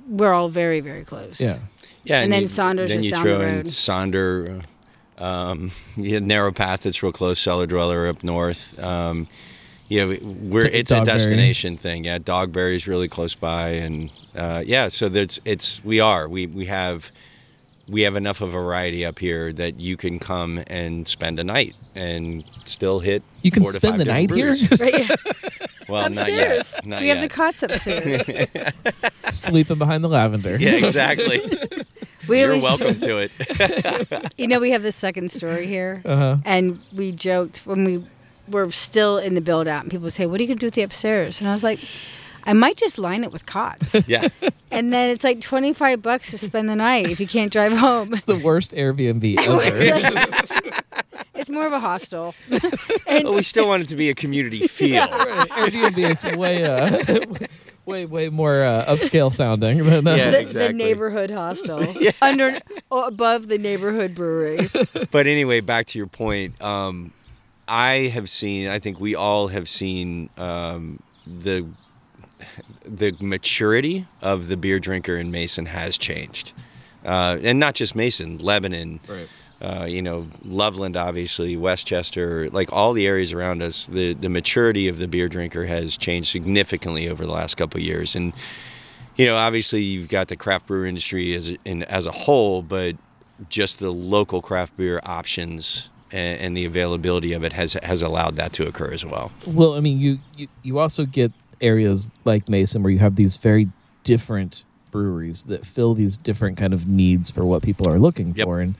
we're 0.09 0.33
all 0.33 0.49
very 0.49 0.81
very 0.81 1.05
close. 1.05 1.39
yeah 1.39 1.59
Yeah, 2.09 2.21
And 2.21 2.31
then 2.31 2.41
you, 2.43 2.47
Saunders 2.47 2.89
then 2.89 2.99
is 2.99 3.05
you 3.05 3.11
down 3.11 3.23
throw 3.23 3.37
the 3.39 3.43
in 3.47 3.55
road. 3.57 3.65
Sonder, 3.65 4.63
um, 5.17 5.71
you 5.95 6.13
had 6.13 6.23
Narrow 6.23 6.51
Path 6.51 6.83
that's 6.83 7.01
real 7.03 7.11
close, 7.11 7.39
Cellar 7.39 7.67
Dweller 7.67 8.07
up 8.07 8.23
north. 8.23 8.77
Um, 8.83 9.27
yeah, 9.89 10.05
we- 10.05 10.17
we're 10.17 10.63
D- 10.63 10.69
it's 10.73 10.91
a 10.91 10.95
Dogberry. 10.95 11.05
destination 11.05 11.77
thing. 11.77 12.03
Yeah, 12.03 12.19
Dogberry's 12.19 12.87
really 12.87 13.07
close 13.07 13.35
by, 13.35 13.69
and 13.69 14.11
uh, 14.35 14.63
yeah, 14.65 14.89
so 14.89 15.07
that's 15.09 15.39
it's 15.45 15.83
we 15.83 15.99
are 16.01 16.27
we 16.27 16.45
we 16.45 16.65
have 16.65 17.11
we 17.87 18.01
have 18.01 18.17
enough 18.17 18.41
of 18.41 18.49
a 18.49 18.51
variety 18.51 19.05
up 19.05 19.17
here 19.19 19.53
that 19.53 19.79
you 19.79 19.95
can 19.95 20.19
come 20.19 20.61
and 20.67 21.07
spend 21.07 21.39
a 21.39 21.43
night 21.45 21.73
and 21.95 22.43
still 22.65 22.99
hit. 22.99 23.23
You 23.43 23.49
can 23.51 23.63
four 23.63 23.71
to 23.71 23.79
spend 23.79 23.93
five 23.93 23.99
the 23.99 24.05
night 24.05 24.27
different 24.29 24.57
here? 24.59 24.67
breweries. 24.77 25.09
Right, 25.09 25.51
Well, 25.87 26.09
not 26.09 26.27
upstairs. 26.27 26.73
yet. 26.73 26.85
Not 26.85 27.01
we 27.01 27.07
yet. 27.07 27.17
have 27.17 27.29
the 27.29 27.33
cots 27.33 27.63
upstairs. 27.63 28.21
sleeping 29.31 29.77
behind 29.77 30.03
the 30.03 30.09
lavender 30.09 30.57
yeah, 30.59 30.71
exactly. 30.85 31.41
We 32.27 32.41
You're 32.41 32.59
welcome 32.59 32.99
to 32.99 33.19
it. 33.19 33.31
You 34.37 34.47
know, 34.47 34.59
we 34.59 34.71
have 34.71 34.83
the 34.83 34.91
second 34.91 35.31
story 35.31 35.65
here, 35.65 36.01
uh-huh 36.03 36.37
and 36.43 36.81
we 36.93 37.13
joked 37.13 37.65
when 37.65 37.85
we 37.85 38.03
were 38.49 38.69
still 38.71 39.17
in 39.17 39.33
the 39.33 39.39
build 39.41 39.67
out, 39.67 39.83
and 39.83 39.91
people 39.91 40.03
would 40.03 40.13
say, 40.13 40.25
"What 40.25 40.39
are 40.39 40.43
you 40.43 40.47
gonna 40.49 40.59
do 40.59 40.67
with 40.67 40.73
the 40.73 40.81
upstairs?" 40.81 41.39
And 41.39 41.49
I 41.49 41.53
was 41.53 41.63
like, 41.63 41.79
"I 42.47 42.53
might 42.53 42.77
just 42.77 42.97
line 42.97 43.23
it 43.23 43.31
with 43.31 43.45
cots." 43.45 43.95
yeah. 44.07 44.29
and 44.71 44.91
then 44.91 45.09
it's 45.11 45.23
like 45.23 45.41
twenty 45.41 45.73
five 45.73 46.01
bucks 46.01 46.31
to 46.31 46.37
spend 46.37 46.67
the 46.69 46.75
night 46.75 47.09
if 47.09 47.19
you 47.19 47.27
can't 47.27 47.51
drive 47.51 47.73
home. 47.77 48.11
it's 48.13 48.23
the 48.23 48.35
worst 48.37 48.71
airbnb 48.73 49.37
ever 49.39 50.87
It's 51.35 51.49
more 51.51 51.67
of 51.67 51.73
a 51.73 51.79
hostel. 51.79 52.33
and 52.49 52.61
But 53.23 53.33
we 53.33 53.43
still 53.43 53.67
want 53.67 53.83
it 53.83 53.89
to 53.89 53.95
be 53.95 54.09
a 54.09 54.15
community 54.15 54.67
feel. 54.67 55.07
Right, 55.07 55.47
Airbnb 55.49 55.97
is 55.99 56.35
way, 56.37 56.63
uh, 56.63 57.45
way, 57.85 58.05
way 58.07 58.29
more 58.29 58.63
uh, 58.63 58.85
upscale 58.87 59.31
sounding 59.31 59.85
than 59.85 60.07
uh, 60.07 60.15
Yeah. 60.15 60.31
the, 60.31 60.39
exactly. 60.39 60.67
the 60.67 60.73
neighborhood 60.73 61.29
hostel 61.31 61.95
under 62.21 62.57
oh, 62.91 63.03
above 63.03 63.47
the 63.49 63.57
neighborhood 63.59 64.15
brewery. 64.15 64.67
But 65.11 65.27
anyway, 65.27 65.61
back 65.61 65.85
to 65.87 65.97
your 65.99 66.07
point. 66.07 66.59
Um, 66.61 67.13
I 67.67 68.09
have 68.13 68.29
seen. 68.29 68.67
I 68.67 68.79
think 68.79 68.99
we 68.99 69.13
all 69.13 69.49
have 69.49 69.69
seen 69.69 70.29
um, 70.37 71.01
the 71.27 71.67
the 72.87 73.15
maturity 73.19 74.07
of 74.21 74.47
the 74.47 74.57
beer 74.57 74.79
drinker 74.79 75.17
in 75.17 75.31
Mason 75.31 75.67
has 75.67 75.97
changed, 75.97 76.53
uh, 77.05 77.37
and 77.41 77.59
not 77.59 77.75
just 77.75 77.95
Mason, 77.95 78.37
Lebanon. 78.37 78.99
Right. 79.07 79.27
Uh, 79.59 79.85
you 79.85 80.03
know, 80.03 80.27
Loveland, 80.43 80.95
obviously, 80.95 81.57
Westchester, 81.57 82.47
like 82.51 82.71
all 82.71 82.93
the 82.93 83.07
areas 83.07 83.33
around 83.33 83.63
us, 83.63 83.87
the, 83.87 84.13
the 84.13 84.29
maturity 84.29 84.87
of 84.87 84.99
the 84.99 85.07
beer 85.07 85.27
drinker 85.27 85.65
has 85.65 85.97
changed 85.97 86.29
significantly 86.29 87.09
over 87.09 87.25
the 87.25 87.31
last 87.31 87.57
couple 87.57 87.79
of 87.79 87.83
years. 87.83 88.15
And, 88.15 88.33
you 89.15 89.25
know, 89.25 89.35
obviously 89.35 89.81
you've 89.81 90.09
got 90.09 90.27
the 90.27 90.35
craft 90.35 90.67
brewer 90.67 90.85
industry 90.85 91.33
as 91.33 91.49
a, 91.49 91.57
in, 91.65 91.81
as 91.85 92.05
a 92.05 92.11
whole, 92.11 92.61
but 92.61 92.97
just 93.49 93.79
the 93.79 93.91
local 93.91 94.43
craft 94.43 94.77
beer 94.77 94.99
options 95.01 95.89
and, 96.11 96.39
and 96.39 96.55
the 96.55 96.65
availability 96.65 97.33
of 97.33 97.43
it 97.43 97.53
has 97.53 97.73
has 97.81 98.03
allowed 98.03 98.35
that 98.35 98.53
to 98.53 98.67
occur 98.67 98.91
as 98.91 99.03
well. 99.03 99.31
Well, 99.45 99.73
I 99.73 99.79
mean, 99.79 99.99
you, 99.99 100.19
you 100.35 100.47
you 100.61 100.79
also 100.79 101.05
get 101.05 101.31
areas 101.61 102.11
like 102.25 102.47
Mason 102.49 102.83
where 102.83 102.91
you 102.91 102.99
have 102.99 103.15
these 103.15 103.37
very 103.37 103.69
different 104.03 104.63
breweries 104.91 105.43
that 105.45 105.65
fill 105.65 105.93
these 105.93 106.17
different 106.17 106.57
kind 106.57 106.73
of 106.73 106.87
needs 106.87 107.29
for 107.31 107.45
what 107.45 107.61
people 107.63 107.87
are 107.87 107.99
looking 107.99 108.33
Yep. 108.35 108.45
for, 108.45 108.61
and 108.61 108.75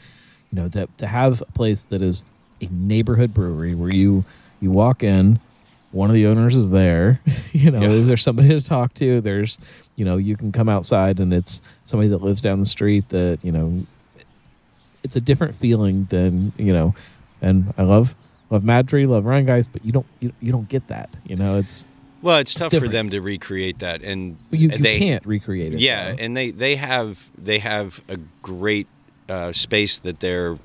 you 0.51 0.55
know, 0.61 0.69
to 0.69 0.87
to 0.97 1.07
have 1.07 1.41
a 1.41 1.45
place 1.51 1.83
that 1.85 2.01
is 2.01 2.23
a 2.61 2.67
neighborhood 2.71 3.33
brewery 3.33 3.75
where 3.75 3.91
you 3.93 4.23
you 4.61 4.71
walk 4.71 5.03
in, 5.03 5.39
one 5.91 6.09
of 6.09 6.13
the 6.15 6.25
owners 6.25 6.55
is 6.55 6.69
there, 6.71 7.19
you 7.51 7.69
know, 7.71 7.81
Yeah. 7.81 8.01
there's 8.05 8.21
somebody 8.23 8.49
to 8.49 8.61
talk 8.63 8.93
to, 8.95 9.21
there's 9.21 9.59
you 9.95 10.05
know, 10.05 10.17
you 10.17 10.35
can 10.37 10.51
come 10.51 10.69
outside 10.69 11.19
and 11.19 11.33
it's 11.33 11.61
somebody 11.83 12.07
that 12.09 12.21
lives 12.23 12.41
down 12.41 12.59
the 12.59 12.65
street 12.65 13.09
that 13.09 13.39
you 13.43 13.51
know, 13.51 13.85
it's 15.03 15.15
a 15.15 15.21
different 15.21 15.55
feeling 15.55 16.05
than 16.05 16.53
you 16.57 16.73
know, 16.73 16.95
and 17.41 17.73
I 17.77 17.83
love 17.83 18.15
love 18.49 18.63
MadTree, 18.63 19.07
love 19.07 19.25
Rhinegeist, 19.25 19.69
but 19.73 19.83
you 19.85 19.91
don't 19.91 20.05
you, 20.19 20.31
you 20.39 20.51
don't 20.51 20.69
get 20.69 20.87
that. 20.87 21.15
You 21.25 21.35
know, 21.35 21.57
it's 21.57 21.85
Well, 22.21 22.37
it's 22.37 22.51
It's 22.51 22.59
tough 22.59 22.69
different. 22.69 22.91
for 22.91 22.97
them 22.97 23.09
to 23.11 23.21
recreate 23.21 23.79
that, 23.79 24.01
and 24.01 24.37
you, 24.51 24.69
you 24.69 24.77
they, 24.77 24.97
can't 24.97 25.25
recreate 25.25 25.73
it. 25.73 25.79
Yeah, 25.79 26.11
though. 26.11 26.17
and 26.23 26.35
they 26.35 26.51
they 26.51 26.75
have 26.75 27.29
they 27.37 27.59
have 27.59 28.01
a 28.09 28.17
great 28.41 28.87
uh, 29.29 29.51
space 29.51 29.97
that 29.99 30.19
they're 30.19 30.57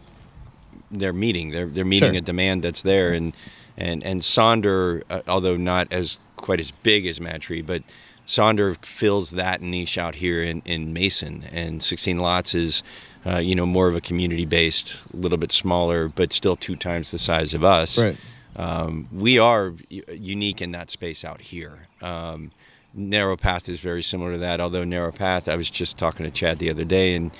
they're 0.90 1.12
meeting. 1.12 1.50
They're 1.50 1.66
they're 1.66 1.84
meeting 1.84 2.12
Sure. 2.12 2.18
a 2.18 2.22
demand 2.22 2.62
that's 2.64 2.82
there, 2.82 3.12
and 3.12 3.34
and 3.76 4.02
and 4.04 4.22
Sonder, 4.22 5.02
uh, 5.10 5.20
although 5.28 5.56
not 5.56 5.88
as 5.92 6.18
quite 6.36 6.60
as 6.60 6.70
big 6.70 7.06
as 7.06 7.18
MadTree, 7.18 7.64
but 7.66 7.82
Sonder 8.26 8.82
fills 8.84 9.30
that 9.32 9.60
niche 9.60 9.98
out 9.98 10.16
here 10.16 10.42
in 10.42 10.62
in 10.64 10.92
Mason, 10.92 11.44
and 11.52 11.82
16 11.82 12.18
Lots 12.18 12.54
is. 12.54 12.82
Uh, 13.24 13.38
you 13.38 13.54
know, 13.54 13.64
more 13.64 13.86
of 13.86 13.94
a 13.94 14.00
community-based, 14.00 14.96
a 15.14 15.16
little 15.16 15.38
bit 15.38 15.52
smaller, 15.52 16.08
but 16.08 16.32
still 16.32 16.56
two 16.56 16.74
times 16.74 17.12
the 17.12 17.18
size 17.18 17.54
of 17.54 17.62
us 17.62 17.96
right. 17.96 18.16
Um, 18.56 19.08
we 19.12 19.38
are 19.38 19.74
unique 19.88 20.60
in 20.62 20.72
that 20.72 20.90
space 20.90 21.24
out 21.24 21.40
here. 21.40 21.88
Um, 22.00 22.50
Narrow 22.94 23.36
Path 23.36 23.68
is 23.68 23.80
very 23.80 24.02
similar 24.02 24.32
to 24.32 24.38
that. 24.38 24.60
Although 24.60 24.84
Narrow 24.84 25.12
Path, 25.12 25.48
I 25.48 25.56
was 25.56 25.70
just 25.70 25.96
talking 25.98 26.24
to 26.26 26.30
Chad 26.30 26.58
the 26.58 26.68
other 26.70 26.84
day, 26.84 27.14
and 27.14 27.30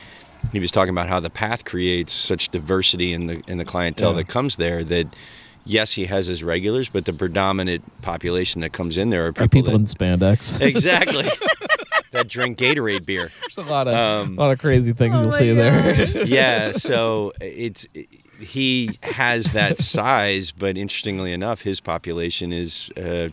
he 0.53 0.59
was 0.61 0.71
talking 0.71 0.91
about 0.91 1.09
how 1.09 1.21
the 1.21 1.31
path 1.31 1.65
creates 1.65 2.13
such 2.13 2.49
diversity 2.49 3.13
in 3.13 3.27
the 3.27 3.43
in 3.47 3.59
the 3.59 3.65
clientele 3.65 4.11
Yeah. 4.13 4.17
that 4.19 4.29
comes 4.29 4.57
there. 4.57 4.83
That 4.83 5.15
yes, 5.67 5.93
he 5.93 6.07
has 6.07 6.27
his 6.27 6.43
regulars, 6.43 6.89
but 6.89 7.05
the 7.05 7.13
predominant 7.13 7.85
population 8.03 8.63
that 8.63 8.73
comes 8.73 8.97
in 8.97 9.11
there 9.11 9.27
are 9.27 9.33
people, 9.33 9.45
Are 9.45 9.49
people 9.49 9.73
that, 9.73 9.79
in 9.79 9.85
spandex? 9.85 10.61
exactly 10.61 11.29
that 12.13 12.29
drink 12.29 12.59
Gatorade 12.59 13.05
beer. 13.07 13.31
There's 13.41 13.59
a 13.59 13.63
lot 13.71 13.89
of 13.89 13.95
Um, 13.95 14.39
a 14.39 14.41
lot 14.41 14.51
of 14.53 14.59
crazy 14.59 14.93
things 14.93 15.17
Oh 15.17 15.23
you'll 15.23 15.31
my 15.31 15.37
see 15.37 15.53
there. 15.53 16.23
yeah, 16.27 16.73
so 16.73 17.33
it's 17.41 17.87
he 18.41 18.91
has 19.03 19.53
that 19.53 19.79
size, 19.79 20.51
but 20.51 20.77
interestingly 20.77 21.33
enough, 21.33 21.63
his 21.63 21.81
population 21.81 22.53
is, 22.53 22.91
uh, 22.97 23.29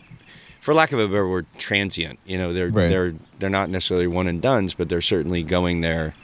for 0.60 0.72
lack 0.74 0.92
of 0.92 0.98
a 1.00 1.08
better 1.08 1.28
word, 1.28 1.46
transient. 1.58 2.18
You 2.26 2.38
know, 2.38 2.52
they're 2.52 2.68
Right. 2.70 2.88
they're 2.88 3.14
they're 3.38 3.50
not 3.50 3.70
necessarily 3.70 4.06
one 4.06 4.26
and 4.26 4.40
duns, 4.42 4.74
but 4.74 4.88
they're 4.88 5.00
certainly 5.00 5.42
going 5.42 5.80
there 5.80 6.14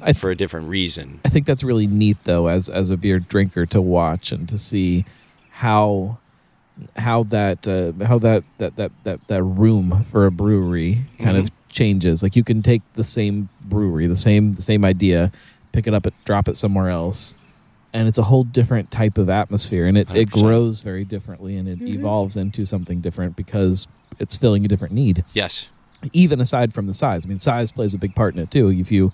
I 0.00 0.06
th- 0.12 0.18
for 0.18 0.30
a 0.30 0.36
different 0.36 0.68
reason. 0.68 1.20
I 1.24 1.28
think 1.28 1.44
that's 1.46 1.62
really 1.64 1.86
neat 1.86 2.16
though, 2.24 2.46
as 2.46 2.68
as 2.68 2.90
a 2.90 2.96
beer 2.96 3.18
drinker 3.18 3.66
to 3.66 3.82
watch 3.82 4.32
and 4.32 4.48
to 4.48 4.56
see 4.58 5.04
how 5.50 6.18
how 6.96 7.24
that 7.24 7.68
uh, 7.68 7.92
how 8.06 8.18
that, 8.20 8.42
that 8.56 8.76
that 8.76 8.92
that 9.04 9.26
that 9.26 9.42
room 9.42 10.02
for 10.04 10.24
a 10.24 10.30
brewery 10.30 11.00
kind 11.18 11.36
of 11.36 11.50
changes. 11.70 12.22
Like 12.22 12.36
you 12.36 12.44
can 12.44 12.62
take 12.62 12.82
the 12.94 13.04
same 13.04 13.48
brewery, 13.62 14.06
the 14.06 14.16
same 14.16 14.54
the 14.54 14.62
same 14.62 14.84
idea, 14.84 15.32
pick 15.72 15.86
it 15.86 15.94
up 15.94 16.06
and 16.06 16.14
drop 16.24 16.48
it 16.48 16.56
somewhere 16.56 16.90
else, 16.90 17.34
and 17.92 18.08
it's 18.08 18.18
a 18.18 18.24
whole 18.24 18.44
different 18.44 18.90
type 18.90 19.18
of 19.18 19.28
atmosphere, 19.28 19.86
and 19.86 19.96
it, 19.96 20.10
it 20.10 20.30
100%. 20.30 20.42
grows 20.42 20.82
very 20.82 21.04
differently, 21.04 21.56
and 21.56 21.68
it 21.68 21.78
mm-hmm. 21.78 21.98
evolves 21.98 22.36
into 22.36 22.64
something 22.64 23.00
different 23.00 23.36
because 23.36 23.86
it's 24.18 24.36
filling 24.36 24.64
a 24.64 24.68
different 24.68 24.92
need 24.92 25.24
Yes, 25.32 25.68
even 26.12 26.40
aside 26.40 26.72
from 26.72 26.86
the 26.86 26.94
size. 26.94 27.24
I 27.24 27.28
mean, 27.28 27.38
size 27.38 27.72
plays 27.72 27.94
a 27.94 27.98
big 27.98 28.14
part 28.14 28.34
in 28.34 28.40
it 28.40 28.50
too. 28.50 28.68
If 28.70 28.92
you, 28.92 29.12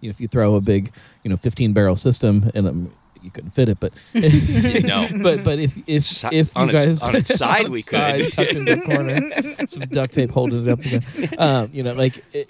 you 0.00 0.08
know, 0.08 0.10
if 0.10 0.20
you 0.20 0.28
throw 0.28 0.54
a 0.54 0.60
big, 0.60 0.92
you 1.22 1.30
know, 1.30 1.36
15 1.36 1.72
barrel 1.72 1.96
system 1.96 2.50
in 2.54 2.64
them, 2.64 2.92
you 3.28 3.32
couldn't 3.32 3.50
fit 3.50 3.68
it, 3.68 3.78
but 3.78 3.92
no. 4.14 5.06
but 5.22 5.44
but 5.44 5.58
if 5.58 5.76
if 5.86 6.04
Si- 6.04 6.28
if 6.32 6.54
you 6.54 6.60
on 6.62 6.70
its- 6.70 6.84
guys 6.84 7.02
on 7.02 7.14
its 7.16 7.34
side 7.34 7.68
we 7.68 7.78
outside, 7.82 8.20
could. 8.20 8.32
tucked 8.32 8.54
into 8.54 8.72
a 8.72 8.80
corner, 8.82 9.66
some 9.66 9.82
duct 9.84 10.14
tape 10.14 10.30
holding 10.30 10.66
it 10.66 10.70
up 10.70 10.80
again. 10.80 11.04
Um, 11.38 11.70
you 11.72 11.82
know, 11.82 11.92
like 11.92 12.24
it, 12.32 12.48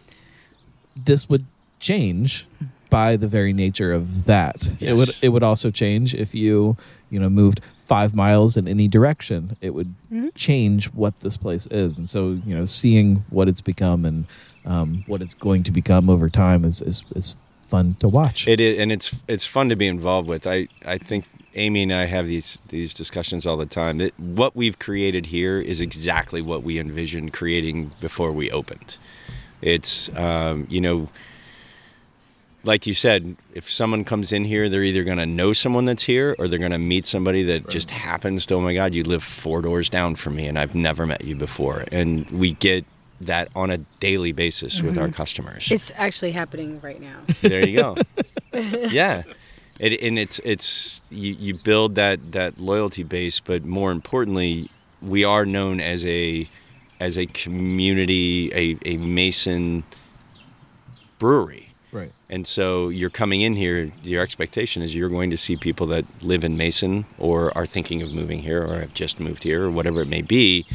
this 0.96 1.28
would 1.28 1.44
change 1.80 2.46
by 2.90 3.16
the 3.16 3.28
very 3.28 3.52
nature 3.52 3.92
of 3.92 4.24
that. 4.24 4.56
It 4.80 4.94
would 4.94 5.10
it 5.20 5.28
would 5.30 5.42
also 5.42 5.70
change 5.70 6.14
if 6.14 6.34
you 6.34 6.76
you 7.10 7.18
know 7.20 7.28
moved 7.28 7.60
five 7.78 8.14
miles 8.14 8.56
in 8.56 8.68
any 8.68 8.86
direction. 8.88 9.56
It 9.60 9.70
would 9.74 9.94
change 10.34 10.86
what 10.92 11.20
this 11.20 11.36
place 11.36 11.66
is, 11.70 11.98
and 11.98 12.08
so 12.08 12.38
you 12.46 12.54
know 12.56 12.64
seeing 12.66 13.24
what 13.30 13.48
it's 13.48 13.60
become 13.60 14.04
and 14.04 14.26
um, 14.64 15.04
what 15.06 15.22
it's 15.22 15.34
going 15.34 15.62
to 15.64 15.72
become 15.72 16.08
over 16.10 16.28
time 16.30 16.64
is 16.64 16.80
is, 16.82 17.02
is 17.14 17.36
fun 17.68 17.94
to 18.00 18.08
watch. 18.08 18.48
It 18.48 18.60
is, 18.60 18.78
and 18.78 18.90
it's 18.90 19.14
it's 19.28 19.44
fun 19.44 19.68
to 19.68 19.76
be 19.76 19.86
involved 19.86 20.28
with. 20.28 20.46
I 20.46 20.68
I 20.84 20.98
think 20.98 21.26
Amy 21.54 21.82
and 21.82 21.92
I 21.92 22.06
have 22.06 22.26
these 22.26 22.58
these 22.68 22.94
discussions 22.94 23.46
all 23.46 23.56
the 23.56 23.66
time. 23.66 23.98
That 23.98 24.18
what 24.18 24.56
we've 24.56 24.78
created 24.78 25.26
here 25.26 25.60
is 25.60 25.80
exactly 25.80 26.40
what 26.42 26.62
we 26.62 26.78
envisioned 26.78 27.32
creating 27.32 27.92
before 28.00 28.32
we 28.32 28.50
opened. 28.50 28.96
It's 29.60 30.08
um, 30.16 30.66
you 30.70 30.80
know, 30.80 31.08
like 32.64 32.86
you 32.86 32.94
said, 32.94 33.36
if 33.54 33.70
someone 33.70 34.04
comes 34.04 34.32
in 34.32 34.44
here, 34.44 34.68
they're 34.68 34.84
either 34.84 35.04
going 35.04 35.18
to 35.18 35.26
know 35.26 35.52
someone 35.52 35.84
that's 35.84 36.04
here 36.04 36.34
or 36.38 36.48
they're 36.48 36.58
going 36.58 36.72
to 36.72 36.78
meet 36.78 37.06
somebody 37.06 37.42
that 37.44 37.68
just 37.68 37.90
happens 37.90 38.46
to. 38.46 38.54
Oh 38.54 38.60
my 38.60 38.74
God, 38.74 38.94
you 38.94 39.02
live 39.02 39.22
four 39.22 39.62
doors 39.62 39.88
down 39.88 40.14
from 40.14 40.36
me, 40.36 40.46
and 40.46 40.58
I've 40.58 40.74
never 40.74 41.06
met 41.06 41.24
you 41.24 41.34
before. 41.34 41.84
And 41.92 42.28
we 42.30 42.52
get 42.52 42.84
that 43.20 43.48
on 43.54 43.70
a 43.70 43.78
daily 44.00 44.32
basis 44.32 44.80
with 44.80 44.96
our 44.96 45.06
mm-hmm. 45.06 45.14
customers. 45.14 45.68
It's 45.70 45.92
actually 45.96 46.32
happening 46.32 46.80
right 46.80 47.00
now. 47.00 47.20
there 47.42 47.66
you 47.66 47.76
go. 47.76 47.96
yeah. 48.52 49.22
It, 49.78 50.00
and 50.02 50.18
it's 50.18 50.40
it's 50.44 51.02
you, 51.10 51.34
you 51.34 51.54
build 51.54 51.94
that 51.94 52.32
that 52.32 52.58
loyalty 52.58 53.04
base, 53.04 53.38
but 53.38 53.64
more 53.64 53.92
importantly, 53.92 54.70
we 55.00 55.24
are 55.24 55.46
known 55.46 55.80
as 55.80 56.04
a 56.04 56.48
as 57.00 57.16
a 57.16 57.26
community, 57.26 58.50
a, 58.52 58.76
a 58.84 58.96
Mason 58.96 59.84
brewery. 61.18 61.70
Right. 61.92 62.12
And 62.28 62.46
so 62.46 62.88
you're 62.88 63.08
coming 63.08 63.40
in 63.40 63.54
here, 63.54 63.92
your 64.02 64.22
expectation 64.22 64.82
is 64.82 64.94
you're 64.94 65.08
going 65.08 65.30
to 65.30 65.36
see 65.36 65.56
people 65.56 65.86
that 65.86 66.04
live 66.22 66.44
in 66.44 66.56
Mason 66.56 67.06
or 67.18 67.56
are 67.56 67.66
thinking 67.66 68.02
of 68.02 68.12
moving 68.12 68.40
here 68.40 68.62
or 68.62 68.80
have 68.80 68.94
just 68.94 69.18
moved 69.18 69.44
here 69.44 69.64
or 69.64 69.70
whatever 69.70 70.02
it 70.02 70.08
may 70.08 70.22
be. 70.22 70.66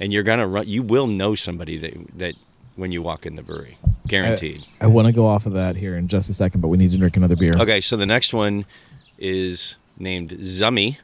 And 0.00 0.12
you're 0.12 0.22
going 0.22 0.38
to 0.38 0.46
run, 0.46 0.66
you 0.66 0.82
will 0.82 1.06
know 1.06 1.34
somebody 1.34 1.76
that, 1.78 2.18
that 2.18 2.34
when 2.76 2.90
you 2.90 3.02
walk 3.02 3.26
in 3.26 3.36
the 3.36 3.42
brewery, 3.42 3.78
guaranteed. 4.08 4.66
I, 4.80 4.84
I 4.84 4.86
want 4.88 5.06
to 5.06 5.12
go 5.12 5.26
off 5.26 5.46
of 5.46 5.52
that 5.52 5.76
here 5.76 5.96
in 5.96 6.08
just 6.08 6.30
a 6.30 6.34
second, 6.34 6.62
but 6.62 6.68
we 6.68 6.78
need 6.78 6.90
to 6.92 6.98
drink 6.98 7.16
another 7.16 7.36
beer. 7.36 7.52
Okay, 7.58 7.80
so 7.80 7.96
the 7.96 8.06
next 8.06 8.32
one 8.32 8.64
is 9.18 9.76
named 9.98 10.30
Zummy. 10.30 10.96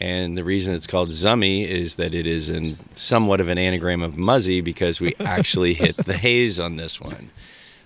And 0.00 0.38
the 0.38 0.44
reason 0.44 0.74
it's 0.74 0.86
called 0.86 1.10
Zummy 1.10 1.66
is 1.66 1.96
that 1.96 2.14
it 2.14 2.26
is 2.26 2.48
in 2.48 2.78
somewhat 2.94 3.40
of 3.40 3.48
an 3.48 3.58
anagram 3.58 4.02
of 4.02 4.16
Muzzy 4.16 4.60
because 4.60 5.00
we 5.00 5.14
actually 5.20 5.74
hit 5.74 5.96
the 5.96 6.16
haze 6.16 6.58
on 6.58 6.76
this 6.76 7.00
one. 7.00 7.30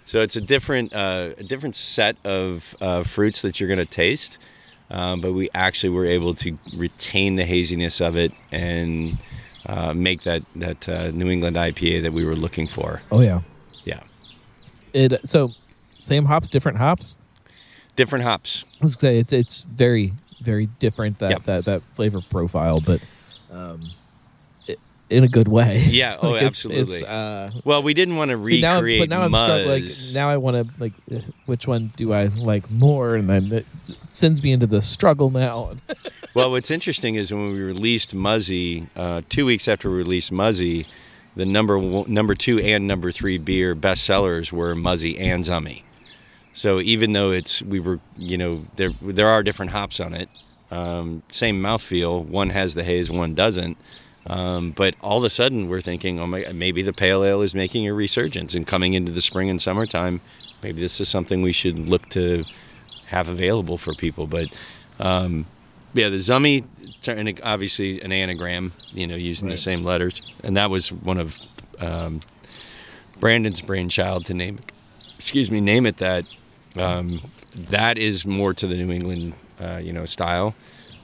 So 0.05 0.20
it's 0.20 0.37
a 0.37 0.41
different 0.41 0.93
uh, 0.93 1.30
a 1.39 1.45
different 1.45 1.74
set 1.74 2.16
of 2.24 2.76
uh, 2.80 3.03
fruits 3.03 3.43
that 3.43 3.61
you're 3.61 3.68
going 3.68 3.78
to 3.78 3.87
taste, 3.87 4.39
um, 4.91 5.20
but 5.20 5.33
we 5.33 5.49
actually 5.55 5.91
were 5.91 6.05
able 6.05 6.35
to 6.35 6.59
retain 6.74 7.37
the 7.37 7.45
haziness 7.45 8.01
of 8.01 8.16
it 8.16 8.33
and 8.51 9.18
uh, 9.67 9.93
make 9.95 10.23
that 10.23 10.43
that 10.57 10.89
uh, 10.89 11.11
New 11.11 11.29
England 11.31 11.57
IPA 11.57 12.03
that 12.03 12.13
we 12.13 12.25
were 12.25 12.37
looking 12.37 12.67
for. 12.67 13.03
Oh 13.11 13.21
yeah. 13.21 13.41
Yeah, 13.85 14.01
It 14.93 15.27
so 15.29 15.51
same 15.99 16.27
hops, 16.27 16.49
different 16.49 16.79
hops. 16.79 17.17
different 17.97 18.25
hops. 18.25 18.65
I 18.81 18.85
was 18.85 18.97
gonna 18.97 19.15
say 19.15 19.19
it's 19.19 19.33
it's 19.33 19.63
very 19.63 20.13
very 20.41 20.67
different 20.79 21.19
that 21.21 21.31
Yep. 21.31 21.43
that 21.45 21.65
that 21.67 21.83
flavor 21.95 22.21
profile, 22.29 22.79
but 22.85 23.01
um, 23.51 23.93
in 25.13 25.25
a 25.25 25.29
good 25.29 25.49
way. 25.49 25.79
Yeah, 25.89 26.17
oh, 26.23 26.35
it's- 26.35 26.47
absolutely. 26.47 26.97
It's, 26.99 27.03
uh, 27.03 27.51
Well, 27.65 27.83
we 27.83 27.95
didn't 27.95 28.17
want 28.17 28.31
to 28.31 28.43
see 28.43 28.61
now, 28.61 28.77
recreate 28.77 29.01
but 29.03 29.09
now 29.09 29.23
I'm 29.23 29.33
struck. 29.33 29.67
Like 29.67 29.85
now 30.13 30.29
I 30.31 30.37
want 30.39 30.57
to 30.57 30.75
like, 30.81 30.93
which 31.47 31.67
one 31.67 31.93
do 31.97 32.13
I 32.13 32.25
like 32.27 32.71
more? 32.71 33.15
And 33.15 33.29
then 33.29 33.53
it 33.53 33.67
sends 34.09 34.43
me 34.43 34.53
into 34.53 34.67
the 34.67 34.83
struggle 34.83 35.31
now. 35.31 35.75
Well, 36.35 36.51
what's 36.51 36.71
interesting 36.71 37.17
is 37.17 37.31
when 37.31 37.53
we 37.53 37.61
released 37.61 38.15
Muzzy, 38.15 38.89
uh, 38.97 39.21
two 39.29 39.45
weeks 39.45 39.69
after 39.69 39.91
we 39.91 39.97
released 39.99 40.33
Muzzy, 40.33 40.87
the 41.37 41.45
number 41.45 41.79
one, 41.79 42.11
number 42.11 42.35
two 42.35 42.59
and 42.59 42.89
number 42.89 43.13
three 43.13 43.37
beer 43.37 43.77
bestsellers 43.77 44.51
were 44.51 44.75
Muzzy 44.75 45.19
and 45.19 45.45
Zummy. 45.45 45.83
So 46.55 46.81
even 46.81 47.13
though 47.13 47.33
it's 47.33 47.61
we 47.61 47.81
were 47.81 48.01
you 48.17 48.39
know 48.39 48.65
there 48.77 48.93
there 49.03 49.29
are 49.29 49.43
different 49.43 49.73
hops 49.73 50.01
on 50.01 50.15
it, 50.15 50.31
um, 50.71 51.23
same 51.31 51.61
mouthfeel. 51.63 52.25
One 52.25 52.49
has 52.49 52.73
the 52.73 52.85
haze, 52.85 53.11
one 53.11 53.35
doesn't. 53.35 53.77
Um, 54.27 54.70
but 54.70 54.95
all 55.01 55.18
of 55.18 55.25
a 55.25 55.31
sudden 55.31 55.68
we're 55.68 55.81
thinking, 55.81 56.20
oh 56.20 56.27
my, 56.27 56.47
maybe 56.53 56.83
the 56.83 56.93
pale 56.93 57.25
ale 57.25 57.43
is 57.43 57.55
making 57.55 57.87
a 57.89 57.93
resurgence 57.95 58.55
and 58.55 58.66
coming 58.66 58.95
into 58.95 59.11
the 59.11 59.23
spring 59.23 59.51
and 59.51 59.61
summertime. 59.61 60.20
Maybe 60.62 60.81
this 60.81 61.01
is 61.01 61.09
something 61.09 61.43
we 61.43 61.53
should 61.53 61.79
look 61.89 62.09
to 62.11 62.45
have 63.07 63.29
available 63.29 63.79
for 63.79 63.95
people. 63.95 64.27
But 64.29 64.49
um, 65.01 65.47
yeah, 65.93 66.09
the 66.09 66.18
Zummy, 66.18 66.64
obviously 67.43 68.01
an 68.01 68.12
anagram, 68.12 68.73
you 68.93 69.07
know, 69.07 69.16
using 69.16 69.49
Right. 69.49 69.55
the 69.55 69.59
same 69.59 69.85
letters, 69.85 70.23
and 70.45 70.57
that 70.57 70.70
was 70.70 70.93
one 70.93 71.18
of 71.18 71.37
um, 71.81 72.20
Brandon's 73.18 73.61
brainchild 73.61 74.25
to 74.27 74.35
name. 74.35 74.59
It 74.59 74.73
excuse 75.18 75.51
me, 75.51 75.61
name 75.61 75.87
it 75.87 75.99
that. 75.99 76.25
Um, 76.77 77.20
that 77.55 77.99
is 77.99 78.25
more 78.25 78.55
to 78.55 78.66
the 78.66 78.75
New 78.77 78.91
England, 78.91 79.35
uh, 79.61 79.77
you 79.77 79.93
know, 79.93 80.07
style, 80.07 80.55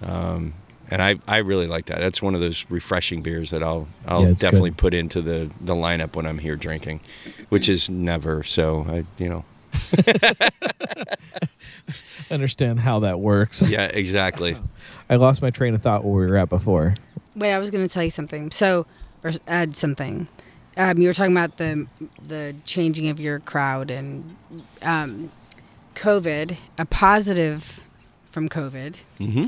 um, 0.01 0.55
and 0.91 1.03
I, 1.03 1.17
I 1.27 1.39
really 1.39 1.67
like 1.67 1.87
that. 1.87 2.01
That's 2.01 2.23
one 2.23 2.35
of 2.35 2.41
those 2.41 2.65
refreshing 2.71 3.23
beers 3.23 3.51
that 3.51 3.63
I'll 3.63 3.89
I'll 4.07 4.27
Yeah, 4.27 4.33
definitely 4.35 4.71
good. 4.71 4.79
put 4.79 4.95
into 4.95 5.21
the 5.23 5.51
the 5.61 5.75
lineup 5.75 6.17
when 6.17 6.27
I'm 6.27 6.39
here 6.39 6.57
drinking, 6.57 7.01
which 7.49 7.69
is 7.69 7.89
never. 7.91 8.43
So 8.43 8.87
I, 8.89 9.05
you 9.23 9.29
know, 9.29 9.45
understand 12.31 12.81
how 12.81 13.01
that 13.01 13.21
works. 13.21 13.63
yeah, 13.63 13.85
exactly. 13.87 14.57
I 15.11 15.17
lost 15.17 15.43
my 15.43 15.51
train 15.51 15.75
of 15.75 15.83
thought 15.83 16.05
where 16.05 16.25
we 16.27 16.31
were 16.31 16.37
at 16.37 16.49
before. 16.49 16.95
Wait, 17.35 17.53
I 17.53 17.59
was 17.59 17.71
going 17.71 17.87
to 17.87 17.93
tell 17.93 18.05
you 18.05 18.11
something. 18.11 18.51
So, 18.51 18.87
or 19.25 19.33
add 19.47 19.77
something. 19.77 20.29
Um, 20.77 20.99
you 20.99 21.09
were 21.09 21.15
talking 21.15 21.33
about 21.33 21.57
the 21.57 21.87
the 22.27 22.55
changing 22.65 23.09
of 23.09 23.19
your 23.21 23.41
crowd 23.41 23.91
and 23.91 24.37
um, 24.83 25.31
COVID. 25.95 26.57
A 26.79 26.85
positive 26.85 27.81
from 28.31 28.49
COVID 28.49 28.95
hmm 29.19 29.47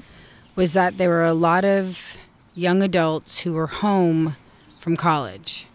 was 0.60 0.74
that 0.74 0.98
there 0.98 1.08
were 1.08 1.24
a 1.24 1.32
lot 1.32 1.64
of 1.64 2.16
young 2.54 2.82
adults 2.82 3.38
who 3.38 3.54
were 3.54 3.66
home 3.66 4.36
from 4.78 4.94
college 4.94 5.66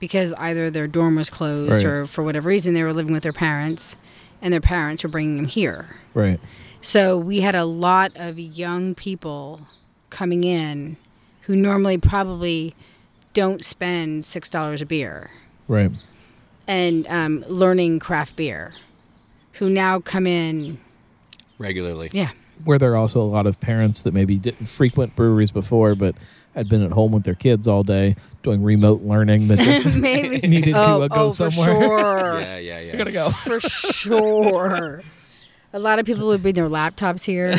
because 0.00 0.32
either 0.34 0.70
their 0.70 0.88
dorm 0.88 1.14
was 1.14 1.30
closed 1.30 1.72
Right. 1.72 1.84
or 1.84 2.06
for 2.06 2.24
whatever 2.24 2.48
reason 2.48 2.74
they 2.74 2.82
were 2.82 2.92
living 2.92 3.12
with 3.12 3.22
their 3.22 3.32
parents, 3.32 3.94
and 4.40 4.52
their 4.52 4.60
parents 4.60 5.04
were 5.04 5.08
bringing 5.08 5.36
them 5.36 5.46
here. 5.46 5.86
Right. 6.14 6.40
So 6.80 7.16
we 7.16 7.42
had 7.42 7.54
a 7.54 7.64
lot 7.64 8.10
of 8.16 8.40
young 8.40 8.96
people 8.96 9.68
coming 10.10 10.42
in 10.42 10.96
who 11.42 11.54
normally 11.54 11.96
probably 11.96 12.74
don't 13.34 13.64
spend 13.64 14.24
six 14.24 14.48
dollars 14.48 14.82
a 14.82 14.86
beer 14.86 15.30
Right. 15.68 15.92
and 16.66 17.06
um, 17.06 17.44
learning 17.46 18.00
craft 18.00 18.34
beer, 18.34 18.72
who 19.52 19.70
now 19.70 20.00
come 20.00 20.26
in. 20.26 20.78
Regularly. 21.58 22.10
Yeah, 22.12 22.30
Where 22.64 22.78
there 22.78 22.92
are 22.92 22.96
also 22.96 23.20
a 23.20 23.24
lot 23.24 23.46
of 23.46 23.60
parents 23.60 24.02
that 24.02 24.14
maybe 24.14 24.36
didn't 24.36 24.66
frequent 24.66 25.16
breweries 25.16 25.50
before, 25.50 25.94
but 25.94 26.14
had 26.54 26.68
been 26.68 26.82
at 26.82 26.92
home 26.92 27.12
with 27.12 27.24
their 27.24 27.34
kids 27.34 27.66
all 27.66 27.82
day 27.82 28.14
doing 28.42 28.62
remote 28.62 29.02
learning 29.02 29.48
that 29.48 29.58
just 29.58 29.96
maybe 29.96 30.46
needed 30.46 30.72
to 30.72 30.86
oh, 30.86 31.02
uh, 31.02 31.08
go 31.08 31.24
oh, 31.24 31.28
somewhere. 31.30 31.66
for 31.66 31.80
sure, 31.80 32.40
Yeah, 32.40 32.58
yeah, 32.58 32.58
yeah. 32.58 32.80
You're 32.80 32.98
gonna 32.98 33.12
go. 33.12 33.30
for 33.30 33.60
sure. 33.60 35.02
A 35.72 35.78
lot 35.78 35.98
of 35.98 36.04
people 36.04 36.26
would 36.26 36.42
bring 36.42 36.54
their 36.54 36.68
laptops 36.68 37.24
here. 37.24 37.52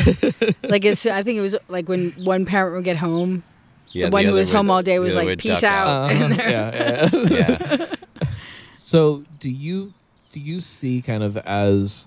like 0.62 0.84
it's, 0.84 1.04
I 1.04 1.24
think 1.24 1.36
it 1.36 1.40
was 1.40 1.56
like 1.68 1.88
when 1.88 2.12
one 2.12 2.46
parent 2.46 2.76
would 2.76 2.84
get 2.84 2.96
home, 2.96 3.42
Yeah, 3.90 4.06
the 4.06 4.12
one 4.12 4.24
who 4.24 4.32
was 4.34 4.50
home 4.50 4.70
all 4.70 4.84
day 4.84 5.00
was 5.00 5.16
like, 5.16 5.38
"Peace 5.38 5.60
duck 5.60 5.64
out." 5.64 6.12
Uh-huh. 6.12 6.34
Yeah, 6.38 7.08
yeah. 7.12 7.26
Yeah. 7.28 7.94
So, 8.74 9.24
do 9.40 9.50
you 9.50 9.94
do 10.30 10.40
you 10.40 10.60
see 10.60 11.00
kind 11.00 11.22
of 11.22 11.36
as 11.38 12.06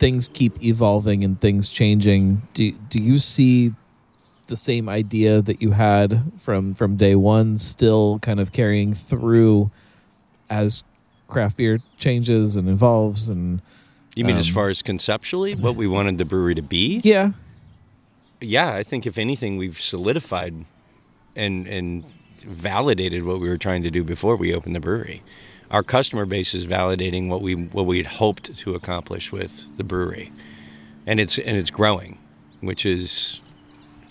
things 0.00 0.28
keep 0.28 0.60
evolving 0.64 1.22
and 1.22 1.40
things 1.40 1.70
changing? 1.70 2.42
Do 2.54 2.72
do 2.88 2.98
you 3.00 3.18
see 3.18 3.72
the 4.48 4.56
same 4.56 4.88
idea 4.88 5.40
that 5.42 5.62
you 5.62 5.70
had 5.72 6.32
from 6.36 6.74
from 6.74 6.96
day 6.96 7.14
one 7.14 7.56
still 7.58 8.18
kind 8.18 8.40
of 8.40 8.50
carrying 8.50 8.92
through 8.94 9.70
as 10.48 10.82
craft 11.28 11.56
beer 11.56 11.78
changes 11.98 12.56
and 12.56 12.68
evolves 12.68 13.28
and 13.28 13.62
You 14.16 14.24
mean 14.24 14.36
as 14.36 14.48
Um, 14.48 14.54
far 14.54 14.68
as 14.68 14.82
conceptually, 14.82 15.54
what 15.54 15.76
we 15.76 15.86
wanted 15.86 16.18
the 16.18 16.24
brewery 16.24 16.56
to 16.56 16.62
be? 16.62 17.00
yeah 17.04 17.30
Yeah, 18.40 18.74
I 18.74 18.82
think 18.82 19.06
if 19.06 19.16
anything, 19.18 19.56
we've 19.58 19.78
solidified 19.80 20.64
and 21.36 21.66
and 21.68 22.04
validated 22.44 23.22
what 23.24 23.38
we 23.38 23.48
were 23.48 23.58
trying 23.58 23.82
to 23.84 23.90
do 23.90 24.02
before 24.02 24.34
we 24.34 24.52
opened 24.56 24.74
the 24.74 24.80
brewery. 24.80 25.22
Our 25.70 25.82
customer 25.82 26.26
base 26.26 26.54
is 26.54 26.66
validating 26.66 27.28
what 27.28 27.42
we 27.42 27.54
what 27.54 27.86
we 27.86 27.98
had 27.98 28.06
hoped 28.06 28.56
to 28.56 28.74
accomplish 28.74 29.30
with 29.30 29.66
the 29.76 29.84
brewery, 29.84 30.32
and 31.06 31.20
it's 31.20 31.38
and 31.38 31.56
it's 31.56 31.70
growing, 31.70 32.18
which 32.60 32.84
is 32.84 33.40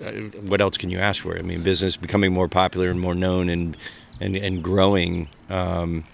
uh, 0.03 0.11
what 0.41 0.61
else 0.61 0.77
can 0.77 0.89
you 0.89 0.99
ask 0.99 1.21
for? 1.21 1.37
I 1.37 1.41
mean, 1.41 1.61
business 1.63 1.97
becoming 1.97 2.33
more 2.33 2.47
popular 2.47 2.89
and 2.89 2.99
more 2.99 3.15
known 3.15 3.49
and 3.49 3.75
and 4.21 4.35
and 4.35 4.63
growing. 4.63 5.29
Um, 5.49 6.05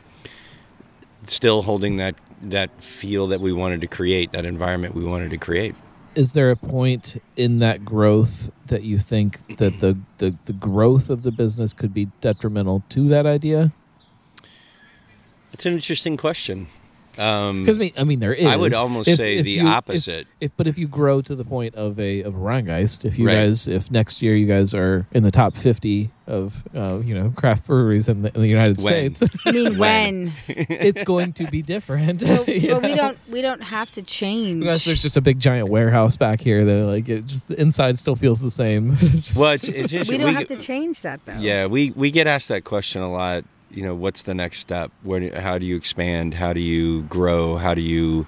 still 1.27 1.63
holding 1.63 1.97
that 1.97 2.15
that 2.41 2.69
feel 2.83 3.27
that 3.27 3.41
we 3.41 3.51
wanted 3.51 3.81
to 3.81 3.87
create, 3.87 4.31
that 4.31 4.45
environment 4.45 4.93
we 4.93 5.03
wanted 5.03 5.29
to 5.31 5.37
create. 5.37 5.75
is 6.15 6.31
there 6.31 6.49
a 6.49 6.55
point 6.55 7.21
in 7.35 7.59
that 7.59 7.83
growth 7.83 8.49
that 8.67 8.83
you 8.83 8.97
think 8.97 9.57
that 9.57 9.79
the, 9.79 9.97
the, 10.17 10.35
the 10.45 10.53
growth 10.53 11.09
of 11.09 11.23
the 11.23 11.31
business 11.31 11.73
could 11.73 11.93
be 11.93 12.05
detrimental 12.21 12.83
to 12.89 13.07
that 13.09 13.25
idea? 13.25 13.73
It's 15.55 15.65
an 15.65 15.71
interesting 15.73 16.17
question. 16.17 16.67
Um, 17.17 17.61
Because 17.61 17.77
I 17.77 17.79
mean, 17.79 17.93
I 17.99 18.03
mean, 18.03 18.19
there 18.19 18.33
is. 18.33 18.45
I 18.45 18.57
would 18.57 18.73
almost 18.73 19.15
say 19.15 19.41
the 19.41 19.51
you- 19.51 19.65
opposite. 19.65 20.27
If, 20.41 20.51
but 20.57 20.67
if 20.67 20.77
you 20.77 20.85
grow 20.85 21.21
to 21.21 21.33
the 21.33 21.45
point 21.45 21.73
of 21.75 21.97
a 21.97 22.21
of 22.23 22.33
Rhinegeist, 22.33 23.05
if 23.05 23.17
you 23.17 23.25
Right. 23.27 23.35
guys, 23.35 23.69
if 23.69 23.89
next 23.89 24.21
year 24.21 24.35
you 24.35 24.45
guys 24.47 24.73
are 24.73 25.07
in 25.13 25.23
the 25.23 25.31
top 25.31 25.55
fifty 25.55 26.09
of 26.27 26.65
uh, 26.75 26.99
you 27.01 27.15
know 27.15 27.29
craft 27.33 27.67
breweries 27.67 28.09
in 28.09 28.23
the, 28.23 28.35
in 28.35 28.41
the 28.41 28.49
United 28.49 28.79
When? 28.83 29.15
States. 29.15 29.23
I 29.45 29.51
mean, 29.53 29.77
when? 29.77 30.33
it's 30.49 31.03
going 31.05 31.31
to 31.39 31.45
be 31.49 31.61
different. 31.61 32.19
but, 32.19 32.49
you 32.49 32.73
but 32.73 32.83
we 32.83 32.95
don't 32.95 33.17
we 33.31 33.41
don't 33.41 33.63
have 33.63 33.91
to 33.93 34.01
change. 34.01 34.65
Unless 34.65 34.83
there's 34.83 35.01
just 35.01 35.15
a 35.15 35.21
big 35.21 35.39
giant 35.39 35.69
warehouse 35.69 36.17
back 36.17 36.41
here 36.41 36.65
that 36.65 36.83
like 36.85 37.07
it 37.07 37.25
just 37.27 37.47
the 37.47 37.57
inside 37.57 37.97
still 37.97 38.17
feels 38.17 38.41
the 38.41 38.51
same. 38.51 38.93
Just- 38.97 39.35
Well, 39.37 39.51
it's, 39.51 39.63
it's 39.63 39.93
we 40.09 40.17
don't 40.17 40.27
We 40.27 40.33
have 40.33 40.47
to 40.47 40.57
change 40.57 40.99
that 41.03 41.21
though. 41.23 41.37
Yeah, 41.39 41.67
we 41.67 41.91
we 41.91 42.11
get 42.11 42.27
asked 42.27 42.49
that 42.49 42.65
question 42.65 43.01
a 43.01 43.09
lot. 43.09 43.45
You 43.75 43.83
know, 43.83 43.95
what's 43.95 44.21
the 44.23 44.33
next 44.33 44.59
step? 44.59 44.91
Where, 45.03 45.39
how 45.39 45.57
do 45.57 45.65
you 45.65 45.75
expand? 45.75 46.35
How 46.35 46.53
do 46.53 46.59
you 46.59 47.03
grow? 47.03 47.57
How 47.57 47.73
do 47.73 47.81
you? 47.81 48.25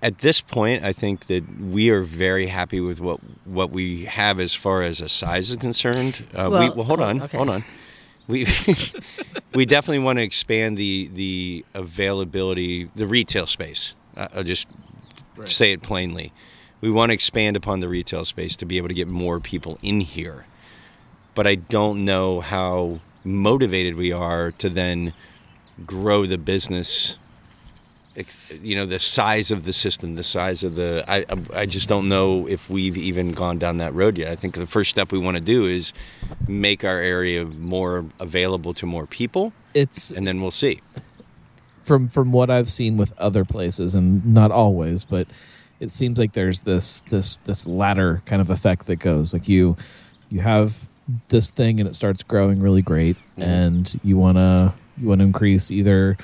At 0.00 0.18
this 0.18 0.40
point, 0.40 0.84
I 0.84 0.92
think 0.92 1.26
that 1.26 1.60
we 1.60 1.90
are 1.90 2.02
very 2.02 2.46
happy 2.46 2.80
with 2.80 3.00
what 3.00 3.18
what 3.44 3.70
we 3.70 4.04
have 4.04 4.38
as 4.38 4.54
far 4.54 4.82
as 4.82 5.00
a 5.00 5.08
size 5.08 5.50
is 5.50 5.56
concerned. 5.56 6.24
Uh, 6.32 6.48
we, 6.50 6.56
Well, 6.56 6.74
well, 6.74 6.84
hold 6.84 7.00
oh, 7.00 7.04
on, 7.04 7.22
okay. 7.22 7.36
hold 7.36 7.50
on. 7.50 7.64
We 8.28 8.46
we 9.54 9.66
definitely 9.66 9.98
want 9.98 10.18
to 10.18 10.22
expand 10.22 10.78
the 10.78 11.10
the 11.12 11.64
availability, 11.74 12.88
the 12.94 13.06
retail 13.06 13.46
space. 13.46 13.94
I'll 14.16 14.44
just 14.44 14.68
say 15.44 15.72
it 15.72 15.82
plainly. 15.82 16.32
We 16.80 16.90
want 16.90 17.10
to 17.10 17.14
expand 17.14 17.56
upon 17.56 17.80
the 17.80 17.88
retail 17.88 18.24
space 18.24 18.54
to 18.56 18.66
be 18.66 18.76
able 18.76 18.88
to 18.88 18.94
get 18.94 19.08
more 19.08 19.40
people 19.40 19.78
in 19.82 20.00
here 20.00 20.46
but 21.34 21.46
I 21.46 21.54
don't 21.54 22.04
know 22.04 22.40
how 22.40 23.00
motivated 23.24 23.94
we 23.96 24.12
are 24.12 24.50
to 24.52 24.68
then 24.68 25.12
grow 25.86 26.26
the 26.26 26.38
business. 26.38 27.16
You 28.62 28.76
know, 28.76 28.84
the 28.84 28.98
size 28.98 29.50
of 29.50 29.64
the 29.64 29.72
system, 29.72 30.16
the 30.16 30.22
size 30.22 30.62
of 30.62 30.74
the. 30.74 31.02
I, 31.08 31.24
I- 31.54 31.64
just 31.66 31.88
don't 31.88 32.10
know 32.10 32.46
if 32.46 32.68
we've 32.68 32.98
even 32.98 33.32
gone 33.32 33.58
down 33.58 33.78
that 33.78 33.94
road 33.94 34.18
yet. 34.18 34.30
I 34.30 34.36
think 34.36 34.54
the 34.54 34.66
first 34.66 34.90
step 34.90 35.12
we 35.12 35.18
want 35.18 35.38
to 35.38 35.42
do 35.42 35.64
is 35.64 35.94
make 36.46 36.84
our 36.84 36.98
area 36.98 37.46
more 37.46 38.04
available 38.20 38.74
to 38.74 38.84
more 38.86 39.06
people, 39.06 39.54
it's 39.72 40.10
and 40.10 40.26
then 40.26 40.42
we'll 40.42 40.50
see. 40.50 40.82
from 41.78 42.06
from 42.08 42.32
what 42.32 42.50
I've 42.50 42.70
seen 42.70 42.98
with 42.98 43.14
other 43.18 43.46
places, 43.46 43.94
and 43.94 44.26
not 44.26 44.50
always, 44.50 45.06
but 45.06 45.26
it 45.80 45.90
seems 45.90 46.18
like 46.18 46.34
there's 46.34 46.60
this 46.60 47.00
this 47.08 47.36
this 47.44 47.66
ladder 47.66 48.20
kind 48.26 48.42
of 48.42 48.50
effect 48.50 48.86
that 48.88 48.96
goes 48.96 49.32
like 49.32 49.48
you 49.48 49.74
you 50.28 50.40
have 50.40 50.86
this 51.28 51.50
thing 51.50 51.80
and 51.80 51.88
it 51.88 51.94
starts 51.94 52.22
growing 52.22 52.60
really 52.60 52.82
great, 52.82 53.16
mm-hmm. 53.16 53.42
and 53.42 54.00
you 54.04 54.16
wanna 54.16 54.74
you 54.98 55.08
wanna 55.08 55.24
increase 55.24 55.70
either 55.70 56.16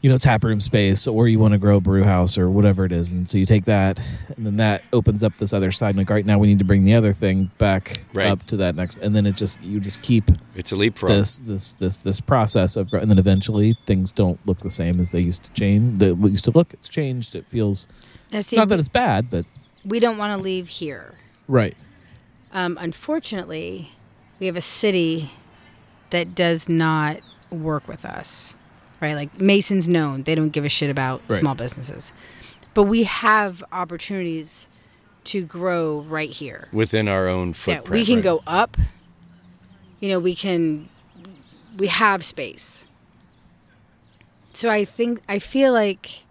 you 0.00 0.08
know 0.08 0.16
tap 0.16 0.44
room 0.44 0.60
space 0.60 1.08
or 1.08 1.26
you 1.26 1.40
want 1.40 1.50
to 1.52 1.58
grow 1.58 1.78
a 1.78 1.80
brew 1.80 2.04
house 2.04 2.38
or 2.38 2.48
whatever 2.48 2.84
it 2.84 2.92
is, 2.92 3.10
and 3.10 3.28
so 3.28 3.36
you 3.36 3.44
take 3.44 3.64
that, 3.64 4.00
and 4.36 4.46
then 4.46 4.56
that 4.56 4.82
opens 4.92 5.24
up 5.24 5.36
this 5.38 5.52
other 5.52 5.72
side. 5.72 5.88
and 5.90 5.98
Like 5.98 6.08
right 6.10 6.24
now, 6.24 6.38
we 6.38 6.46
need 6.46 6.60
to 6.60 6.64
bring 6.64 6.84
the 6.84 6.94
other 6.94 7.12
thing 7.12 7.50
back 7.58 8.04
Right. 8.14 8.28
up 8.28 8.44
to 8.46 8.56
that 8.58 8.76
next, 8.76 8.98
and 8.98 9.16
then 9.16 9.26
it 9.26 9.34
just 9.34 9.60
you 9.64 9.80
just 9.80 10.00
keep 10.00 10.30
It's 10.54 10.70
a 10.70 10.76
leap 10.76 10.92
leapfrog. 10.94 11.10
this 11.10 11.38
this 11.40 11.74
this 11.74 11.96
this 11.96 12.20
process 12.20 12.76
of 12.76 12.90
grow- 12.90 13.00
and 13.00 13.10
then 13.10 13.18
eventually 13.18 13.76
things 13.86 14.12
don't 14.12 14.38
look 14.46 14.60
the 14.60 14.70
same 14.70 15.00
as 15.00 15.10
they 15.10 15.20
used 15.20 15.42
to 15.44 15.52
change 15.52 15.98
they 15.98 16.12
used 16.12 16.44
to 16.44 16.52
look 16.52 16.72
it's 16.72 16.88
changed 16.88 17.34
it 17.34 17.44
feels 17.46 17.88
Now, 18.32 18.40
see, 18.42 18.54
not 18.56 18.68
that 18.68 18.78
it's 18.78 18.88
bad 18.88 19.28
but 19.30 19.46
we 19.84 19.98
don't 19.98 20.16
want 20.18 20.36
to 20.38 20.40
leave 20.42 20.68
here. 20.68 21.14
right 21.48 21.76
Um, 22.58 22.76
unfortunately, 22.80 23.92
we 24.40 24.46
have 24.46 24.56
a 24.56 24.60
city 24.60 25.30
that 26.10 26.34
does 26.34 26.68
not 26.68 27.18
work 27.52 27.86
with 27.86 28.04
us, 28.04 28.56
right? 29.00 29.14
Like 29.14 29.40
Mason's 29.40 29.86
known 29.86 30.24
they 30.24 30.34
don't 30.34 30.48
give 30.48 30.64
a 30.64 30.68
shit 30.68 30.90
about 30.90 31.22
Right. 31.28 31.38
small 31.38 31.54
businesses, 31.54 32.12
but 32.74 32.84
we 32.84 33.04
have 33.04 33.62
opportunities 33.70 34.66
to 35.24 35.44
grow 35.44 36.00
right 36.00 36.30
here. 36.30 36.66
within 36.72 37.06
our 37.06 37.28
own 37.28 37.48
Yeah, 37.50 37.54
footprint. 37.54 37.90
we 37.90 38.04
can 38.04 38.16
right? 38.16 38.24
go 38.24 38.42
up. 38.44 38.76
You 40.00 40.08
know, 40.08 40.18
we 40.18 40.34
can. 40.34 40.88
We 41.76 41.86
have 41.86 42.24
space. 42.24 42.86
So 44.52 44.68
I 44.68 44.84
think 44.84 45.22
I 45.28 45.38
feel 45.38 45.72
like 45.72 46.24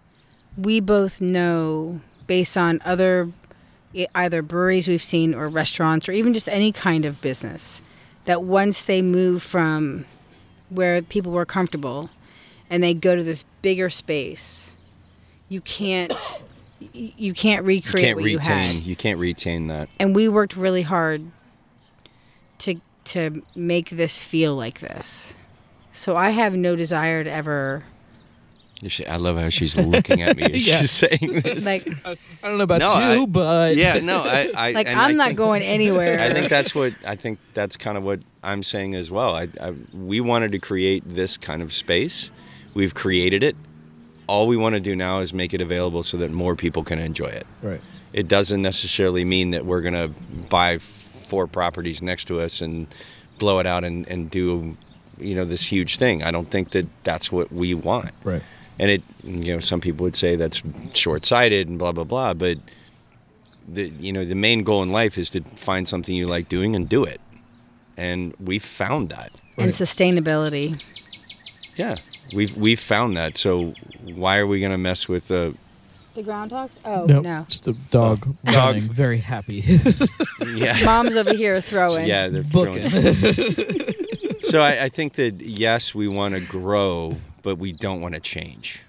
we 0.58 0.80
both 0.80 1.22
know, 1.22 2.00
based 2.26 2.58
on 2.58 2.82
other 2.84 3.30
either 4.14 4.42
breweries 4.42 4.86
we've 4.88 5.02
seen 5.02 5.34
or 5.34 5.48
restaurants 5.48 6.08
or 6.08 6.12
even 6.12 6.34
just 6.34 6.48
any 6.48 6.72
kind 6.72 7.04
of 7.04 7.20
business, 7.20 7.80
that 8.26 8.42
once 8.42 8.82
they 8.82 9.02
move 9.02 9.42
from 9.42 10.04
where 10.68 11.00
people 11.02 11.32
were 11.32 11.46
comfortable 11.46 12.10
and 12.68 12.82
they 12.82 12.92
go 12.94 13.16
to 13.16 13.22
this 13.22 13.44
bigger 13.62 13.88
space, 13.90 14.74
you 15.48 15.60
can't. 15.60 16.12
You 16.92 17.32
can't 17.34 17.64
You 17.64 17.68
recreate 17.68 18.04
can't 18.04 18.20
what 18.20 18.30
you 18.30 18.38
had. 18.38 18.74
You 18.76 18.94
can't 18.94 19.18
retain 19.18 19.66
that. 19.66 19.88
and 19.98 20.14
we 20.14 20.28
worked 20.28 20.56
really 20.56 20.82
hard 20.82 21.22
to 22.58 22.80
to 23.04 23.42
make 23.56 23.90
this 23.90 24.22
feel 24.22 24.54
like 24.54 24.78
this. 24.80 25.34
So 25.92 26.14
I 26.14 26.30
have 26.30 26.52
no 26.54 26.76
desire 26.76 27.24
to 27.24 27.30
ever 27.30 27.84
I 29.08 29.16
love 29.16 29.36
how 29.36 29.48
she's 29.48 29.76
looking 29.76 30.22
at 30.22 30.36
me 30.36 30.44
as 30.44 30.66
Yeah. 30.68 30.78
she's 30.80 30.90
saying 30.92 31.18
this. 31.42 31.64
like 31.64 31.88
i 32.04 32.16
don't 32.42 32.58
know 32.58 32.64
about 32.64 32.78
No, 32.80 33.12
you 33.14 33.22
I- 33.22 33.26
but 33.26 33.76
yeah, 33.76 33.98
no, 34.02 34.20
I, 34.22 34.50
I 34.54 34.70
like 34.72 34.88
I'm 34.88 34.98
I 34.98 35.12
not 35.12 35.26
think- 35.28 35.38
going 35.38 35.62
anywhere. 35.62 36.20
I 36.20 36.32
think 36.32 36.48
that's 36.48 36.74
what 36.74 36.92
I 37.04 37.16
think 37.16 37.38
that's 37.54 37.76
kind 37.76 37.98
of 37.98 38.04
what 38.04 38.20
I'm 38.42 38.62
saying 38.62 38.94
as 38.94 39.10
well. 39.10 39.34
I, 39.34 39.48
I 39.60 39.74
we 39.92 40.20
wanted 40.20 40.52
to 40.52 40.58
create 40.58 41.02
this 41.06 41.36
kind 41.36 41.60
of 41.62 41.72
space. 41.72 42.30
We've 42.74 42.94
created 42.94 43.42
it. 43.42 43.56
All 44.28 44.46
we 44.46 44.56
want 44.56 44.74
to 44.74 44.80
do 44.80 44.94
now 44.94 45.20
is 45.20 45.32
make 45.32 45.52
it 45.54 45.60
available 45.60 46.02
so 46.02 46.16
that 46.18 46.30
more 46.30 46.54
people 46.54 46.84
can 46.84 46.98
enjoy 46.98 47.28
it. 47.28 47.46
right 47.62 47.80
It 48.12 48.28
doesn't 48.28 48.62
necessarily 48.62 49.24
mean 49.24 49.50
that 49.52 49.64
we're 49.66 49.80
going 49.80 49.94
to 49.94 50.08
buy 50.50 50.78
four 50.78 51.46
properties 51.46 52.00
next 52.02 52.26
to 52.26 52.40
us 52.40 52.60
and 52.60 52.86
blow 53.38 53.58
it 53.58 53.66
out 53.66 53.84
and, 53.84 54.06
and 54.08 54.30
do 54.30 54.76
you 55.18 55.34
know 55.34 55.44
this 55.44 55.64
huge 55.72 55.96
thing. 55.96 56.22
I 56.22 56.30
don't 56.30 56.48
think 56.50 56.70
that 56.70 56.86
that's 57.02 57.32
what 57.32 57.50
we 57.52 57.74
want. 57.74 58.12
right 58.22 58.42
And 58.80 58.90
it, 58.90 59.02
you 59.24 59.54
know, 59.54 59.58
some 59.60 59.80
people 59.80 60.04
would 60.04 60.14
say 60.16 60.36
that's 60.36 60.62
short-sighted 60.94 61.68
and 61.68 61.78
blah 61.78 61.92
blah 61.92 62.04
blah. 62.04 62.34
But 62.34 62.58
the, 63.66 63.88
you 64.00 64.12
know, 64.12 64.24
the 64.24 64.34
main 64.34 64.62
goal 64.62 64.82
in 64.82 64.92
life 64.92 65.18
is 65.18 65.30
to 65.30 65.40
find 65.56 65.86
something 65.88 66.14
you 66.14 66.26
like 66.26 66.48
doing 66.48 66.74
and 66.76 66.88
do 66.88 67.04
it. 67.04 67.20
And 67.96 68.34
we 68.38 68.58
found 68.58 69.08
that. 69.10 69.32
and 69.56 69.72
sustainability. 69.72 70.80
Yeah, 71.76 71.96
we've 72.34 72.56
we've 72.56 72.80
found 72.80 73.16
that. 73.16 73.36
So 73.36 73.74
why 74.04 74.38
are 74.38 74.46
we 74.46 74.60
gonna 74.60 74.78
mess 74.78 75.08
with 75.08 75.28
the? 75.28 75.54
The 76.14 76.22
groundhogs? 76.24 76.70
Oh 76.84 77.04
no, 77.06 77.20
no. 77.20 77.44
just 77.48 77.68
a 77.68 77.72
dog 77.90 78.20
Dog. 78.44 78.54
running 78.54 78.88
very 78.90 79.18
happy 79.18 79.62
Yeah, 80.46 80.84
Mom's 80.84 81.16
over 81.16 81.32
here 81.32 81.60
throwing. 81.60 82.06
yeah, 82.06 82.26
they're 82.28 82.42
booking 82.42 82.90
throwing. 82.90 83.94
So 84.40 84.60
I, 84.60 84.84
I 84.84 84.88
think 84.88 85.14
that 85.14 85.40
yes, 85.42 85.94
we 85.94 86.08
want 86.08 86.34
to 86.34 86.40
grow, 86.40 87.16
but 87.48 87.56
we 87.58 87.72
don't 87.72 88.00
want 88.02 88.12
to 88.14 88.20
change, 88.20 88.80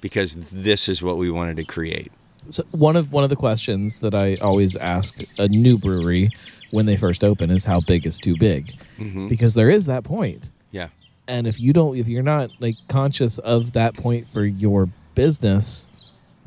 because 0.00 0.34
this 0.52 0.88
is 0.88 1.02
what 1.02 1.16
we 1.16 1.28
wanted 1.30 1.56
to 1.56 1.64
create. 1.64 2.12
so 2.48 2.62
one 2.70 2.96
of 3.00 3.10
one 3.12 3.24
of 3.24 3.30
the 3.30 3.36
questions 3.46 3.98
that 4.00 4.14
I 4.14 4.36
always 4.36 4.76
ask 4.76 5.18
a 5.38 5.48
new 5.48 5.76
brewery 5.78 6.30
when 6.70 6.86
they 6.86 6.96
first 6.96 7.24
open 7.24 7.50
is 7.50 7.64
how 7.64 7.80
big 7.80 8.06
is 8.06 8.18
too 8.18 8.36
big? 8.38 8.62
Mm-hmm. 8.98 9.26
because 9.28 9.54
there 9.54 9.70
is 9.70 9.86
that 9.86 10.04
point. 10.04 10.50
Yeah, 10.70 10.88
and 11.26 11.46
if 11.46 11.58
you 11.58 11.72
don't 11.72 11.96
if 11.96 12.06
you're 12.06 12.22
not 12.36 12.50
like 12.60 12.76
conscious 12.88 13.38
of 13.54 13.72
that 13.72 13.92
point 13.96 14.28
for 14.28 14.44
your 14.44 14.88
business 15.16 15.88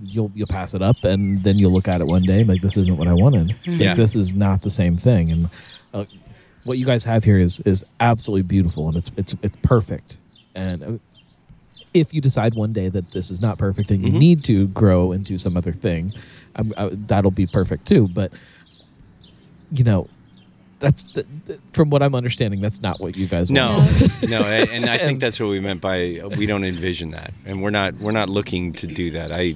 you'll 0.03 0.31
you'll 0.33 0.47
pass 0.47 0.73
it 0.73 0.81
up 0.81 1.03
and 1.03 1.43
then 1.43 1.59
you'll 1.59 1.71
look 1.77 1.87
at 1.87 2.01
it 2.01 2.07
one 2.07 2.23
day 2.23 2.39
and 2.39 2.49
like 2.49 2.61
this 2.61 2.75
isn't 2.77 2.97
what 2.97 3.07
i 3.07 3.13
wanted. 3.13 3.49
Like 3.67 3.79
Yeah. 3.79 3.93
this 3.93 4.15
is 4.15 4.33
not 4.33 4.61
the 4.63 4.71
same 4.71 4.97
thing. 4.97 5.29
And 5.31 5.49
uh, 5.93 6.05
what 6.63 6.77
you 6.79 6.85
guys 6.85 7.03
have 7.03 7.23
here 7.23 7.37
is 7.37 7.59
is 7.71 7.83
absolutely 7.99 8.41
beautiful 8.55 8.87
and 8.87 8.97
it's 8.97 9.11
it's 9.17 9.35
it's 9.43 9.57
perfect. 9.57 10.17
And 10.55 10.83
uh, 10.83 10.91
if 11.93 12.13
you 12.13 12.21
decide 12.21 12.53
one 12.53 12.71
day 12.73 12.87
that 12.89 13.11
this 13.11 13.29
is 13.29 13.41
not 13.41 13.57
perfect 13.57 13.91
and 13.91 14.01
you 14.01 14.11
Mhm. 14.13 14.17
need 14.19 14.43
to 14.45 14.67
grow 14.67 15.11
into 15.11 15.37
some 15.37 15.57
other 15.57 15.73
thing 15.73 16.13
um, 16.55 16.73
uh, 16.77 16.89
that'll 16.91 17.31
be 17.31 17.45
perfect 17.45 17.85
too 17.85 18.07
but 18.13 18.31
you 19.71 19.83
know 19.83 20.07
that's 20.79 21.03
the, 21.13 21.25
the, 21.45 21.59
from 21.73 21.89
what 21.89 22.01
i'm 22.01 22.15
understanding 22.15 22.59
that's 22.61 22.81
not 22.81 22.99
what 22.99 23.15
you 23.15 23.27
guys 23.27 23.51
no, 23.51 23.77
want 23.77 24.23
no, 24.29 24.41
and 24.43 24.69
and 24.69 24.85
I 24.89 24.97
think 25.05 25.19
that's 25.19 25.39
what 25.39 25.49
we 25.49 25.59
meant 25.59 25.81
by 25.81 26.21
we 26.37 26.45
don't 26.45 26.63
envision 26.63 27.11
that, 27.11 27.33
and 27.45 27.61
we're 27.61 27.69
not 27.69 27.95
we're 27.95 28.11
not 28.11 28.29
looking 28.29 28.73
to 28.73 28.87
do 28.87 29.11
that. 29.11 29.31
I. 29.31 29.55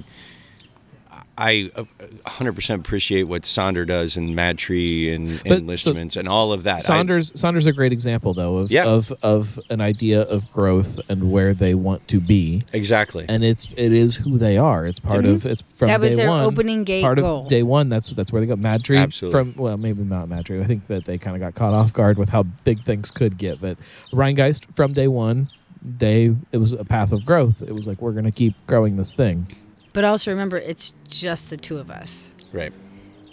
I 1.38 1.70
uh, 1.76 1.84
100% 2.26 2.74
appreciate 2.80 3.24
what 3.24 3.42
Sonder 3.42 3.86
does 3.86 4.16
and 4.16 4.34
MadTree 4.36 5.14
and 5.14 5.28
But, 5.42 5.48
so- 5.48 5.54
enlistments 5.56 6.16
and 6.16 6.28
all 6.28 6.52
of 6.52 6.62
that. 6.64 6.76
I- 6.76 6.78
Sonder's 6.78 7.38
Sonder's 7.38 7.66
a 7.66 7.72
great 7.72 7.92
example 7.92 8.32
though 8.34 8.56
of 8.58 8.70
Yeah. 8.72 8.84
of 8.86 9.12
of 9.22 9.60
an 9.68 9.80
idea 9.80 10.22
of 10.22 10.50
growth 10.52 10.98
and 11.08 11.30
where 11.30 11.52
they 11.52 11.74
want 11.74 12.08
to 12.08 12.20
be, 12.20 12.62
exactly. 12.72 13.26
and 13.28 13.44
it's 13.44 13.68
it 13.76 13.92
is 13.92 14.16
who 14.16 14.38
they 14.38 14.56
are. 14.56 14.86
It's 14.86 14.98
part 15.00 15.24
of 15.26 15.44
it's 15.44 15.62
from 15.74 15.88
That 15.88 16.00
was 16.00 16.12
day 16.12 16.16
their 16.16 16.30
one. 16.30 16.44
opening 16.44 16.84
gate 16.84 17.02
part 17.02 17.18
goal. 17.18 17.42
of 17.42 17.48
day 17.48 17.62
one. 17.62 17.88
That's 17.88 18.08
that's 18.10 18.32
where 18.32 18.40
they 18.40 18.46
got 18.46 18.58
MadTree 18.58 18.98
Absolutely. 18.98 19.52
from 19.52 19.62
well 19.62 19.76
maybe 19.76 20.02
not 20.04 20.28
MadTree. 20.28 20.62
I 20.62 20.66
think 20.66 20.86
that 20.86 21.04
they 21.04 21.18
kind 21.18 21.36
of 21.36 21.40
got 21.40 21.54
caught 21.54 21.74
off 21.74 21.92
guard 21.92 22.18
with 22.18 22.30
how 22.30 22.44
big 22.44 22.82
things 22.84 23.10
could 23.10 23.36
get. 23.36 23.60
But 23.60 23.76
Rhinegeist 24.12 24.74
from 24.74 24.92
day 24.94 25.08
one, 25.08 25.48
they 25.82 26.34
it 26.52 26.56
was 26.58 26.72
a 26.72 26.84
path 26.84 27.12
of 27.12 27.24
growth. 27.26 27.60
It 27.62 27.72
was 27.72 27.86
like 27.86 28.00
we're 28.00 28.12
gonna 28.12 28.32
keep 28.32 28.54
growing 28.66 28.96
this 28.96 29.12
thing. 29.12 29.48
But 29.96 30.04
also 30.04 30.30
remember, 30.30 30.58
it's 30.58 30.92
just 31.08 31.48
the 31.48 31.56
two 31.56 31.78
of 31.78 31.90
us. 31.90 32.30
right. 32.52 32.70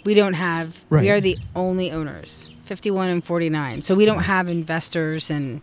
We 0.06 0.14
don't 0.14 0.32
have. 0.32 0.82
Right. 0.88 1.02
We 1.02 1.10
are 1.10 1.20
the 1.20 1.36
only 1.54 1.90
owners. 1.92 2.48
51 2.64 3.10
and 3.10 3.22
49. 3.22 3.82
So 3.82 3.94
we 3.94 4.06
don't 4.06 4.22
have 4.22 4.48
investors 4.48 5.28
and, 5.28 5.60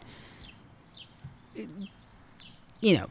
you 2.82 2.98
know, 2.98 3.06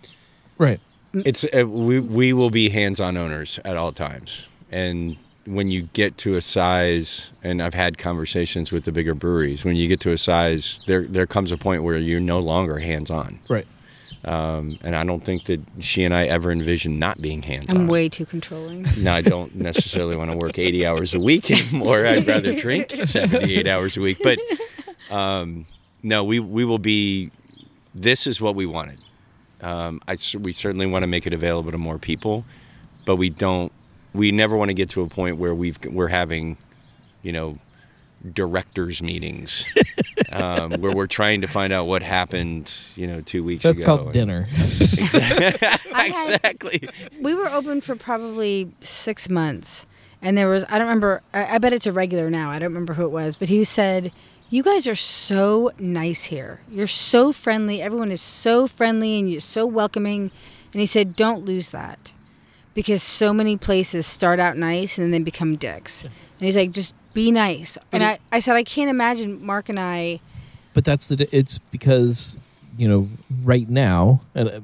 Right. 0.57 0.79
It's 1.13 1.45
uh, 1.45 1.67
we 1.67 1.99
we 1.99 2.33
will 2.33 2.51
be 2.51 2.69
hands-on 2.69 3.17
owners 3.17 3.59
at 3.65 3.77
all 3.77 3.91
times, 3.91 4.45
and 4.71 5.17
when 5.45 5.73
you 5.73 5.89
get 5.93 6.17
to 6.19 6.37
a 6.37 6.41
size, 6.41 7.33
and 7.43 7.61
I've 7.61 7.75
had 7.75 7.99
conversations 7.99 8.71
with 8.71 8.85
the 8.85 8.93
bigger 8.93 9.15
breweries, 9.17 9.65
when 9.65 9.75
you 9.75 9.89
get 9.89 9.99
to 10.03 10.13
a 10.13 10.19
size, 10.19 10.81
there 10.87 11.03
there 11.09 11.27
comes 11.27 11.51
a 11.51 11.57
point 11.57 11.83
where 11.83 11.97
you're 11.97 12.21
no 12.21 12.39
longer 12.39 12.79
hands-on, 12.79 13.41
Right. 13.49 13.67
Um, 14.25 14.79
and 14.83 14.95
I 14.95 15.05
don't 15.05 15.25
think 15.25 15.47
that 15.47 15.61
she 15.81 16.05
and 16.05 16.15
I 16.15 16.27
ever 16.27 16.53
envisioned 16.53 17.01
not 17.01 17.23
being 17.23 17.43
hands-on. 17.43 17.77
I'm 17.83 17.87
way 17.87 18.09
too 18.09 18.27
controlling. 18.27 18.87
No, 18.99 19.15
I 19.15 19.23
don't 19.23 19.55
necessarily 19.55 20.15
want 20.15 20.31
to 20.31 20.37
work 20.37 20.59
80 20.59 20.85
hours 20.85 21.15
a 21.15 21.21
week 21.21 21.51
anymore. 21.51 22.07
I'd 22.07 22.27
rather 22.27 22.55
drink 22.55 22.91
78 23.05 23.67
hours 23.67 23.97
a 23.97 24.01
week. 24.01 24.19
But 24.23 24.39
um, 25.11 25.65
no, 26.03 26.23
we, 26.23 26.39
we 26.39 26.65
will 26.65 26.79
be, 26.79 27.31
this 27.95 28.27
is 28.27 28.41
what 28.41 28.55
we 28.55 28.67
wanted. 28.67 28.99
Um, 29.63 30.01
I, 30.07 30.17
we 30.39 30.53
certainly 30.53 30.87
want 30.87 31.03
to 31.03 31.07
make 31.07 31.27
it 31.27 31.33
available 31.33 31.73
to 31.73 31.79
more 31.79 31.99
people, 31.99 32.45
but 33.07 33.17
we 33.17 33.31
don't, 33.31 33.73
we 34.13 34.33
never 34.33 34.57
want 34.57 34.69
to 34.69 34.75
get 34.75 34.91
to 34.91 35.03
a 35.03 35.09
point 35.09 35.39
where 35.39 35.55
we've, 35.55 35.79
we're 35.87 36.09
having, 36.09 36.59
you 37.23 37.33
know, 37.33 37.57
directors 38.35 39.03
meetings 39.03 39.65
um, 40.33 40.73
where 40.81 40.93
we're 40.93 41.07
trying 41.07 41.41
to 41.41 41.47
find 41.47 41.73
out 41.73 41.87
what 41.87 42.03
happened, 42.03 42.73
you 42.97 43.07
know, 43.07 43.21
two 43.21 43.43
weeks 43.45 43.63
That's 43.65 43.79
ago. 43.81 43.97
called 43.97 44.13
dinner. 44.13 44.49
I 45.13 46.11
had- 46.15 46.35
exactly. 46.35 46.89
we 47.21 47.35
were 47.35 47.49
open 47.49 47.81
for 47.81 47.97
probably 47.97 48.71
six 48.81 49.29
months 49.29 49.87
and 50.23 50.37
there 50.37 50.49
was 50.49 50.65
i 50.69 50.73
don't 50.79 50.87
remember 50.87 51.23
I, 51.33 51.55
I 51.55 51.59
bet 51.59 51.73
it's 51.73 51.87
a 51.87 51.93
regular 51.93 52.29
now 52.31 52.51
i 52.51 52.59
don't 52.59 52.69
remember 52.69 52.95
who 52.95 53.05
it 53.05 53.11
was 53.11 53.37
but 53.37 53.49
he 53.49 53.65
said 53.65 54.13
you 54.51 54.63
guys 54.63 54.87
are 54.87 54.95
so 54.95 55.71
nice 55.79 56.25
here 56.25 56.61
you're 56.71 56.87
so 56.87 57.33
friendly 57.33 57.81
everyone 57.81 58.11
is 58.11 58.21
so 58.21 58.67
friendly 58.67 59.19
and 59.19 59.31
you're 59.31 59.41
so 59.41 59.65
welcoming 59.67 60.31
and 60.73 60.81
he 60.81 60.87
said 60.87 61.17
don't 61.17 61.45
lose 61.45 61.71
that 61.71 62.13
because 62.75 63.03
so 63.03 63.33
many 63.33 63.57
places 63.57 64.07
start 64.07 64.39
out 64.39 64.57
nice 64.57 64.99
and 64.99 65.05
then 65.07 65.11
they 65.11 65.25
become 65.25 65.57
dicks 65.57 66.03
and 66.05 66.13
he's 66.39 66.57
like 66.57 66.71
just 66.71 66.95
be 67.13 67.31
nice. 67.31 67.77
And 67.93 68.03
I, 68.05 68.19
I 68.33 68.41
said 68.41 68.57
i 68.57 68.63
can't 68.65 68.89
imagine 68.91 69.45
mark 69.45 69.69
and 69.69 69.79
i 69.81 70.21
but 70.75 70.85
that's 70.85 71.09
the 71.09 71.29
it's 71.37 71.59
because 71.59 72.39
you 72.79 72.89
know 72.89 73.09
right 73.45 73.69
now 73.69 74.21
and 74.35 74.49
uh, 74.49 74.61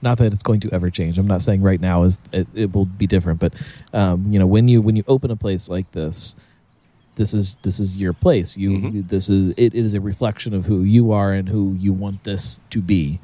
not 0.00 0.18
that 0.18 0.32
it's 0.32 0.44
going 0.44 0.60
to 0.60 0.70
ever 0.72 0.90
change. 0.90 1.18
I'm 1.18 1.26
not 1.26 1.42
saying 1.42 1.60
right 1.60 1.80
now 1.80 2.04
is 2.04 2.18
it, 2.32 2.46
it 2.54 2.72
will 2.74 2.84
be 2.84 3.06
different 3.06 3.40
but 3.40 3.52
um, 3.92 4.30
you 4.30 4.38
know 4.38 4.46
when 4.46 4.68
you 4.68 4.80
when 4.82 4.94
you 4.96 5.04
open 5.08 5.30
a 5.30 5.36
place 5.36 5.68
like 5.68 5.90
this 5.92 6.36
this 7.16 7.34
is 7.34 7.56
this 7.62 7.80
is 7.80 7.96
your 7.96 8.12
place. 8.12 8.56
You 8.56 8.70
Mhm. 8.70 9.08
this 9.08 9.28
is 9.28 9.50
it, 9.56 9.74
it 9.74 9.84
is 9.84 9.94
a 9.94 10.00
reflection 10.00 10.54
of 10.54 10.66
who 10.66 10.82
you 10.82 11.10
are 11.10 11.32
and 11.32 11.48
who 11.48 11.74
you 11.76 11.92
want 11.92 12.22
this 12.22 12.60
to 12.70 12.80
be. 12.80 13.18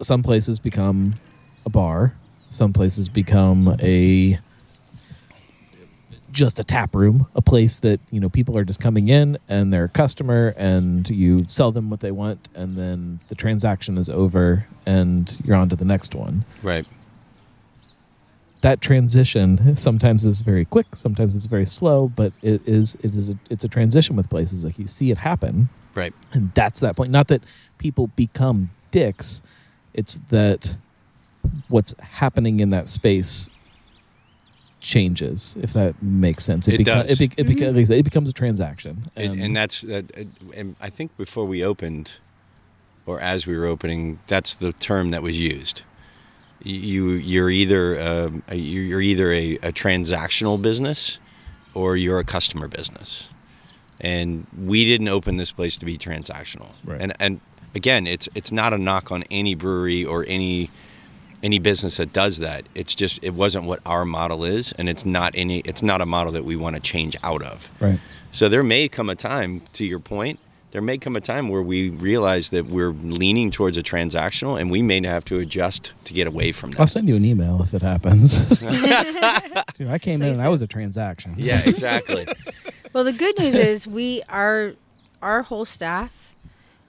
Some 0.00 0.22
places 0.24 0.58
become 0.58 1.14
a 1.64 1.70
bar. 1.70 2.14
Some 2.50 2.72
places 2.72 3.08
become 3.08 3.76
a 3.80 4.38
just 6.32 6.58
a 6.58 6.64
tap 6.64 6.94
room, 6.94 7.26
a 7.34 7.42
place 7.42 7.76
that 7.78 8.00
you 8.10 8.18
know 8.18 8.28
people 8.28 8.56
are 8.58 8.64
just 8.64 8.80
coming 8.80 9.08
in 9.08 9.38
and 9.48 9.72
they're 9.72 9.84
a 9.84 9.88
customer, 9.88 10.54
and 10.56 11.08
you 11.10 11.44
sell 11.46 11.70
them 11.70 11.90
what 11.90 12.00
they 12.00 12.10
want, 12.10 12.48
and 12.54 12.76
then 12.76 13.20
the 13.28 13.34
transaction 13.34 13.98
is 13.98 14.08
over, 14.08 14.66
and 14.86 15.40
you're 15.44 15.56
on 15.56 15.68
to 15.68 15.76
the 15.76 15.84
next 15.84 16.14
one. 16.14 16.44
Right. 16.62 16.86
That 18.62 18.80
transition 18.80 19.76
sometimes 19.76 20.24
is 20.24 20.40
very 20.40 20.64
quick, 20.64 20.94
sometimes 20.94 21.34
it's 21.34 21.46
very 21.46 21.66
slow, 21.66 22.08
but 22.08 22.32
it 22.42 22.62
is 22.66 22.96
it 23.02 23.14
is 23.14 23.28
a, 23.28 23.38
it's 23.50 23.64
a 23.64 23.68
transition 23.68 24.14
with 24.16 24.30
places 24.30 24.64
like 24.64 24.78
you 24.78 24.86
see 24.86 25.10
it 25.10 25.18
happen, 25.18 25.68
Right. 25.94 26.14
and 26.32 26.52
that's 26.54 26.78
that 26.80 26.94
point. 26.96 27.10
Not 27.10 27.26
that 27.28 27.42
people 27.78 28.06
become 28.14 28.70
dicks, 28.92 29.42
it's 29.94 30.16
that 30.30 30.76
what's 31.68 31.92
happening 31.98 32.60
in 32.60 32.70
that 32.70 32.88
space 32.88 33.48
changes. 34.82 35.56
If 35.62 35.72
that 35.72 36.00
makes 36.02 36.44
sense, 36.44 36.68
It 36.68 36.80
beco- 36.80 36.84
does. 36.84 37.10
It, 37.12 37.18
be- 37.18 37.40
it, 37.42 37.46
beca- 37.46 37.68
like 37.68 37.76
I 37.78 37.82
said, 37.84 37.98
it 37.98 38.02
becomes 38.02 38.28
a 38.28 38.32
transaction, 38.32 39.10
and, 39.16 39.40
and 39.40 39.56
that's 39.56 39.80
that. 39.82 40.04
And 40.54 40.76
I 40.80 40.90
think 40.90 41.16
before 41.16 41.44
we 41.46 41.64
opened, 41.64 42.18
or 43.06 43.20
as 43.20 43.46
we 43.46 43.56
were 43.56 43.66
opening, 43.66 44.18
that's 44.26 44.54
the 44.54 44.72
term 44.74 45.10
that 45.12 45.22
was 45.22 45.38
used. 45.38 45.82
You 46.62 47.10
you're 47.10 47.50
either 47.50 48.00
um, 48.00 48.42
a- 48.48 48.56
you're 48.56 49.00
either 49.00 49.32
a, 49.32 49.54
a 49.56 49.72
transactional 49.72 50.60
business, 50.60 51.18
or 51.74 51.96
you're 51.96 52.18
a 52.18 52.24
customer 52.24 52.68
business, 52.68 53.28
and 54.00 54.46
we 54.56 54.84
didn't 54.84 55.08
open 55.08 55.36
this 55.38 55.52
place 55.52 55.76
to 55.78 55.86
be 55.86 55.96
transactional. 55.96 56.68
Right. 56.84 57.00
And 57.00 57.14
and 57.18 57.40
again, 57.74 58.06
it's 58.06 58.28
it's 58.34 58.52
not 58.52 58.72
a 58.72 58.78
knock 58.78 59.10
on 59.10 59.24
any 59.30 59.54
brewery 59.54 60.04
or 60.04 60.24
any 60.28 60.70
any 61.42 61.58
business 61.58 61.96
that 61.96 62.12
does 62.12 62.38
that. 62.38 62.64
It's 62.74 62.94
just 62.94 63.18
it 63.22 63.34
wasn't 63.34 63.64
what 63.64 63.80
our 63.84 64.04
model 64.04 64.44
is, 64.44 64.72
and 64.72 64.88
it's 64.88 65.04
not 65.04 65.32
any 65.36 65.60
it's 65.60 65.82
not 65.82 66.00
a 66.00 66.06
model 66.06 66.32
that 66.32 66.44
we 66.44 66.56
want 66.56 66.76
to 66.76 66.80
change 66.80 67.16
out 67.22 67.42
of. 67.42 67.70
right. 67.80 68.00
So 68.34 68.48
there 68.48 68.62
may 68.62 68.88
come 68.88 69.10
a 69.10 69.14
time, 69.14 69.60
to 69.74 69.84
your 69.84 69.98
point, 69.98 70.38
there 70.70 70.80
may 70.80 70.96
come 70.96 71.16
a 71.16 71.20
time 71.20 71.50
where 71.50 71.60
we 71.60 71.90
realize 71.90 72.48
that 72.48 72.64
we're 72.64 72.92
leaning 72.92 73.50
towards 73.50 73.76
a 73.76 73.82
transactional, 73.82 74.58
and 74.58 74.70
we 74.70 74.80
may 74.80 75.06
have 75.06 75.22
to 75.26 75.38
adjust 75.38 75.92
to 76.06 76.14
get 76.14 76.26
away 76.26 76.50
from 76.50 76.70
that. 76.70 76.80
I'll 76.80 76.86
send 76.86 77.08
you 77.08 77.16
an 77.16 77.26
email 77.26 77.60
if 77.60 77.74
it 77.74 77.82
happens. 77.82 78.48
Dude, 78.60 79.88
I 79.88 79.98
came 80.00 80.22
in 80.22 80.30
and 80.30 80.40
I 80.40 80.48
was 80.48 80.62
a 80.62 80.66
transaction. 80.66 81.34
Yeah, 81.36 81.60
exactly. 81.66 82.26
well 82.94 83.04
the 83.04 83.12
good 83.12 83.38
news 83.38 83.54
is 83.54 83.86
we 83.86 84.22
are 84.28 84.72
our 85.20 85.42
whole 85.42 85.64
staff 85.64 86.34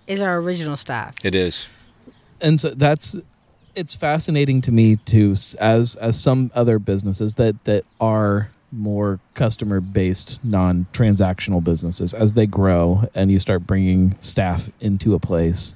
is 0.08 0.20
our 0.22 0.38
original 0.38 0.76
staff 0.76 1.16
it 1.24 1.34
is. 1.34 1.68
and 2.42 2.60
so 2.60 2.72
that's 2.72 3.16
it's 3.76 3.96
fascinating 3.96 4.62
to 4.62 4.72
me 4.72 4.98
to 4.98 5.32
as 5.60 5.96
as 5.96 6.20
some 6.20 6.52
other 6.54 6.80
businesses 6.80 7.36
that 7.36 7.64
that 7.66 7.86
are 8.00 8.50
more 8.72 9.20
customer 9.36 9.80
based 9.80 10.44
non 10.44 10.88
transactional 10.94 11.64
businesses 11.64 12.14
as 12.14 12.34
they 12.34 12.48
grow 12.48 13.04
and 13.14 13.32
you 13.32 13.40
start 13.40 13.68
bringing 13.68 14.16
staff 14.20 14.70
into 14.80 15.14
a 15.14 15.20
place 15.20 15.76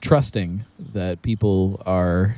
trusting 0.00 0.64
that 0.78 1.22
people 1.22 1.82
are 1.86 2.36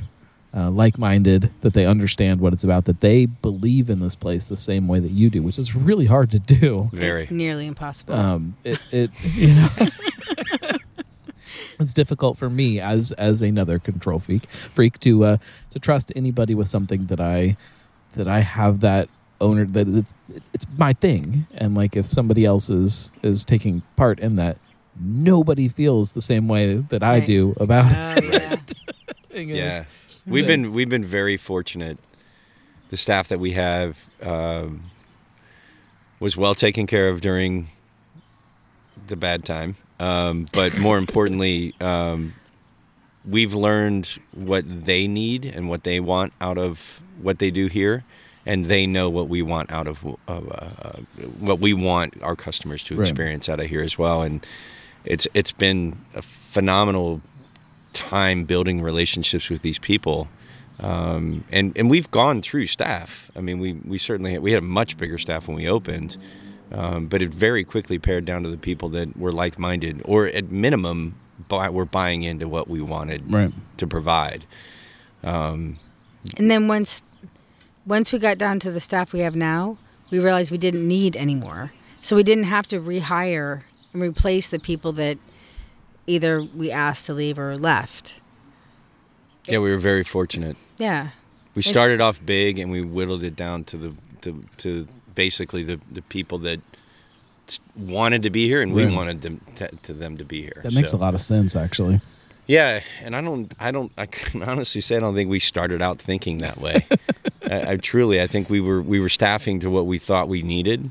uh, 0.55 0.71
like-minded 0.71 1.51
that 1.61 1.75
they 1.75 1.85
understand 1.85 2.41
what 2.41 2.55
it's 2.55 2.65
about 2.65 2.87
that 2.87 3.01
they 3.01 3.27
believe 3.27 3.91
in 3.91 4.01
this 4.01 4.15
place 4.15 4.47
the 4.47 4.57
same 4.57 4.89
way 4.89 4.99
that 4.99 5.11
you 5.11 5.29
do 5.29 5.43
which 5.43 5.59
is 5.59 5.75
really 5.77 6.07
hard 6.07 6.31
to 6.31 6.39
do. 6.39 6.89
Very. 6.93 7.23
it's 7.23 7.31
nearly 7.31 7.67
impossible. 7.67 8.15
Um, 8.15 8.57
it, 8.65 8.79
it 8.91 9.11
you 9.35 9.49
know 9.49 9.69
it's 11.81 11.93
difficult 11.93 12.37
for 12.39 12.49
me 12.51 12.81
as 12.81 13.13
as 13.13 13.43
another 13.43 13.79
control 13.79 14.19
freak 14.19 14.49
freak 14.51 14.99
to 15.01 15.25
uh, 15.25 15.37
to 15.71 15.79
trust 15.79 16.13
anybody 16.17 16.55
with 16.55 16.69
something 16.69 17.07
that 17.07 17.21
I 17.21 17.57
that 18.15 18.27
I 18.29 18.41
have 18.41 18.81
that 18.81 19.09
owner 19.41 19.65
that 19.67 19.87
it's, 19.89 20.15
it's 20.35 20.51
it's 20.55 20.67
my 20.79 20.93
thing 20.93 21.47
and 21.55 21.75
like 21.75 21.97
if 21.97 22.07
somebody 22.07 22.45
else 22.45 22.71
is 22.71 23.13
is 23.23 23.45
taking 23.45 23.83
part 23.97 24.19
in 24.21 24.37
that 24.37 24.57
nobody 24.99 25.69
feels 25.69 26.13
the 26.13 26.23
same 26.23 26.49
way 26.49 26.77
that 26.77 27.03
I 27.03 27.19
Right. 27.19 27.27
do 27.27 27.55
about 27.61 27.87
oh 27.93 28.25
yeah 28.27 28.53
it 28.55 29.47
You 29.47 29.47
know, 29.47 29.55
Yeah, 29.55 29.75
it's- 29.77 30.21
we've 30.27 30.45
a- 30.45 30.47
been 30.47 30.73
we've 30.73 30.89
been 30.89 31.05
very 31.05 31.37
fortunate. 31.37 31.99
The 32.89 32.97
staff 32.97 33.29
that 33.29 33.39
we 33.41 33.53
have 33.53 33.99
um, 34.23 34.85
was 36.21 36.37
well 36.37 36.55
taken 36.55 36.87
care 36.87 37.09
of 37.11 37.21
during 37.21 37.69
the 39.09 39.17
bad 39.17 39.45
time, 39.45 39.77
um, 40.01 40.47
but 40.53 40.79
more 40.79 40.99
importantly, 40.99 41.75
um, 41.81 42.33
we've 43.29 43.55
learned 43.55 44.19
what 44.33 44.65
they 44.85 45.07
need 45.07 45.45
and 45.47 45.69
what 45.69 45.85
they 45.85 46.01
want 46.01 46.33
out 46.41 46.59
of 46.59 47.01
what 47.21 47.39
they 47.39 47.51
do 47.51 47.67
here, 47.67 48.05
and 48.45 48.67
they 48.67 48.87
know 48.87 49.09
what 49.11 49.29
we 49.29 49.43
want 49.43 49.73
out 49.73 49.89
of 49.89 50.05
uh, 50.07 50.11
uh, 50.29 50.93
what 51.39 51.59
we 51.61 51.73
want 51.73 52.21
our 52.23 52.37
customers 52.37 52.83
to 52.85 52.97
Right. 52.97 53.09
experience 53.09 53.49
out 53.49 53.59
of 53.61 53.67
here 53.67 53.83
as 53.83 53.99
well. 53.99 54.23
And 54.23 54.45
it's 55.05 55.27
it's 55.35 55.53
been 55.53 55.99
a 56.15 56.23
phenomenal 56.23 57.21
time 57.93 58.45
building 58.45 58.83
relationships 58.83 59.49
with 59.51 59.63
these 59.63 59.79
people. 59.79 60.29
Um, 60.79 61.45
and 61.51 61.73
and 61.77 61.89
we've 61.89 62.11
gone 62.11 62.43
through 62.43 62.67
staff. 62.67 63.31
I 63.35 63.41
mean, 63.41 63.59
we 63.59 63.73
we 63.73 63.99
certainly 63.99 64.39
we 64.39 64.53
had 64.53 64.63
a 64.63 64.67
much 64.67 64.97
bigger 64.99 65.17
staff 65.19 65.49
when 65.49 65.57
we 65.57 65.67
opened, 65.69 66.17
um, 66.73 67.07
but 67.07 67.23
it 67.23 67.31
very 67.33 67.65
quickly 67.65 67.99
pared 67.99 68.25
down 68.25 68.43
to 68.43 68.49
the 68.51 68.57
people 68.59 68.89
that 68.91 69.17
were 69.17 69.33
like 69.33 69.59
minded, 69.59 70.03
or 70.05 70.27
at 70.27 70.51
minimum, 70.51 71.15
buy, 71.49 71.69
were 71.71 71.85
buying 71.85 72.23
into 72.23 72.49
what 72.49 72.69
we 72.69 72.81
wanted 72.81 73.33
Right. 73.33 73.53
to 73.77 73.87
provide. 73.87 74.45
Um, 75.23 75.79
And 76.37 76.51
then 76.51 76.69
once 76.69 77.03
once 77.87 78.13
we 78.13 78.19
got 78.19 78.37
down 78.37 78.59
to 78.61 78.71
the 78.73 78.81
staff 78.81 79.13
we 79.13 79.21
have 79.21 79.37
now, 79.37 79.79
we 80.11 80.19
realized 80.19 80.51
we 80.51 80.59
didn't 80.59 80.87
need 80.89 81.17
any 81.17 81.37
more. 81.37 81.73
So 82.03 82.17
we 82.17 82.23
didn't 82.25 82.45
have 82.45 82.67
to 82.69 82.81
rehire 82.81 83.63
and 83.93 84.03
replace 84.03 84.49
the 84.49 84.59
people 84.59 84.93
that 84.95 85.19
either 86.07 86.43
we 86.43 86.71
asked 86.71 87.07
to 87.07 87.15
leave 87.15 87.39
or 87.39 87.57
left. 87.57 88.21
yeah, 89.47 89.59
we 89.59 89.71
were 89.71 89.79
very 89.79 90.03
fortunate. 90.05 90.57
Yeah. 90.79 91.11
We 91.55 91.63
started 91.63 92.01
off 92.01 92.21
big, 92.25 92.59
and 92.59 92.71
we 92.73 92.83
whittled 92.83 93.23
it 93.23 93.37
down 93.37 93.65
to 93.65 93.77
the 93.77 93.95
to, 94.23 94.45
to 94.59 94.87
basically 95.17 95.65
the 95.65 95.81
the 95.91 96.03
people 96.03 96.39
that 96.39 96.61
wanted 97.77 98.23
to 98.23 98.31
be 98.31 98.47
here, 98.47 98.61
and 98.63 98.73
we 98.73 98.87
wanted 98.87 99.23
them 99.23 99.41
to, 99.57 99.69
to 99.83 99.93
them 99.93 100.17
to 100.19 100.25
be 100.25 100.43
here. 100.43 100.61
That 100.63 100.73
makes 100.73 100.91
So- 100.93 100.99
a 100.99 101.01
lot 101.01 101.15
of 101.15 101.21
sense, 101.21 101.57
actually. 101.57 102.01
Yeah, 102.49 102.81
and 103.03 103.17
I 103.17 103.21
don't, 103.23 103.51
I 103.59 103.73
don't, 103.73 103.91
I 103.99 104.07
can 104.07 104.43
honestly 104.51 104.81
say 104.81 104.97
I 104.97 105.01
don't 105.01 105.15
think 105.17 105.29
we 105.29 105.41
started 105.41 105.83
out 105.83 105.99
thinking 105.99 106.39
that 106.39 106.59
way. 106.61 106.87
I, 107.43 107.73
I 107.73 107.77
truly, 107.77 108.23
I 108.23 108.29
think 108.29 108.49
we 108.49 108.61
were 108.61 108.81
we 108.81 109.01
were 109.01 109.09
staffing 109.09 109.59
to 109.61 109.71
what 109.71 109.87
we 109.87 109.99
thought 109.99 110.29
we 110.29 110.43
needed, 110.43 110.91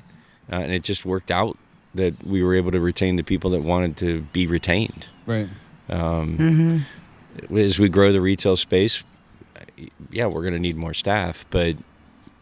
uh, 0.51 0.55
and 0.57 0.71
it 0.73 0.83
just 0.83 1.05
worked 1.05 1.31
out 1.31 1.57
that 1.93 2.21
we 2.25 2.43
were 2.43 2.53
able 2.55 2.71
to 2.71 2.79
retain 2.81 3.15
the 3.15 3.23
people 3.23 3.49
that 3.51 3.61
wanted 3.63 3.95
to 3.97 4.21
be 4.33 4.47
retained. 4.47 5.07
Right. 5.25 5.47
Um, 5.89 6.85
As 7.55 7.79
we 7.79 7.87
grow 7.89 8.11
the 8.11 8.19
retail 8.21 8.57
space, 8.57 9.03
yeah, 10.11 10.25
we're 10.25 10.41
going 10.41 10.53
to 10.53 10.59
need 10.59 10.75
more 10.77 10.93
staff, 10.93 11.45
but 11.51 11.75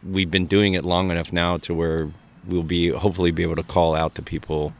we've 0.09 0.31
been 0.31 0.45
doing 0.47 0.73
it 0.73 0.83
long 0.85 1.11
enough 1.11 1.31
now 1.33 1.57
to 1.57 1.73
where 1.73 2.11
we'll 2.47 2.63
be 2.63 2.89
hopefully 2.89 3.31
be 3.31 3.43
able 3.43 3.55
to 3.55 3.63
call 3.63 3.95
out 3.95 4.15
to 4.15 4.21
people, 4.21 4.73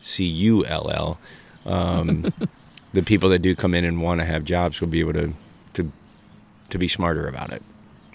C 0.00 0.24
U 0.24 0.64
L 0.66 0.90
L. 0.90 1.18
Um, 1.64 2.32
the 2.92 3.02
people 3.02 3.28
that 3.30 3.38
do 3.40 3.54
come 3.54 3.74
in 3.74 3.84
and 3.84 4.02
want 4.02 4.20
to 4.20 4.24
have 4.26 4.44
jobs 4.44 4.80
will 4.80 4.88
be 4.88 5.00
able 5.00 5.14
to 5.14 5.32
to 5.74 5.92
to 6.70 6.78
be 6.78 6.88
smarter 6.88 7.26
about 7.28 7.52
it 7.52 7.62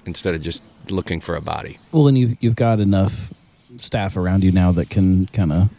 instead 0.05 0.35
of 0.35 0.41
just 0.41 0.61
looking 0.89 1.19
for 1.21 1.35
a 1.35 1.41
body. 1.41 1.79
Well, 1.91 2.07
and 2.07 2.17
you've 2.17 2.37
you've 2.41 2.55
got 2.55 2.79
enough 2.79 3.33
staff 3.77 4.17
around 4.17 4.43
you 4.43 4.51
now 4.51 4.71
that 4.73 4.89
can 4.89 5.27
kind 5.27 5.51
of 5.51 5.69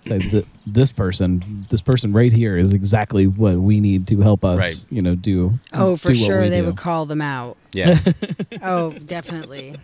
say 0.00 0.18
that 0.18 0.46
this 0.66 0.90
person, 0.90 1.66
this 1.70 1.80
person 1.82 2.12
right 2.12 2.32
here, 2.32 2.56
is 2.56 2.72
exactly 2.72 3.26
what 3.26 3.56
we 3.58 3.78
need 3.80 4.06
to 4.08 4.20
help 4.20 4.44
us. 4.44 4.58
Right. 4.58 4.92
You 4.92 5.00
know, 5.02 5.14
do 5.14 5.58
Oh, 5.72 5.96
for 5.96 6.12
do 6.12 6.18
what 6.20 6.26
sure 6.26 6.40
we 6.42 6.48
they 6.48 6.60
do. 6.60 6.66
would 6.66 6.76
call 6.76 7.06
them 7.06 7.20
out. 7.22 7.56
Yeah. 7.72 7.98
Oh, 8.62 8.92
definitely. 8.92 9.76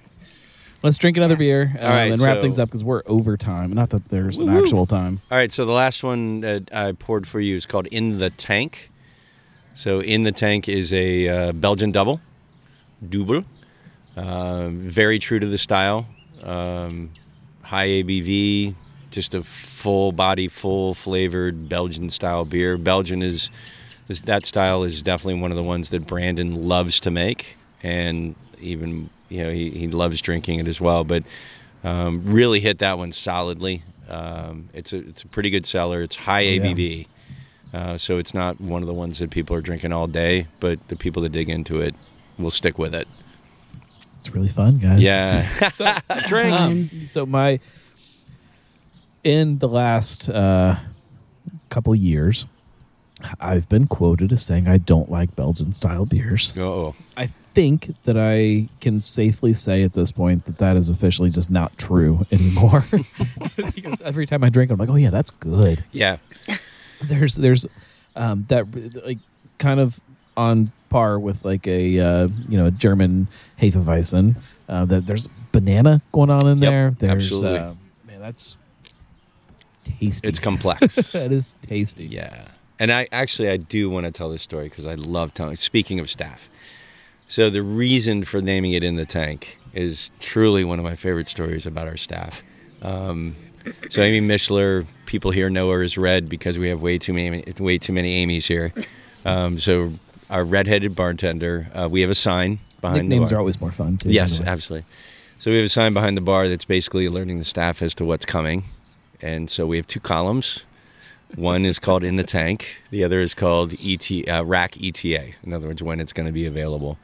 Let's 0.82 0.96
drink 0.96 1.16
another 1.16 1.36
beer 1.36 1.72
um, 1.78 1.84
All 1.84 1.90
right, 1.90 2.12
and 2.12 2.20
wrap 2.20 2.36
so- 2.36 2.42
things 2.42 2.58
up 2.58 2.68
because 2.68 2.84
we're 2.84 3.02
over 3.06 3.36
time. 3.36 3.72
Not 3.72 3.90
that 3.90 4.08
there's 4.10 4.38
an 4.38 4.48
actual 4.50 4.86
time. 4.86 5.20
All 5.30 5.36
right, 5.36 5.50
so 5.50 5.64
the 5.64 5.72
last 5.72 6.02
one 6.04 6.40
that 6.40 6.72
I 6.72 6.92
poured 6.92 7.26
for 7.26 7.40
you 7.40 7.56
is 7.56 7.66
called 7.66 7.86
In 7.86 8.18
the 8.18 8.30
Tank. 8.30 8.90
So 9.74 10.00
In 10.00 10.22
the 10.22 10.32
Tank 10.32 10.68
is 10.68 10.92
a 10.92 11.28
uh, 11.28 11.52
Belgian 11.52 11.90
double, 11.90 12.20
double, 13.06 13.44
uh, 14.16 14.68
very 14.68 15.18
true 15.18 15.38
to 15.38 15.46
the 15.46 15.58
style, 15.58 16.06
um, 16.42 17.10
high 17.62 17.88
ABV, 17.88 18.74
just 19.10 19.34
a 19.34 19.42
full 19.42 20.12
body, 20.12 20.48
full 20.48 20.94
flavored 20.94 21.68
Belgian 21.68 22.10
style 22.10 22.44
beer. 22.44 22.76
Belgian 22.76 23.22
is 23.22 23.50
that 24.24 24.46
style 24.46 24.84
is 24.84 25.02
definitely 25.02 25.40
one 25.40 25.50
of 25.50 25.56
the 25.56 25.62
ones 25.62 25.90
that 25.90 26.06
Brandon 26.06 26.66
loves 26.68 26.98
to 27.00 27.10
make, 27.10 27.56
and 27.82 28.34
even 28.60 29.10
you 29.28 29.42
know 29.44 29.50
he, 29.50 29.70
he 29.70 29.88
loves 29.88 30.20
drinking 30.20 30.58
it 30.60 30.68
as 30.68 30.80
well. 30.80 31.04
But 31.04 31.24
um, 31.84 32.22
really 32.24 32.60
hit 32.60 32.78
that 32.78 32.98
one 32.98 33.12
solidly. 33.12 33.82
Um, 34.08 34.68
it's 34.74 34.92
a 34.92 34.98
it's 34.98 35.22
a 35.22 35.28
pretty 35.28 35.50
good 35.50 35.66
seller. 35.66 36.02
It's 36.02 36.16
high 36.16 36.46
Oh, 36.46 36.50
yeah. 36.50 36.62
ABV, 36.62 37.06
uh, 37.74 37.98
so 37.98 38.18
it's 38.18 38.32
not 38.34 38.60
one 38.60 38.82
of 38.82 38.86
the 38.88 38.94
ones 38.94 39.18
that 39.18 39.30
people 39.30 39.54
are 39.56 39.60
drinking 39.60 39.92
all 39.92 40.06
day. 40.06 40.46
But 40.60 40.88
the 40.88 40.96
people 40.96 41.22
that 41.22 41.32
dig 41.32 41.48
into 41.48 41.80
it 41.80 41.94
will 42.38 42.50
stick 42.50 42.78
with 42.78 42.94
it. 42.94 43.06
It's 44.18 44.30
really 44.30 44.48
fun, 44.48 44.78
guys. 44.78 45.00
Yeah, 45.00 45.48
So, 45.70 45.86
um, 46.52 46.90
so 47.06 47.24
my 47.26 47.60
in 49.24 49.58
the 49.58 49.68
last 49.68 50.28
uh, 50.28 50.76
couple 51.68 51.94
years, 51.94 52.46
I've 53.40 53.68
been 53.68 53.86
quoted 53.86 54.32
as 54.32 54.42
saying 54.44 54.68
I 54.68 54.78
don't 54.78 55.10
like 55.10 55.36
Belgian 55.36 55.72
style 55.72 56.06
beers. 56.06 56.56
oh, 56.58 56.94
I 57.16 57.28
think 57.58 57.96
that 58.04 58.16
I 58.16 58.68
can 58.80 59.00
safely 59.00 59.52
say 59.52 59.82
at 59.82 59.92
this 59.92 60.12
point 60.12 60.44
that 60.44 60.58
that 60.58 60.76
is 60.76 60.88
officially 60.88 61.28
just 61.28 61.50
not 61.50 61.76
true 61.76 62.24
anymore. 62.32 62.84
because 63.74 64.00
every 64.02 64.26
time 64.26 64.44
I 64.44 64.48
drink, 64.48 64.70
it, 64.70 64.74
I'm 64.74 64.78
like, 64.78 64.88
oh 64.88 64.94
yeah, 64.94 65.10
that's 65.10 65.30
good. 65.30 65.82
yeah, 65.90 66.18
There's 67.02 67.34
there's 67.34 67.66
um, 68.14 68.44
that 68.48 68.66
like 69.04 69.18
kind 69.58 69.80
of 69.80 69.98
on 70.36 70.70
par 70.88 71.18
with 71.18 71.44
like 71.44 71.66
a 71.66 71.98
uh, 71.98 72.28
you 72.48 72.56
know 72.58 72.66
a 72.66 72.70
German 72.70 73.26
Hefeweizen. 73.60 74.36
Uh, 74.68 74.84
that 74.84 75.06
there's 75.06 75.26
banana 75.50 76.00
going 76.12 76.28
on 76.30 76.46
in 76.46 76.58
Yep, 76.58 76.70
there. 76.70 76.90
There's 76.90 77.24
absolutely. 77.32 77.58
uh, 77.58 77.74
man, 78.06 78.20
that's 78.20 78.56
tasty. 79.82 80.28
it's 80.28 80.38
complex. 80.38 80.94
that 81.12 81.32
is 81.32 81.54
tasty. 81.62 82.04
Yeah. 82.06 82.44
And 82.78 82.92
I 82.92 83.08
actually 83.10 83.48
I 83.48 83.56
do 83.56 83.90
want 83.90 84.06
to 84.06 84.12
tell 84.12 84.28
this 84.30 84.42
story 84.42 84.68
because 84.68 84.86
I 84.86 84.94
love 84.94 85.34
telling. 85.34 85.56
Speaking 85.56 85.98
of 86.00 86.08
staff, 86.10 86.48
so 87.28 87.50
the 87.50 87.62
reason 87.62 88.24
for 88.24 88.40
naming 88.40 88.72
it 88.72 88.82
in 88.82 88.96
the 88.96 89.06
tank 89.06 89.58
is 89.74 90.10
truly 90.18 90.64
one 90.64 90.78
of 90.78 90.84
my 90.84 90.96
favorite 90.96 91.28
stories 91.28 91.66
about 91.66 91.86
our 91.86 91.96
staff. 91.96 92.42
Um, 92.82 93.36
so 93.90 94.02
Amy 94.02 94.26
Mishler, 94.26 94.86
people 95.06 95.30
here 95.30 95.50
know 95.50 95.70
her 95.70 95.82
as 95.82 95.98
Red 95.98 96.28
because 96.28 96.58
we 96.58 96.68
have 96.68 96.80
way 96.80 96.98
too 96.98 97.12
many 97.12 97.44
way 97.58 97.78
too 97.78 97.92
many 97.92 98.14
Amy's 98.14 98.46
here. 98.46 98.72
Um, 99.24 99.58
so 99.58 99.92
our 100.30 100.44
redheaded 100.44 100.94
bartender, 100.94 101.68
uh, 101.74 101.88
we 101.88 102.00
have 102.00 102.10
a 102.10 102.14
sign 102.14 102.60
behind 102.80 103.00
the 103.00 103.02
Nicknames 103.04 103.30
bar. 103.30 103.36
are 103.36 103.40
always 103.40 103.60
more 103.60 103.72
fun 103.72 103.98
too. 103.98 104.10
Yes, 104.10 104.38
the 104.38 104.48
absolutely. 104.48 104.86
So 105.38 105.50
we 105.50 105.58
have 105.58 105.66
a 105.66 105.70
sign 105.70 105.92
behind 105.92 106.16
the 106.16 106.22
bar 106.22 106.48
that's 106.48 106.64
basically 106.64 107.06
alerting 107.06 107.38
the 107.38 107.44
staff 107.44 107.82
as 107.82 107.94
to 107.96 108.04
what's 108.04 108.26
coming. 108.26 108.64
And 109.20 109.48
so 109.50 109.66
we 109.66 109.76
have 109.76 109.86
two 109.86 110.00
columns. 110.00 110.64
One 111.36 111.64
is 111.64 111.78
called 111.78 112.04
In 112.04 112.16
the 112.16 112.24
Tank. 112.24 112.78
The 112.90 113.04
other 113.04 113.20
is 113.20 113.34
called 113.34 113.74
ET, 113.84 114.10
uh, 114.28 114.44
Rack 114.44 114.82
ETA. 114.82 115.34
In 115.42 115.52
other 115.52 115.68
words, 115.68 115.82
when 115.82 116.00
it's 116.00 116.12
going 116.12 116.26
to 116.26 116.32
be 116.32 116.46
available. 116.46 116.98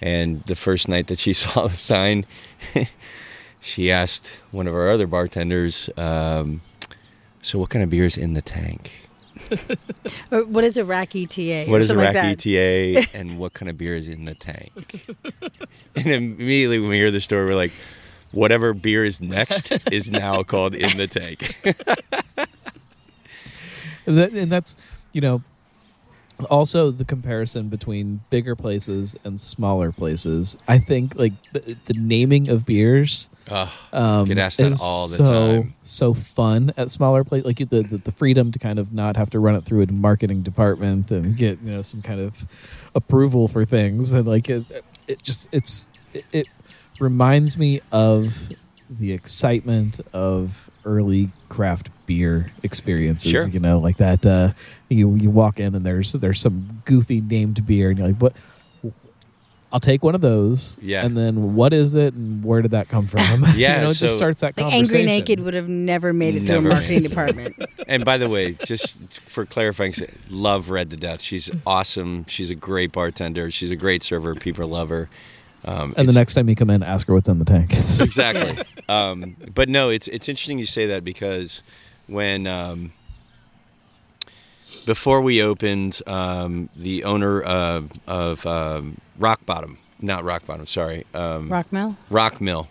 And 0.00 0.42
the 0.44 0.54
first 0.54 0.88
night 0.88 1.08
that 1.08 1.18
she 1.18 1.32
saw 1.34 1.66
the 1.66 1.76
sign, 1.76 2.24
she 3.60 3.90
asked 3.90 4.32
one 4.50 4.66
of 4.66 4.74
our 4.74 4.90
other 4.90 5.06
bartenders, 5.06 5.90
um, 5.96 6.60
"So 7.42 7.58
what 7.58 7.70
kind 7.70 7.82
of 7.82 7.90
beer 7.90 8.04
is 8.04 8.16
in 8.16 8.34
the 8.34 8.42
tank? 8.42 8.92
What 10.30 10.64
is 10.64 10.76
a 10.76 10.84
rack 10.84 11.14
ETA? 11.14 11.66
What 11.70 11.80
is 11.80 11.90
a 11.90 11.96
rack 11.96 12.14
like? 12.14 12.46
ETA, 12.46 13.06
and 13.14 13.38
what 13.38 13.54
kind 13.54 13.68
of 13.68 13.78
beer 13.78 13.94
is 13.94 14.08
in 14.08 14.24
the 14.24 14.34
tank?" 14.34 14.72
and 15.94 16.06
immediately 16.06 16.78
when 16.78 16.88
we 16.88 16.96
hear 16.96 17.10
the 17.10 17.20
story, 17.20 17.46
we're 17.46 17.54
like, 17.54 17.72
"Whatever 18.32 18.74
beer 18.74 19.04
is 19.04 19.20
next 19.20 19.72
is 19.92 20.10
now 20.10 20.42
called 20.42 20.74
in 20.74 20.96
the 20.96 21.06
tank." 21.06 21.56
And 24.08 24.18
that- 24.18 24.32
and 24.32 24.50
that's 24.50 24.76
you 25.12 25.20
know 25.20 25.42
also 26.50 26.92
the 26.92 27.04
comparison 27.04 27.68
between 27.68 28.20
bigger 28.30 28.54
places 28.54 29.16
and 29.24 29.40
smaller 29.40 29.90
places 29.90 30.56
i 30.68 30.78
think 30.78 31.16
like 31.16 31.32
the, 31.52 31.76
the 31.86 31.94
naming 31.94 32.48
of 32.48 32.64
beers 32.64 33.28
Ugh, 33.50 33.68
um, 33.92 34.24
Get 34.26 34.38
asked 34.38 34.58
that 34.58 34.70
is 34.70 34.80
all 34.80 35.08
the 35.08 35.16
so, 35.16 35.24
time. 35.62 35.74
so 35.82 36.14
fun 36.14 36.72
at 36.76 36.90
smaller 36.92 37.24
places 37.24 37.44
like 37.44 37.56
the, 37.56 37.82
the 37.82 37.98
the 37.98 38.12
freedom 38.12 38.52
to 38.52 38.58
kind 38.60 38.78
of 38.78 38.92
not 38.92 39.16
have 39.16 39.30
to 39.30 39.40
run 39.40 39.56
it 39.56 39.64
through 39.64 39.82
a 39.82 39.90
marketing 39.90 40.42
department 40.42 41.10
and 41.10 41.36
get 41.36 41.60
you 41.60 41.72
know 41.72 41.82
some 41.82 42.02
kind 42.02 42.20
of 42.20 42.46
approval 42.94 43.48
for 43.48 43.64
things 43.64 44.12
and 44.12 44.24
like 44.28 44.48
it, 44.48 44.64
it 45.08 45.20
just 45.24 45.48
it's 45.50 45.90
it, 46.14 46.24
it 46.32 46.46
reminds 47.00 47.58
me 47.58 47.80
of 47.90 48.50
the 48.90 49.12
excitement 49.12 50.00
of 50.12 50.70
early 50.84 51.30
craft 51.48 51.90
beer 52.06 52.52
experiences 52.62 53.30
Sure. 53.32 53.48
you 53.48 53.60
know 53.60 53.78
like 53.78 53.98
that 53.98 54.24
uh 54.24 54.52
you 54.88 55.14
you 55.16 55.30
walk 55.30 55.60
in 55.60 55.74
and 55.74 55.84
there's 55.84 56.12
there's 56.12 56.40
some 56.40 56.82
goofy 56.84 57.20
named 57.20 57.66
beer 57.66 57.90
and 57.90 57.98
you're 57.98 58.08
like 58.08 58.16
what 58.22 58.34
I'll 59.70 59.80
take 59.80 60.02
one 60.02 60.14
of 60.14 60.22
those. 60.22 60.78
Yeah. 60.80 61.04
And 61.04 61.14
then 61.14 61.54
what 61.54 61.74
is 61.74 61.94
it 61.94 62.14
and 62.14 62.42
where 62.42 62.62
did 62.62 62.70
that 62.70 62.88
come 62.88 63.06
from? 63.06 63.44
Yeah, 63.54 63.76
you 63.80 63.84
know, 63.84 63.90
it 63.90 63.94
just 63.94 64.16
starts 64.16 64.40
that 64.40 64.56
The 64.56 64.62
conversation. 64.62 64.96
Angry 65.00 65.04
Naked 65.04 65.40
would 65.40 65.52
have 65.54 65.68
never 65.68 66.12
made 66.14 66.36
it 66.36 66.42
Never 66.44 66.60
through 66.62 66.70
a 66.70 66.74
marketing 66.74 67.02
department. 67.02 67.56
and 67.86 68.04
by 68.04 68.16
the 68.16 68.30
way, 68.30 68.54
just 68.64 68.98
for 69.28 69.44
clarifying, 69.44 69.92
love 70.30 70.70
Red 70.70 70.88
to 70.90 70.96
death. 70.96 71.20
She's 71.20 71.50
awesome. 71.66 72.24
She's 72.28 72.50
a 72.50 72.54
great 72.54 72.92
bartender. 72.92 73.50
She's 73.50 73.70
a 73.70 73.76
great 73.76 74.02
server. 74.02 74.34
People 74.34 74.68
love 74.68 74.88
her. 74.88 75.10
Um, 75.64 75.94
And 75.96 76.08
the 76.08 76.12
next 76.12 76.34
time 76.34 76.48
you 76.48 76.54
come 76.54 76.70
in, 76.70 76.82
ask 76.82 77.06
her 77.08 77.14
what's 77.14 77.28
in 77.28 77.38
the 77.38 77.44
tank. 77.44 77.72
exactly. 78.00 78.58
um, 78.88 79.36
but 79.54 79.68
no, 79.68 79.88
it's 79.88 80.08
it's 80.08 80.28
interesting 80.28 80.58
you 80.58 80.66
say 80.66 80.86
that 80.86 81.04
because 81.04 81.62
when 82.06 82.46
um, 82.46 82.92
before 84.86 85.20
we 85.20 85.42
opened, 85.42 86.00
um, 86.06 86.68
the 86.76 87.04
owner 87.04 87.40
of, 87.42 87.90
of 88.06 88.46
um, 88.46 88.98
Rock 89.18 89.44
Bottom, 89.44 89.78
not 90.00 90.24
Rock 90.24 90.46
Bottom, 90.46 90.66
sorry, 90.66 91.04
um, 91.12 91.50
Rock 91.50 91.72
Mill? 91.72 91.96
Rock 92.08 92.40
Mill 92.40 92.68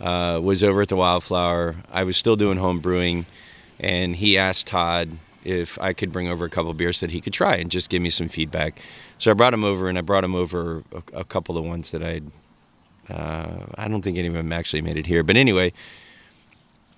uh, 0.00 0.40
was 0.42 0.64
over 0.64 0.82
at 0.82 0.88
the 0.88 0.96
Wildflower. 0.96 1.76
I 1.92 2.04
was 2.04 2.16
still 2.16 2.36
doing 2.36 2.58
home 2.58 2.80
brewing, 2.80 3.26
and 3.78 4.16
he 4.16 4.36
asked 4.36 4.66
Todd 4.66 5.10
if 5.44 5.78
I 5.80 5.92
could 5.92 6.12
bring 6.12 6.28
over 6.28 6.44
a 6.44 6.50
couple 6.50 6.72
beers 6.74 7.00
that 7.00 7.10
he 7.10 7.20
could 7.20 7.32
try 7.32 7.56
and 7.56 7.70
just 7.70 7.88
give 7.90 8.02
me 8.02 8.10
some 8.10 8.28
feedback. 8.28 8.80
So 9.18 9.30
I 9.30 9.34
brought 9.34 9.54
him 9.54 9.64
over, 9.64 9.88
and 9.88 9.98
I 9.98 10.00
brought 10.00 10.24
him 10.24 10.34
over 10.34 10.82
a, 10.92 11.20
a 11.20 11.24
couple 11.24 11.56
of 11.56 11.64
ones 11.64 11.90
that 11.90 12.02
I'd. 12.02 12.30
Uh, 13.10 13.66
I 13.76 13.88
don't 13.88 14.02
think 14.02 14.16
any 14.18 14.28
of 14.28 14.34
them 14.34 14.52
actually 14.52 14.82
made 14.82 14.96
it 14.96 15.06
here, 15.06 15.22
but 15.22 15.36
anyway, 15.36 15.72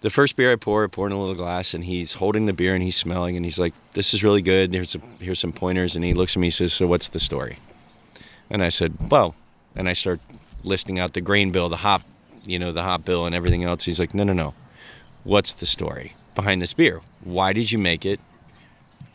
the 0.03 0.11
first 0.11 0.37
beer 0.37 0.53
I 0.53 0.57
pour, 0.57 0.85
I 0.85 0.87
pour 0.87 1.07
in 1.07 1.13
a 1.13 1.19
little 1.19 1.35
glass, 1.35 1.75
and 1.75 1.85
he's 1.85 2.15
holding 2.15 2.47
the 2.47 2.53
beer 2.53 2.75
and 2.75 2.83
he's 2.83 2.97
smelling, 2.97 3.37
and 3.37 3.45
he's 3.45 3.59
like, 3.59 3.73
"This 3.95 4.13
is 4.13 4.23
really 4.23 4.43
good. 4.43 4.73
Here's 4.75 4.97
here's 5.19 5.41
some 5.41 5.53
pointers." 5.53 5.97
And 5.97 6.05
he 6.05 6.15
looks 6.15 6.37
at 6.37 6.41
me, 6.41 6.49
and 6.49 6.55
says, 6.55 6.73
"So 6.75 6.87
what's 6.87 7.09
the 7.09 7.21
story?" 7.21 7.59
And 8.51 8.63
I 8.63 8.69
said, 8.69 9.11
"Well," 9.11 9.35
and 9.75 9.89
I 9.89 9.95
start 9.95 10.21
listing 10.63 10.99
out 10.99 11.15
the 11.15 11.21
grain 11.21 11.53
bill, 11.53 11.69
the 11.69 11.79
hop, 11.79 12.03
you 12.45 12.59
know, 12.59 12.73
the 12.73 12.83
hop 12.83 13.05
bill, 13.05 13.25
and 13.25 13.35
everything 13.35 13.65
else. 13.65 13.85
He's 13.85 13.99
like, 13.99 14.15
"No, 14.15 14.25
no, 14.25 14.35
no. 14.35 14.55
What's 15.25 15.53
the 15.53 15.67
story?" 15.67 16.15
behind 16.35 16.61
this 16.61 16.73
beer. 16.73 17.01
Why 17.23 17.53
did 17.53 17.73
you 17.73 17.79
make 17.79 18.05
it? 18.05 18.21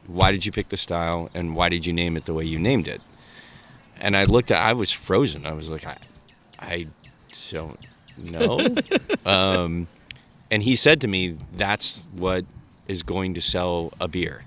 Why 0.10 0.31
did 0.31 0.45
you 0.45 0.52
pick 0.52 0.69
the 0.69 0.77
style? 0.77 1.30
And 1.34 1.56
why 1.56 1.69
did 1.69 1.86
you 1.86 1.94
name 1.94 2.18
it 2.18 2.26
the 2.26 2.34
way 2.34 2.44
you 2.44 2.57
named 2.60 2.88
it? 2.88 3.02
And 4.02 4.18
I 4.18 4.23
looked 4.26 4.49
at, 4.52 4.61
I 4.61 4.73
was 4.73 4.91
frozen. 4.91 5.45
I 5.45 5.53
was 5.53 5.69
like, 5.69 5.86
I, 5.86 5.98
I 6.57 6.88
don't 7.52 7.80
know. 8.18 8.76
um, 9.26 9.88
and 10.49 10.64
he 10.64 10.76
said 10.76 11.02
to 11.02 11.07
me, 11.07 11.38
that's 11.56 12.06
what 12.11 12.45
is 12.88 13.03
going 13.03 13.36
to 13.36 13.41
sell 13.41 13.94
a 14.02 14.07
beer. 14.07 14.44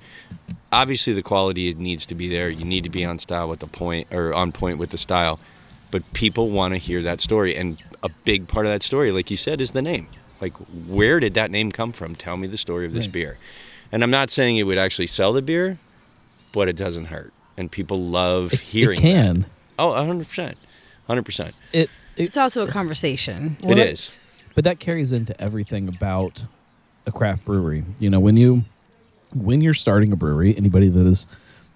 Obviously, 0.72 1.12
the 1.12 1.22
quality 1.22 1.72
needs 1.74 2.06
to 2.06 2.14
be 2.14 2.28
there. 2.28 2.48
You 2.48 2.64
need 2.64 2.82
to 2.84 2.90
be 2.90 3.05
on 3.05 3.18
style 3.18 3.48
with 3.48 3.60
the 3.60 3.66
point 3.66 4.12
or 4.12 4.34
on 4.34 4.52
point 4.52 4.78
with 4.78 4.90
the 4.90 4.98
style. 4.98 5.39
But 5.90 6.12
people 6.12 6.48
want 6.51 6.72
to 6.72 6.78
hear 6.78 7.02
that 7.02 7.20
story. 7.20 7.55
And 7.56 7.80
a 8.02 8.09
big 8.24 8.48
part 8.48 8.66
of 8.66 8.72
that 8.72 8.82
story, 8.82 9.12
like 9.12 9.30
you 9.30 9.36
said, 9.36 9.60
is 9.60 9.72
the 9.72 9.82
name. 9.82 10.09
Like, 10.40 10.55
where 10.89 11.20
did 11.20 11.34
that 11.34 11.51
name 11.51 11.70
come 11.70 11.93
from? 11.93 12.16
Tell 12.16 12.36
me 12.36 12.48
the 12.48 12.56
story 12.56 12.86
of 12.86 12.93
this 12.93 13.06
Right. 13.06 13.12
beer. 13.12 13.39
And 13.93 14.02
I'm 14.02 14.10
not 14.10 14.31
saying 14.31 14.56
it 14.56 14.62
would 14.64 14.78
actually 14.78 15.06
sell 15.06 15.32
the 15.32 15.43
beer, 15.43 15.78
but 16.52 16.69
it 16.69 16.77
doesn't 16.77 17.06
hurt. 17.06 17.32
And 17.56 17.70
people 17.70 18.01
love 18.01 18.51
hearing 18.52 18.98
it 18.98 19.02
can. 19.02 19.40
that. 19.43 19.48
Oh, 19.78 19.89
100%. 19.89 20.55
100%. 21.09 21.48
It, 21.48 21.55
it 21.74 21.90
It's 22.16 22.36
also 22.36 22.66
a 22.66 22.69
conversation. 22.69 23.56
it 23.62 23.78
is. 23.78 24.10
but 24.55 24.64
that 24.64 24.78
carries 24.81 25.12
into 25.12 25.39
everything 25.40 25.89
about 25.89 26.44
a 27.06 27.12
craft 27.12 27.44
brewery. 27.44 27.85
You 27.98 28.10
know, 28.10 28.20
when 28.20 28.36
you 28.36 28.64
when 29.35 29.60
you're 29.62 29.74
starting 29.74 30.12
a 30.12 30.16
brewery, 30.16 30.55
anybody 30.56 30.89
that 30.89 31.06
is 31.06 31.27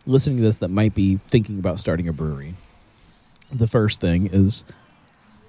listening 0.06 0.36
to 0.36 0.42
this 0.42 0.58
that 0.58 0.68
might 0.68 0.94
be 0.94 1.18
thinking 1.28 1.58
about 1.58 1.78
starting 1.78 2.06
a 2.06 2.12
brewery, 2.12 2.54
the 3.52 3.66
first 3.66 4.00
thing 4.00 4.26
is 4.32 4.64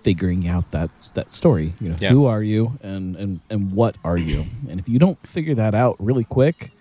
figuring 0.02 0.48
out 0.48 0.72
that 0.72 0.90
that 1.16 1.32
story. 1.32 1.74
You 1.80 1.90
know, 1.90 1.96
Yeah. 2.00 2.10
who 2.10 2.26
are 2.26 2.42
you 2.44 2.78
and 2.82 3.16
and 3.16 3.40
and 3.50 3.72
what 3.72 3.96
are 4.04 4.18
you? 4.18 4.46
And 4.70 4.80
if 4.80 4.88
you 4.90 5.00
don't 5.00 5.22
figure 5.26 5.56
that 5.56 5.74
out 5.76 5.96
really 6.00 6.24
quick, 6.24 6.72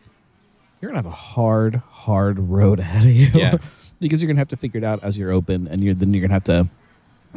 you're 0.81 0.91
gonna 0.91 0.99
have 0.99 1.07
a 1.07 1.11
hard, 1.11 1.77
hard 1.77 2.39
road 2.39 2.79
ahead 2.79 3.05
of 3.05 3.11
you. 3.11 3.31
Yeah. 3.35 3.57
because 4.01 4.21
you're 4.23 4.29
gonna 4.29 4.41
have 4.41 4.49
to 4.49 4.57
figure 4.57 4.79
it 4.79 4.85
out 4.85 5.03
as 5.03 5.17
you're 5.19 5.31
open, 5.33 5.67
and 5.69 5.83
you're 5.83 5.95
then 5.95 6.13
you're 6.13 6.21
gonna 6.23 6.35
have 6.35 6.45
to, 6.45 6.69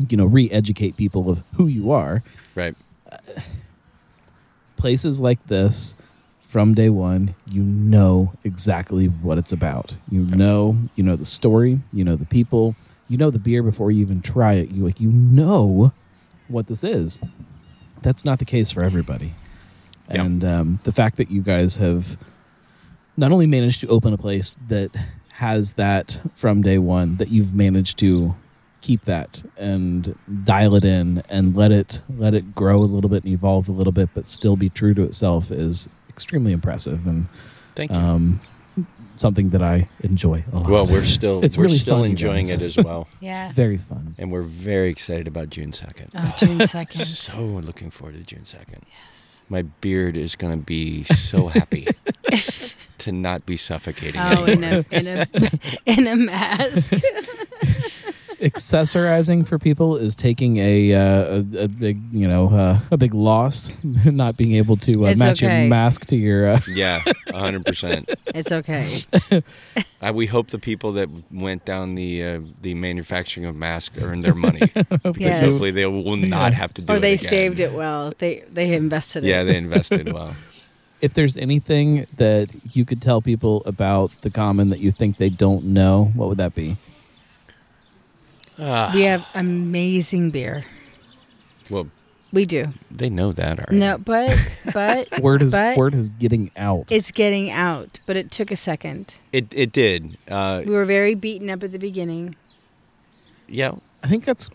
you 0.10 0.18
know, 0.18 0.26
re-educate 0.26 0.98
people 0.98 1.30
of 1.30 1.44
who 1.56 1.68
you 1.68 1.92
are 1.92 2.22
Right. 2.56 2.76
Uh, 3.12 3.18
places 4.76 5.20
like 5.20 5.46
this 5.48 5.96
from 6.40 6.74
day 6.74 6.90
one 6.90 7.36
you 7.46 7.62
know 7.62 8.32
exactly 8.44 9.06
what 9.08 9.38
it's 9.38 9.52
about 9.52 9.98
you 10.10 10.22
know 10.22 10.78
you 10.96 11.04
know 11.04 11.16
the 11.16 11.26
story 11.26 11.80
you 11.92 12.04
know 12.04 12.16
the 12.16 12.26
people 12.26 12.74
you 13.10 13.18
know 13.18 13.30
the 13.30 13.40
beer 13.40 13.62
before 13.64 13.92
you 13.92 14.02
even 14.02 14.22
try 14.22 14.54
it 14.54 14.70
you 14.72 14.86
like 14.86 15.02
you 15.02 15.10
know 15.12 15.92
what 16.48 16.68
this 16.68 16.84
is 16.84 17.20
that's 18.02 18.24
not 18.24 18.40
the 18.40 18.46
case 18.46 18.72
for 18.72 18.82
everybody 18.84 19.34
Yeah. 20.10 20.24
and 20.24 20.44
um, 20.46 20.80
the 20.84 20.92
fact 20.92 21.18
that 21.18 21.30
you 21.30 21.42
guys 21.42 21.76
have 21.78 22.18
not 23.18 23.32
only 23.32 23.48
managed 23.48 23.82
to 23.82 23.88
open 23.88 24.14
a 24.14 24.18
place 24.18 24.56
that 24.68 24.92
has 25.34 25.74
that 25.74 26.20
from 26.34 26.62
day 26.62 26.78
one 26.78 27.18
that 27.18 27.30
you've 27.30 27.54
managed 27.54 27.98
to 28.00 28.36
keep 28.82 29.02
that 29.02 29.44
and 29.58 30.16
dial 30.46 30.74
it 30.76 30.86
in 30.86 31.22
and 31.30 31.56
let 31.56 31.72
it 31.72 32.02
let 32.18 32.34
it 32.34 32.56
grow 32.56 32.78
a 32.78 32.88
little 32.88 33.10
bit 33.10 33.24
and 33.26 33.34
evolve 33.34 33.68
a 33.68 33.72
little 33.74 33.92
bit 33.92 34.10
but 34.14 34.26
still 34.26 34.56
be 34.56 34.70
true 34.70 34.94
to 34.94 35.04
itself 35.04 35.52
is 35.52 35.90
extremely 36.10 36.52
impressive 36.54 37.06
and 37.06 37.28
Thank 37.76 37.92
you. 37.92 37.98
um, 37.98 38.42
something 39.20 39.50
that 39.50 39.62
I 39.62 39.88
enjoy 40.04 40.44
a 40.52 40.58
lot. 40.60 40.70
well, 40.70 40.86
we're 40.86 41.06
still 41.06 41.40
It's 41.44 41.58
we're 41.58 41.66
really 41.66 41.78
still 41.80 41.98
fun, 42.00 42.06
enjoying 42.12 42.46
guys. 42.46 42.54
it 42.54 42.62
as 42.62 42.78
well. 42.78 43.08
Yeah. 43.20 43.50
it's 43.50 43.56
very 43.56 43.78
fun. 43.78 44.16
and 44.18 44.32
we're 44.32 44.44
very 44.44 44.90
excited 44.90 45.28
about 45.28 45.50
June 45.50 45.72
2nd. 45.72 46.10
Oh, 46.16 46.36
June 46.38 46.58
2nd. 46.76 47.06
So 47.06 47.40
looking 47.42 47.92
forward 47.92 48.16
to 48.16 48.24
June 48.24 48.44
2nd. 48.46 48.82
Yes. 48.88 49.42
My 49.50 49.64
beard 49.64 50.16
is 50.16 50.36
going 50.36 50.54
to 50.60 50.64
be 50.66 51.04
so 51.04 51.48
happy 51.48 51.88
to 53.00 53.12
not 53.12 53.46
be 53.46 53.58
suffocating 53.58 54.22
Oh, 54.22 54.46
in 54.46 54.64
a, 54.64 54.86
in 54.92 55.08
a, 55.08 55.26
in 55.86 56.08
a 56.08 56.16
mask. 56.16 56.94
Accessorizing 58.42 59.46
for 59.46 59.60
people 59.60 59.98
is 59.98 60.16
taking 60.16 60.58
a 60.58 60.94
uh, 60.94 61.00
a, 61.54 61.64
a 61.64 61.68
big 61.68 62.00
you 62.14 62.28
know 62.28 62.48
uh, 62.50 62.80
a 62.90 62.98
big 62.98 63.14
loss, 63.14 63.72
not 64.06 64.38
being 64.38 64.54
able 64.54 64.78
to 64.78 65.06
uh, 65.06 65.10
It's 65.10 65.20
match 65.20 65.44
okay. 65.44 65.62
your 65.62 65.70
mask 65.70 66.06
to 66.08 66.16
your. 66.16 66.48
Uh, 66.50 66.60
yeah, 66.68 67.00
100%. 67.28 68.16
It's 68.36 68.52
okay. 68.52 69.02
Uh, 70.02 70.14
we 70.16 70.26
hope 70.28 70.48
the 70.48 70.58
people 70.60 70.94
that 70.94 71.10
went 71.30 71.66
down 71.66 71.96
the 71.96 72.24
uh, 72.24 72.40
the 72.62 72.74
manufacturing 72.74 73.46
of 73.46 73.54
masks 73.54 74.02
earned 74.02 74.24
their 74.24 74.34
money 74.34 74.62
because 75.04 75.18
Yes. 75.18 75.42
hopefully 75.42 75.72
they 75.72 75.86
will 75.86 76.16
not 76.16 76.54
have 76.54 76.74
to 76.76 76.82
do 76.82 76.94
Or 76.94 76.96
it 76.96 77.00
they 77.02 77.16
again. 77.16 77.30
saved 77.30 77.60
it 77.60 77.74
well. 77.74 78.14
They 78.18 78.46
they 78.50 78.74
invested 78.74 79.26
Yeah, 79.26 79.42
it. 79.42 79.46
they 79.46 79.58
invested 79.58 80.14
well. 80.14 80.36
if 81.02 81.14
there's 81.14 81.36
anything 81.36 82.08
that 82.16 82.56
you 82.74 82.86
could 82.86 83.02
tell 83.02 83.20
people 83.22 83.62
about 83.66 84.12
the 84.22 84.30
common 84.30 84.70
that 84.70 84.80
you 84.80 84.90
think 84.90 85.18
they 85.18 85.28
don't 85.30 85.66
know, 85.66 86.12
what 86.16 86.30
would 86.30 86.38
that 86.38 86.56
be? 86.56 86.78
We 88.60 89.02
have 89.04 89.26
amazing 89.34 90.32
beer. 90.32 90.66
well, 91.70 91.88
We 92.34 92.46
do. 92.46 92.74
they 92.92 93.10
know 93.10 93.32
that 93.32 93.60
already. 93.60 93.78
No, 93.80 93.98
but 93.98 94.38
but 94.74 95.20
Word 95.22 95.42
is 95.42 95.54
but 95.56 95.78
word 95.78 95.96
is 95.96 96.10
getting 96.10 96.52
out. 96.58 96.92
it's 96.92 97.12
getting 97.12 97.50
out. 97.50 98.00
But 98.06 98.18
it 98.18 98.32
took 98.32 98.52
a 98.52 98.56
second. 98.58 99.16
It 99.32 99.48
it 99.54 99.72
did. 99.72 100.18
Uh, 100.28 100.62
We 100.66 100.74
were 100.74 100.86
very 100.86 101.16
beaten 101.16 101.50
up 101.50 101.64
at 101.64 101.72
the 101.72 101.80
beginning. 101.80 102.36
yeah, 103.48 103.72
I 104.04 104.08
think 104.08 104.26
that's 104.26 104.50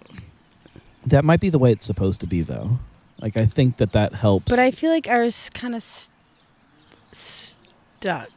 that 1.06 1.24
might 1.24 1.40
be 1.40 1.50
the 1.50 1.58
way 1.58 1.72
it's 1.72 1.84
supposed 1.84 2.20
to 2.20 2.26
be, 2.26 2.42
though. 2.42 2.78
Like 3.20 3.40
I 3.40 3.46
think 3.46 3.76
that 3.78 3.92
that 3.92 4.14
helps. 4.14 4.50
But 4.52 4.58
I 4.58 4.70
feel 4.70 4.90
like 4.90 5.08
ours 5.08 5.50
kind 5.54 5.74
of 5.74 5.82
st- 5.82 6.10
stuck 7.12 8.28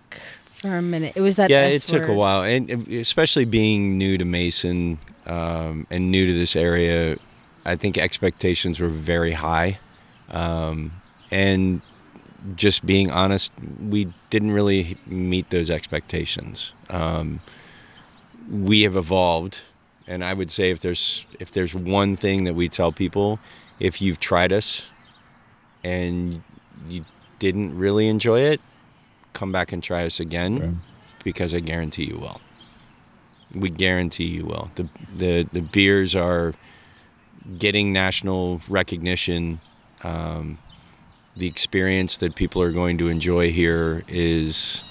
for 0.57 0.77
a 0.77 0.81
minute. 0.81 1.13
It 1.15 1.21
was 1.21 1.35
that 1.35 1.49
yeah, 1.49 1.61
S 1.61 1.84
it 1.84 1.88
took 1.88 2.07
a 2.09 2.13
while, 2.13 2.43
and 2.43 2.69
and 2.69 2.88
especially 2.88 3.45
being 3.45 3.97
new 3.97 4.17
to 4.17 4.25
Mason 4.25 4.99
um, 5.25 5.88
and 5.89 6.11
new 6.11 6.25
to 6.27 6.34
this 6.34 6.55
area, 6.55 7.17
I 7.65 7.75
think 7.75 7.97
expectations 7.97 8.79
were 8.79 8.89
very 8.89 9.34
high, 9.34 9.79
um, 10.29 10.91
and 11.31 11.81
just 12.55 12.85
being 12.85 13.11
honest, 13.11 13.51
we 13.81 14.13
didn't 14.29 14.51
really 14.51 14.97
meet 15.05 15.49
those 15.49 15.69
expectations. 15.69 16.73
Um, 16.89 17.41
we 18.49 18.81
have 18.84 18.95
evolved, 18.95 19.61
and 20.07 20.23
I 20.23 20.34
would 20.34 20.51
say 20.51 20.71
if 20.71 20.79
there's 20.79 21.25
if 21.39 21.51
there's 21.51 21.75
one 21.75 22.15
thing 22.15 22.45
that 22.45 22.53
we 22.53 22.69
tell 22.69 22.91
people, 22.91 23.39
if 23.79 24.01
you've 24.01 24.19
tried 24.19 24.51
us 24.53 24.89
and 25.84 26.43
you 26.88 27.05
didn't 27.39 27.77
really 27.77 28.07
enjoy 28.07 28.41
it, 28.41 28.61
come 29.38 29.51
back 29.51 29.72
and 29.72 29.81
try 29.84 30.05
us 30.05 30.19
again 30.19 30.53
Right. 30.59 30.73
because 31.23 31.53
I 31.53 31.59
guarantee 31.61 32.05
you 32.05 32.18
will. 32.18 32.41
We 33.53 33.69
guarantee 33.69 34.26
you 34.38 34.45
will. 34.45 34.72
The 34.76 34.89
the 35.18 35.47
the 35.53 35.61
beers 35.61 36.15
are 36.15 36.53
getting 37.57 37.93
national 37.93 38.61
recognition. 38.68 39.61
Um, 40.03 40.57
the 41.35 41.47
experience 41.47 42.18
that 42.18 42.35
people 42.35 42.61
are 42.61 42.72
going 42.72 42.97
to 42.97 43.07
enjoy 43.07 43.51
here 43.51 44.03
is 44.07 44.84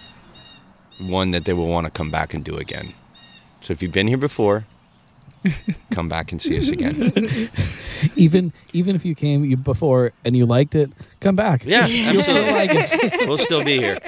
one 1.01 1.33
that 1.33 1.45
they 1.45 1.53
will 1.53 1.69
want 1.69 1.85
to 1.87 1.91
come 1.91 2.11
back 2.11 2.33
and 2.35 2.45
do 2.45 2.57
again. 2.57 2.95
So 3.61 3.73
if 3.73 3.83
you've 3.83 3.93
been 3.93 4.07
here 4.07 4.17
before, 4.31 4.65
come 5.91 6.09
back 6.09 6.33
and 6.33 6.41
see 6.41 6.59
us 6.59 6.69
again. 6.69 7.51
even 8.17 8.53
even 8.73 8.97
if 8.97 9.05
you 9.05 9.15
came 9.15 9.45
you 9.45 9.57
before 9.57 10.13
and 10.25 10.37
you 10.37 10.47
liked 10.47 10.75
it, 10.75 10.91
come 11.21 11.37
back. 11.37 11.65
Yeah, 11.65 11.87
you'll 12.13 12.23
still 12.23 12.51
like 12.51 12.71
it. 12.73 13.13
We'll 13.29 13.39
still 13.39 13.65
be 13.65 13.79
here. 13.79 13.99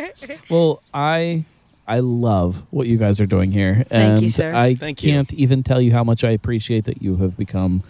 Well, 0.48 0.82
I 0.94 1.44
I 1.86 2.00
love 2.00 2.64
what 2.70 2.86
you 2.86 2.98
guys 2.98 3.20
are 3.20 3.26
doing 3.26 3.50
here, 3.50 3.84
and 3.90 4.22
you, 4.22 4.30
sir. 4.30 4.54
I 4.54 4.74
Thank 4.74 4.98
can't 4.98 5.32
even 5.32 5.62
tell 5.62 5.80
you 5.80 5.92
how 5.92 6.04
much 6.04 6.24
I 6.24 6.30
appreciate 6.30 6.84
that 6.84 7.02
you 7.02 7.16
have 7.16 7.36
become 7.36 7.82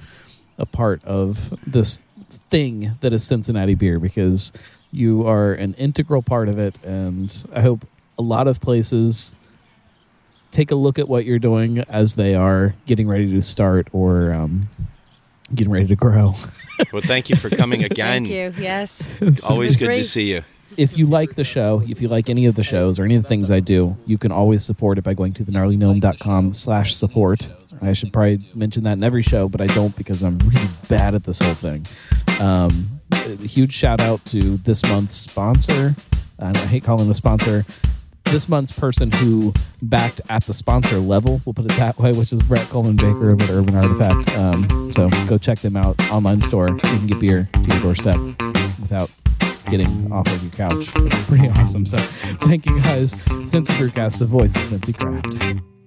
a 0.59 0.67
part 0.67 1.05
of 1.05 1.55
this 1.67 2.03
thing 2.31 2.95
that 3.01 3.13
is 3.13 3.25
Cincinnati 3.25 3.75
beer 3.75 3.99
because 3.99 4.53
you 4.93 5.27
are 5.27 5.53
an 5.53 5.75
integral 5.75 6.23
part 6.23 6.49
of 6.49 6.59
it, 6.59 6.79
and 6.85 7.45
I 7.53 7.61
hope 7.61 7.87
a 8.19 8.23
lot 8.23 8.49
of 8.49 8.61
places 8.61 9.37
take 10.51 10.71
a 10.71 10.75
look 10.75 10.99
at 10.99 11.09
what 11.09 11.25
you're 11.25 11.39
doing 11.39 11.79
as 11.89 12.15
they 12.15 12.35
are 12.35 12.75
getting 12.87 13.09
ready 13.09 13.31
to 13.33 13.43
start 13.43 13.89
or 13.93 14.33
um, 14.33 14.69
getting 15.55 15.73
ready 15.73 15.87
to 15.87 15.97
grow. 15.97 16.35
Well, 16.93 17.03
thank 17.03 17.29
you 17.29 17.35
for 17.35 17.51
coming 17.51 17.83
again. 17.83 18.25
Thank 18.25 18.29
you. 18.29 18.55
Yes. 18.63 19.03
Always 19.51 19.71
It's 19.73 19.77
good 19.77 19.89
to 19.97 20.05
see 20.05 20.31
you. 20.31 20.45
if 20.77 20.97
you 20.97 21.07
like 21.07 21.35
the 21.35 21.43
show, 21.43 21.83
if 21.89 22.01
you 22.01 22.07
like 22.07 22.31
any 22.31 22.47
of 22.47 22.55
the 22.55 22.63
shows 22.63 23.01
or 23.01 23.05
any 23.05 23.17
of 23.17 23.25
the 23.25 23.29
things 23.29 23.51
I 23.51 23.59
do, 23.59 23.97
you 24.07 24.17
can 24.17 24.31
always 24.31 24.65
support 24.65 24.97
it 24.97 25.03
by 25.03 25.15
going 25.15 25.33
to 25.35 25.45
thegnarlygnome.com 25.45 26.53
slash 26.53 26.95
support. 26.95 27.51
I 27.83 27.95
should 27.95 28.13
probably 28.13 28.49
mention 28.55 28.85
that 28.85 28.93
in 28.93 29.03
every 29.03 29.23
show, 29.23 29.49
but 29.49 29.61
I 29.61 29.67
don't 29.67 29.97
because 29.97 30.23
I'm 30.23 30.39
really 30.39 30.69
bad 30.89 31.17
at 31.17 31.25
this 31.25 31.41
whole 31.41 31.55
thing. 31.55 31.85
Um, 32.41 33.01
a 33.11 33.35
huge 33.45 33.73
shout 33.73 34.01
out 34.01 34.25
to 34.27 34.59
this 34.59 34.85
month's 34.85 35.17
sponsor. 35.17 35.97
I 36.39 36.57
hate 36.59 36.85
calling 36.85 37.09
the 37.09 37.15
sponsor. 37.15 37.67
This 38.31 38.49
month's 38.49 38.79
person 38.79 39.11
who 39.11 39.55
backed 39.83 40.21
at 40.29 40.45
the 40.45 40.53
sponsor 40.53 40.99
level, 40.99 41.41
we'll 41.45 41.55
put 41.55 41.65
it 41.65 41.73
that 41.79 41.99
way, 41.99 42.13
which 42.13 42.33
is 42.33 42.43
Brett 42.43 42.67
Coleman 42.69 42.97
Baker 42.97 43.31
over 43.31 43.43
at 43.43 43.51
Urban 43.51 43.75
Artifact. 43.75 44.37
Um, 44.37 44.93
so 44.93 45.09
go 45.27 45.39
check 45.39 45.59
them 45.59 45.77
out. 45.77 45.99
Online 46.11 46.41
store. 46.41 46.69
You 46.69 46.79
can 46.81 47.07
get 47.07 47.21
beer 47.21 47.49
to 47.53 47.61
your 47.61 47.81
doorstep 47.81 48.17
without 48.81 49.11
getting 49.71 50.13
off 50.13 50.27
of 50.27 50.43
your 50.43 50.53
couch. 50.53 50.93
It's 50.97 51.27
pretty 51.27 51.49
awesome. 51.49 51.87
So 51.87 51.97
thank 51.99 52.67
you 52.67 52.79
guys. 52.83 53.15
Cincy 53.15 53.73
Brewcast, 53.77 54.19
the 54.19 54.27
voice 54.27 54.55
of 54.57 54.63
Cincy 54.63 54.95
Craft. 54.95 55.78